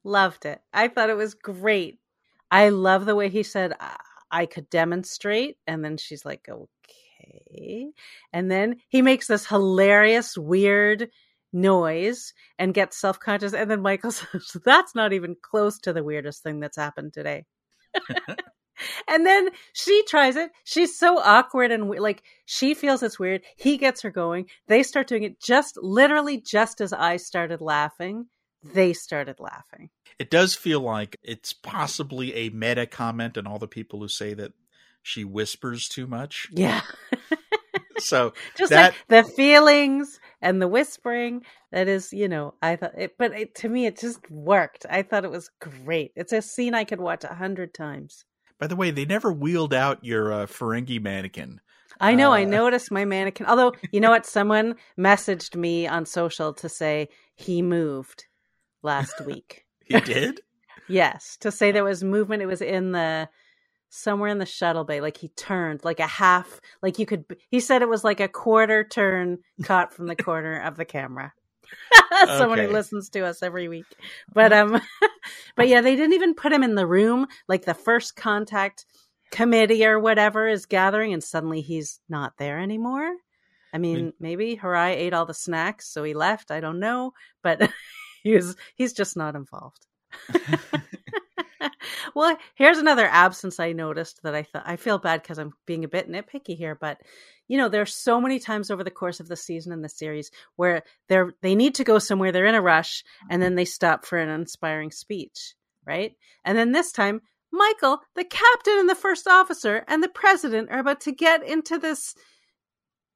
loved 0.05 0.45
it. 0.45 0.61
I 0.73 0.87
thought 0.87 1.09
it 1.09 1.17
was 1.17 1.33
great. 1.33 1.99
I 2.55 2.69
love 2.69 3.05
the 3.05 3.15
way 3.15 3.27
he 3.27 3.43
said, 3.43 3.73
I, 3.81 3.97
I 4.31 4.45
could 4.45 4.69
demonstrate. 4.69 5.57
And 5.67 5.83
then 5.83 5.97
she's 5.97 6.23
like, 6.23 6.47
okay. 6.49 7.91
And 8.31 8.49
then 8.49 8.77
he 8.87 9.01
makes 9.01 9.27
this 9.27 9.45
hilarious, 9.45 10.37
weird 10.37 11.09
noise 11.51 12.33
and 12.57 12.73
gets 12.73 12.95
self 12.97 13.19
conscious. 13.19 13.53
And 13.53 13.69
then 13.69 13.81
Michael 13.81 14.11
says, 14.13 14.55
that's 14.63 14.95
not 14.95 15.11
even 15.11 15.35
close 15.41 15.79
to 15.79 15.91
the 15.91 16.03
weirdest 16.03 16.43
thing 16.43 16.61
that's 16.61 16.77
happened 16.77 17.11
today. 17.13 17.43
and 19.09 19.25
then 19.25 19.49
she 19.73 20.03
tries 20.07 20.37
it. 20.37 20.51
She's 20.63 20.97
so 20.97 21.19
awkward 21.19 21.71
and 21.71 21.89
like 21.89 22.23
she 22.45 22.73
feels 22.73 23.03
it's 23.03 23.19
weird. 23.19 23.41
He 23.57 23.77
gets 23.77 24.01
her 24.01 24.11
going. 24.11 24.47
They 24.67 24.83
start 24.83 25.07
doing 25.07 25.23
it 25.23 25.41
just 25.41 25.77
literally 25.81 26.39
just 26.39 26.81
as 26.81 26.93
I 26.93 27.17
started 27.17 27.61
laughing 27.61 28.27
they 28.73 28.93
started 28.93 29.39
laughing. 29.39 29.89
It 30.19 30.29
does 30.31 30.55
feel 30.55 30.79
like 30.81 31.17
it's 31.23 31.53
possibly 31.53 32.33
a 32.33 32.49
meta 32.49 32.85
comment 32.85 33.37
and 33.37 33.47
all 33.47 33.59
the 33.59 33.67
people 33.67 33.99
who 33.99 34.07
say 34.07 34.33
that 34.33 34.53
she 35.03 35.23
whispers 35.23 35.87
too 35.87 36.07
much. 36.07 36.47
Yeah. 36.51 36.81
So 37.97 38.33
Just 38.57 38.71
That- 38.71 38.91
like 38.91 38.95
the 39.07 39.23
feelings 39.35 40.19
and 40.41 40.61
the 40.61 40.67
whispering. 40.67 41.43
That 41.71 41.87
is, 41.87 42.11
you 42.11 42.27
know, 42.27 42.53
I 42.61 42.75
thought 42.75 42.91
it, 42.97 43.15
but 43.17 43.31
it, 43.33 43.55
to 43.55 43.69
me, 43.69 43.85
it 43.85 43.97
just 43.99 44.29
worked. 44.29 44.85
I 44.89 45.01
thought 45.01 45.23
it 45.25 45.31
was 45.31 45.49
great. 45.61 46.11
It's 46.15 46.33
a 46.33 46.41
scene 46.41 46.73
I 46.73 46.83
could 46.83 46.99
watch 46.99 47.23
a 47.23 47.33
hundred 47.33 47.73
times. 47.73 48.25
by 48.59 48.67
the 48.67 48.75
way, 48.75 48.91
they 48.91 49.05
never 49.05 49.31
wheeled 49.31 49.73
out 49.73 50.03
your 50.03 50.31
uh, 50.31 50.45
Ferengi 50.45 51.01
mannequin. 51.01 51.61
I 51.99 52.15
know. 52.15 52.31
I 52.33 52.43
Uh. 52.43 52.49
noticed 52.49 52.91
my 52.91 53.05
mannequin. 53.05 53.47
Although, 53.47 53.73
you 53.91 54.01
know 54.01 54.11
what? 54.11 54.25
Someone 54.25 54.75
messaged 54.99 55.55
me 55.55 55.87
on 55.87 56.05
social 56.05 56.53
to 56.55 56.67
say 56.69 57.07
he 57.35 57.61
moved 57.61 58.25
last 58.81 59.21
week. 59.25 59.63
He 59.87 59.99
did? 59.99 60.41
Yes, 60.87 61.37
to 61.41 61.51
say 61.51 61.71
there 61.71 61.83
was 61.83 62.03
movement. 62.03 62.41
It 62.41 62.47
was 62.47 62.63
in 62.63 62.91
the 62.91 63.29
somewhere 63.89 64.29
in 64.29 64.39
the 64.39 64.45
shuttle 64.45 64.83
bay. 64.83 64.99
Like 64.99 65.17
he 65.17 65.29
turned, 65.29 65.83
like 65.83 65.99
a 65.99 66.07
half. 66.07 66.59
Like 66.81 66.97
you 66.99 67.05
could. 67.05 67.25
He 67.49 67.59
said 67.59 67.83
it 67.83 67.89
was 67.89 68.03
like 68.03 68.19
a 68.19 68.27
quarter 68.27 68.83
turn 68.83 69.39
caught 69.63 69.93
from 69.93 70.07
the 70.07 70.15
corner 70.15 70.59
of 70.59 70.75
the 70.75 70.85
camera. 70.85 71.33
Someone 72.25 72.59
who 72.59 72.67
listens 72.67 73.09
to 73.09 73.25
us 73.25 73.41
every 73.41 73.67
week, 73.67 73.85
but 74.33 74.53
um, 74.53 74.79
but 75.55 75.67
yeah, 75.67 75.81
they 75.81 75.95
didn't 75.95 76.13
even 76.13 76.35
put 76.35 76.51
him 76.51 76.63
in 76.63 76.75
the 76.75 76.87
room. 76.87 77.27
Like 77.47 77.65
the 77.65 77.73
first 77.73 78.15
contact 78.15 78.85
committee 79.31 79.85
or 79.85 79.99
whatever 79.99 80.47
is 80.47 80.65
gathering, 80.65 81.13
and 81.13 81.23
suddenly 81.23 81.61
he's 81.61 81.99
not 82.09 82.37
there 82.37 82.59
anymore. 82.59 83.11
I 83.73 83.77
mean, 83.77 84.13
maybe 84.21 84.55
Hirai 84.55 84.91
ate 84.91 85.13
all 85.13 85.25
the 85.25 85.33
snacks, 85.33 85.89
so 85.89 86.01
he 86.03 86.13
left. 86.13 86.49
I 86.49 86.61
don't 86.61 86.79
know, 86.79 87.11
but 87.41 87.69
he 88.25 88.33
was 88.33 88.55
he's 88.75 88.91
just 88.91 89.15
not 89.15 89.35
involved. 89.35 89.85
well, 92.15 92.37
here's 92.55 92.79
another 92.79 93.05
absence 93.05 93.59
I 93.59 93.71
noticed 93.71 94.23
that 94.23 94.33
I 94.33 94.43
thought 94.43 94.63
I 94.65 94.75
feel 94.75 94.97
bad 94.97 95.21
because 95.21 95.37
I'm 95.37 95.53
being 95.65 95.83
a 95.83 95.89
bit 95.89 96.09
nitpicky 96.09 96.57
here, 96.57 96.75
but 96.75 96.99
you 97.47 97.57
know, 97.57 97.69
there's 97.69 97.93
so 97.93 98.19
many 98.19 98.39
times 98.39 98.71
over 98.71 98.83
the 98.83 98.89
course 98.89 99.19
of 99.19 99.27
the 99.27 99.35
season 99.35 99.71
and 99.71 99.83
the 99.83 99.89
series 99.89 100.31
where 100.55 100.81
they're 101.07 101.33
they 101.41 101.53
need 101.53 101.75
to 101.75 101.83
go 101.83 101.99
somewhere, 101.99 102.31
they're 102.31 102.47
in 102.47 102.55
a 102.55 102.61
rush, 102.61 103.03
and 103.29 103.41
then 103.41 103.51
mm-hmm. 103.51 103.57
they 103.57 103.65
stop 103.65 104.05
for 104.05 104.17
an 104.17 104.29
inspiring 104.29 104.91
speech, 104.91 105.53
right? 105.85 106.13
And 106.43 106.57
then 106.57 106.71
this 106.71 106.91
time, 106.91 107.21
Michael, 107.51 107.99
the 108.15 108.23
captain 108.23 108.79
and 108.79 108.89
the 108.89 108.95
first 108.95 109.27
officer, 109.27 109.85
and 109.87 110.01
the 110.01 110.09
president 110.09 110.71
are 110.71 110.79
about 110.79 111.01
to 111.01 111.11
get 111.11 111.47
into 111.47 111.77
this 111.77 112.15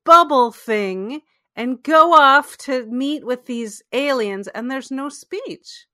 bubble 0.05 0.51
thing 0.51 1.21
and 1.59 1.83
go 1.83 2.13
off 2.13 2.55
to 2.55 2.85
meet 2.85 3.25
with 3.25 3.45
these 3.45 3.83
aliens, 3.91 4.47
and 4.47 4.71
there's 4.71 4.89
no 4.89 5.09
speech. 5.09 5.87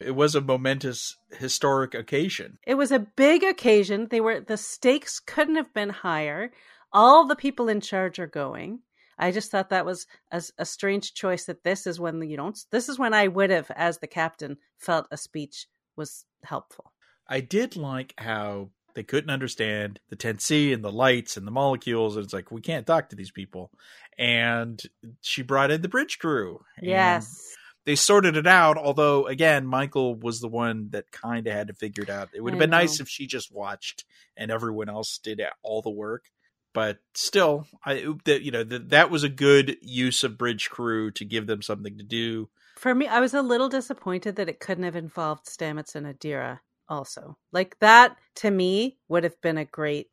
It 0.00 0.14
was 0.14 0.34
a 0.34 0.40
momentous 0.40 1.16
historic 1.38 1.92
occasion. 1.92 2.58
It 2.66 2.76
was 2.76 2.90
a 2.90 3.00
big 3.00 3.42
occasion. 3.42 4.06
They 4.10 4.20
were 4.20 4.40
the 4.40 4.56
stakes 4.56 5.20
couldn't 5.20 5.56
have 5.56 5.74
been 5.74 5.90
higher. 5.90 6.52
All 6.90 7.26
the 7.26 7.36
people 7.36 7.68
in 7.68 7.82
charge 7.82 8.18
are 8.18 8.26
going. 8.26 8.80
I 9.18 9.30
just 9.30 9.50
thought 9.50 9.68
that 9.70 9.84
was 9.84 10.06
a, 10.30 10.42
a 10.56 10.64
strange 10.64 11.12
choice. 11.12 11.44
That 11.44 11.64
this 11.64 11.86
is 11.86 12.00
when 12.00 12.22
you 12.22 12.38
don't. 12.38 12.58
This 12.70 12.88
is 12.88 12.98
when 12.98 13.12
I 13.12 13.28
would 13.28 13.50
have, 13.50 13.70
as 13.72 13.98
the 13.98 14.06
captain, 14.06 14.56
felt 14.78 15.06
a 15.10 15.18
speech 15.18 15.66
was 15.96 16.24
helpful. 16.44 16.92
I 17.26 17.40
did 17.40 17.76
like 17.76 18.14
how 18.16 18.70
they 18.94 19.02
couldn't 19.02 19.30
understand 19.30 20.00
the 20.08 20.16
10C 20.16 20.72
and 20.72 20.84
the 20.84 20.92
lights 20.92 21.36
and 21.36 21.46
the 21.46 21.52
molecules. 21.52 22.16
And 22.16 22.24
it's 22.24 22.34
like, 22.34 22.50
we 22.50 22.60
can't 22.60 22.86
talk 22.86 23.10
to 23.10 23.16
these 23.16 23.30
people. 23.30 23.70
And 24.18 24.80
she 25.20 25.42
brought 25.42 25.70
in 25.70 25.82
the 25.82 25.88
bridge 25.88 26.18
crew. 26.18 26.60
Yes 26.82 27.54
they 27.88 27.96
sorted 27.96 28.36
it 28.36 28.46
out. 28.46 28.76
Although, 28.76 29.26
again, 29.26 29.66
Michael 29.66 30.14
was 30.14 30.40
the 30.40 30.48
one 30.48 30.90
that 30.90 31.10
kind 31.10 31.46
of 31.46 31.54
had 31.54 31.68
to 31.68 31.72
figure 31.72 32.04
it 32.04 32.10
out. 32.10 32.28
It 32.34 32.42
would 32.42 32.52
have 32.52 32.60
been 32.60 32.68
nice 32.68 33.00
if 33.00 33.08
she 33.08 33.26
just 33.26 33.50
watched 33.50 34.04
and 34.36 34.50
everyone 34.50 34.90
else 34.90 35.16
did 35.16 35.40
all 35.62 35.80
the 35.80 35.88
work. 35.88 36.26
But 36.74 36.98
still, 37.14 37.66
I 37.82 38.06
that 38.26 38.42
you 38.42 38.50
know 38.50 38.62
that 38.62 38.90
that 38.90 39.10
was 39.10 39.24
a 39.24 39.30
good 39.30 39.78
use 39.80 40.22
of 40.22 40.36
Bridge 40.36 40.68
Crew 40.68 41.10
to 41.12 41.24
give 41.24 41.46
them 41.46 41.62
something 41.62 41.96
to 41.96 42.04
do. 42.04 42.50
For 42.76 42.94
me, 42.94 43.08
I 43.08 43.20
was 43.20 43.32
a 43.32 43.40
little 43.40 43.70
disappointed 43.70 44.36
that 44.36 44.50
it 44.50 44.60
couldn't 44.60 44.84
have 44.84 44.94
involved 44.94 45.46
Stamets 45.46 45.94
and 45.94 46.06
Adira. 46.06 46.58
Also, 46.88 47.36
like 47.52 47.78
that 47.80 48.16
to 48.36 48.50
me 48.50 48.98
would 49.08 49.24
have 49.24 49.40
been 49.40 49.58
a 49.58 49.64
great 49.64 50.10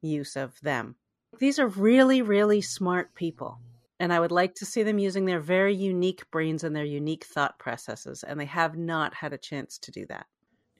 use 0.00 0.36
of 0.36 0.58
them. 0.60 0.96
These 1.38 1.58
are 1.58 1.68
really, 1.68 2.22
really 2.22 2.60
smart 2.60 3.14
people 3.14 3.58
and 4.00 4.12
I 4.12 4.20
would 4.20 4.32
like 4.32 4.54
to 4.56 4.66
see 4.66 4.82
them 4.82 4.98
using 4.98 5.24
their 5.24 5.40
very 5.40 5.74
unique 5.74 6.30
brains 6.30 6.64
and 6.64 6.74
their 6.74 6.84
unique 6.84 7.24
thought 7.24 7.58
processes, 7.58 8.22
and 8.22 8.38
they 8.38 8.46
have 8.46 8.76
not 8.76 9.14
had 9.14 9.32
a 9.32 9.38
chance 9.38 9.78
to 9.78 9.90
do 9.90 10.04
that. 10.06 10.26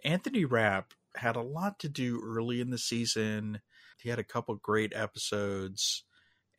Anthony 0.04 0.44
Rapp 0.44 0.92
had 1.16 1.36
a 1.36 1.42
lot 1.42 1.78
to 1.80 1.88
do 1.88 2.20
early 2.22 2.60
in 2.60 2.70
the 2.70 2.78
season. 2.78 3.60
He 3.98 4.10
had 4.10 4.18
a 4.18 4.24
couple 4.24 4.54
great 4.56 4.92
episodes, 4.94 6.04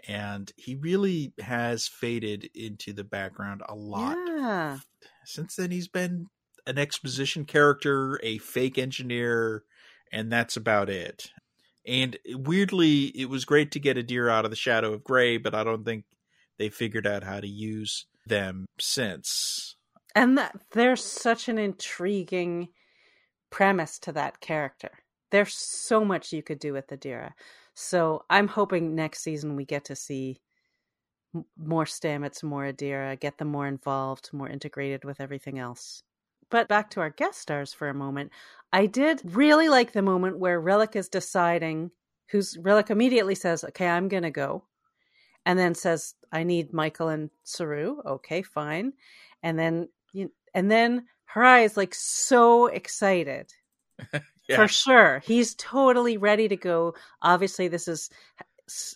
and 0.07 0.51
he 0.55 0.75
really 0.75 1.33
has 1.39 1.87
faded 1.87 2.49
into 2.55 2.93
the 2.93 3.03
background 3.03 3.61
a 3.67 3.75
lot. 3.75 4.17
Yeah. 4.27 4.79
Since 5.25 5.57
then, 5.57 5.71
he's 5.71 5.89
been 5.89 6.27
an 6.67 6.77
exposition 6.77 7.45
character, 7.45 8.19
a 8.23 8.37
fake 8.39 8.77
engineer, 8.77 9.63
and 10.11 10.31
that's 10.31 10.57
about 10.57 10.89
it. 10.89 11.31
And 11.87 12.17
weirdly, 12.29 13.05
it 13.15 13.29
was 13.29 13.45
great 13.45 13.71
to 13.71 13.79
get 13.79 13.97
Adira 13.97 14.31
out 14.31 14.45
of 14.45 14.51
the 14.51 14.57
shadow 14.57 14.93
of 14.93 15.03
gray, 15.03 15.37
but 15.37 15.53
I 15.53 15.63
don't 15.63 15.85
think 15.85 16.05
they 16.57 16.69
figured 16.69 17.05
out 17.05 17.23
how 17.23 17.39
to 17.39 17.47
use 17.47 18.05
them 18.25 18.65
since. 18.79 19.75
And 20.15 20.37
that, 20.37 20.55
there's 20.71 21.03
such 21.03 21.47
an 21.47 21.57
intriguing 21.57 22.69
premise 23.51 23.99
to 23.99 24.11
that 24.13 24.39
character. 24.39 24.89
There's 25.31 25.53
so 25.53 26.03
much 26.03 26.33
you 26.33 26.41
could 26.41 26.59
do 26.59 26.73
with 26.73 26.87
the 26.87 26.97
Adira. 26.97 27.31
So 27.75 28.23
I'm 28.29 28.47
hoping 28.47 28.95
next 28.95 29.21
season 29.21 29.55
we 29.55 29.65
get 29.65 29.85
to 29.85 29.95
see 29.95 30.41
more 31.57 31.85
Stamets, 31.85 32.41
more 32.41 32.63
Adira, 32.63 33.19
get 33.19 33.37
them 33.37 33.49
more 33.49 33.67
involved, 33.67 34.29
more 34.31 34.49
integrated 34.49 35.03
with 35.03 35.19
everything 35.19 35.59
else. 35.59 36.01
But 36.49 36.67
back 36.67 36.89
to 36.91 36.99
our 36.99 37.09
guest 37.09 37.39
stars 37.39 37.73
for 37.73 37.89
a 37.89 37.93
moment. 37.93 38.31
I 38.71 38.85
did 38.85 39.21
really 39.23 39.69
like 39.69 39.91
the 39.91 40.01
moment 40.01 40.39
where 40.39 40.61
Rillak 40.61 40.95
is 40.95 41.09
deciding 41.09 41.91
who's 42.29 42.57
Rillak 42.57 42.89
immediately 42.89 43.35
says, 43.35 43.63
Okay, 43.63 43.87
I'm 43.87 44.07
gonna 44.07 44.31
go 44.31 44.63
and 45.45 45.57
then 45.57 45.75
says, 45.75 46.15
"I 46.31 46.43
need 46.43 46.73
Michael 46.73 47.09
and 47.09 47.29
Saru." 47.43 48.01
Okay, 48.05 48.41
fine. 48.41 48.93
And 49.43 49.57
then 49.57 49.89
you, 50.13 50.31
and 50.53 50.69
then 50.69 51.07
Hirai 51.33 51.65
is 51.65 51.77
like 51.77 51.93
so 51.93 52.67
excited. 52.67 53.53
yeah. 54.13 54.55
For 54.55 54.67
sure. 54.67 55.19
He's 55.19 55.55
totally 55.55 56.17
ready 56.17 56.47
to 56.47 56.57
go. 56.57 56.95
Obviously 57.21 57.67
this 57.67 57.87
is 57.87 58.09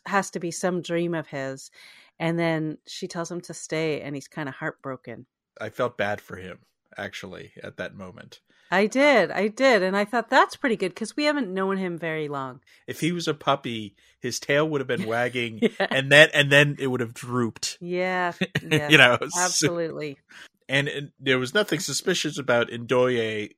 has 0.05 0.31
to 0.31 0.39
be 0.39 0.51
some 0.51 0.81
dream 0.81 1.13
of 1.13 1.27
his. 1.27 1.71
And 2.19 2.37
then 2.37 2.79
she 2.87 3.07
tells 3.07 3.31
him 3.31 3.41
to 3.41 3.53
stay 3.53 4.01
and 4.01 4.15
he's 4.15 4.27
kind 4.27 4.49
of 4.49 4.55
heartbroken. 4.55 5.25
I 5.61 5.69
felt 5.69 5.97
bad 5.97 6.19
for 6.19 6.35
him 6.35 6.59
actually 6.99 7.51
at 7.63 7.77
that 7.77 7.95
moment. 7.95 8.39
I 8.71 8.85
did. 8.85 9.31
I 9.31 9.47
did. 9.47 9.81
And 9.81 9.97
I 9.97 10.05
thought 10.05 10.29
that's 10.29 10.55
pretty 10.55 10.75
good 10.75 10.89
because 10.89 11.15
we 11.15 11.23
haven't 11.23 11.51
known 11.53 11.77
him 11.77 11.97
very 11.97 12.27
long. 12.27 12.59
If 12.87 12.99
he 12.99 13.11
was 13.11 13.27
a 13.27 13.33
puppy, 13.33 13.95
his 14.19 14.39
tail 14.39 14.69
would 14.69 14.81
have 14.81 14.87
been 14.87 15.05
wagging 15.07 15.59
yeah. 15.61 15.87
and 15.89 16.11
then 16.11 16.29
and 16.33 16.51
then 16.51 16.75
it 16.79 16.87
would 16.87 17.01
have 17.01 17.13
drooped. 17.13 17.77
Yeah. 17.81 18.33
yeah 18.61 18.89
you 18.89 18.97
know, 18.97 19.17
absolutely. 19.37 20.15
So, 20.15 20.47
and, 20.69 20.87
and, 20.87 21.11
there 21.19 21.39
was 21.39 21.53
nothing 21.53 21.79
suspicious 21.79 22.37
about 22.37 22.69
Ndoye 22.69 23.53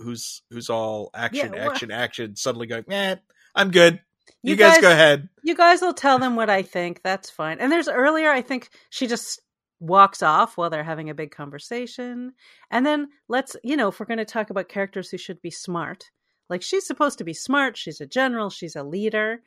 who's 0.00 0.42
who's 0.50 0.68
all 0.68 1.10
action, 1.14 1.52
yeah, 1.52 1.60
well, 1.60 1.70
action, 1.70 1.90
action, 1.90 2.36
suddenly 2.36 2.66
going, 2.66 2.84
eh, 2.90 3.16
I'm 3.54 3.70
good. 3.70 4.00
You, 4.42 4.50
you 4.50 4.56
guys, 4.56 4.74
guys, 4.74 4.82
go 4.82 4.90
ahead. 4.90 5.28
You 5.42 5.54
guys 5.54 5.80
will 5.80 5.94
tell 5.94 6.18
them 6.18 6.36
what 6.36 6.50
I 6.50 6.62
think. 6.62 7.02
That's 7.02 7.30
fine. 7.30 7.58
And 7.58 7.70
there's 7.70 7.88
earlier, 7.88 8.30
I 8.30 8.42
think 8.42 8.68
she 8.90 9.06
just 9.06 9.40
walks 9.80 10.22
off 10.22 10.56
while 10.56 10.70
they're 10.70 10.84
having 10.84 11.10
a 11.10 11.14
big 11.14 11.30
conversation. 11.30 12.32
And 12.70 12.86
then 12.86 13.08
let's, 13.28 13.56
you 13.62 13.76
know, 13.76 13.88
if 13.88 14.00
we're 14.00 14.06
going 14.06 14.18
to 14.18 14.24
talk 14.24 14.50
about 14.50 14.68
characters 14.68 15.10
who 15.10 15.18
should 15.18 15.40
be 15.42 15.50
smart, 15.50 16.10
like 16.48 16.62
she's 16.62 16.86
supposed 16.86 17.18
to 17.18 17.24
be 17.24 17.34
smart, 17.34 17.76
she's 17.76 18.00
a 18.00 18.06
general, 18.06 18.50
she's 18.50 18.76
a 18.76 18.82
leader. 18.82 19.42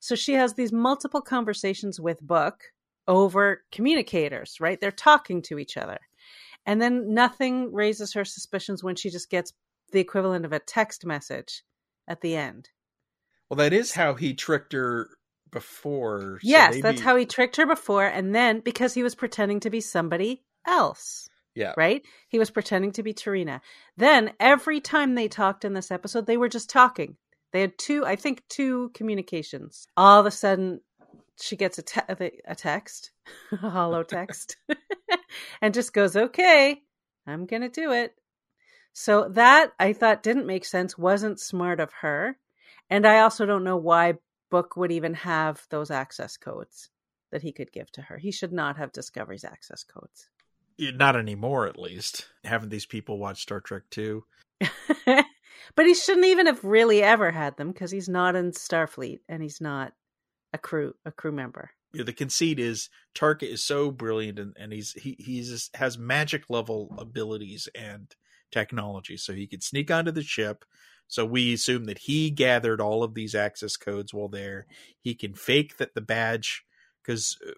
So 0.00 0.14
she 0.14 0.34
has 0.34 0.54
these 0.54 0.72
multiple 0.72 1.20
conversations 1.20 2.00
with 2.00 2.20
Book 2.20 2.62
over 3.06 3.62
communicators, 3.72 4.58
right? 4.60 4.80
They're 4.80 4.90
talking 4.90 5.42
to 5.42 5.58
each 5.58 5.76
other. 5.76 5.98
And 6.66 6.80
then 6.80 7.14
nothing 7.14 7.72
raises 7.72 8.12
her 8.14 8.24
suspicions 8.24 8.84
when 8.84 8.96
she 8.96 9.10
just 9.10 9.30
gets 9.30 9.52
the 9.92 10.00
equivalent 10.00 10.44
of 10.44 10.52
a 10.52 10.58
text 10.58 11.04
message 11.04 11.62
at 12.06 12.20
the 12.20 12.36
end. 12.36 12.68
Well, 13.48 13.56
that 13.56 13.72
is 13.72 13.92
how 13.92 14.14
he 14.14 14.34
tricked 14.34 14.72
her 14.72 15.10
before. 15.50 16.38
So 16.40 16.48
yes, 16.48 16.70
maybe... 16.72 16.82
that's 16.82 17.00
how 17.00 17.16
he 17.16 17.26
tricked 17.26 17.56
her 17.56 17.66
before, 17.66 18.06
and 18.06 18.34
then 18.34 18.60
because 18.60 18.94
he 18.94 19.02
was 19.02 19.14
pretending 19.14 19.60
to 19.60 19.70
be 19.70 19.80
somebody 19.80 20.42
else. 20.66 21.28
Yeah. 21.54 21.74
Right? 21.76 22.02
He 22.28 22.38
was 22.38 22.50
pretending 22.50 22.92
to 22.92 23.02
be 23.02 23.12
T'Rina. 23.12 23.60
Then 23.96 24.32
every 24.38 24.80
time 24.80 25.14
they 25.14 25.28
talked 25.28 25.64
in 25.64 25.74
this 25.74 25.90
episode, 25.90 26.26
they 26.26 26.36
were 26.36 26.48
just 26.48 26.70
talking. 26.70 27.16
They 27.52 27.60
had 27.60 27.76
two, 27.76 28.06
I 28.06 28.16
think, 28.16 28.42
two 28.48 28.90
communications. 28.94 29.86
All 29.96 30.20
of 30.20 30.26
a 30.26 30.30
sudden, 30.30 30.80
she 31.40 31.56
gets 31.56 31.78
a, 31.78 31.82
te- 31.82 32.40
a 32.44 32.54
text, 32.54 33.10
a 33.52 33.56
hollow 33.70 34.02
text, 34.04 34.56
and 35.62 35.74
just 35.74 35.92
goes, 35.92 36.16
okay, 36.16 36.80
I'm 37.26 37.46
going 37.46 37.62
to 37.62 37.68
do 37.68 37.92
it. 37.92 38.14
So 38.92 39.28
that 39.30 39.72
I 39.78 39.92
thought 39.92 40.22
didn't 40.22 40.46
make 40.46 40.64
sense, 40.64 40.98
wasn't 40.98 41.40
smart 41.40 41.80
of 41.80 41.92
her. 42.00 42.36
And 42.88 43.06
I 43.06 43.20
also 43.20 43.46
don't 43.46 43.64
know 43.64 43.76
why 43.76 44.14
book 44.50 44.76
would 44.76 44.92
even 44.92 45.14
have 45.14 45.66
those 45.70 45.90
access 45.90 46.36
codes 46.36 46.90
that 47.30 47.42
he 47.42 47.52
could 47.52 47.72
give 47.72 47.90
to 47.92 48.02
her. 48.02 48.18
He 48.18 48.30
should 48.30 48.52
not 48.52 48.76
have 48.76 48.92
Discovery's 48.92 49.44
access 49.44 49.84
codes. 49.84 50.28
Not 50.78 51.16
anymore, 51.16 51.66
at 51.66 51.78
least. 51.78 52.28
Haven't 52.44 52.70
these 52.70 52.86
people 52.86 53.18
watched 53.18 53.42
Star 53.42 53.60
Trek 53.60 53.82
too? 53.90 54.24
but 55.06 55.86
he 55.86 55.94
shouldn't 55.94 56.26
even 56.26 56.46
have 56.46 56.64
really 56.64 57.02
ever 57.02 57.30
had 57.30 57.56
them 57.56 57.70
because 57.70 57.90
he's 57.90 58.08
not 58.08 58.34
in 58.34 58.52
Starfleet 58.52 59.20
and 59.28 59.42
he's 59.42 59.60
not 59.60 59.92
a 60.52 60.58
crew 60.58 60.94
a 61.04 61.12
crew 61.12 61.32
member. 61.32 61.70
Yeah, 61.92 62.04
the 62.04 62.12
conceit 62.12 62.58
is 62.58 62.88
Tarka 63.14 63.42
is 63.42 63.64
so 63.64 63.90
brilliant 63.90 64.38
and, 64.38 64.56
and 64.58 64.72
he's 64.72 64.92
he 64.92 65.16
he's 65.18 65.70
has 65.74 65.98
magic 65.98 66.48
level 66.48 66.94
abilities 66.98 67.68
and 67.74 68.14
technology, 68.50 69.16
so 69.16 69.32
he 69.32 69.46
could 69.46 69.62
sneak 69.62 69.90
onto 69.90 70.10
the 70.10 70.22
ship, 70.22 70.64
so 71.10 71.26
we 71.26 71.52
assume 71.52 71.86
that 71.86 71.98
he 71.98 72.30
gathered 72.30 72.80
all 72.80 73.02
of 73.02 73.14
these 73.14 73.34
access 73.34 73.76
codes 73.76 74.14
while 74.14 74.28
there. 74.28 74.66
He 75.00 75.16
can 75.16 75.34
fake 75.34 75.76
that 75.78 75.92
the 75.92 76.00
badge, 76.00 76.64
because 77.02 77.36
uh, 77.46 77.54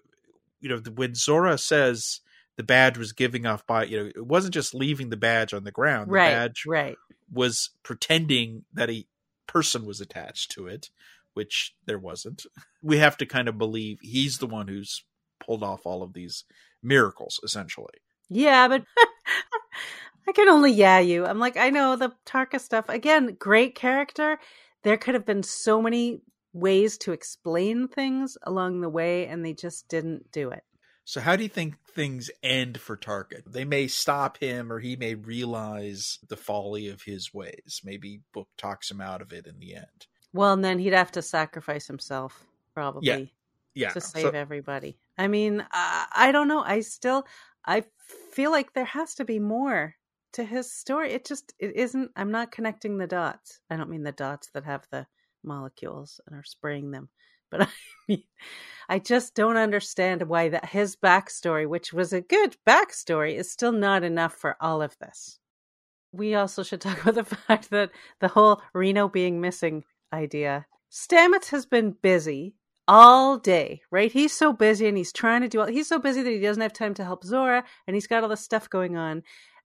you 0.59 0.69
know 0.69 0.81
when 0.95 1.13
Zora 1.13 1.59
says 1.59 2.21
the 2.57 2.63
badge 2.63 2.97
was 2.97 3.13
giving 3.13 3.45
off 3.45 3.65
by, 3.67 3.83
you 3.83 3.97
know, 3.97 4.05
it 4.07 4.25
wasn't 4.25 4.55
just 4.55 4.73
leaving 4.73 5.09
the 5.09 5.17
badge 5.17 5.53
on 5.53 5.65
the 5.65 5.71
ground. 5.71 6.09
The 6.09 6.13
right, 6.15 6.31
badge 6.31 6.63
right. 6.65 6.97
was 7.31 7.69
pretending 7.83 8.65
that 8.73 8.89
a 8.89 9.05
person 9.45 9.85
was 9.85 10.01
attached 10.01 10.49
to 10.53 10.65
it, 10.65 10.89
which 11.35 11.75
there 11.85 11.99
wasn't. 11.99 12.47
We 12.81 12.97
have 12.97 13.17
to 13.17 13.25
kind 13.27 13.47
of 13.47 13.59
believe 13.59 13.99
he's 14.01 14.39
the 14.39 14.47
one 14.47 14.67
who's 14.67 15.03
pulled 15.39 15.61
off 15.61 15.85
all 15.85 16.01
of 16.01 16.13
these 16.13 16.43
miracles 16.81 17.39
essentially. 17.43 17.93
Yeah, 18.29 18.67
but 18.67 18.83
I 20.27 20.31
can 20.31 20.49
only 20.49 20.71
yeah 20.71 20.99
you. 20.99 21.25
I'm 21.25 21.39
like, 21.39 21.57
I 21.57 21.69
know 21.69 21.95
the 21.95 22.13
Tarka 22.25 22.59
stuff. 22.59 22.89
Again, 22.89 23.35
great 23.39 23.75
character. 23.75 24.39
There 24.83 24.97
could 24.97 25.13
have 25.13 25.25
been 25.25 25.43
so 25.43 25.81
many 25.81 26.21
ways 26.53 26.97
to 26.99 27.11
explain 27.11 27.87
things 27.87 28.37
along 28.43 28.81
the 28.81 28.89
way, 28.89 29.27
and 29.27 29.43
they 29.43 29.53
just 29.53 29.87
didn't 29.87 30.31
do 30.31 30.51
it. 30.51 30.63
So, 31.05 31.19
how 31.19 31.35
do 31.35 31.43
you 31.43 31.49
think 31.49 31.75
things 31.93 32.29
end 32.41 32.79
for 32.79 32.95
Tarka? 32.95 33.43
They 33.45 33.65
may 33.65 33.87
stop 33.87 34.37
him, 34.37 34.71
or 34.71 34.79
he 34.79 34.95
may 34.95 35.15
realize 35.15 36.19
the 36.27 36.37
folly 36.37 36.87
of 36.87 37.01
his 37.01 37.33
ways. 37.33 37.81
Maybe 37.83 38.21
Book 38.33 38.47
talks 38.57 38.89
him 38.89 39.01
out 39.01 39.21
of 39.21 39.33
it 39.33 39.45
in 39.45 39.59
the 39.59 39.75
end. 39.75 40.07
Well, 40.31 40.53
and 40.53 40.63
then 40.63 40.79
he'd 40.79 40.93
have 40.93 41.11
to 41.13 41.21
sacrifice 41.21 41.87
himself, 41.87 42.43
probably. 42.73 43.07
Yeah. 43.07 43.25
Yeah. 43.75 43.89
To 43.89 44.01
save 44.01 44.23
so, 44.23 44.29
everybody. 44.29 44.97
I 45.17 45.27
mean, 45.27 45.61
uh, 45.61 45.65
I 45.71 46.31
don't 46.31 46.47
know. 46.47 46.63
I 46.63 46.81
still, 46.81 47.25
I 47.65 47.83
feel 48.31 48.51
like 48.51 48.73
there 48.73 48.85
has 48.85 49.15
to 49.15 49.25
be 49.25 49.39
more 49.39 49.95
to 50.33 50.43
his 50.43 50.71
story. 50.71 51.11
It 51.11 51.25
just, 51.25 51.53
it 51.59 51.75
isn't. 51.75 52.11
I'm 52.15 52.31
not 52.31 52.51
connecting 52.51 52.97
the 52.97 53.07
dots. 53.07 53.59
I 53.69 53.77
don't 53.77 53.89
mean 53.89 54.03
the 54.03 54.11
dots 54.11 54.49
that 54.53 54.65
have 54.65 54.87
the 54.91 55.07
molecules 55.43 56.19
and 56.25 56.35
are 56.35 56.43
spraying 56.43 56.91
them, 56.91 57.09
but 57.51 57.61
I 57.67 57.67
mean, 58.07 58.23
I 58.89 58.99
just 58.99 59.35
don't 59.35 59.57
understand 59.57 60.23
why 60.23 60.49
that 60.49 60.65
his 60.65 60.95
backstory, 60.95 61.67
which 61.67 61.93
was 61.93 62.13
a 62.13 62.21
good 62.21 62.57
backstory, 62.67 63.35
is 63.35 63.51
still 63.51 63.71
not 63.71 64.03
enough 64.03 64.33
for 64.33 64.57
all 64.59 64.81
of 64.81 64.97
this. 64.99 65.39
We 66.11 66.35
also 66.35 66.63
should 66.63 66.81
talk 66.81 67.01
about 67.07 67.15
the 67.15 67.23
fact 67.23 67.69
that 67.71 67.91
the 68.19 68.27
whole 68.29 68.61
Reno 68.73 69.07
being 69.07 69.41
missing 69.41 69.83
idea. 70.11 70.65
Stamets 70.91 71.49
has 71.49 71.65
been 71.65 71.95
busy 72.01 72.55
all 72.87 73.37
day, 73.37 73.81
right? 73.91 74.11
He's 74.11 74.33
so 74.33 74.53
busy 74.53 74.87
and 74.87 74.97
he's 74.97 75.13
trying 75.13 75.41
to 75.41 75.47
do 75.47 75.61
all 75.61 75.67
he's 75.67 75.87
so 75.87 75.99
busy 75.99 76.21
that 76.21 76.29
he 76.29 76.39
doesn't 76.39 76.61
have 76.61 76.73
time 76.73 76.93
to 76.95 77.03
help 77.03 77.23
Zora 77.23 77.63
and 77.87 77.95
he's 77.95 78.07
got 78.07 78.23
all 78.23 78.29
this 78.29 78.41
stuff 78.41 78.69
going 78.69 78.97
on. 78.97 79.23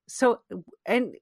So 0.09 0.41
and 0.85 1.15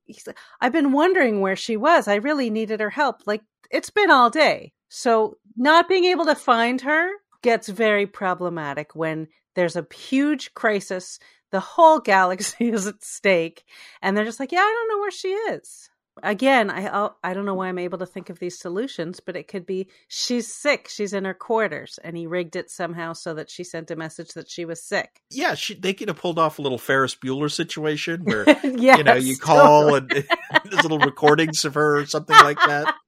I've 0.62 0.72
been 0.72 0.92
wondering 0.92 1.42
where 1.42 1.56
she 1.56 1.78
was. 1.78 2.08
I 2.08 2.16
really 2.16 2.50
needed 2.50 2.80
her 2.80 2.90
help. 2.90 3.22
Like 3.26 3.42
it's 3.70 3.90
been 3.90 4.12
all 4.12 4.30
day. 4.30 4.74
So 4.90 5.38
not 5.56 5.90
being 5.90 6.06
able 6.06 6.26
to 6.26 6.36
find 6.36 6.82
her 6.82 7.10
gets 7.42 7.68
very 7.68 8.08
problematic 8.08 8.96
when 8.96 9.28
there's 9.56 9.76
a 9.76 9.86
huge 9.94 10.54
crisis. 10.54 11.20
The 11.52 11.60
whole 11.60 12.00
galaxy 12.00 12.70
is 12.70 12.88
at 12.88 13.04
stake. 13.04 13.64
And 14.02 14.16
they're 14.16 14.26
just 14.26 14.40
like, 14.40 14.52
yeah, 14.52 14.60
I 14.60 14.74
don't 14.88 14.90
know 14.90 15.02
where 15.02 15.12
she 15.12 15.30
is. 15.30 15.90
Again, 16.24 16.70
I 16.70 17.10
I 17.24 17.34
don't 17.34 17.46
know 17.46 17.54
why 17.54 17.68
I'm 17.68 17.80
able 17.80 17.98
to 18.00 18.06
think 18.06 18.30
of 18.30 18.40
these 18.40 18.58
solutions, 18.58 19.20
but 19.20 19.36
it 19.36 19.48
could 19.48 19.66
be 19.66 19.88
she's 20.08 20.54
sick, 20.54 20.88
she's 20.90 21.14
in 21.14 21.26
her 21.26 21.34
quarters, 21.34 22.00
and 22.04 22.18
he 22.18 22.28
rigged 22.28 22.56
it 22.56 22.70
somehow 22.70 23.14
so 23.14 23.34
that 23.34 23.50
she 23.50 23.64
sent 23.64 23.92
a 23.92 23.96
message 23.96 24.30
that 24.34 24.50
she 24.50 24.66
was 24.66 24.82
sick. 24.82 25.22
Yeah, 25.30 25.56
she, 25.56 25.76
they 25.76 25.94
could 25.94 26.08
have 26.08 26.18
pulled 26.18 26.40
off 26.40 26.60
a 26.60 26.62
little 26.62 26.78
Ferris 26.78 27.16
Bueller 27.16 27.52
situation 27.52 28.24
where 28.24 28.46
yes, 28.64 28.64
you 28.98 29.04
know 29.04 29.16
you 29.16 29.38
call 29.38 29.90
totally. 29.90 30.26
and 30.50 30.62
there's 30.72 30.84
little 30.84 31.00
recordings 31.00 31.66
of 31.66 31.74
her 31.76 32.00
or 32.00 32.06
something 32.06 32.38
like 32.38 32.60
that. 32.66 32.94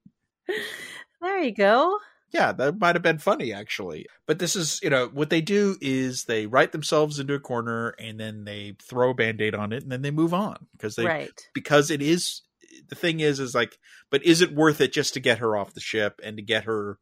There 1.20 1.42
you 1.42 1.52
go. 1.52 1.98
Yeah, 2.32 2.52
that 2.52 2.80
might 2.80 2.94
have 2.94 3.02
been 3.02 3.18
funny 3.18 3.52
actually. 3.52 4.06
But 4.26 4.38
this 4.38 4.54
is, 4.54 4.80
you 4.82 4.90
know, 4.90 5.08
what 5.12 5.30
they 5.30 5.40
do 5.40 5.76
is 5.80 6.24
they 6.24 6.46
write 6.46 6.72
themselves 6.72 7.18
into 7.18 7.34
a 7.34 7.40
corner 7.40 7.94
and 7.98 8.18
then 8.18 8.44
they 8.44 8.76
throw 8.82 9.10
a 9.10 9.14
band-aid 9.14 9.54
on 9.54 9.72
it 9.72 9.82
and 9.82 9.90
then 9.90 10.02
they 10.02 10.10
move 10.10 10.32
on 10.32 10.66
because 10.72 10.96
they 10.96 11.04
right. 11.04 11.48
because 11.54 11.90
it 11.90 12.00
is 12.00 12.42
the 12.88 12.94
thing 12.94 13.20
is 13.20 13.40
is 13.40 13.54
like 13.54 13.78
but 14.10 14.24
is 14.24 14.40
it 14.40 14.54
worth 14.54 14.80
it 14.80 14.92
just 14.92 15.14
to 15.14 15.20
get 15.20 15.38
her 15.38 15.56
off 15.56 15.74
the 15.74 15.80
ship 15.80 16.20
and 16.22 16.36
to 16.36 16.42
get 16.42 16.64
her 16.64 16.98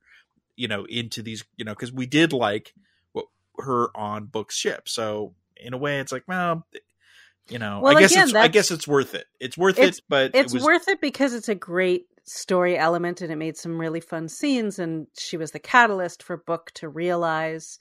you 0.58 0.68
know 0.68 0.84
into 0.86 1.22
these, 1.22 1.44
you 1.56 1.64
know, 1.64 1.74
cuz 1.74 1.92
we 1.92 2.04
did 2.04 2.32
like 2.32 2.74
what 3.12 3.26
her 3.58 3.96
on 3.96 4.26
Book's 4.26 4.56
ship. 4.56 4.88
So 4.88 5.34
in 5.56 5.72
a 5.72 5.78
way 5.78 6.00
it's 6.00 6.12
like, 6.12 6.24
well, 6.26 6.66
you 7.48 7.58
know, 7.58 7.80
well, 7.80 7.96
I 7.96 8.00
guess 8.00 8.12
again, 8.12 8.24
it's 8.24 8.34
I 8.34 8.48
guess 8.48 8.70
it's 8.70 8.86
worth 8.86 9.14
it. 9.14 9.26
It's 9.40 9.56
worth 9.56 9.78
it's, 9.78 9.98
it, 9.98 10.04
but 10.08 10.32
it's 10.34 10.52
it 10.52 10.56
was... 10.56 10.64
worth 10.64 10.88
it 10.88 11.00
because 11.00 11.32
it's 11.32 11.48
a 11.48 11.54
great 11.54 12.06
story 12.24 12.76
element 12.76 13.22
and 13.22 13.32
it 13.32 13.36
made 13.36 13.56
some 13.56 13.80
really 13.80 14.00
fun 14.00 14.28
scenes 14.28 14.78
and 14.78 15.06
she 15.18 15.38
was 15.38 15.52
the 15.52 15.58
catalyst 15.58 16.22
for 16.22 16.36
book 16.36 16.70
to 16.74 16.86
realize 16.86 17.78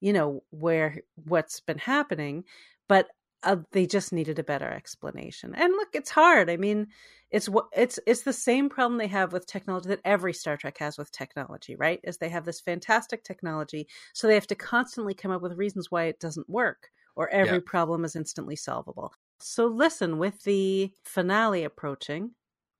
you 0.00 0.12
know 0.12 0.42
where 0.50 1.00
what's 1.14 1.60
been 1.60 1.78
happening 1.78 2.42
but 2.88 3.06
uh, 3.44 3.56
they 3.72 3.86
just 3.86 4.12
needed 4.12 4.38
a 4.38 4.44
better 4.44 4.68
explanation 4.70 5.54
and 5.54 5.72
look 5.72 5.88
it's 5.92 6.10
hard 6.10 6.50
i 6.50 6.56
mean 6.56 6.86
it's 7.30 7.48
it's 7.72 7.98
it's 8.06 8.22
the 8.22 8.32
same 8.32 8.68
problem 8.68 8.98
they 8.98 9.06
have 9.06 9.32
with 9.32 9.46
technology 9.46 9.88
that 9.88 10.00
every 10.04 10.32
star 10.32 10.56
trek 10.56 10.78
has 10.78 10.98
with 10.98 11.12
technology 11.12 11.76
right 11.76 12.00
is 12.04 12.18
they 12.18 12.28
have 12.28 12.44
this 12.44 12.60
fantastic 12.60 13.24
technology 13.24 13.86
so 14.12 14.26
they 14.26 14.34
have 14.34 14.46
to 14.46 14.54
constantly 14.54 15.14
come 15.14 15.30
up 15.30 15.42
with 15.42 15.58
reasons 15.58 15.90
why 15.90 16.04
it 16.04 16.20
doesn't 16.20 16.48
work 16.48 16.90
or 17.16 17.28
every 17.28 17.58
yeah. 17.58 17.64
problem 17.64 18.04
is 18.04 18.16
instantly 18.16 18.56
solvable 18.56 19.12
so 19.40 19.66
listen 19.66 20.18
with 20.18 20.42
the 20.44 20.92
finale 21.04 21.64
approaching 21.64 22.32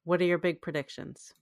what 0.05 0.21
are 0.21 0.25
your 0.25 0.39
big 0.39 0.61
predictions? 0.61 1.33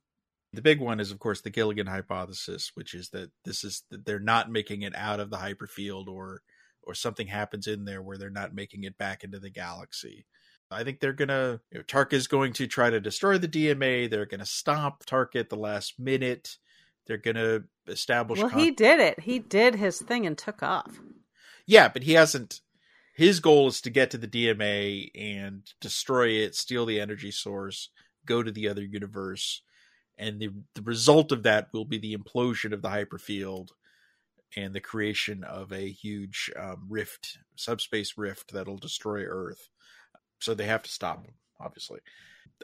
The 0.52 0.62
big 0.62 0.80
one 0.80 1.00
is, 1.00 1.10
of 1.10 1.18
course, 1.18 1.40
the 1.40 1.50
Gilligan 1.50 1.86
hypothesis, 1.86 2.72
which 2.74 2.94
is 2.94 3.10
that 3.10 3.30
this 3.44 3.64
is 3.64 3.82
that 3.90 4.04
they're 4.04 4.20
not 4.20 4.50
making 4.50 4.82
it 4.82 4.94
out 4.94 5.18
of 5.18 5.30
the 5.30 5.38
hyperfield, 5.38 6.08
or 6.08 6.42
or 6.84 6.94
something 6.94 7.26
happens 7.26 7.66
in 7.66 7.84
there 7.84 8.02
where 8.02 8.18
they're 8.18 8.30
not 8.30 8.54
making 8.54 8.84
it 8.84 8.98
back 8.98 9.24
into 9.24 9.38
the 9.38 9.50
galaxy. 9.50 10.26
I 10.72 10.84
think 10.84 11.00
they're 11.00 11.12
gonna. 11.12 11.60
You 11.70 11.84
know, 11.94 12.04
going 12.28 12.52
to 12.54 12.66
try 12.66 12.90
to 12.90 13.00
destroy 13.00 13.38
the 13.38 13.48
DMA. 13.48 14.10
They're 14.10 14.26
gonna 14.26 14.46
stop 14.46 15.04
Tarka 15.04 15.36
at 15.36 15.50
the 15.50 15.56
last 15.56 15.98
minute. 15.98 16.56
They're 17.06 17.18
gonna 17.18 17.64
establish. 17.86 18.40
Well, 18.40 18.50
con- 18.50 18.58
he 18.58 18.70
did 18.70 19.00
it. 19.00 19.20
He 19.20 19.38
did 19.38 19.76
his 19.76 20.00
thing 20.00 20.26
and 20.26 20.36
took 20.36 20.62
off. 20.62 21.00
Yeah, 21.66 21.88
but 21.88 22.04
he 22.04 22.12
hasn't. 22.12 22.60
His 23.14 23.40
goal 23.40 23.68
is 23.68 23.80
to 23.82 23.90
get 23.90 24.10
to 24.12 24.18
the 24.18 24.26
DMA 24.26 25.10
and 25.14 25.70
destroy 25.80 26.28
it, 26.28 26.54
steal 26.54 26.86
the 26.86 27.00
energy 27.00 27.30
source, 27.30 27.90
go 28.24 28.42
to 28.42 28.50
the 28.50 28.68
other 28.68 28.82
universe, 28.82 29.62
and 30.16 30.40
the 30.40 30.50
the 30.74 30.82
result 30.82 31.32
of 31.32 31.42
that 31.42 31.68
will 31.72 31.84
be 31.84 31.98
the 31.98 32.16
implosion 32.16 32.72
of 32.72 32.82
the 32.82 32.88
hyperfield 32.88 33.68
and 34.56 34.74
the 34.74 34.80
creation 34.80 35.44
of 35.44 35.72
a 35.72 35.88
huge 35.88 36.50
um, 36.58 36.86
rift, 36.88 37.38
subspace 37.56 38.16
rift 38.16 38.52
that'll 38.52 38.76
destroy 38.76 39.24
Earth. 39.24 39.68
So 40.40 40.54
they 40.54 40.66
have 40.66 40.82
to 40.82 40.90
stop 40.90 41.24
them, 41.24 41.34
obviously. 41.60 42.00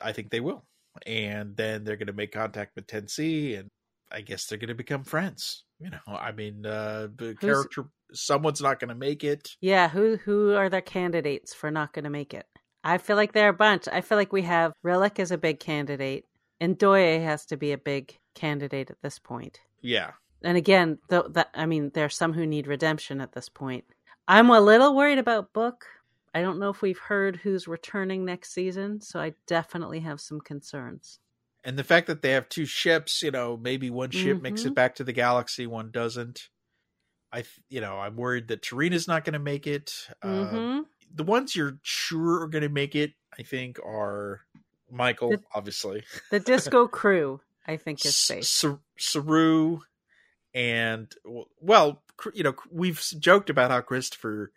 I 0.02 0.12
think 0.12 0.30
they 0.30 0.40
will, 0.40 0.64
and 1.06 1.56
then 1.56 1.84
they're 1.84 1.96
going 1.96 2.08
to 2.08 2.12
make 2.12 2.32
contact 2.32 2.74
with 2.76 2.86
10C, 2.86 3.58
and 3.58 3.68
I 4.10 4.20
guess 4.20 4.46
they're 4.46 4.58
going 4.58 4.68
to 4.68 4.74
become 4.74 5.04
friends. 5.04 5.64
You 5.80 5.90
know, 5.90 5.98
I 6.08 6.32
mean, 6.32 6.66
uh, 6.66 7.08
the 7.16 7.36
Who's... 7.40 7.50
character, 7.50 7.84
someone's 8.12 8.60
not 8.60 8.80
going 8.80 8.88
to 8.88 8.94
make 8.94 9.24
it. 9.24 9.56
Yeah, 9.60 9.88
who 9.88 10.16
who 10.16 10.54
are 10.54 10.68
the 10.68 10.82
candidates 10.82 11.54
for 11.54 11.70
not 11.70 11.92
going 11.92 12.04
to 12.04 12.10
make 12.10 12.34
it? 12.34 12.46
I 12.82 12.98
feel 12.98 13.16
like 13.16 13.32
there 13.32 13.46
are 13.46 13.50
a 13.50 13.54
bunch. 13.54 13.86
I 13.90 14.00
feel 14.00 14.18
like 14.18 14.32
we 14.32 14.42
have 14.42 14.72
Rillak 14.84 15.18
is 15.18 15.30
a 15.30 15.38
big 15.38 15.60
candidate, 15.60 16.24
and 16.60 16.78
Ndoye 16.78 17.22
has 17.22 17.46
to 17.46 17.56
be 17.56 17.72
a 17.72 17.78
big 17.78 18.16
candidate 18.34 18.90
at 18.90 19.00
this 19.02 19.18
point. 19.18 19.60
Yeah. 19.80 20.12
And 20.42 20.56
again, 20.56 20.98
though 21.08 21.28
that 21.30 21.50
I 21.54 21.66
mean, 21.66 21.90
there 21.94 22.04
are 22.04 22.10
some 22.10 22.32
who 22.32 22.46
need 22.46 22.66
redemption 22.66 23.20
at 23.20 23.32
this 23.32 23.48
point. 23.48 23.84
I'm 24.26 24.50
a 24.50 24.60
little 24.60 24.94
worried 24.94 25.18
about 25.18 25.52
Book. 25.52 25.86
I 26.34 26.42
don't 26.42 26.58
know 26.58 26.68
if 26.68 26.82
we've 26.82 26.98
heard 26.98 27.36
who's 27.36 27.66
returning 27.66 28.24
next 28.24 28.52
season, 28.52 29.00
so 29.00 29.18
I 29.18 29.32
definitely 29.46 30.00
have 30.00 30.20
some 30.20 30.40
concerns. 30.40 31.18
And 31.64 31.78
the 31.78 31.84
fact 31.84 32.06
that 32.06 32.22
they 32.22 32.32
have 32.32 32.48
two 32.48 32.66
ships, 32.66 33.22
you 33.22 33.30
know, 33.30 33.56
maybe 33.56 33.90
one 33.90 34.10
ship 34.10 34.36
mm-hmm. 34.36 34.42
makes 34.42 34.64
it 34.64 34.74
back 34.74 34.96
to 34.96 35.04
the 35.04 35.12
galaxy, 35.12 35.66
one 35.66 35.90
doesn't. 35.90 36.48
I, 37.32 37.44
you 37.68 37.80
know, 37.80 37.98
I'm 37.98 38.16
worried 38.16 38.48
that 38.48 38.62
T'Rina's 38.62 39.08
not 39.08 39.24
going 39.24 39.34
to 39.34 39.38
make 39.38 39.66
it. 39.66 39.92
Uh, 40.22 40.28
mm-hmm. 40.28 40.80
The 41.14 41.24
ones 41.24 41.56
you're 41.56 41.78
sure 41.82 42.42
are 42.42 42.48
going 42.48 42.62
to 42.62 42.68
make 42.68 42.94
it, 42.94 43.12
I 43.38 43.42
think, 43.42 43.78
are 43.80 44.42
Michael, 44.90 45.30
the, 45.30 45.42
obviously. 45.54 46.04
The 46.30 46.40
disco 46.40 46.86
crew, 46.88 47.40
I 47.66 47.76
think, 47.76 48.04
is 48.04 48.16
safe. 48.16 48.44
Saru 48.98 49.80
and, 50.54 51.12
well, 51.60 52.02
you 52.34 52.42
know, 52.42 52.54
we've 52.70 53.02
joked 53.18 53.50
about 53.50 53.70
how 53.70 53.80
Christopher 53.80 54.52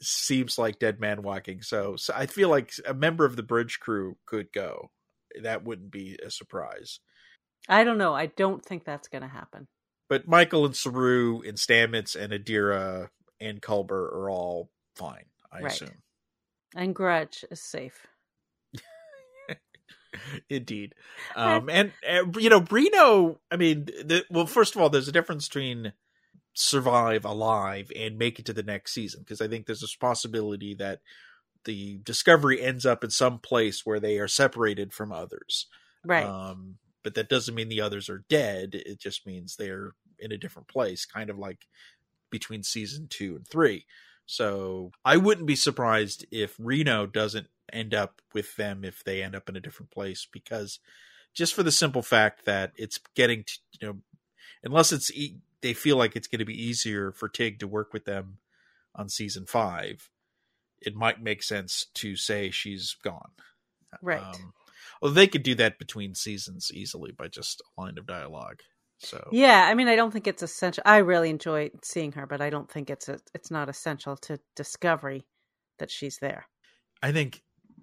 seems 0.00 0.58
like 0.58 0.78
Dead 0.78 1.00
Man 1.00 1.22
Walking. 1.22 1.62
So, 1.62 1.96
so 1.96 2.12
I 2.16 2.26
feel 2.26 2.48
like 2.48 2.72
a 2.86 2.94
member 2.94 3.24
of 3.24 3.36
the 3.36 3.42
bridge 3.42 3.80
crew 3.80 4.16
could 4.26 4.52
go. 4.52 4.90
That 5.42 5.64
wouldn't 5.64 5.90
be 5.90 6.18
a 6.24 6.30
surprise. 6.30 7.00
I 7.68 7.84
don't 7.84 7.98
know. 7.98 8.14
I 8.14 8.26
don't 8.26 8.64
think 8.64 8.84
that's 8.84 9.08
going 9.08 9.22
to 9.22 9.28
happen. 9.28 9.68
But 10.08 10.28
Michael 10.28 10.66
and 10.66 10.76
Saru 10.76 11.40
and 11.42 11.56
Stamets 11.56 12.16
and 12.16 12.32
Adira 12.32 13.08
and 13.40 13.62
Culber 13.62 14.12
are 14.12 14.28
all 14.28 14.70
fine. 14.96 15.24
I 15.50 15.60
right. 15.60 15.72
assume. 15.72 16.02
And 16.74 16.94
Grudge 16.94 17.44
is 17.50 17.62
safe. 17.62 18.06
Indeed. 20.48 20.94
Um, 21.36 21.68
and, 21.68 21.92
and, 22.06 22.36
you 22.36 22.50
know, 22.50 22.64
Reno, 22.70 23.40
I 23.50 23.56
mean, 23.56 23.86
the, 23.86 24.24
well, 24.30 24.46
first 24.46 24.74
of 24.74 24.80
all, 24.80 24.90
there's 24.90 25.08
a 25.08 25.12
difference 25.12 25.48
between 25.48 25.92
survive 26.54 27.24
alive 27.24 27.90
and 27.96 28.18
make 28.18 28.38
it 28.38 28.44
to 28.46 28.52
the 28.52 28.62
next 28.62 28.92
season 28.92 29.20
because 29.20 29.40
I 29.40 29.48
think 29.48 29.66
there's 29.66 29.82
a 29.82 29.98
possibility 29.98 30.74
that 30.74 31.00
the 31.64 32.00
discovery 32.02 32.60
ends 32.60 32.84
up 32.84 33.04
in 33.04 33.10
some 33.10 33.38
place 33.38 33.86
where 33.86 34.00
they 34.00 34.18
are 34.18 34.28
separated 34.28 34.92
from 34.92 35.12
others. 35.12 35.66
Right. 36.04 36.26
Um, 36.26 36.76
but 37.02 37.14
that 37.14 37.28
doesn't 37.28 37.54
mean 37.54 37.68
the 37.68 37.80
others 37.80 38.08
are 38.08 38.24
dead. 38.28 38.74
It 38.74 38.98
just 39.00 39.26
means 39.26 39.56
they're 39.56 39.92
in 40.18 40.32
a 40.32 40.38
different 40.38 40.68
place, 40.68 41.04
kind 41.04 41.30
of 41.30 41.38
like 41.38 41.66
between 42.30 42.62
season 42.62 43.06
two 43.08 43.36
and 43.36 43.46
three. 43.46 43.86
So 44.26 44.92
I 45.04 45.16
wouldn't 45.16 45.46
be 45.46 45.56
surprised 45.56 46.26
if 46.30 46.54
Reno 46.58 47.06
doesn't 47.06 47.48
end 47.72 47.94
up 47.94 48.20
with 48.34 48.56
them 48.56 48.84
if 48.84 49.02
they 49.04 49.22
end 49.22 49.34
up 49.34 49.48
in 49.48 49.56
a 49.56 49.60
different 49.60 49.90
place 49.90 50.26
because 50.30 50.78
just 51.34 51.54
for 51.54 51.62
the 51.62 51.72
simple 51.72 52.02
fact 52.02 52.44
that 52.44 52.72
it's 52.76 52.98
getting 53.14 53.44
to, 53.44 53.58
you 53.80 53.88
know 53.88 53.96
unless 54.62 54.92
it's 54.92 55.10
e- 55.12 55.38
they 55.60 55.72
feel 55.72 55.96
like 55.96 56.16
it's 56.16 56.28
going 56.28 56.38
to 56.38 56.44
be 56.44 56.60
easier 56.60 57.12
for 57.12 57.28
Tig 57.28 57.58
to 57.60 57.68
work 57.68 57.92
with 57.92 58.04
them 58.04 58.38
on 58.94 59.08
season 59.08 59.46
5 59.46 60.10
it 60.80 60.94
might 60.94 61.22
make 61.22 61.42
sense 61.42 61.86
to 61.94 62.16
say 62.16 62.50
she's 62.50 62.96
gone 63.02 63.30
Right. 64.00 64.22
um, 64.22 64.52
well 65.00 65.12
they 65.12 65.26
could 65.26 65.42
do 65.42 65.54
that 65.56 65.78
between 65.78 66.14
seasons 66.14 66.70
easily 66.72 67.12
by 67.12 67.28
just 67.28 67.60
a 67.60 67.80
line 67.80 67.98
of 67.98 68.06
dialogue 68.06 68.60
so 69.04 69.28
Yeah, 69.32 69.66
I 69.68 69.74
mean, 69.74 69.88
I 69.88 69.96
don't 69.96 70.12
think 70.12 70.28
it's 70.28 70.42
essential. 70.42 70.82
I 70.86 70.98
really 70.98 71.28
enjoy 71.28 71.70
seeing 71.82 72.12
her, 72.12 72.24
but 72.24 72.40
I 72.40 72.50
don't 72.50 72.70
think 72.70 72.88
it's 72.88 73.08
a, 73.08 73.18
it's 73.34 73.50
not 73.50 73.68
essential 73.68 74.16
to 74.18 74.38
Discovery 74.54 75.26
that 75.80 75.90
she's 75.90 76.18
there. 76.20 76.46
I 77.02 77.10
think 77.10 77.42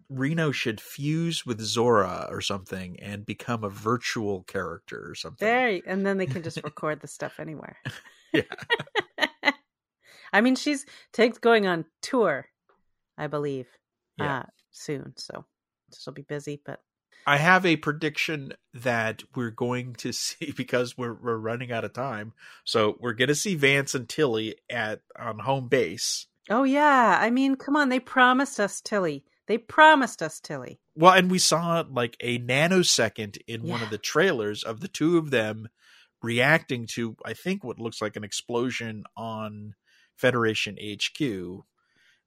Reno 0.09 0.51
should 0.51 0.81
fuse 0.81 1.45
with 1.45 1.61
Zora 1.61 2.27
or 2.29 2.41
something 2.41 2.99
and 2.99 3.25
become 3.25 3.63
a 3.63 3.69
virtual 3.69 4.43
character 4.43 5.07
or 5.09 5.15
something. 5.15 5.45
There, 5.47 5.79
and 5.85 6.05
then 6.05 6.17
they 6.17 6.25
can 6.25 6.41
just 6.43 6.61
record 6.63 7.01
the 7.01 7.07
stuff 7.07 7.39
anywhere. 7.39 7.77
Yeah. 8.33 8.41
I 10.33 10.41
mean, 10.41 10.55
she's 10.55 10.85
Tig's 11.13 11.39
going 11.39 11.65
on 11.67 11.85
tour, 12.01 12.47
I 13.17 13.27
believe, 13.27 13.67
Yeah. 14.17 14.39
uh, 14.39 14.43
soon, 14.71 15.13
so 15.17 15.45
she'll 15.97 16.13
be 16.13 16.21
busy. 16.21 16.61
But 16.63 16.81
I 17.25 17.37
have 17.37 17.65
a 17.65 17.75
prediction 17.77 18.53
that 18.73 19.23
we're 19.35 19.49
going 19.51 19.93
to 19.95 20.11
see 20.13 20.53
because 20.55 20.97
we're 20.97 21.13
we're 21.15 21.37
running 21.37 21.71
out 21.71 21.83
of 21.85 21.93
time. 21.93 22.33
So 22.63 22.97
we're 22.99 23.13
going 23.13 23.27
to 23.29 23.35
see 23.35 23.55
Vance 23.55 23.95
and 23.95 24.07
Tilly 24.07 24.55
at 24.69 25.01
on 25.17 25.39
home 25.39 25.67
base. 25.67 26.27
oh 26.49 26.63
yeah, 26.63 27.17
I 27.21 27.29
mean, 27.29 27.55
come 27.55 27.75
on, 27.75 27.89
they 27.89 27.99
promised 27.99 28.59
us 28.59 28.81
Tilly. 28.81 29.23
They 29.49 29.57
promised 29.57 30.21
us 30.21 30.39
Tilly. 30.39 30.79
Well, 30.93 31.13
and 31.13 31.31
we 31.31 31.39
saw 31.39 31.83
like 31.89 32.15
a 32.19 32.37
nanosecond 32.37 33.39
in 33.47 33.63
one 33.63 33.81
of 33.81 33.89
the 33.89 33.97
trailers 33.97 34.63
of 34.63 34.79
the 34.79 34.87
two 34.87 35.17
of 35.17 35.31
them 35.31 35.69
reacting 36.21 36.85
to 36.93 37.15
I 37.25 37.33
think 37.33 37.63
what 37.63 37.79
looks 37.79 37.99
like 37.99 38.15
an 38.15 38.23
explosion 38.23 39.05
on 39.17 39.73
Federation 40.15 40.77
HQ, 40.77 41.63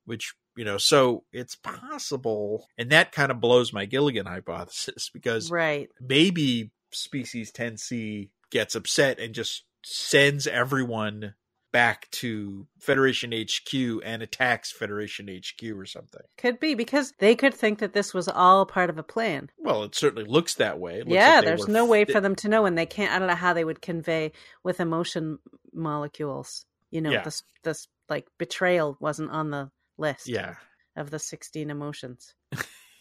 which 0.05 0.35
you 0.57 0.65
know, 0.65 0.79
so 0.79 1.23
it's 1.33 1.55
possible, 1.55 2.67
and 2.77 2.91
that 2.91 3.13
kind 3.13 3.31
of 3.31 3.41
blows 3.41 3.73
my 3.73 3.87
Gilligan 3.87 4.27
hypothesis 4.27 5.09
because 5.09 5.49
Right. 5.49 5.91
maybe 6.01 6.73
species 6.91 7.53
10C 7.53 8.31
gets 8.51 8.75
upset 8.75 9.21
and 9.21 9.33
just 9.33 9.63
sends 9.85 10.49
everyone 10.49 11.35
back 11.73 12.11
to 12.11 12.67
Federation 12.79 13.33
HQ 13.33 13.75
and 14.05 14.23
attacks 14.23 14.71
Federation 14.71 15.29
HQ 15.29 15.77
or 15.77 15.87
something. 15.87 16.21
Could 16.37 16.61
be 16.61 16.75
because 16.75 17.13
they 17.19 17.35
could 17.35 17.55
think 17.55 17.79
that 17.79 17.95
this 17.95 18.13
was 18.13 18.29
all 18.29 18.67
part 18.67 18.91
of 18.91 18.99
a 18.99 19.03
plan. 19.03 19.51
Well, 19.59 19.83
it 19.85 19.95
certainly 19.95 20.29
looks 20.29 20.55
that 20.57 20.79
way. 20.79 20.99
Looks 20.99 21.11
yeah, 21.11 21.37
like 21.37 21.45
there's 21.45 21.69
no 21.69 21.87
way 21.87 22.05
for 22.05 22.21
them 22.21 22.35
to 22.37 22.49
know, 22.49 22.67
and 22.67 22.77
they 22.77 22.87
can't. 22.87 23.13
I 23.13 23.19
don't 23.19 23.29
know 23.29 23.35
how 23.35 23.55
they 23.55 23.65
would 23.65 23.83
convey 23.83 24.33
with 24.63 24.81
emotion 24.81 25.39
molecules. 25.73 26.65
You 26.91 27.01
know, 27.01 27.11
Yeah. 27.11 27.23
this 27.23 27.43
this 27.65 27.89
like 28.09 28.27
betrayal 28.39 28.97
wasn't 29.01 29.31
on 29.31 29.51
the 29.51 29.71
list. 29.97 30.29
Yeah, 30.29 30.57
of 30.95 31.11
the 31.11 31.19
sixteen 31.19 31.71
emotions. 31.71 32.35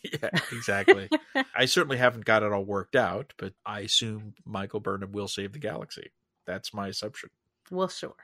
yeah, 0.04 0.30
exactly. 0.52 1.10
I 1.54 1.66
certainly 1.66 1.98
haven't 1.98 2.26
got 2.26 2.44
it 2.44 2.52
all 2.54 2.64
worked 2.64 2.96
out, 2.96 3.34
but 3.38 3.54
I 3.66 3.82
assume 3.82 4.34
Michael 4.46 4.80
Burnham 4.80 5.12
will 5.12 5.28
save 5.28 5.52
the 5.54 5.60
galaxy. 5.60 6.12
That's 6.48 6.74
my 6.74 6.88
assumption. 6.88 7.30
Well, 7.70 7.90
sure. 7.90 8.16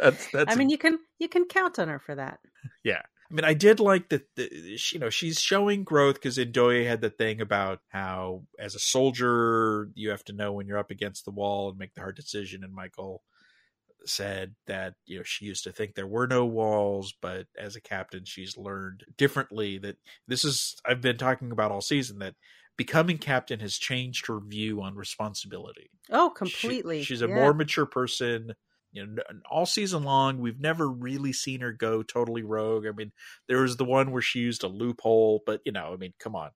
That's 0.00 0.30
that's. 0.30 0.52
I 0.52 0.56
mean, 0.56 0.70
you 0.70 0.78
can 0.78 0.98
you 1.18 1.28
can 1.28 1.44
count 1.46 1.78
on 1.78 1.88
her 1.88 1.98
for 1.98 2.14
that. 2.14 2.38
yeah. 2.84 3.02
I 3.30 3.34
mean, 3.34 3.44
I 3.44 3.52
did 3.52 3.78
like 3.78 4.08
that. 4.08 4.22
The, 4.36 4.76
she- 4.78 4.96
you 4.96 5.00
know, 5.00 5.10
she's 5.10 5.38
showing 5.38 5.84
growth 5.84 6.14
because 6.14 6.38
Ndoye 6.38 6.86
had 6.86 7.02
the 7.02 7.10
thing 7.10 7.42
about 7.42 7.80
how, 7.88 8.44
as 8.58 8.74
a 8.74 8.78
soldier, 8.78 9.90
you 9.94 10.08
have 10.10 10.24
to 10.24 10.32
know 10.32 10.54
when 10.54 10.66
you're 10.66 10.78
up 10.78 10.90
against 10.90 11.26
the 11.26 11.30
wall 11.30 11.68
and 11.68 11.78
make 11.78 11.92
the 11.94 12.00
hard 12.00 12.16
decision. 12.16 12.64
And 12.64 12.72
Michael 12.74 13.22
said 14.06 14.54
that 14.66 14.94
you 15.04 15.18
know 15.18 15.22
she 15.24 15.44
used 15.44 15.64
to 15.64 15.72
think 15.72 15.94
there 15.94 16.06
were 16.06 16.26
no 16.26 16.46
walls, 16.46 17.12
but 17.20 17.46
as 17.58 17.76
a 17.76 17.80
captain, 17.82 18.24
she's 18.24 18.56
learned 18.56 19.04
differently. 19.18 19.76
That 19.78 19.96
this 20.26 20.44
is 20.44 20.76
I've 20.86 21.00
been 21.02 21.18
talking 21.18 21.50
about 21.52 21.70
all 21.70 21.80
season 21.82 22.20
that 22.20 22.34
becoming 22.78 23.18
captain 23.18 23.60
has 23.60 23.76
changed 23.76 24.28
her 24.28 24.38
view 24.40 24.80
on 24.80 24.94
responsibility. 24.94 25.90
Oh, 26.10 26.30
She- 26.30 26.38
completely. 26.38 27.02
she's 27.02 27.20
a 27.22 27.28
Yeah. 27.28 27.34
more 27.34 27.52
mature 27.52 27.86
person. 27.86 28.54
You 28.92 29.06
know, 29.06 29.22
all 29.50 29.66
season 29.66 30.02
long, 30.04 30.38
we've 30.38 30.58
never 30.60 30.88
really 30.88 31.32
seen 31.32 31.60
her 31.60 31.72
go 31.72 32.02
totally 32.02 32.42
rogue. 32.42 32.86
I 32.86 32.92
mean, 32.92 33.12
there 33.46 33.60
was 33.62 33.76
the 33.76 33.84
one 33.84 34.10
where 34.12 34.22
she 34.22 34.40
used 34.40 34.64
a 34.64 34.68
loophole, 34.68 35.42
but 35.44 35.60
you 35.64 35.72
know, 35.72 35.92
I 35.92 35.96
mean, 35.96 36.14
come 36.18 36.34
on, 36.34 36.50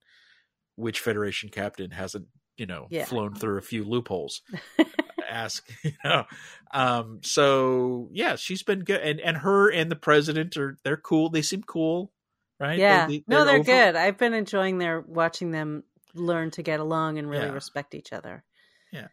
which 0.75 0.99
Federation 0.99 1.49
captain 1.49 1.91
hasn't 1.91 2.27
you 2.57 2.65
know 2.65 2.87
Yeah. 2.89 3.05
flown 3.05 3.35
through 3.35 3.57
a 3.57 3.61
few 3.61 3.83
loopholes? 3.83 4.41
Ask 5.29 5.67
you 5.83 5.91
know. 6.03 6.25
Um, 6.73 7.19
so 7.23 8.09
yeah, 8.11 8.35
she's 8.35 8.63
been 8.63 8.79
good, 8.83 9.01
and 9.01 9.19
and 9.19 9.37
her 9.37 9.71
and 9.71 9.91
the 9.91 9.95
president 9.95 10.57
are 10.57 10.77
they're 10.83 10.97
cool. 10.97 11.29
They 11.29 11.41
seem 11.41 11.63
cool, 11.63 12.11
right? 12.59 12.75
They- 12.77 12.81
Yeah. 12.81 13.07
they- 13.07 13.23
no, 13.27 13.45
they're 13.45 13.55
over- 13.59 13.63
good. 13.63 13.95
I've 13.95 14.17
been 14.17 14.33
enjoying 14.33 14.77
their 14.79 15.01
watching 15.01 15.51
them 15.51 15.83
learn 16.15 16.51
to 16.51 16.61
get 16.63 16.79
along 16.79 17.17
and 17.19 17.29
really 17.29 17.45
Yeah. 17.47 17.53
respect 17.53 17.95
each 17.95 18.11
other. 18.13 18.43
Yeah. 18.91 19.07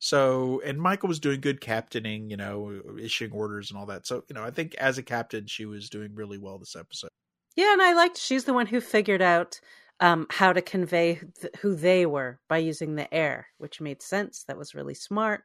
So, 0.00 0.62
and 0.64 0.80
Michael 0.80 1.08
was 1.08 1.18
doing 1.18 1.40
good 1.40 1.60
captaining, 1.60 2.30
you 2.30 2.36
know, 2.36 2.80
issuing 3.00 3.32
orders 3.32 3.70
and 3.70 3.78
all 3.78 3.86
that. 3.86 4.06
So, 4.06 4.24
you 4.28 4.34
know, 4.34 4.44
I 4.44 4.50
think 4.50 4.74
as 4.76 4.96
a 4.96 5.02
captain, 5.02 5.46
she 5.46 5.66
was 5.66 5.90
doing 5.90 6.14
really 6.14 6.38
well 6.38 6.58
this 6.58 6.76
episode. 6.76 7.10
Yeah, 7.56 7.72
and 7.72 7.82
I 7.82 7.94
liked 7.94 8.16
she's 8.16 8.44
the 8.44 8.54
one 8.54 8.66
who 8.66 8.80
figured 8.80 9.22
out 9.22 9.60
um, 9.98 10.26
how 10.30 10.52
to 10.52 10.62
convey 10.62 11.20
th- 11.40 11.52
who 11.60 11.74
they 11.74 12.06
were 12.06 12.38
by 12.48 12.58
using 12.58 12.94
the 12.94 13.12
air, 13.12 13.48
which 13.58 13.80
made 13.80 14.02
sense. 14.02 14.44
That 14.44 14.56
was 14.56 14.74
really 14.74 14.94
smart. 14.94 15.42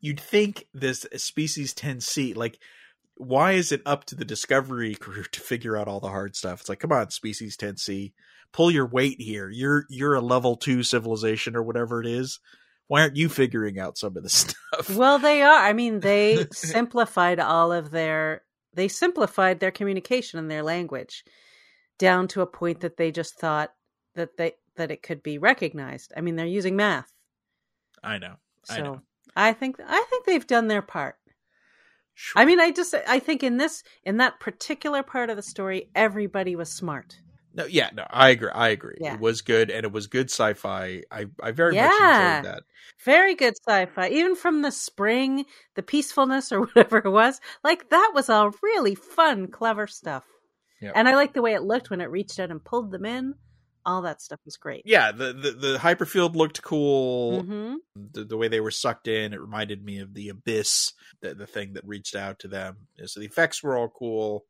You'd 0.00 0.20
think 0.20 0.66
this 0.72 1.06
species 1.16 1.74
10C, 1.74 2.34
like, 2.36 2.58
why 3.16 3.52
is 3.52 3.70
it 3.70 3.82
up 3.84 4.04
to 4.06 4.14
the 4.14 4.24
Discovery 4.24 4.94
crew 5.00 5.24
to 5.24 5.40
figure 5.40 5.76
out 5.76 5.88
all 5.88 6.00
the 6.00 6.08
hard 6.08 6.34
stuff? 6.36 6.60
It's 6.60 6.68
like, 6.68 6.80
come 6.80 6.92
on, 6.92 7.10
species 7.10 7.56
10C, 7.56 8.12
pull 8.52 8.70
your 8.70 8.86
weight 8.86 9.20
here. 9.20 9.50
You're 9.50 9.84
you're 9.90 10.14
a 10.14 10.20
level 10.20 10.56
two 10.56 10.82
civilization 10.82 11.54
or 11.54 11.62
whatever 11.62 12.00
it 12.00 12.06
is. 12.06 12.40
Why 12.88 13.02
aren't 13.02 13.16
you 13.16 13.28
figuring 13.28 13.78
out 13.78 13.98
some 13.98 14.16
of 14.16 14.22
this 14.22 14.34
stuff? 14.72 14.90
Well, 14.90 15.18
they 15.18 15.42
are. 15.42 15.58
I 15.58 15.72
mean, 15.72 16.00
they 16.00 16.46
simplified 16.52 17.40
all 17.40 17.72
of 17.72 17.90
their 17.90 18.42
they 18.74 18.88
simplified 18.88 19.60
their 19.60 19.70
communication 19.70 20.38
and 20.38 20.50
their 20.50 20.62
language 20.62 21.24
down 21.98 22.26
to 22.28 22.40
a 22.40 22.46
point 22.46 22.80
that 22.80 22.96
they 22.96 23.12
just 23.12 23.38
thought 23.38 23.72
that 24.14 24.36
they 24.36 24.52
that 24.76 24.90
it 24.90 25.02
could 25.02 25.22
be 25.22 25.38
recognized. 25.38 26.12
I 26.16 26.20
mean, 26.20 26.36
they're 26.36 26.46
using 26.46 26.76
math. 26.76 27.12
I 28.02 28.18
know. 28.18 28.34
So 28.64 28.74
I 28.74 28.80
know. 28.80 29.00
I 29.36 29.52
think 29.52 29.76
I 29.84 30.04
think 30.10 30.26
they've 30.26 30.46
done 30.46 30.68
their 30.68 30.82
part. 30.82 31.16
Sure. 32.14 32.40
I 32.40 32.44
mean, 32.44 32.60
I 32.60 32.70
just 32.70 32.94
I 33.08 33.18
think 33.18 33.42
in 33.42 33.56
this 33.56 33.82
in 34.04 34.18
that 34.18 34.40
particular 34.40 35.02
part 35.02 35.30
of 35.30 35.36
the 35.36 35.42
story, 35.42 35.90
everybody 35.94 36.54
was 36.54 36.70
smart. 36.70 37.16
No, 37.54 37.66
yeah, 37.66 37.90
no, 37.94 38.04
I 38.10 38.30
agree. 38.30 38.50
I 38.52 38.68
agree. 38.70 38.96
Yeah. 39.00 39.14
It 39.14 39.20
was 39.20 39.42
good, 39.42 39.70
and 39.70 39.84
it 39.84 39.92
was 39.92 40.08
good 40.08 40.30
sci-fi. 40.30 41.02
I, 41.10 41.26
I 41.40 41.52
very 41.52 41.74
Yeah. 41.74 41.86
much 41.86 42.00
enjoyed 42.00 42.44
that. 42.44 42.62
Very 43.04 43.34
good 43.34 43.54
sci-fi, 43.66 44.08
even 44.08 44.34
from 44.34 44.62
the 44.62 44.70
spring, 44.72 45.44
the 45.76 45.82
peacefulness 45.82 46.50
or 46.52 46.62
whatever 46.62 46.98
it 46.98 47.10
was. 47.10 47.40
Like 47.62 47.90
that 47.90 48.12
was 48.14 48.28
all 48.28 48.52
really 48.62 48.94
fun, 48.94 49.48
clever 49.48 49.86
stuff. 49.86 50.24
Yep. 50.80 50.92
And 50.96 51.08
I 51.08 51.14
like 51.14 51.32
the 51.32 51.42
way 51.42 51.54
it 51.54 51.62
looked 51.62 51.90
when 51.90 52.00
it 52.00 52.10
reached 52.10 52.38
out 52.40 52.50
and 52.50 52.62
pulled 52.64 52.90
them 52.90 53.04
in. 53.06 53.34
All 53.86 54.02
that 54.02 54.22
stuff 54.22 54.40
was 54.46 54.56
great. 54.56 54.82
Yeah, 54.86 55.12
the, 55.12 55.32
the 55.34 55.50
the 55.52 55.78
hyperfield 55.78 56.34
looked 56.34 56.62
cool. 56.62 57.42
hmm 57.42 57.74
The, 58.12 58.24
the 58.24 58.36
way 58.36 58.48
they 58.48 58.60
were 58.60 58.70
sucked 58.70 59.08
in, 59.08 59.32
it 59.34 59.40
reminded 59.40 59.84
me 59.84 59.98
of 60.00 60.14
the 60.14 60.30
abyss, 60.30 60.92
the 61.20 61.34
the 61.34 61.46
thing 61.46 61.74
that 61.74 61.86
reached 61.86 62.16
out 62.16 62.38
to 62.40 62.48
them. 62.48 62.76
So 63.04 63.20
the 63.20 63.26
effects 63.26 63.62
were 63.62 63.76
all 63.76 63.90
cool. 63.90 64.46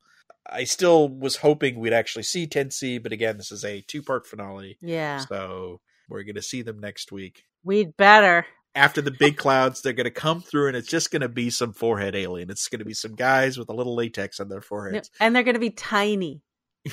I 0.49 0.65
still 0.65 1.09
was 1.09 1.37
hoping 1.37 1.79
we'd 1.79 1.93
actually 1.93 2.23
see 2.25 2.47
10C, 2.47 3.03
but 3.03 3.13
again, 3.13 3.37
this 3.39 3.51
is 3.51 3.65
a 3.65 3.81
two 3.83 4.03
part 4.03 4.27
finale, 4.27 4.79
Yeah, 4.83 5.19
so 5.19 5.81
we're 6.09 6.23
going 6.23 6.35
to 6.35 6.43
see 6.43 6.63
them 6.63 6.79
next 6.81 7.11
week. 7.13 7.45
we'd 7.65 7.97
better. 7.97 8.47
After 8.75 9.01
the 9.01 9.11
big 9.11 9.37
clouds, 9.45 9.81
they're 9.81 9.93
going 9.93 10.05
to 10.05 10.11
come 10.11 10.41
through, 10.43 10.69
and 10.69 10.77
it's 10.77 10.89
just 10.89 11.11
going 11.11 11.23
to 11.23 11.29
be 11.29 11.49
some 11.49 11.73
forehead 11.73 12.15
alien. 12.15 12.51
It's 12.51 12.69
going 12.69 12.81
to 12.81 12.85
be 12.85 12.93
some 12.95 13.15
guys 13.15 13.57
with 13.57 13.69
a 13.71 13.73
little 13.75 13.95
latex 13.95 14.39
on 14.41 14.49
their 14.49 14.61
foreheads. 14.61 15.11
And 15.21 15.35
they're 15.35 15.45
going 15.45 15.55
to 15.55 15.61
be 15.61 15.71
tiny. 15.71 16.43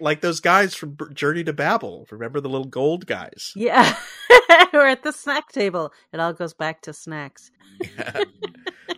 like 0.00 0.20
those 0.20 0.40
guys 0.40 0.74
from 0.74 0.96
Journey 1.14 1.42
to 1.44 1.52
Babel. 1.52 2.06
Remember 2.10 2.40
the 2.40 2.48
little 2.48 2.66
gold 2.66 3.06
guys? 3.06 3.52
Yeah. 3.56 3.96
We're 4.72 4.86
at 4.86 5.02
the 5.02 5.12
snack 5.12 5.50
table. 5.50 5.92
It 6.12 6.20
all 6.20 6.32
goes 6.32 6.54
back 6.54 6.82
to 6.82 6.92
snacks. 6.92 7.50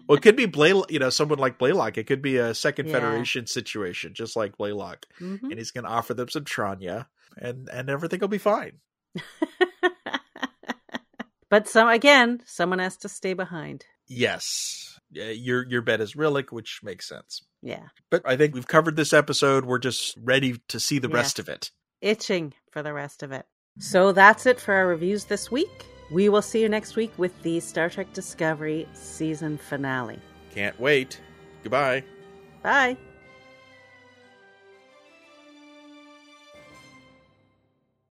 Well, 0.08 0.16
it 0.16 0.22
could 0.22 0.36
be 0.36 0.46
Blay, 0.46 0.72
you 0.88 0.98
know, 0.98 1.10
someone 1.10 1.38
like 1.38 1.58
Balok. 1.58 1.98
It 1.98 2.06
could 2.06 2.22
be 2.22 2.38
a 2.38 2.54
Second 2.54 2.86
Yeah. 2.86 2.92
Federation 2.94 3.46
situation, 3.46 4.14
just 4.14 4.34
like 4.36 4.56
Balok, 4.56 5.04
hmm 5.18 5.36
and 5.42 5.54
he's 5.58 5.70
going 5.70 5.84
to 5.84 5.90
offer 5.90 6.14
them 6.14 6.28
some 6.28 6.44
Tranya, 6.44 7.06
and 7.36 7.68
and 7.68 7.90
everything 7.90 8.20
will 8.20 8.28
be 8.28 8.38
fine. 8.38 8.78
But 11.50 11.66
some 11.68 11.88
again, 11.88 12.40
someone 12.44 12.78
has 12.78 12.96
to 12.98 13.08
stay 13.08 13.32
behind. 13.34 13.86
Yes. 14.06 14.98
Your 15.10 15.66
your 15.66 15.80
bet 15.80 16.00
is 16.00 16.14
Rillak, 16.14 16.52
which 16.52 16.80
makes 16.82 17.08
sense. 17.08 17.42
Yeah. 17.62 17.86
But 18.10 18.22
I 18.26 18.36
think 18.36 18.54
we've 18.54 18.66
covered 18.66 18.96
this 18.96 19.12
episode. 19.14 19.64
We're 19.64 19.78
just 19.78 20.14
ready 20.22 20.60
to 20.68 20.78
see 20.78 20.98
the 20.98 21.08
rest 21.08 21.38
of 21.38 21.48
it. 21.48 21.70
Itching 22.02 22.52
for 22.70 22.82
the 22.82 22.92
rest 22.92 23.22
of 23.22 23.32
it. 23.32 23.46
So 23.78 24.12
that's 24.12 24.44
it 24.44 24.60
for 24.60 24.74
our 24.74 24.86
reviews 24.86 25.24
this 25.24 25.50
week. 25.50 25.86
We 26.10 26.28
will 26.28 26.42
see 26.42 26.62
you 26.62 26.68
next 26.68 26.96
week 26.96 27.12
with 27.18 27.40
the 27.42 27.60
Star 27.60 27.90
Trek 27.90 28.12
Discovery 28.12 28.88
season 28.94 29.58
finale. 29.58 30.18
Can't 30.54 30.78
wait. 30.80 31.20
Goodbye. 31.62 32.04
Bye. 32.62 32.96